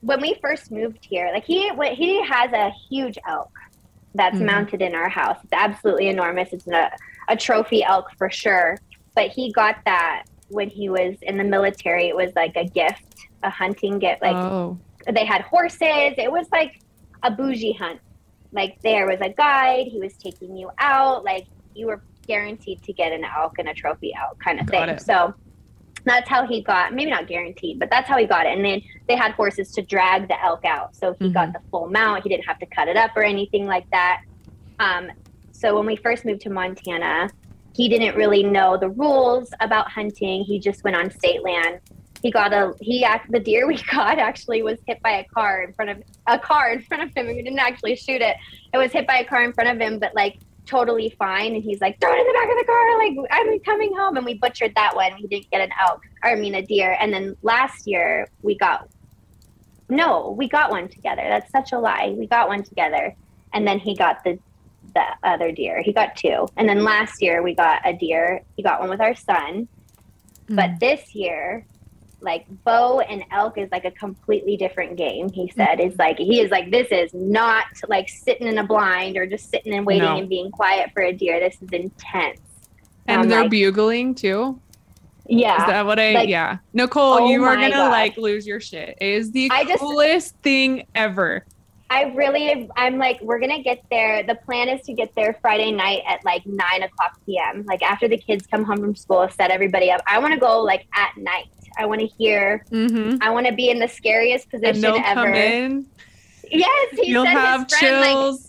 when 0.01 0.21
we 0.21 0.37
first 0.43 0.71
moved 0.71 0.99
here, 1.09 1.31
like 1.33 1.45
he 1.47 1.71
he 1.95 2.23
has 2.27 2.53
a 2.53 2.71
huge 2.91 3.17
elk 3.27 3.49
that's 4.15 4.39
Mhm. 4.39 4.47
mounted 4.47 4.83
in 4.83 4.95
our 4.95 5.09
house. 5.09 5.39
It's 5.45 5.53
absolutely 5.53 6.09
enormous. 6.09 6.53
It's 6.53 6.67
a 6.69 6.91
a 7.29 7.37
trophy 7.37 7.85
elk 7.85 8.11
for 8.19 8.29
sure. 8.31 8.77
But 9.15 9.29
he 9.31 9.53
got 9.53 9.77
that 9.85 10.25
when 10.49 10.69
he 10.69 10.89
was 10.89 11.17
in 11.23 11.37
the 11.37 11.45
military. 11.45 12.09
It 12.09 12.17
was 12.17 12.33
like 12.35 12.57
a 12.57 12.65
gift, 12.65 13.05
a 13.45 13.51
hunting 13.51 13.99
gift. 14.01 14.21
Like 14.23 14.35
oh, 14.37 14.79
they 15.13 15.25
had 15.25 15.43
horses. 15.43 16.15
It 16.19 16.31
was 16.31 16.49
like 16.51 16.81
a 17.23 17.31
bougie 17.31 17.73
hunt. 17.73 18.01
Like 18.53 18.81
there 18.83 19.07
was 19.07 19.21
a 19.21 19.29
guide. 19.29 19.87
He 19.87 20.01
was 20.01 20.15
taking 20.17 20.57
you 20.57 20.71
out. 20.79 21.23
Like 21.25 21.47
you 21.75 21.87
were 21.87 22.03
guaranteed 22.27 22.83
to 22.83 22.93
get 22.93 23.13
an 23.13 23.25
elk 23.25 23.59
and 23.59 23.69
a 23.69 23.75
trophy 23.75 24.13
elk 24.21 24.39
kind 24.43 24.59
of 24.61 24.67
Got 24.67 24.87
thing. 24.87 24.97
it. 24.97 25.03
So 25.03 25.33
that's 26.05 26.29
how 26.29 26.47
he 26.47 26.63
got. 26.63 26.95
Maybe 26.95 27.11
not 27.11 27.27
guaranteed, 27.27 27.79
but 27.79 27.91
that's 27.91 28.09
how 28.09 28.17
he 28.17 28.27
got 28.27 28.47
it. 28.47 28.57
And 28.57 28.65
then 28.65 28.83
they 29.09 29.17
had 29.17 29.33
horses 29.33 29.73
to 29.73 29.83
drag 29.83 30.29
the 30.29 30.43
elk 30.43 30.65
out. 30.65 30.95
So 30.97 31.17
he 31.19 31.31
got 31.31 31.53
the 31.53 31.61
full 31.71 31.89
mount. 31.89 32.23
He 32.23 32.29
didn't 32.29 32.47
have 32.47 32.59
to 32.61 32.67
cut 32.67 32.89
it 32.89 32.97
up 32.97 33.11
or 33.17 33.23
anything 33.23 33.67
like 33.67 33.89
that. 33.91 34.23
Um, 34.79 35.11
so 35.53 35.77
when 35.77 35.87
we 35.87 35.97
first 35.97 36.25
moved 36.25 36.41
to 36.43 36.51
Montana, 36.51 37.29
he 37.75 37.89
didn't 37.89 38.17
really 38.17 38.43
know 38.43 38.77
the 38.77 38.89
rules 38.89 39.51
about 39.61 39.91
hunting. 39.91 40.43
He 40.43 40.59
just 40.59 40.85
went 40.85 40.97
on 40.97 41.11
state 41.11 41.43
land. 41.43 41.81
He 42.23 42.31
got 42.31 42.53
a 42.53 42.75
he 42.81 43.07
the 43.31 43.41
deer 43.41 43.67
we 43.69 43.77
got 43.91 44.19
actually 44.19 44.63
was 44.63 44.79
hit 44.87 45.01
by 45.03 45.13
a 45.13 45.25
car 45.25 45.63
in 45.63 45.73
front 45.73 45.91
of 45.91 46.03
a 46.27 46.39
car 46.39 46.73
in 46.73 46.83
front 46.83 47.03
of 47.03 47.09
him. 47.11 47.29
and 47.29 47.37
We 47.37 47.43
didn't 47.43 47.59
actually 47.59 47.97
shoot 47.97 48.21
it. 48.21 48.37
It 48.73 48.79
was 48.79 48.93
hit 48.93 49.07
by 49.07 49.19
a 49.19 49.25
car 49.25 49.45
in 49.45 49.53
front 49.53 49.71
of 49.71 49.81
him, 49.81 49.99
but 49.99 50.15
like 50.15 50.39
totally 50.67 51.15
fine. 51.19 51.55
And 51.55 51.63
he's 51.63 51.81
like, 51.81 52.01
throw 52.01 52.13
it 52.13 52.21
in 52.21 52.27
the 52.27 52.33
back 52.33 52.51
of 52.51 52.59
the 52.59 52.65
car. 52.65 52.99
Like 52.99 53.31
I'm 53.31 53.61
coming 53.61 53.95
home, 53.97 54.17
and 54.17 54.25
we 54.25 54.35
butchered 54.35 54.75
that 54.75 54.95
one. 54.95 55.13
He 55.17 55.27
didn't 55.27 55.51
get 55.51 55.61
an 55.61 55.71
elk, 55.83 56.03
or 56.23 56.31
I 56.31 56.35
mean 56.37 56.55
a 56.55 56.63
deer. 56.63 56.97
And 57.01 57.13
then 57.13 57.37
last 57.43 57.87
year 57.87 58.29
we 58.43 58.57
got 58.57 58.89
no, 59.89 60.35
we 60.39 60.49
got 60.49 60.71
one 60.71 60.89
together. 60.89 61.23
That's 61.23 61.51
such 61.51 61.73
a 61.73 61.79
lie. 61.79 62.15
We 62.17 62.27
got 62.27 62.49
one 62.49 62.63
together, 62.63 63.15
and 63.53 63.67
then 63.67 63.79
he 63.79 63.97
got 63.97 64.23
the 64.25 64.39
the 64.95 65.05
other 65.23 65.53
deer. 65.53 65.83
He 65.83 65.93
got 65.93 66.17
two, 66.17 66.49
and 66.57 66.69
then 66.69 66.85
last 66.85 67.21
year 67.23 67.43
we 67.43 67.55
got 67.55 67.83
a 67.85 67.93
deer. 67.93 68.43
He 68.57 68.63
got 68.63 68.81
one 68.81 68.91
with 68.91 69.01
our 69.01 69.15
son. 69.15 69.69
Mm. 70.49 70.57
But 70.57 70.81
this 70.81 71.15
year, 71.15 71.65
like 72.23 72.47
bow 72.65 73.01
and 73.01 73.25
elk 73.31 73.59
is 73.59 73.71
like 73.73 73.85
a 73.85 73.91
completely 73.91 74.57
different 74.57 74.97
game. 74.97 75.29
He 75.31 75.51
said 75.55 75.79
Mm-hmm. 75.79 75.89
it's 75.89 75.99
like 75.99 76.19
he 76.19 76.41
is 76.41 76.51
like 76.51 76.71
this 76.71 76.89
is 76.91 77.13
not 77.15 77.65
like 77.89 78.09
sitting 78.09 78.47
in 78.47 78.59
a 78.59 78.65
blind 78.65 79.17
or 79.17 79.27
just 79.27 79.51
sitting 79.51 79.75
and 79.75 79.87
waiting 79.87 80.03
No. 80.05 80.17
and 80.19 80.29
being 80.29 80.51
quiet 80.51 80.91
for 80.93 81.03
a 81.03 81.13
deer. 81.13 81.41
This 81.41 81.57
is 81.63 81.69
intense. 81.73 82.41
and 83.07 83.23
I'm 83.23 83.29
they're 83.29 83.43
like- 83.43 83.51
bugling 83.51 84.15
too. 84.15 84.61
Yeah. 85.27 85.61
Is 85.63 85.67
that 85.69 85.87
what 85.87 86.01
I? 86.01 86.13
Like- 86.13 86.29
yeah, 86.29 86.59
Nicole, 86.73 87.15
Oh 87.23 87.31
you 87.31 87.45
are 87.45 87.55
gonna 87.55 87.71
gosh. 87.71 87.91
like 87.93 88.17
lose 88.17 88.47
your 88.47 88.61
shit. 88.61 88.99
It 89.01 89.09
is 89.09 89.31
the 89.31 89.49
I 89.53 89.65
just- 89.65 89.81
coolest 89.81 90.37
thing 90.43 90.87
ever. 90.95 91.45
I 91.93 92.05
really, 92.15 92.71
I'm 92.77 92.99
like, 92.99 93.21
we're 93.21 93.41
gonna 93.41 93.63
get 93.65 93.83
there. 93.91 94.23
The 94.23 94.37
plan 94.37 94.69
is 94.69 94.81
to 94.87 94.93
get 94.93 95.13
there 95.17 95.37
Friday 95.43 95.73
night 95.73 96.03
at 96.07 96.25
like 96.25 96.47
nine 96.47 96.85
o'clock 96.85 97.19
p.m. 97.27 97.65
Like 97.67 97.83
after 97.83 98.07
the 98.07 98.17
kids 98.17 98.47
come 98.47 98.63
home 98.65 98.79
from 98.79 98.95
school, 98.95 99.29
set 99.29 99.51
everybody 99.51 99.91
up. 99.91 100.01
I 100.07 100.19
want 100.21 100.33
to 100.35 100.39
go 100.39 100.61
like 100.63 100.87
at 100.95 101.17
night. 101.17 101.47
I 101.81 101.87
want 101.87 102.01
to 102.03 102.07
hear. 102.07 102.63
Mm-hmm. 102.71 103.17
I 103.23 103.31
want 103.31 103.47
to 103.47 103.55
be 103.55 103.71
in 103.71 103.79
the 103.79 103.89
scariest 103.89 104.51
position 104.51 104.85
ever. 104.85 105.15
come 105.15 105.35
in. 105.35 105.87
Yes, 106.51 106.89
he 107.01 107.11
You'll 107.11 107.25
said 107.25 107.33
have 107.33 107.63
his 107.71 107.79
friend 107.79 108.01
like 108.01 108.11
chills. 108.11 108.47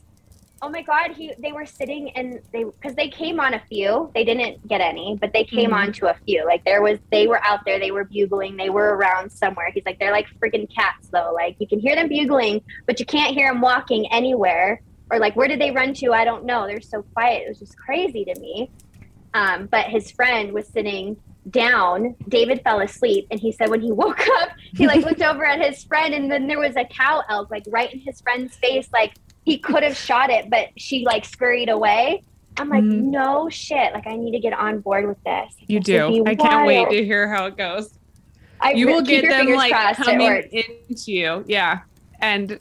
Oh 0.64 0.70
my 0.70 0.82
god, 0.82 1.12
he 1.16 1.34
they 1.40 1.54
were 1.54 1.66
sitting 1.66 2.12
and 2.12 2.40
they 2.52 2.66
because 2.66 2.94
they 2.96 3.08
came 3.08 3.40
on 3.40 3.54
a 3.54 3.62
few. 3.70 4.12
They 4.14 4.26
didn't 4.26 4.68
get 4.68 4.82
any, 4.82 5.18
but 5.20 5.32
they 5.34 5.44
came 5.46 5.72
Mhm. 5.72 5.76
on 5.76 5.94
to 5.94 6.08
a 6.10 6.16
few. 6.26 6.46
Like 6.46 6.64
there 6.66 6.82
was 6.82 7.00
they 7.10 7.26
were 7.26 7.42
out 7.44 7.62
there, 7.66 7.80
they 7.80 7.92
were 7.92 8.04
bugling, 8.04 8.58
they 8.58 8.70
were 8.70 8.96
around 8.98 9.32
somewhere. 9.32 9.72
He's 9.74 9.86
like 9.86 9.98
they're 9.98 10.12
like 10.12 10.28
freaking 10.44 10.68
cats 10.76 11.08
though. 11.10 11.32
Like 11.34 11.56
you 11.60 11.68
can 11.68 11.80
hear 11.80 11.96
them 11.96 12.10
bugling, 12.10 12.62
but 12.86 13.00
you 13.00 13.06
can't 13.06 13.34
hear 13.34 13.48
them 13.52 13.62
walking 13.62 14.12
anywhere. 14.12 14.82
Or 15.10 15.20
like 15.20 15.36
where 15.38 15.48
did 15.48 15.60
they 15.62 15.72
run 15.72 15.94
to? 15.96 16.12
I 16.14 16.26
don't 16.26 16.44
know. 16.46 16.68
They're 16.68 16.82
so 16.82 17.02
quiet. 17.14 17.44
It 17.46 17.50
was 17.50 17.60
just 17.60 17.78
crazy 17.78 18.26
to 18.26 18.40
me. 18.40 18.70
Um, 19.34 19.68
but 19.68 19.86
his 19.86 20.12
friend 20.12 20.52
was 20.52 20.68
sitting 20.68 21.16
down. 21.50 22.16
David 22.30 22.62
fell 22.64 22.80
asleep, 22.82 23.28
and 23.32 23.40
he 23.40 23.52
said 23.52 23.70
when 23.70 23.82
he 23.82 23.92
woke 24.04 24.22
up, 24.42 24.50
he 24.76 24.88
like 24.88 25.04
looked 25.04 25.22
over 25.22 25.44
at 25.46 25.60
his 25.62 25.84
friend, 25.84 26.14
and 26.14 26.32
then 26.32 26.48
there 26.48 26.60
was 26.60 26.76
a 26.76 26.86
cow 26.86 27.24
elk 27.30 27.50
like 27.52 27.64
right 27.68 27.92
in 27.94 28.00
his 28.00 28.22
friend's 28.22 28.56
face. 28.58 28.88
Like 28.94 29.14
he 29.44 29.58
could 29.58 29.84
have 29.84 29.98
shot 29.98 30.30
it, 30.30 30.50
but 30.50 30.68
she 30.78 31.06
like 31.06 31.26
scurried 31.26 31.70
away. 31.70 32.24
I'm 32.58 32.70
like, 32.70 32.84
Mhm. 32.84 33.04
no 33.04 33.50
shit. 33.50 33.94
Like 33.94 34.06
I 34.08 34.16
need 34.16 34.32
to 34.32 34.40
get 34.40 34.54
on 34.54 34.82
board 34.82 35.08
with 35.08 35.24
this. 35.24 35.56
You 35.68 35.80
This 35.80 35.86
do. 35.86 36.24
I 36.28 36.36
can't 36.36 36.68
wait 36.68 36.90
to 36.90 37.04
hear 37.04 37.28
how 37.28 37.46
it 37.46 37.58
goes. 37.58 37.98
I 38.60 38.74
you 38.74 38.88
will 38.88 39.02
get 39.02 39.24
your 39.24 39.32
them 39.34 39.54
like 39.56 39.96
coming 39.96 40.44
into 40.52 41.12
you. 41.12 41.44
Yeah. 41.48 41.80
And 42.20 42.60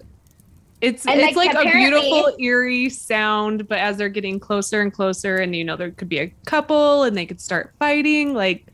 it's 0.80 1.06
And, 1.06 1.20
it's 1.20 1.36
like, 1.36 1.52
like, 1.54 1.66
a 1.66 1.70
beautiful 1.70 2.34
eerie 2.38 2.88
sound, 2.88 3.68
but 3.68 3.78
as 3.78 3.96
they're 3.98 4.08
getting 4.08 4.40
closer 4.40 4.80
and 4.80 4.92
closer 4.92 5.36
and 5.36 5.54
you 5.54 5.64
know 5.64 5.76
there 5.76 5.90
could 5.90 6.08
be 6.08 6.18
a 6.18 6.28
couple 6.46 7.02
and 7.04 7.16
they 7.16 7.26
could 7.26 7.40
start 7.40 7.74
fighting, 7.78 8.34
like 8.34 8.66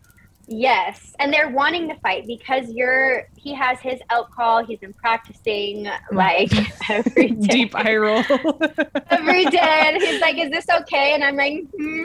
Yes, 0.49 1.13
and 1.19 1.33
they're 1.33 1.51
wanting 1.51 1.89
to 1.89 1.97
fight 1.97 2.25
because 2.25 2.71
you're. 2.71 3.25
He 3.37 3.53
has 3.55 3.81
his 3.81 3.99
elk 4.11 4.31
call. 4.33 4.65
He's 4.65 4.79
been 4.79 4.93
practicing 4.93 5.89
like 6.13 6.53
every 6.89 7.31
day. 7.33 7.49
deep 7.49 7.75
eye 7.75 7.97
roll. 7.97 8.23
every 9.11 9.45
day. 9.47 9.99
He's 10.01 10.21
like, 10.21 10.39
"Is 10.39 10.51
this 10.53 10.67
okay?" 10.83 11.15
And 11.15 11.25
I'm 11.25 11.35
like, 11.35 11.65
hmm. 11.77 12.05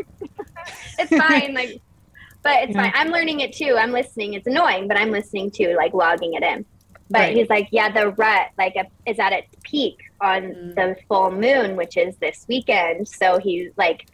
"It's 0.97 1.15
fine." 1.15 1.53
Like, 1.53 1.81
but 2.41 2.63
it's 2.63 2.73
Yeah. 2.73 2.81
fine. 2.85 2.91
I'm 2.95 3.09
learning 3.09 3.41
it 3.41 3.53
too. 3.53 3.75
I'm 3.77 3.91
listening. 3.91 4.33
It's 4.33 4.47
annoying, 4.47 4.87
but 4.87 4.97
I'm 4.97 5.11
listening 5.11 5.51
too, 5.51 5.75
like 5.77 5.93
logging 5.93 6.33
it 6.33 6.41
in. 6.41 6.65
But 7.12 7.20
Right. 7.20 7.36
he's 7.36 7.49
like, 7.49 7.68
"Yeah, 7.72 7.91
the 7.91 8.09
rut 8.12 8.47
like 8.57 8.76
is 9.05 9.20
at 9.20 9.34
its 9.34 9.47
peak 9.64 9.97
on 10.22 10.41
Mm. 10.43 10.76
the 10.76 10.95
full 11.07 11.32
moon, 11.32 11.76
which 11.76 11.97
is 11.97 12.16
this 12.18 12.45
weekend." 12.47 13.07
So 13.07 13.38
he's 13.39 13.72
like. 13.78 14.05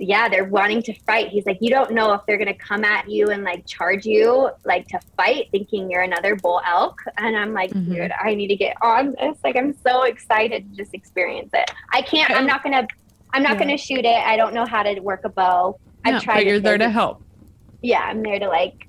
Yeah, 0.00 0.28
they're 0.28 0.44
wanting 0.44 0.80
to 0.84 0.94
fight. 0.94 1.26
He's 1.30 1.44
like, 1.44 1.58
you 1.60 1.70
don't 1.70 1.90
know 1.90 2.12
if 2.12 2.20
they're 2.24 2.36
gonna 2.36 2.54
come 2.54 2.84
at 2.84 3.10
you 3.10 3.30
and 3.30 3.42
like 3.42 3.66
charge 3.66 4.06
you, 4.06 4.48
like 4.64 4.86
to 4.88 5.00
fight, 5.16 5.48
thinking 5.50 5.90
you're 5.90 6.02
another 6.02 6.36
bull 6.36 6.60
elk. 6.64 7.02
And 7.16 7.36
I'm 7.36 7.52
like, 7.52 7.72
Mhm. 7.72 7.86
dude, 7.96 8.12
I 8.12 8.36
need 8.36 8.46
to 8.46 8.54
get 8.54 8.76
on 8.80 9.16
this. 9.18 9.36
Like, 9.42 9.56
I'm 9.56 9.74
so 9.84 10.04
excited 10.04 10.70
to 10.70 10.76
just 10.76 10.94
experience 10.94 11.50
it. 11.52 11.68
I 11.92 12.02
can't. 12.02 12.30
I'm 12.30 12.46
not 12.46 12.62
gonna. 12.62 12.86
I'm 13.32 13.42
not 13.42 13.54
Yeah. 13.54 13.58
gonna 13.58 13.76
shoot 13.76 14.04
it. 14.04 14.24
I 14.24 14.36
don't 14.36 14.54
know 14.54 14.64
how 14.66 14.84
to 14.84 15.00
work 15.00 15.22
a 15.24 15.30
bow. 15.30 15.80
I've 16.04 16.22
tried. 16.22 16.36
but 16.36 16.46
you're 16.46 16.60
there 16.60 16.78
to 16.78 16.90
help. 16.90 17.20
Yeah, 17.82 18.02
I'm 18.02 18.22
there 18.22 18.38
to 18.38 18.46
like. 18.46 18.86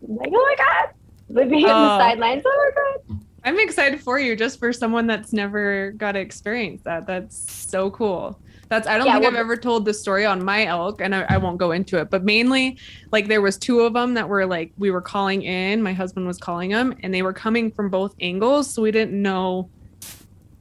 Like, 0.00 0.30
oh 0.32 0.46
my 0.48 0.54
god, 0.56 0.94
would 1.28 1.50
be 1.50 1.64
on 1.64 1.70
Oh. 1.70 1.82
the 1.82 1.98
sidelines. 1.98 2.42
Oh 2.46 2.70
my 3.08 3.14
god. 3.14 3.24
I'm 3.44 3.58
excited 3.60 4.00
for 4.00 4.18
you 4.18 4.34
just 4.36 4.58
for 4.58 4.72
someone 4.72 5.06
that's 5.06 5.32
never 5.32 5.92
got 5.92 6.12
to 6.12 6.18
experience 6.20 6.82
that. 6.82 7.06
That's 7.06 7.68
so 7.68 7.90
cool. 7.90 8.38
That's 8.68 8.86
I 8.86 8.98
don't 8.98 9.06
Yeah, 9.06 9.14
think 9.14 9.26
I've 9.26 9.34
ever 9.34 9.56
told 9.56 9.86
the 9.86 9.94
story 9.94 10.26
on 10.26 10.44
my 10.44 10.66
elk 10.66 11.00
and 11.00 11.14
I, 11.14 11.22
I 11.28 11.38
won't 11.38 11.56
go 11.56 11.70
into 11.70 11.98
it, 11.98 12.10
but 12.10 12.24
mainly 12.24 12.78
like 13.12 13.26
there 13.28 13.40
was 13.40 13.56
two 13.56 13.80
of 13.80 13.94
them 13.94 14.12
that 14.14 14.28
were 14.28 14.44
like 14.44 14.72
we 14.76 14.90
were 14.90 15.00
calling 15.00 15.42
in, 15.42 15.82
my 15.82 15.92
husband 15.94 16.26
was 16.26 16.36
calling 16.36 16.70
them 16.70 16.94
and 17.02 17.14
they 17.14 17.22
were 17.22 17.32
coming 17.32 17.70
from 17.70 17.88
both 17.88 18.14
angles, 18.20 18.68
so 18.70 18.82
we 18.82 18.90
didn't 18.90 19.20
know 19.20 19.70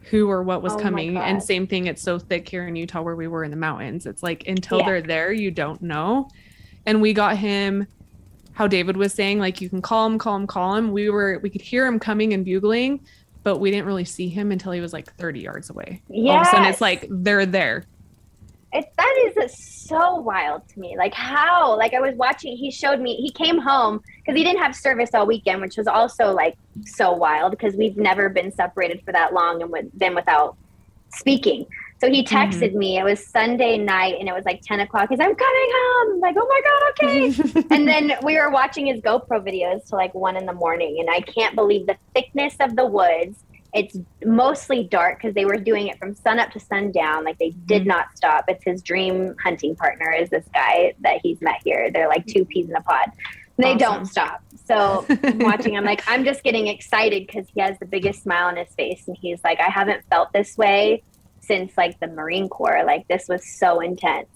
who 0.09 0.29
or 0.29 0.41
what 0.41 0.61
was 0.61 0.71
Oh 0.73 0.79
coming. 0.79 1.17
And 1.17 1.43
same 1.43 1.67
thing, 1.67 1.87
it's 1.87 2.01
so 2.01 2.17
thick 2.17 2.47
here 2.47 2.65
in 2.65 2.77
Utah 2.77 3.01
where 3.01 3.17
we 3.17 3.27
were 3.27 3.43
in 3.43 3.51
the 3.51 3.57
mountains. 3.57 4.05
It's 4.05 4.23
like 4.23 4.47
until 4.47 4.77
Yeah. 4.79 4.85
they're 4.85 5.01
there, 5.01 5.33
you 5.33 5.51
don't 5.51 5.81
know. 5.81 6.29
And 6.85 7.01
we 7.01 7.11
got 7.11 7.35
him 7.35 7.85
how 8.57 8.65
David 8.65 8.97
was 8.97 9.13
saying, 9.13 9.37
like 9.37 9.61
you 9.61 9.69
can 9.69 9.83
call 9.83 10.07
him, 10.07 10.17
call 10.17 10.35
him, 10.35 10.47
call 10.47 10.73
him. 10.73 10.91
We 10.91 11.11
were 11.11 11.37
we 11.43 11.49
could 11.51 11.61
hear 11.61 11.85
him 11.85 11.99
coming 11.99 12.33
and 12.33 12.43
bugling, 12.43 13.01
but 13.43 13.59
we 13.59 13.69
didn't 13.69 13.85
really 13.85 14.03
see 14.03 14.29
him 14.29 14.51
until 14.51 14.71
he 14.71 14.81
was 14.81 14.93
like 14.93 15.13
30 15.13 15.41
yards 15.41 15.69
away. 15.69 16.01
Yeah. 16.09 16.31
All 16.31 16.41
of 16.41 16.47
a 16.47 16.49
sudden 16.49 16.65
it's 16.65 16.81
like 16.81 17.05
they're 17.07 17.45
there. 17.45 17.85
It, 18.73 18.91
that 18.97 19.33
is 19.37 19.55
so 19.55 20.15
wild 20.15 20.67
to 20.69 20.79
me. 20.79 20.97
Like 20.97 21.13
how? 21.13 21.77
Like 21.77 21.93
I 21.93 21.99
was 21.99 22.15
watching. 22.15 22.57
He 22.57 22.71
showed 22.71 22.99
me. 22.99 23.17
He 23.17 23.29
came 23.29 23.59
home 23.59 24.01
because 24.17 24.35
he 24.35 24.43
didn't 24.43 24.63
have 24.63 24.75
service 24.75 25.11
all 25.13 25.27
weekend, 25.27 25.61
which 25.61 25.77
was 25.77 25.85
also 25.85 26.33
like 26.33 26.57
so 26.83 27.11
wild 27.11 27.51
because 27.51 27.75
we've 27.75 27.95
never 27.95 28.27
been 28.27 28.51
separated 28.51 29.03
for 29.05 29.11
that 29.11 29.33
long 29.33 29.61
and 29.61 29.91
been 29.99 30.15
without 30.15 30.57
speaking. 31.09 31.67
So 31.99 32.09
he 32.11 32.23
texted 32.23 32.73
me. 32.73 32.99
It 32.99 33.03
was 33.03 33.25
Sunday 33.27 33.77
night 33.77 34.15
and 34.19 34.29
it 34.29 34.31
was 34.33 34.45
like 34.45 34.61
ten 34.61 34.79
o'clock. 34.81 35.09
He's, 35.09 35.19
I'm 35.19 35.33
coming 35.35 35.69
home. 35.73 36.13
I'm 36.13 36.19
like, 36.19 36.35
oh 36.37 36.47
my 36.47 36.61
god, 36.63 37.09
okay. 37.09 37.63
and 37.75 37.87
then 37.87 38.13
we 38.23 38.37
were 38.37 38.51
watching 38.51 38.85
his 38.85 39.01
GoPro 39.01 39.41
videos 39.43 39.87
till 39.89 39.97
like 39.97 40.13
one 40.13 40.37
in 40.37 40.45
the 40.45 40.53
morning, 40.53 40.97
and 40.99 41.09
I 41.09 41.21
can't 41.21 41.55
believe 41.55 41.87
the 41.87 41.97
thickness 42.13 42.55
of 42.59 42.75
the 42.75 42.85
woods. 42.85 43.43
It's 43.73 43.97
mostly 44.23 44.83
dark 44.85 45.17
because 45.19 45.33
they 45.35 45.45
were 45.45 45.57
doing 45.57 45.87
it 45.87 45.97
from 45.99 46.13
sun 46.15 46.39
up 46.39 46.51
to 46.51 46.59
sundown. 46.59 47.23
Like 47.25 47.37
they 47.39 47.49
did 47.65 47.83
Mhm. 47.83 47.87
not 47.87 48.05
stop. 48.15 48.45
It's 48.47 48.63
his 48.63 48.81
dream 48.81 49.35
hunting 49.43 49.75
partner 49.75 50.11
is 50.11 50.29
this 50.29 50.45
guy 50.53 50.93
that 51.01 51.19
he's 51.23 51.41
met 51.41 51.57
here. 51.63 51.89
They're 51.91 52.07
like 52.07 52.25
two 52.27 52.45
peas 52.45 52.69
in 52.69 52.75
a 52.75 52.81
pod. 52.81 53.11
They 53.57 53.69
Awesome. 53.73 53.77
don't 53.79 54.05
stop. 54.05 54.41
So 54.65 55.03
I'm 55.23 55.39
watching. 55.39 55.75
I'm 55.75 55.83
like, 55.83 56.01
I'm 56.07 56.23
just 56.23 56.43
getting 56.43 56.67
excited 56.67 57.25
because 57.27 57.47
he 57.53 57.59
has 57.61 57.77
the 57.79 57.85
biggest 57.87 58.21
smile 58.23 58.47
on 58.47 58.55
his 58.55 58.69
face, 58.75 59.07
and 59.07 59.17
he's 59.19 59.43
like, 59.43 59.59
I 59.59 59.69
haven't 59.69 60.03
felt 60.11 60.31
this 60.31 60.55
way 60.57 61.01
since 61.47 61.75
like 61.77 61.99
the 61.99 62.07
Marine 62.07 62.49
Corps. 62.49 62.83
Like 62.85 63.07
this 63.07 63.27
was 63.27 63.45
so 63.57 63.79
intense. 63.79 64.27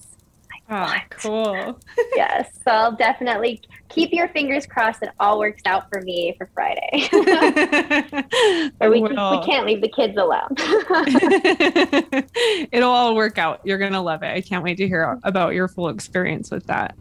Oh, 0.70 0.82
What? 0.84 1.02
cool. 1.10 1.80
yes. 2.16 2.50
So 2.64 2.72
I'll 2.72 2.96
definitely 2.96 3.62
keep 3.90 4.14
your 4.14 4.30
fingers 4.30 4.66
crossed 4.66 5.04
it 5.04 5.10
all 5.20 5.38
works 5.38 5.62
out 5.66 5.90
for 5.92 6.02
me 6.02 6.34
for 6.38 6.50
Friday. 6.54 7.10
or 8.80 8.90
we, 8.90 9.02
can, 9.02 9.10
we 9.10 9.46
can't 9.46 9.66
leave 9.66 9.82
the 9.82 9.92
kids 9.94 10.18
alone. 10.18 10.56
It'll 12.72 12.90
all 12.90 13.16
work 13.16 13.38
out. 13.38 13.60
You're 13.66 13.80
gonna 13.80 14.02
love 14.02 14.24
it. 14.24 14.28
I 14.34 14.40
can't 14.42 14.64
wait 14.64 14.78
to 14.78 14.88
hear 14.88 15.20
about 15.24 15.54
your 15.54 15.68
full 15.68 15.90
experience 15.90 16.52
with 16.52 16.66
that. 16.68 16.96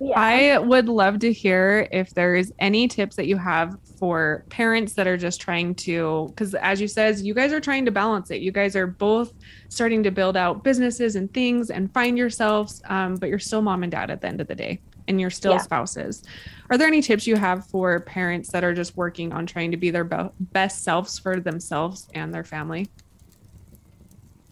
yeah. 0.00 0.14
I 0.16 0.58
would 0.58 0.88
love 0.88 1.18
to 1.20 1.32
hear 1.32 1.88
if 1.90 2.14
there's 2.14 2.52
any 2.60 2.86
tips 2.86 3.16
that 3.16 3.26
you 3.26 3.36
have 3.36 3.76
for 3.98 4.44
parents 4.48 4.94
that 4.94 5.06
are 5.06 5.16
just 5.16 5.40
trying 5.40 5.74
to, 5.74 6.26
because 6.28 6.54
as 6.54 6.80
you 6.80 6.88
says, 6.88 7.22
you 7.22 7.34
guys 7.34 7.52
are 7.52 7.60
trying 7.60 7.84
to 7.84 7.90
balance 7.90 8.30
it. 8.30 8.40
You 8.40 8.52
guys 8.52 8.76
are 8.76 8.86
both 8.86 9.32
starting 9.68 10.02
to 10.04 10.10
build 10.10 10.36
out 10.36 10.64
businesses 10.64 11.16
and 11.16 11.32
things 11.32 11.70
and 11.70 11.92
find 11.92 12.16
yourselves, 12.16 12.80
um, 12.88 13.16
but 13.16 13.28
you're 13.28 13.38
still 13.38 13.62
mom 13.62 13.82
and 13.82 13.92
dad 13.92 14.10
at 14.10 14.20
the 14.20 14.28
end 14.28 14.40
of 14.40 14.46
the 14.46 14.54
day, 14.54 14.80
and 15.08 15.20
you're 15.20 15.30
still 15.30 15.52
Yeah. 15.52 15.58
spouses. 15.58 16.22
Are 16.70 16.78
there 16.78 16.86
any 16.86 17.02
tips 17.02 17.26
you 17.26 17.36
have 17.36 17.66
for 17.66 18.00
parents 18.00 18.50
that 18.52 18.64
are 18.64 18.74
just 18.74 18.96
working 18.96 19.32
on 19.32 19.46
trying 19.46 19.70
to 19.72 19.76
be 19.76 19.90
their 19.90 20.04
be- 20.04 20.30
best 20.38 20.84
selves 20.84 21.18
for 21.18 21.40
themselves 21.40 22.08
and 22.14 22.32
their 22.32 22.44
family? 22.44 22.88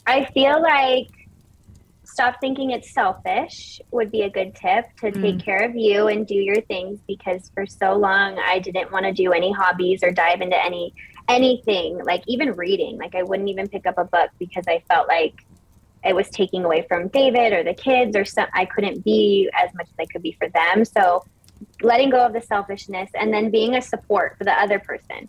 I 0.06 0.24
feel 0.32 0.62
like 0.62 1.08
stop 2.16 2.40
thinking 2.40 2.70
it's 2.70 2.94
selfish 2.94 3.78
would 3.90 4.10
be 4.10 4.22
a 4.22 4.30
good 4.30 4.54
tip 4.54 4.86
to 4.96 5.12
take 5.12 5.36
Mm. 5.36 5.44
care 5.44 5.62
of 5.68 5.76
you 5.76 6.08
and 6.08 6.26
do 6.26 6.34
your 6.34 6.62
things 6.62 6.98
because 7.06 7.50
for 7.54 7.66
so 7.66 7.94
long 7.94 8.38
I 8.38 8.58
didn't 8.58 8.90
want 8.90 9.04
to 9.04 9.12
do 9.12 9.34
any 9.34 9.52
hobbies 9.52 10.02
or 10.02 10.10
dive 10.12 10.40
into 10.40 10.56
any 10.56 10.94
anything 11.28 12.02
like 12.04 12.22
even 12.26 12.52
reading. 12.52 12.96
Like 12.96 13.14
I 13.14 13.22
wouldn't 13.22 13.50
even 13.50 13.68
pick 13.68 13.84
up 13.86 13.98
a 13.98 14.04
book 14.04 14.30
because 14.38 14.64
I 14.66 14.82
felt 14.88 15.08
like 15.08 15.34
it 16.06 16.14
was 16.16 16.30
taking 16.30 16.64
away 16.64 16.86
from 16.88 17.08
David 17.08 17.52
or 17.52 17.62
the 17.62 17.74
kids 17.74 18.16
or 18.16 18.24
some 18.24 18.48
I 18.54 18.64
couldn't 18.64 19.04
be 19.04 19.50
as 19.62 19.74
much 19.74 19.88
as 19.88 19.96
I 20.00 20.06
could 20.06 20.22
be 20.22 20.32
for 20.40 20.48
them. 20.48 20.86
So 20.86 21.22
letting 21.82 22.08
go 22.08 22.24
of 22.24 22.32
the 22.32 22.40
selfishness 22.40 23.10
and 23.12 23.30
then 23.30 23.50
being 23.50 23.74
a 23.74 23.82
support 23.82 24.38
for 24.38 24.44
the 24.44 24.58
other 24.58 24.78
person. 24.78 25.28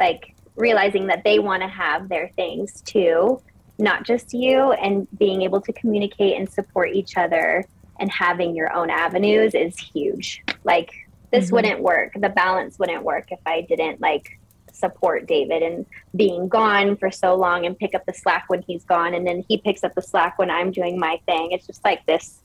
Like 0.00 0.34
realizing 0.56 1.06
that 1.06 1.22
they 1.22 1.38
want 1.38 1.62
to 1.62 1.68
have 1.68 2.08
their 2.08 2.30
things 2.34 2.82
too 2.82 3.40
not 3.78 4.04
just 4.04 4.32
you 4.32 4.72
and 4.72 5.06
being 5.18 5.42
able 5.42 5.60
to 5.60 5.72
communicate 5.72 6.36
and 6.38 6.48
support 6.50 6.90
each 6.92 7.16
other 7.16 7.64
and 8.00 8.10
having 8.10 8.54
your 8.54 8.72
own 8.72 8.90
avenues 8.90 9.54
is 9.54 9.78
huge 9.78 10.42
like 10.64 10.90
this 11.30 11.48
Mhm. 11.48 11.52
wouldn't 11.52 11.80
work 11.82 12.12
the 12.14 12.28
balance 12.28 12.78
wouldn't 12.78 13.02
work 13.02 13.26
if 13.30 13.38
i 13.46 13.60
didn't 13.62 14.00
like 14.00 14.38
support 14.72 15.26
david 15.26 15.62
and 15.62 15.86
being 16.14 16.48
gone 16.48 16.96
for 16.96 17.10
so 17.10 17.34
long 17.34 17.64
and 17.66 17.78
pick 17.78 17.94
up 17.94 18.04
the 18.06 18.12
slack 18.14 18.44
when 18.48 18.62
he's 18.62 18.84
gone 18.84 19.14
and 19.14 19.26
then 19.26 19.44
he 19.48 19.56
picks 19.58 19.82
up 19.84 19.94
the 19.94 20.02
slack 20.02 20.38
when 20.38 20.50
i'm 20.50 20.70
doing 20.70 20.98
my 20.98 21.18
thing 21.26 21.52
it's 21.52 21.66
just 21.66 21.82
like 21.84 22.04
this 22.06 22.40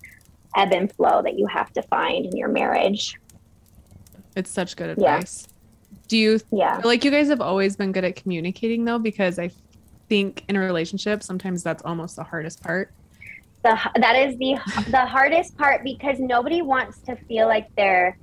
ebb 0.56 0.72
and 0.74 0.92
flow 0.94 1.22
that 1.22 1.38
you 1.38 1.46
have 1.48 1.72
to 1.74 1.82
find 1.84 2.26
in 2.26 2.36
your 2.36 2.50
marriage 2.50 3.18
It's 4.36 4.50
such 4.52 4.76
good 4.76 4.90
advice. 4.92 5.04
Yeah. 5.04 5.16
advice. 5.16 5.48
Do 6.08 6.18
you 6.18 6.40
yeah 6.52 6.82
like 6.84 7.04
you 7.06 7.12
guys 7.12 7.28
have 7.30 7.42
always 7.42 7.76
been 7.78 7.92
good 7.94 8.04
at 8.04 8.16
communicating 8.18 8.84
though? 8.86 9.00
Because 9.00 9.40
I 9.40 9.50
think 10.12 10.44
in 10.50 10.58
a 10.58 10.60
relationship, 10.60 11.24
sometimes 11.24 11.64
that's 11.64 11.82
almost 11.84 12.18
the 12.18 12.24
hardest 12.26 12.62
part. 12.62 12.92
The 13.64 13.80
that 13.96 14.18
is 14.18 14.38
the 14.40 14.58
the 14.90 15.06
hardest 15.06 15.58
part 15.58 15.86
because 15.86 16.20
nobody 16.20 16.62
wants 16.62 16.98
to 17.04 17.16
feel 17.16 17.48
like 17.48 17.74
they're 17.78 18.18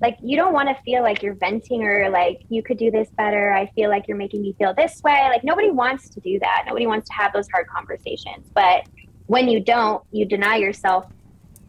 like 0.00 0.16
you 0.20 0.36
don't 0.36 0.52
want 0.52 0.68
to 0.68 0.74
feel 0.82 1.04
like 1.04 1.22
you're 1.22 1.36
venting 1.36 1.84
or 1.84 2.10
like 2.10 2.40
you 2.48 2.60
could 2.64 2.76
do 2.76 2.90
this 2.90 3.08
better. 3.10 3.52
I 3.52 3.66
feel 3.76 3.88
like 3.88 4.08
you're 4.08 4.16
making 4.16 4.42
me 4.42 4.56
feel 4.58 4.74
this 4.74 5.00
way. 5.04 5.28
Like 5.28 5.44
nobody 5.44 5.70
wants 5.70 6.08
to 6.08 6.18
do 6.18 6.40
that. 6.40 6.64
Nobody 6.66 6.88
wants 6.88 7.08
to 7.08 7.14
have 7.14 7.32
those 7.32 7.48
hard 7.50 7.68
conversations. 7.68 8.50
But 8.52 8.88
when 9.26 9.46
you 9.46 9.60
don't, 9.60 10.02
you 10.10 10.24
deny 10.24 10.56
yourself 10.56 11.06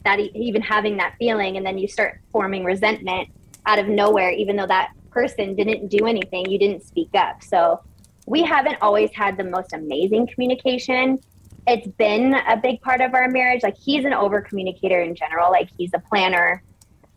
that 0.04 0.20
even 0.20 0.64
having 0.64 0.98
that 0.98 1.14
feeling 1.20 1.58
and 1.58 1.66
then 1.66 1.78
you 1.78 1.88
start 1.88 2.22
forming 2.32 2.64
resentment 2.64 3.30
out 3.68 3.78
of 3.78 3.88
nowhere 3.88 4.32
even 4.32 4.56
though 4.56 4.66
that 4.66 4.94
person 5.12 5.56
didn't 5.56 5.90
do 5.90 6.08
anything, 6.08 6.50
you 6.50 6.58
didn't 6.58 6.82
speak 6.84 7.10
up. 7.14 7.44
So 7.44 7.82
we 8.30 8.44
haven't 8.44 8.78
always 8.82 9.10
had 9.12 9.38
the 9.38 9.44
most 9.44 9.74
amazing 9.74 10.28
communication. 10.28 11.18
It's 11.66 11.88
been 11.88 12.36
a 12.36 12.56
big 12.56 12.80
part 12.82 13.02
of 13.02 13.16
our 13.16 13.28
marriage. 13.28 13.64
Like 13.64 13.76
he's 13.76 14.06
an 14.06 14.14
over 14.14 14.40
communicator 14.40 15.02
in 15.02 15.16
general. 15.16 15.50
Like 15.50 15.70
he's 15.76 15.90
a 15.96 16.00
planner, 16.00 16.64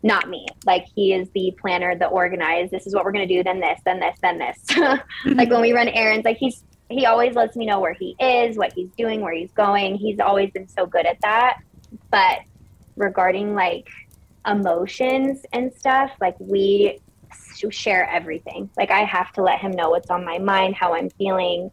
not 0.01 0.27
me. 0.27 0.47
Like 0.65 0.87
he 0.95 1.13
is 1.13 1.29
the 1.35 1.55
planner, 1.61 1.95
the 1.95 2.07
organized. 2.07 2.71
This 2.71 2.87
is 2.87 2.95
what 2.95 3.05
we're 3.05 3.11
gonna 3.11 3.27
do. 3.27 3.43
Then 3.43 3.59
this, 3.59 3.79
then 3.85 3.99
this, 3.99 4.17
then 4.23 4.39
this. 4.39 4.57
like 5.25 5.51
when 5.51 5.61
we 5.61 5.71
run 5.71 5.87
errands, 5.89 6.25
like 6.25 6.37
he's 6.37 6.63
he 6.89 7.05
always 7.05 7.35
lets 7.35 7.55
me 7.55 7.67
know 7.67 7.79
where 7.79 7.93
he 7.93 8.15
is, 8.19 8.57
what 8.57 8.73
he's 8.73 8.89
doing, 8.97 9.21
where 9.21 9.33
he's 9.33 9.51
going. 9.51 9.95
He's 9.95 10.19
always 10.19 10.49
been 10.49 10.67
so 10.67 10.87
good 10.87 11.05
at 11.05 11.21
that. 11.21 11.59
But 12.09 12.39
regarding 12.95 13.53
like 13.53 13.87
emotions 14.47 15.45
and 15.53 15.71
stuff, 15.75 16.11
like 16.19 16.35
we 16.39 16.99
share 17.69 18.09
everything. 18.09 18.69
Like 18.77 18.91
I 18.91 19.03
have 19.03 19.31
to 19.33 19.41
let 19.41 19.59
him 19.59 19.71
know 19.71 19.89
what's 19.89 20.09
on 20.09 20.25
my 20.25 20.37
mind, 20.37 20.75
how 20.75 20.93
I'm 20.93 21.09
feeling, 21.11 21.71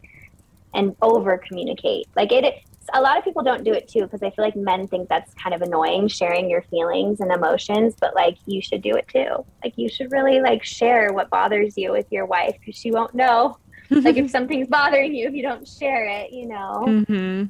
and 0.74 0.95
over 1.03 1.39
communicate. 1.39 2.07
Like 2.16 2.32
it, 2.32 2.62
a 2.93 3.01
lot 3.01 3.19
of 3.19 3.24
people 3.24 3.43
don't 3.43 3.65
do 3.65 3.73
it 3.73 3.89
too 3.89 4.03
because 4.03 4.23
I 4.23 4.31
feel 4.31 4.45
like 4.45 4.57
men 4.57 4.89
think 4.89 5.09
that's 5.09 5.32
kind 5.35 5.55
of 5.55 5.62
annoying 5.62 6.09
sharing 6.09 6.49
your 6.49 6.62
feelings 6.62 7.20
and 7.20 7.31
emotions, 7.32 7.95
but 8.01 8.15
like 8.15 8.37
you 8.47 8.61
should 8.61 8.82
do 8.82 8.95
it 8.97 9.09
too. 9.09 9.45
Like 9.62 9.74
you 9.77 9.89
should 9.89 10.12
really 10.12 10.41
like 10.41 10.65
share 10.65 11.12
what 11.12 11.31
bothers 11.31 11.77
you 11.77 11.93
with 11.93 12.07
your 12.11 12.27
wife 12.27 12.57
because 12.59 12.78
she 12.78 12.91
won't 12.91 13.15
know. 13.15 13.59
like 13.91 14.16
if 14.16 14.31
something's 14.31 14.69
bothering 14.69 15.15
you, 15.15 15.27
if 15.27 15.35
you 15.35 15.43
don't 15.43 15.66
share 15.66 16.07
it, 16.07 16.32
you 16.32 16.47
know. 16.47 16.85
Mm-hmm. 16.87 17.45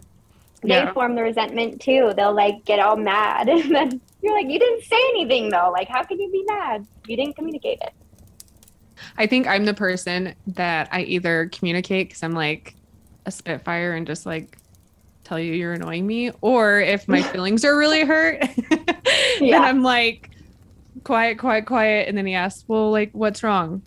They 0.62 0.74
yeah. 0.74 0.92
form 0.92 1.14
the 1.14 1.22
resentment 1.22 1.80
too. 1.80 2.12
They'll 2.16 2.34
like 2.34 2.64
get 2.64 2.80
all 2.80 2.96
mad, 2.96 3.48
and 3.48 3.74
then 3.74 4.00
you're 4.22 4.34
like, 4.34 4.50
you 4.50 4.58
didn't 4.58 4.84
say 4.84 5.00
anything 5.10 5.50
though. 5.50 5.70
Like, 5.72 5.88
how 5.88 6.02
can 6.04 6.20
you 6.20 6.30
be 6.30 6.44
mad? 6.46 6.86
You 7.06 7.16
didn't 7.16 7.36
communicate 7.36 7.78
it. 7.80 7.92
I 9.18 9.26
think 9.26 9.46
I'm 9.46 9.64
the 9.64 9.74
person 9.74 10.34
that 10.48 10.88
I 10.92 11.02
either 11.02 11.50
communicate 11.52 12.08
because 12.08 12.22
I'm 12.22 12.32
like 12.32 12.74
a 13.26 13.30
spitfire 13.30 13.94
and 13.94 14.06
just 14.06 14.26
like 14.26 14.58
tell 15.24 15.38
you 15.38 15.52
you're 15.52 15.72
annoying 15.72 16.06
me, 16.06 16.30
or 16.40 16.80
if 16.80 17.06
my 17.06 17.22
feelings 17.32 17.64
are 17.64 17.76
really 17.76 18.04
hurt, 18.04 18.42
yeah. 18.70 19.58
then 19.58 19.62
I'm 19.62 19.82
like 19.82 20.30
quiet, 21.04 21.38
quiet, 21.38 21.66
quiet. 21.66 22.08
And 22.08 22.16
then 22.16 22.26
he 22.26 22.34
asks, 22.34 22.64
Well, 22.66 22.90
like, 22.90 23.10
what's 23.12 23.42
wrong? 23.42 23.82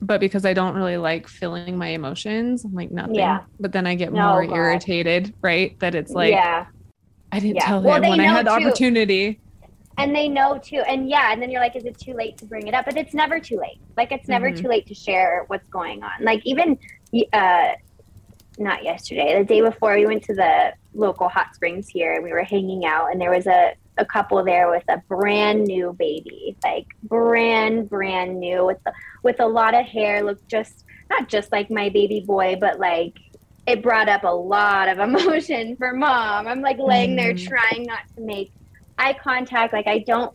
But 0.00 0.20
because 0.20 0.44
I 0.44 0.52
don't 0.52 0.74
really 0.74 0.96
like 0.96 1.26
feeling 1.26 1.76
my 1.76 1.88
emotions, 1.88 2.64
I'm 2.64 2.74
like, 2.74 2.90
nothing. 2.90 3.16
Yeah. 3.16 3.40
But 3.58 3.72
then 3.72 3.86
I 3.86 3.96
get 3.96 4.12
no, 4.12 4.30
more 4.30 4.46
God. 4.46 4.54
irritated, 4.54 5.34
right? 5.42 5.78
That 5.80 5.94
it's 5.94 6.12
like, 6.12 6.30
yeah. 6.30 6.66
I 7.32 7.40
didn't 7.40 7.56
yeah. 7.56 7.66
tell 7.66 7.82
well, 7.82 7.96
him 7.96 8.10
when 8.10 8.20
I 8.20 8.24
had 8.24 8.46
the 8.46 8.56
too. 8.56 8.66
opportunity 8.66 9.40
and 9.98 10.14
they 10.14 10.28
know 10.28 10.58
too 10.58 10.82
and 10.86 11.08
yeah 11.08 11.32
and 11.32 11.42
then 11.42 11.50
you're 11.50 11.60
like 11.60 11.76
is 11.76 11.84
it 11.84 11.98
too 11.98 12.14
late 12.14 12.38
to 12.38 12.46
bring 12.46 12.66
it 12.66 12.74
up? 12.74 12.84
But 12.84 12.96
it's 12.96 13.14
never 13.14 13.40
too 13.40 13.58
late. 13.58 13.80
Like 13.96 14.12
it's 14.12 14.28
never 14.28 14.50
mm-hmm. 14.50 14.62
too 14.62 14.68
late 14.68 14.86
to 14.86 14.94
share 14.94 15.44
what's 15.48 15.68
going 15.68 16.02
on. 16.02 16.22
Like 16.22 16.40
even 16.44 16.78
uh 17.32 17.72
not 18.58 18.84
yesterday 18.84 19.38
the 19.38 19.44
day 19.44 19.60
before 19.60 19.96
we 19.96 20.06
went 20.06 20.22
to 20.24 20.34
the 20.34 20.72
local 20.94 21.28
hot 21.28 21.54
springs 21.54 21.88
here 21.88 22.14
and 22.14 22.24
we 22.24 22.32
were 22.32 22.42
hanging 22.42 22.84
out 22.84 23.10
and 23.10 23.20
there 23.20 23.30
was 23.30 23.46
a 23.46 23.74
a 23.98 24.04
couple 24.04 24.42
there 24.44 24.70
with 24.70 24.84
a 24.88 24.98
brand 25.08 25.64
new 25.64 25.94
baby. 25.98 26.56
Like 26.62 26.86
brand 27.02 27.90
brand 27.90 28.38
new 28.38 28.64
with 28.64 28.78
the, 28.84 28.92
with 29.22 29.40
a 29.40 29.46
lot 29.46 29.74
of 29.74 29.84
hair 29.84 30.22
looked 30.22 30.48
just 30.48 30.84
not 31.10 31.28
just 31.28 31.50
like 31.50 31.70
my 31.70 31.88
baby 31.88 32.20
boy 32.20 32.56
but 32.60 32.78
like 32.78 33.18
it 33.66 33.82
brought 33.82 34.08
up 34.08 34.24
a 34.24 34.34
lot 34.34 34.88
of 34.88 34.98
emotion 35.08 35.76
for 35.76 35.92
mom. 35.92 36.46
I'm 36.46 36.60
like 36.60 36.78
laying 36.78 37.16
there 37.16 37.34
mm-hmm. 37.34 37.48
trying 37.48 37.82
not 37.84 38.00
to 38.16 38.22
make 38.22 38.52
eye 38.98 39.14
contact. 39.14 39.72
Like 39.72 39.86
I 39.86 39.98
don't, 39.98 40.34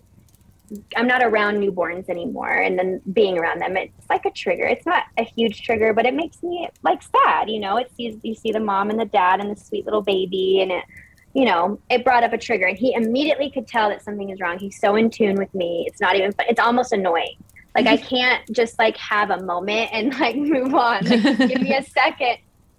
I'm 0.96 1.08
not 1.08 1.22
around 1.24 1.58
newborns 1.58 2.10
anymore. 2.10 2.50
And 2.50 2.80
then 2.80 3.02
being 3.12 3.38
around 3.38 3.60
them, 3.60 3.78
it's 3.78 4.10
like 4.10 4.26
a 4.26 4.32
trigger. 4.32 4.66
It's 4.66 4.86
not 4.86 5.04
a 5.18 5.24
huge 5.24 5.62
trigger, 5.62 5.94
but 5.94 6.06
it 6.06 6.14
makes 6.14 6.42
me 6.42 6.70
like 6.82 7.02
sad. 7.04 7.50
You 7.50 7.60
know, 7.60 7.78
it's 7.78 7.94
you 7.98 8.34
see 8.34 8.52
the 8.52 8.60
mom 8.60 8.90
and 8.90 9.00
the 9.00 9.06
dad 9.06 9.40
and 9.40 9.56
the 9.56 9.60
sweet 9.60 9.86
little 9.86 10.02
baby, 10.02 10.62
and 10.62 10.72
it, 10.72 10.84
you 11.34 11.46
know, 11.46 11.80
it 11.90 12.04
brought 12.04 12.24
up 12.24 12.34
a 12.34 12.38
trigger. 12.38 12.66
And 12.66 12.78
he 12.78 12.94
immediately 12.94 13.52
could 13.52 13.68
tell 13.68 13.90
that 13.90 14.04
something 14.04 14.30
is 14.30 14.40
wrong. 14.40 14.58
He's 14.58 14.80
so 14.80 14.96
in 14.96 15.10
tune 15.10 15.36
with 15.36 15.54
me. 15.54 15.86
It's 15.88 16.02
not 16.02 16.16
even. 16.16 16.34
It's 16.48 16.60
almost 16.60 16.94
annoying. 16.94 17.38
Like 17.76 17.88
I 17.88 17.98
can't 18.14 18.42
just 18.52 18.80
like 18.80 18.98
have 18.98 19.30
a 19.30 19.42
moment 19.44 19.90
and 19.92 20.18
like 20.20 20.36
move 20.38 20.74
on. 20.74 21.06
Like, 21.06 21.24
give 21.50 21.62
me 21.62 21.76
a 21.76 21.84
second 21.84 22.38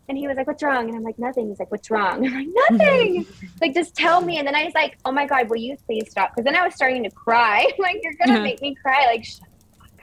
and 0.09 0.19
he 0.19 0.29
was 0.29 0.37
like, 0.37 0.47
What's 0.47 0.63
wrong? 0.63 0.89
And 0.89 0.97
I'm 0.97 1.03
like, 1.03 1.19
Nothing. 1.19 1.49
He's 1.49 1.59
like, 1.59 1.71
What's 1.71 1.91
wrong? 1.91 2.27
I'm 2.27 2.35
like, 2.35 2.71
Nothing. 2.71 3.27
like, 3.61 3.75
just 3.75 3.95
tell 3.95 4.21
me. 4.21 4.39
And 4.39 4.47
then 4.47 4.55
I 4.55 4.65
was 4.65 4.75
like, 4.75 4.99
Oh 5.05 5.13
my 5.13 5.27
God, 5.27 5.49
will 5.49 5.57
you 5.57 5.77
please 5.87 6.11
stop? 6.11 6.31
Because 6.35 6.45
then 6.45 6.57
I 6.57 6.65
was 6.65 6.75
starting 6.75 7.03
to 7.05 7.11
cry. 7.11 7.67
like, 7.79 8.01
You're 8.03 8.15
going 8.15 8.37
to 8.37 8.43
make 8.43 8.61
me 8.61 8.75
cry. 8.75 9.07
Like, 9.07 9.25
shut 9.25 9.49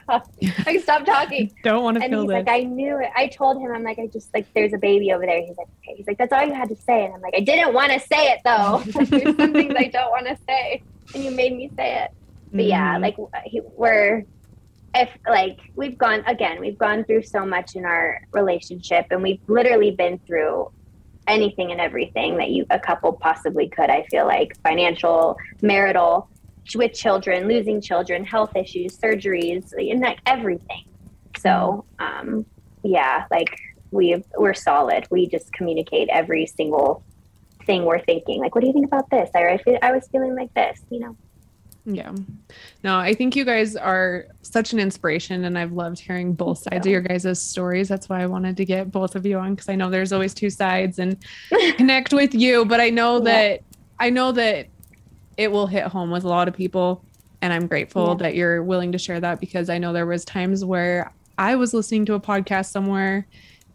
up. 0.10 0.28
Like, 0.66 0.82
stop 0.82 1.06
talking. 1.06 1.52
Don't 1.64 1.84
want 1.84 2.02
to 2.02 2.08
feel 2.08 2.22
he's 2.22 2.30
this. 2.30 2.46
like, 2.46 2.50
I 2.50 2.64
knew 2.64 3.00
it. 3.00 3.10
I 3.16 3.28
told 3.28 3.62
him, 3.62 3.72
I'm 3.72 3.84
like, 3.84 4.00
I 4.00 4.08
just, 4.08 4.34
like, 4.34 4.52
there's 4.54 4.74
a 4.74 4.78
baby 4.78 5.14
over 5.14 5.26
there. 5.26 5.42
He's 5.42 5.58
like, 5.58 5.68
Okay. 5.84 5.96
He's 5.98 6.08
like, 6.08 6.18
That's 6.18 6.34
all 6.34 6.44
you 6.44 6.54
had 6.54 6.70
to 6.70 6.76
say. 6.76 7.06
And 7.06 7.14
I'm 7.14 7.22
like, 7.22 7.36
I 7.36 7.42
didn't 7.42 7.74
want 7.74 7.92
to 7.92 8.00
say 8.00 8.32
it 8.32 8.40
though. 8.44 8.82
there's 8.86 9.36
some 9.38 9.54
things 9.54 9.76
I 9.78 9.86
don't 9.88 10.10
want 10.10 10.28
to 10.28 10.38
say. 10.48 10.82
And 11.14 11.24
you 11.24 11.32
made 11.32 11.56
me 11.56 11.70
say 11.76 12.04
it. 12.04 12.12
But 12.52 12.62
mm-hmm. 12.62 12.70
yeah, 12.70 12.98
like, 12.98 13.16
he, 13.46 13.62
we're, 13.76 14.26
if 14.94 15.10
like 15.28 15.60
we've 15.76 15.98
gone 15.98 16.24
again 16.28 16.60
we've 16.60 16.78
gone 16.78 17.04
through 17.06 17.24
so 17.24 17.46
much 17.46 17.76
in 17.76 17.86
our 17.86 18.22
relationship 18.34 19.06
and 19.12 19.22
we've 19.22 19.40
literally 19.48 19.92
been 19.92 20.20
through 20.28 20.70
anything 21.28 21.72
and 21.72 21.80
everything 21.80 22.38
that 22.38 22.50
you 22.50 22.66
a 22.72 22.80
couple 22.80 23.14
possibly 23.14 23.70
could 23.70 23.90
i 23.90 24.04
feel 24.10 24.26
like. 24.26 24.60
Financial 24.64 25.38
marital 25.62 26.30
with 26.76 26.94
children 26.94 27.48
losing 27.48 27.82
children 27.82 28.24
health 28.24 28.56
issues 28.56 28.98
surgeries 28.98 29.72
and 29.74 30.00
like 30.02 30.20
everything. 30.26 30.86
So 31.38 31.86
um 32.00 32.46
yeah 32.84 33.26
like 33.32 33.58
we 33.92 34.24
we're 34.38 34.54
solid. 34.54 35.06
We 35.12 35.28
just 35.28 35.52
communicate 35.52 36.08
every 36.10 36.46
single 36.46 37.04
thing 37.66 37.84
we're 37.84 38.04
thinking. 38.04 38.40
Like 38.40 38.56
what 38.56 38.62
do 38.62 38.68
you 38.68 38.74
think 38.74 38.88
about 38.88 39.10
this? 39.10 39.30
I, 39.36 39.60
I 39.82 39.92
was 39.92 40.08
feeling 40.12 40.36
like 40.36 40.54
this 40.54 40.82
you 40.90 41.00
know 41.00 41.16
yeah. 41.86 42.12
No, 42.84 42.98
I 42.98 43.14
think 43.14 43.36
you 43.36 43.44
guys 43.44 43.76
are 43.76 44.28
such 44.44 44.74
an 44.74 44.80
inspiration 44.80 45.46
and 45.46 45.58
I've 45.58 45.72
loved 45.72 46.00
hearing 46.00 46.34
both 46.34 46.60
sides 46.60 46.86
of 46.86 46.92
your 46.92 47.02
guys' 47.02 47.42
stories. 47.42 47.88
That's 47.88 48.08
why 48.08 48.22
I 48.22 48.28
wanted 48.28 48.58
to 48.58 48.66
get 48.66 48.92
both 48.92 49.16
of 49.16 49.26
you 49.26 49.38
on 49.40 49.56
because 49.56 49.70
I 49.70 49.76
know 49.76 49.90
there's 49.90 50.14
always 50.14 50.34
two 50.34 50.50
sides 50.50 51.00
and 51.00 51.18
connect 51.78 52.14
with 52.14 52.36
you, 52.36 52.66
but 52.66 52.80
I 52.80 52.90
know 52.90 53.18
yeah. 53.18 53.24
that 53.24 53.64
I 54.00 54.10
know 54.10 54.32
that 54.32 54.68
it 55.38 55.52
will 55.52 55.68
hit 55.68 55.86
home 55.86 56.12
with 56.12 56.24
a 56.24 56.28
lot 56.28 56.48
of 56.48 56.56
people 56.56 57.04
and 57.42 57.52
I'm 57.52 57.66
grateful 57.66 58.10
yeah. 58.10 58.16
that 58.24 58.36
you're 58.36 58.62
willing 58.62 58.92
to 58.92 58.98
share 58.98 59.20
that 59.20 59.40
because 59.40 59.70
I 59.70 59.80
know 59.80 59.94
there 59.94 60.06
was 60.06 60.24
times 60.24 60.64
where 60.64 61.12
I 61.38 61.56
was 61.56 61.74
listening 61.74 62.06
to 62.06 62.14
a 62.14 62.20
podcast 62.20 62.72
somewhere 62.72 63.26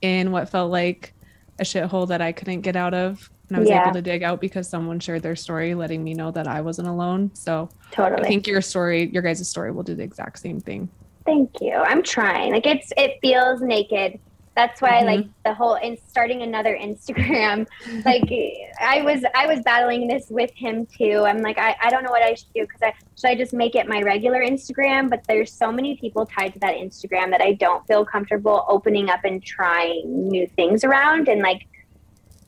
in 0.03 0.31
what 0.31 0.49
felt 0.49 0.71
like 0.71 1.13
a 1.59 1.65
shithole 1.65 2.07
that 2.09 2.21
I 2.21 2.31
couldn't 2.31 2.61
get 2.61 2.77
out 2.77 2.95
of 2.95 3.31
and 3.49 3.57
I 3.57 3.61
was 3.61 3.69
yeah. 3.69 3.83
able 3.83 3.93
to 3.93 4.03
dig 4.03 4.23
out 4.23 4.41
because 4.41 4.69
someone 4.69 4.99
shared 4.99 5.23
their 5.23 5.37
story, 5.37 5.75
letting 5.75 6.03
me 6.03 6.15
know 6.15 6.31
that 6.33 6.49
I 6.49 6.61
wasn't 6.61 6.89
alone. 6.89 7.31
So 7.35 7.69
totally, 7.93 8.23
I 8.23 8.29
think 8.29 8.47
your 8.47 8.61
story, 8.61 9.09
your 9.13 9.23
guys' 9.23 9.49
story, 9.49 9.71
will 9.71 9.85
do 9.85 9.95
the 9.95 10.03
exact 10.03 10.41
same 10.41 10.61
thing. 10.61 10.89
Thank 11.25 11.61
you. 11.61 11.75
I'm 11.75 12.03
trying. 12.03 12.53
Like 12.53 12.67
it's, 12.67 12.93
it 12.97 13.19
feels 13.21 13.61
naked. 13.61 14.19
That's 14.57 14.81
why, 14.81 15.03
mm-hmm. 15.03 15.07
like 15.07 15.27
the 15.45 15.53
whole 15.53 15.75
and 15.77 15.99
starting 16.09 16.43
another 16.43 16.77
Instagram. 16.81 17.67
like 18.05 18.33
I 18.81 19.03
was, 19.03 19.23
I 19.35 19.47
was 19.47 19.61
battling 19.61 20.09
this 20.09 20.29
with 20.31 20.51
him 20.55 20.87
too. 20.87 21.25
I'm 21.27 21.43
like, 21.43 21.59
I, 21.59 21.77
I 21.83 21.91
don't 21.91 22.03
know 22.03 22.11
what 22.11 22.23
I 22.23 22.35
should 22.35 22.53
do 22.55 22.63
because 22.63 22.81
I 22.83 22.95
should 23.17 23.31
I 23.31 23.35
just 23.35 23.53
make 23.53 23.75
it 23.75 23.87
my 23.87 24.03
regular 24.03 24.41
Instagram. 24.41 25.11
But 25.11 25.25
there's 25.29 25.53
so 25.53 25.71
many 25.71 25.97
people 25.97 26.27
tied 26.27 26.55
to 26.55 26.59
that 26.61 26.77
Instagram 26.77 27.31
that 27.31 27.43
I 27.43 27.53
don't 27.53 27.87
feel 27.87 28.05
comfortable 28.05 28.65
opening 28.67 29.11
up 29.11 29.25
and 29.25 29.45
trying 29.45 30.29
new 30.29 30.49
things 30.57 30.85
around 30.85 31.29
and 31.29 31.43
like 31.43 31.67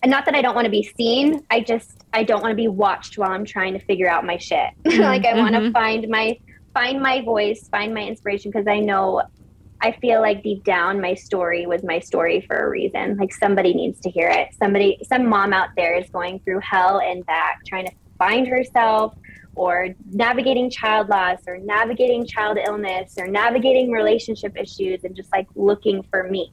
and 0.02 0.10
not 0.10 0.24
that 0.26 0.34
I 0.34 0.42
don't 0.42 0.54
want 0.54 0.66
to 0.66 0.70
be 0.70 0.82
seen. 0.96 1.44
I 1.50 1.60
just 1.60 2.04
I 2.12 2.22
don't 2.22 2.40
want 2.42 2.52
to 2.52 2.56
be 2.56 2.68
watched 2.68 3.18
while 3.18 3.30
I'm 3.30 3.44
trying 3.44 3.72
to 3.74 3.80
figure 3.80 4.08
out 4.08 4.24
my 4.24 4.36
shit. 4.36 4.70
Mm-hmm. 4.84 5.02
like 5.02 5.26
I 5.26 5.34
want 5.34 5.54
to 5.54 5.60
mm-hmm. 5.60 5.72
find 5.72 6.08
my 6.08 6.38
find 6.72 7.00
my 7.00 7.22
voice, 7.22 7.68
find 7.68 7.92
my 7.92 8.02
inspiration 8.02 8.50
because 8.50 8.66
I 8.66 8.80
know 8.80 9.22
I 9.80 9.92
feel 9.92 10.20
like 10.20 10.42
deep 10.42 10.64
down 10.64 11.00
my 11.00 11.14
story 11.14 11.66
was 11.66 11.82
my 11.84 11.98
story 12.00 12.44
for 12.46 12.56
a 12.56 12.68
reason. 12.68 13.16
Like 13.16 13.32
somebody 13.32 13.74
needs 13.74 14.00
to 14.00 14.10
hear 14.10 14.28
it. 14.28 14.48
Somebody 14.58 14.98
some 15.04 15.26
mom 15.26 15.52
out 15.52 15.70
there 15.76 15.96
is 15.96 16.08
going 16.10 16.40
through 16.40 16.60
hell 16.60 17.00
and 17.00 17.24
back 17.26 17.64
trying 17.66 17.86
to 17.86 17.92
find 18.18 18.46
herself 18.46 19.14
or 19.54 19.88
navigating 20.10 20.70
child 20.70 21.08
loss 21.08 21.38
or 21.46 21.58
navigating 21.58 22.26
child 22.26 22.58
illness 22.64 23.14
or 23.18 23.26
navigating 23.26 23.90
relationship 23.90 24.56
issues 24.56 25.04
and 25.04 25.14
just 25.14 25.30
like 25.32 25.46
looking 25.54 26.02
for 26.10 26.24
me 26.24 26.52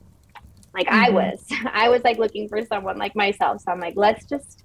Like 0.76 0.88
I 0.90 1.10
was, 1.10 1.44
I 1.74 1.90
was 1.90 2.04
like 2.04 2.18
looking 2.20 2.48
for 2.50 2.64
someone 2.66 2.98
like 2.98 3.16
myself. 3.16 3.62
So 3.62 3.72
I'm 3.72 3.80
like, 3.80 3.96
let's 3.96 4.26
just 4.26 4.64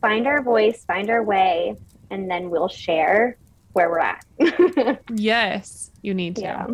find 0.00 0.26
our 0.26 0.42
voice, 0.42 0.84
find 0.84 1.10
our 1.10 1.24
way, 1.24 1.74
and 2.10 2.30
then 2.30 2.50
we'll 2.50 2.68
share 2.68 3.38
where 3.72 3.90
we're 3.90 3.98
at. 3.98 4.24
Yes, 5.14 5.90
you 6.02 6.14
need 6.14 6.36
to. 6.36 6.42
yeah. 6.42 6.66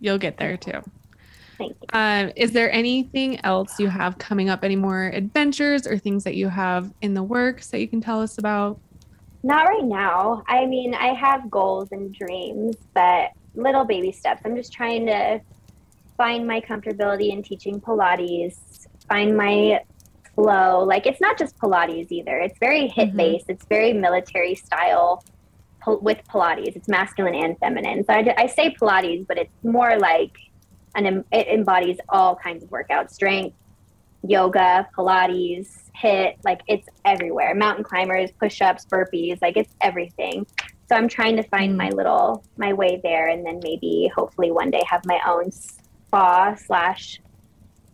You'll 0.00 0.18
get 0.18 0.36
there 0.36 0.56
too. 0.56 0.80
Thank 1.58 1.72
you. 1.72 1.88
Um, 1.92 2.32
is 2.36 2.52
there 2.52 2.70
anything 2.72 3.44
else 3.44 3.80
you 3.80 3.88
have 3.88 4.18
coming 4.18 4.48
up? 4.48 4.62
Any 4.62 4.76
more 4.76 5.06
adventures 5.06 5.86
or 5.86 5.98
things 5.98 6.22
that 6.24 6.36
you 6.36 6.48
have 6.48 6.92
in 7.02 7.14
the 7.14 7.22
works 7.22 7.68
that 7.70 7.80
you 7.80 7.88
can 7.88 8.00
tell 8.00 8.20
us 8.20 8.38
about? 8.38 8.78
Not 9.42 9.66
right 9.66 9.84
now. 9.84 10.44
I 10.46 10.66
mean, 10.66 10.94
I 10.94 11.14
have 11.14 11.50
goals 11.50 11.90
and 11.90 12.14
dreams, 12.14 12.76
but 12.94 13.30
little 13.54 13.84
baby 13.84 14.12
steps. 14.12 14.42
I'm 14.44 14.54
just 14.54 14.72
trying 14.72 15.06
to 15.06 15.40
find 16.18 16.46
my 16.46 16.60
comfortability 16.60 17.30
in 17.30 17.42
teaching 17.42 17.80
Pilates, 17.80 18.86
find 19.08 19.34
my 19.34 19.80
flow. 20.34 20.84
Like, 20.84 21.06
it's 21.06 21.20
not 21.20 21.38
just 21.38 21.56
Pilates 21.58 22.08
either, 22.10 22.36
it's 22.38 22.58
very 22.58 22.88
mm-hmm. 22.88 23.00
HIIT 23.00 23.16
based, 23.16 23.46
it's 23.48 23.64
very 23.64 23.94
military 23.94 24.54
style 24.54 25.24
with 25.86 26.18
Pilates. 26.28 26.76
It's 26.76 26.88
masculine 26.88 27.34
and 27.34 27.58
feminine. 27.58 28.04
So 28.04 28.12
I, 28.12 28.34
I 28.36 28.46
say 28.46 28.74
Pilates, 28.74 29.26
but 29.26 29.38
it's 29.38 29.64
more 29.64 29.98
like 29.98 30.36
an, 30.94 31.06
em- 31.06 31.24
it 31.32 31.46
embodies 31.48 31.96
all 32.10 32.36
kinds 32.36 32.62
of 32.62 32.68
workouts 32.68 33.12
strength, 33.12 33.56
yoga, 34.26 34.86
Pilates, 34.96 35.90
HIIT, 36.02 36.36
like 36.44 36.60
it's 36.66 36.88
everywhere. 37.04 37.54
Mountain 37.54 37.84
climbers, 37.84 38.30
push 38.32 38.60
ups, 38.60 38.84
burpees, 38.86 39.40
like 39.40 39.56
it's 39.56 39.74
everything. 39.80 40.46
So 40.88 40.96
I'm 40.96 41.08
trying 41.08 41.36
to 41.36 41.42
find 41.44 41.74
mm. 41.74 41.76
my 41.76 41.90
little 41.90 42.44
my 42.56 42.72
way 42.72 43.00
there, 43.02 43.28
and 43.28 43.44
then 43.44 43.60
maybe 43.62 44.10
hopefully 44.14 44.50
one 44.50 44.70
day 44.70 44.82
have 44.88 45.02
my 45.04 45.20
own 45.26 45.50
spa 46.08 46.54
slash 46.54 47.20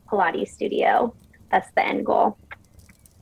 Pilates 0.09 0.49
studio. 0.49 1.15
That's 1.51 1.69
the 1.74 1.85
end 1.85 2.07
goal. 2.07 2.39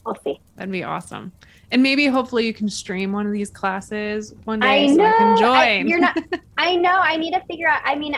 We'll 0.05 0.17
see. 0.25 0.41
That'd 0.57 0.73
be 0.73 0.85
awesome. 0.85 1.33
And 1.71 1.83
maybe 1.83 2.07
hopefully 2.07 2.47
you 2.47 2.53
can 2.53 2.69
stream 2.69 3.13
one 3.13 3.25
of 3.27 3.33
these 3.33 3.51
classes 3.51 4.35
one 4.45 4.61
day 4.61 4.85
I 4.85 4.89
so 4.89 4.95
know. 4.97 5.05
I 5.07 5.13
can 5.19 5.33
I- 5.33 5.41
join. 5.79 5.89
you're 5.89 5.99
not. 6.01 6.19
I 6.59 6.77
know. 6.77 6.91
I 6.93 7.17
need 7.17 7.33
to 7.33 7.41
figure 7.49 7.69
out. 7.69 7.81
I 7.85 7.95
mean, 7.95 8.15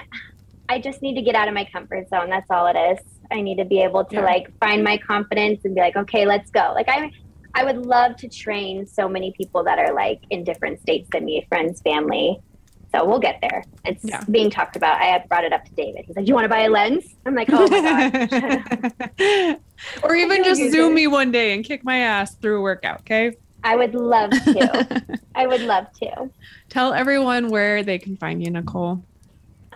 I 0.68 0.80
just 0.80 1.02
need 1.02 1.14
to 1.14 1.22
get 1.22 1.34
out 1.34 1.46
of 1.46 1.55
my 1.55 1.64
comfort 1.66 2.09
zone. 2.09 2.30
That's 2.30 2.51
all 2.51 2.66
it 2.66 2.76
is. 2.76 2.98
I 3.30 3.40
need 3.40 3.56
to 3.59 3.64
be 3.64 3.80
able 3.80 4.05
to 4.06 4.16
Yeah. 4.16 4.24
like 4.24 4.51
find 4.59 4.82
my 4.82 4.98
confidence 4.98 5.64
and 5.64 5.74
be 5.74 5.80
like, 5.80 5.96
okay, 5.96 6.26
let's 6.26 6.51
go. 6.51 6.72
Like 6.74 6.88
I, 6.88 7.10
I 7.55 7.64
would 7.64 7.86
love 7.86 8.16
to 8.16 8.28
train 8.28 8.86
so 8.86 9.09
many 9.09 9.32
people 9.32 9.62
that 9.64 9.78
are 9.78 9.92
like 9.94 10.20
in 10.30 10.42
different 10.42 10.80
states 10.80 11.09
than 11.12 11.24
me, 11.26 11.46
friends, 11.48 11.80
family. 11.82 12.40
So 12.94 13.04
we'll 13.04 13.18
get 13.18 13.40
there. 13.40 13.64
It's 13.84 14.04
Yeah. 14.04 14.22
being 14.30 14.50
talked 14.50 14.76
about. 14.76 15.00
I 15.00 15.06
had 15.06 15.28
brought 15.28 15.42
it 15.44 15.52
up 15.52 15.64
to 15.64 15.72
David. 15.72 16.04
He's 16.06 16.14
like, 16.14 16.26
"Do 16.26 16.28
you 16.28 16.34
want 16.34 16.44
to 16.44 16.48
buy 16.48 16.60
a 16.62 16.68
lens?" 16.70 17.14
I'm 17.26 17.34
like, 17.34 17.48
"Oh 17.50 17.66
my 17.66 18.10
god." 18.10 19.58
or 20.04 20.14
even 20.14 20.44
just 20.44 20.60
zoom 20.60 20.70
there. 20.70 20.94
me 20.94 21.06
one 21.08 21.32
day 21.32 21.54
and 21.54 21.64
kick 21.64 21.82
my 21.84 21.98
ass 21.98 22.36
through 22.36 22.58
a 22.58 22.62
workout, 22.62 23.00
okay? 23.00 23.36
I 23.64 23.74
would 23.76 23.94
love 23.94 24.30
to. 24.30 25.18
I 25.34 25.46
would 25.46 25.62
love 25.62 25.86
to. 26.02 26.30
Tell 26.68 26.92
everyone 26.92 27.48
where 27.48 27.82
they 27.82 27.98
can 27.98 28.16
find 28.16 28.42
you, 28.44 28.50
Nicole. 28.50 29.02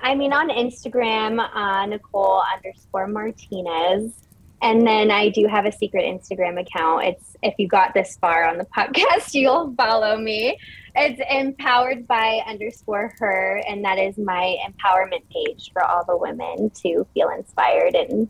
I 0.00 0.14
mean, 0.14 0.32
on 0.32 0.48
Instagram, 0.50 1.40
uh, 1.54 1.86
Nicole 1.86 2.42
underscore 2.54 3.08
Martinez. 3.08 4.12
And 4.60 4.86
then 4.86 5.10
I 5.10 5.28
do 5.28 5.46
have 5.46 5.66
a 5.66 5.72
secret 5.72 6.04
Instagram 6.04 6.60
account. 6.60 7.04
It's 7.04 7.36
if 7.42 7.54
you 7.58 7.66
got 7.68 7.94
this 7.94 8.16
far 8.20 8.44
on 8.44 8.58
the 8.58 8.64
podcast, 8.76 9.34
you'll 9.34 9.74
follow 9.74 10.16
me. 10.18 10.58
It's 11.00 11.20
empowered 11.30 12.06
by 12.08 12.40
underscore 12.46 13.14
her, 13.18 13.62
and 13.68 13.84
that 13.84 13.98
is 13.98 14.18
my 14.18 14.56
empowerment 14.66 15.22
page 15.32 15.70
for 15.72 15.84
all 15.84 16.04
the 16.04 16.16
women 16.16 16.70
to 16.82 17.06
feel 17.14 17.28
inspired 17.30 17.94
and 17.94 18.28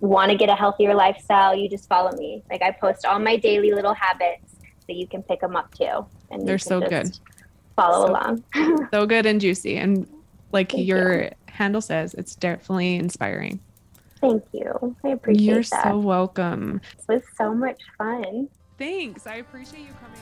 want 0.00 0.30
to 0.30 0.36
get 0.36 0.48
a 0.48 0.54
healthier 0.54 0.94
lifestyle. 0.94 1.54
You 1.54 1.68
just 1.68 1.88
follow 1.88 2.12
me. 2.16 2.42
Like 2.50 2.62
I 2.62 2.72
post 2.72 3.04
all 3.06 3.18
my 3.18 3.36
daily 3.36 3.72
little 3.72 3.94
habits, 3.94 4.56
so 4.86 4.92
you 4.92 5.06
can 5.06 5.22
pick 5.22 5.40
them 5.40 5.56
up 5.56 5.74
too. 5.74 6.06
And 6.30 6.46
They're 6.46 6.58
so 6.58 6.80
good. 6.80 7.18
Follow 7.76 8.06
So- 8.06 8.12
along. 8.12 8.44
So 8.92 9.06
good 9.06 9.24
and 9.26 9.40
juicy. 9.40 9.76
And 9.76 10.06
like 10.52 10.72
Thank 10.72 10.86
your 10.86 11.30
handle 11.46 11.80
says, 11.80 12.14
it's 12.14 12.34
definitely 12.34 12.96
inspiring. 12.96 13.60
Thank 14.20 14.44
you. 14.52 14.96
I 15.04 15.08
appreciate 15.10 15.46
that. 15.46 15.52
You're 15.54 15.62
that. 15.62 15.84
so 15.84 15.98
welcome. 15.98 16.80
This 16.96 17.06
was 17.08 17.22
so 17.38 17.54
much 17.54 17.80
fun. 17.96 18.48
Thanks. 18.78 19.26
I 19.26 19.36
appreciate 19.36 19.80
you 19.80 19.94
coming. 20.00 20.20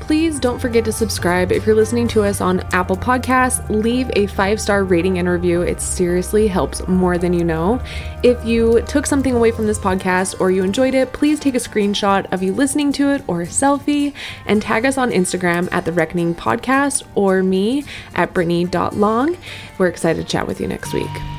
Please 0.00 0.38
don't 0.38 0.58
forget 0.58 0.84
to 0.84 0.92
subscribe. 0.92 1.50
If 1.50 1.66
you're 1.66 1.74
listening 1.74 2.08
to 2.08 2.22
us 2.22 2.40
on 2.40 2.60
Apple 2.72 2.96
Podcasts, 2.96 3.66
leave 3.70 4.10
a 4.14 4.26
five 4.26 4.60
star 4.60 4.84
rating 4.84 5.18
and 5.18 5.28
review. 5.28 5.62
It 5.62 5.80
seriously 5.80 6.46
helps 6.46 6.86
more 6.86 7.16
than 7.16 7.32
you 7.32 7.42
know. 7.42 7.80
If 8.22 8.44
you 8.44 8.82
took 8.82 9.06
something 9.06 9.34
away 9.34 9.50
from 9.50 9.66
this 9.66 9.78
podcast 9.78 10.40
or 10.40 10.50
you 10.50 10.62
enjoyed 10.62 10.94
it, 10.94 11.12
please 11.12 11.40
take 11.40 11.54
a 11.54 11.58
screenshot 11.58 12.30
of 12.32 12.42
you 12.42 12.52
listening 12.52 12.92
to 12.92 13.10
it 13.12 13.24
or 13.26 13.42
a 13.42 13.46
selfie 13.46 14.12
and 14.46 14.60
tag 14.60 14.84
us 14.84 14.98
on 14.98 15.10
Instagram 15.10 15.68
at 15.72 15.84
The 15.84 15.92
Reckoning 15.92 16.34
Podcast 16.34 17.06
or 17.14 17.42
me 17.42 17.84
at 18.14 18.34
Brittany.long. 18.34 19.36
We're 19.78 19.88
excited 19.88 20.20
to 20.20 20.28
chat 20.30 20.46
with 20.46 20.60
you 20.60 20.68
next 20.68 20.92
week. 20.92 21.33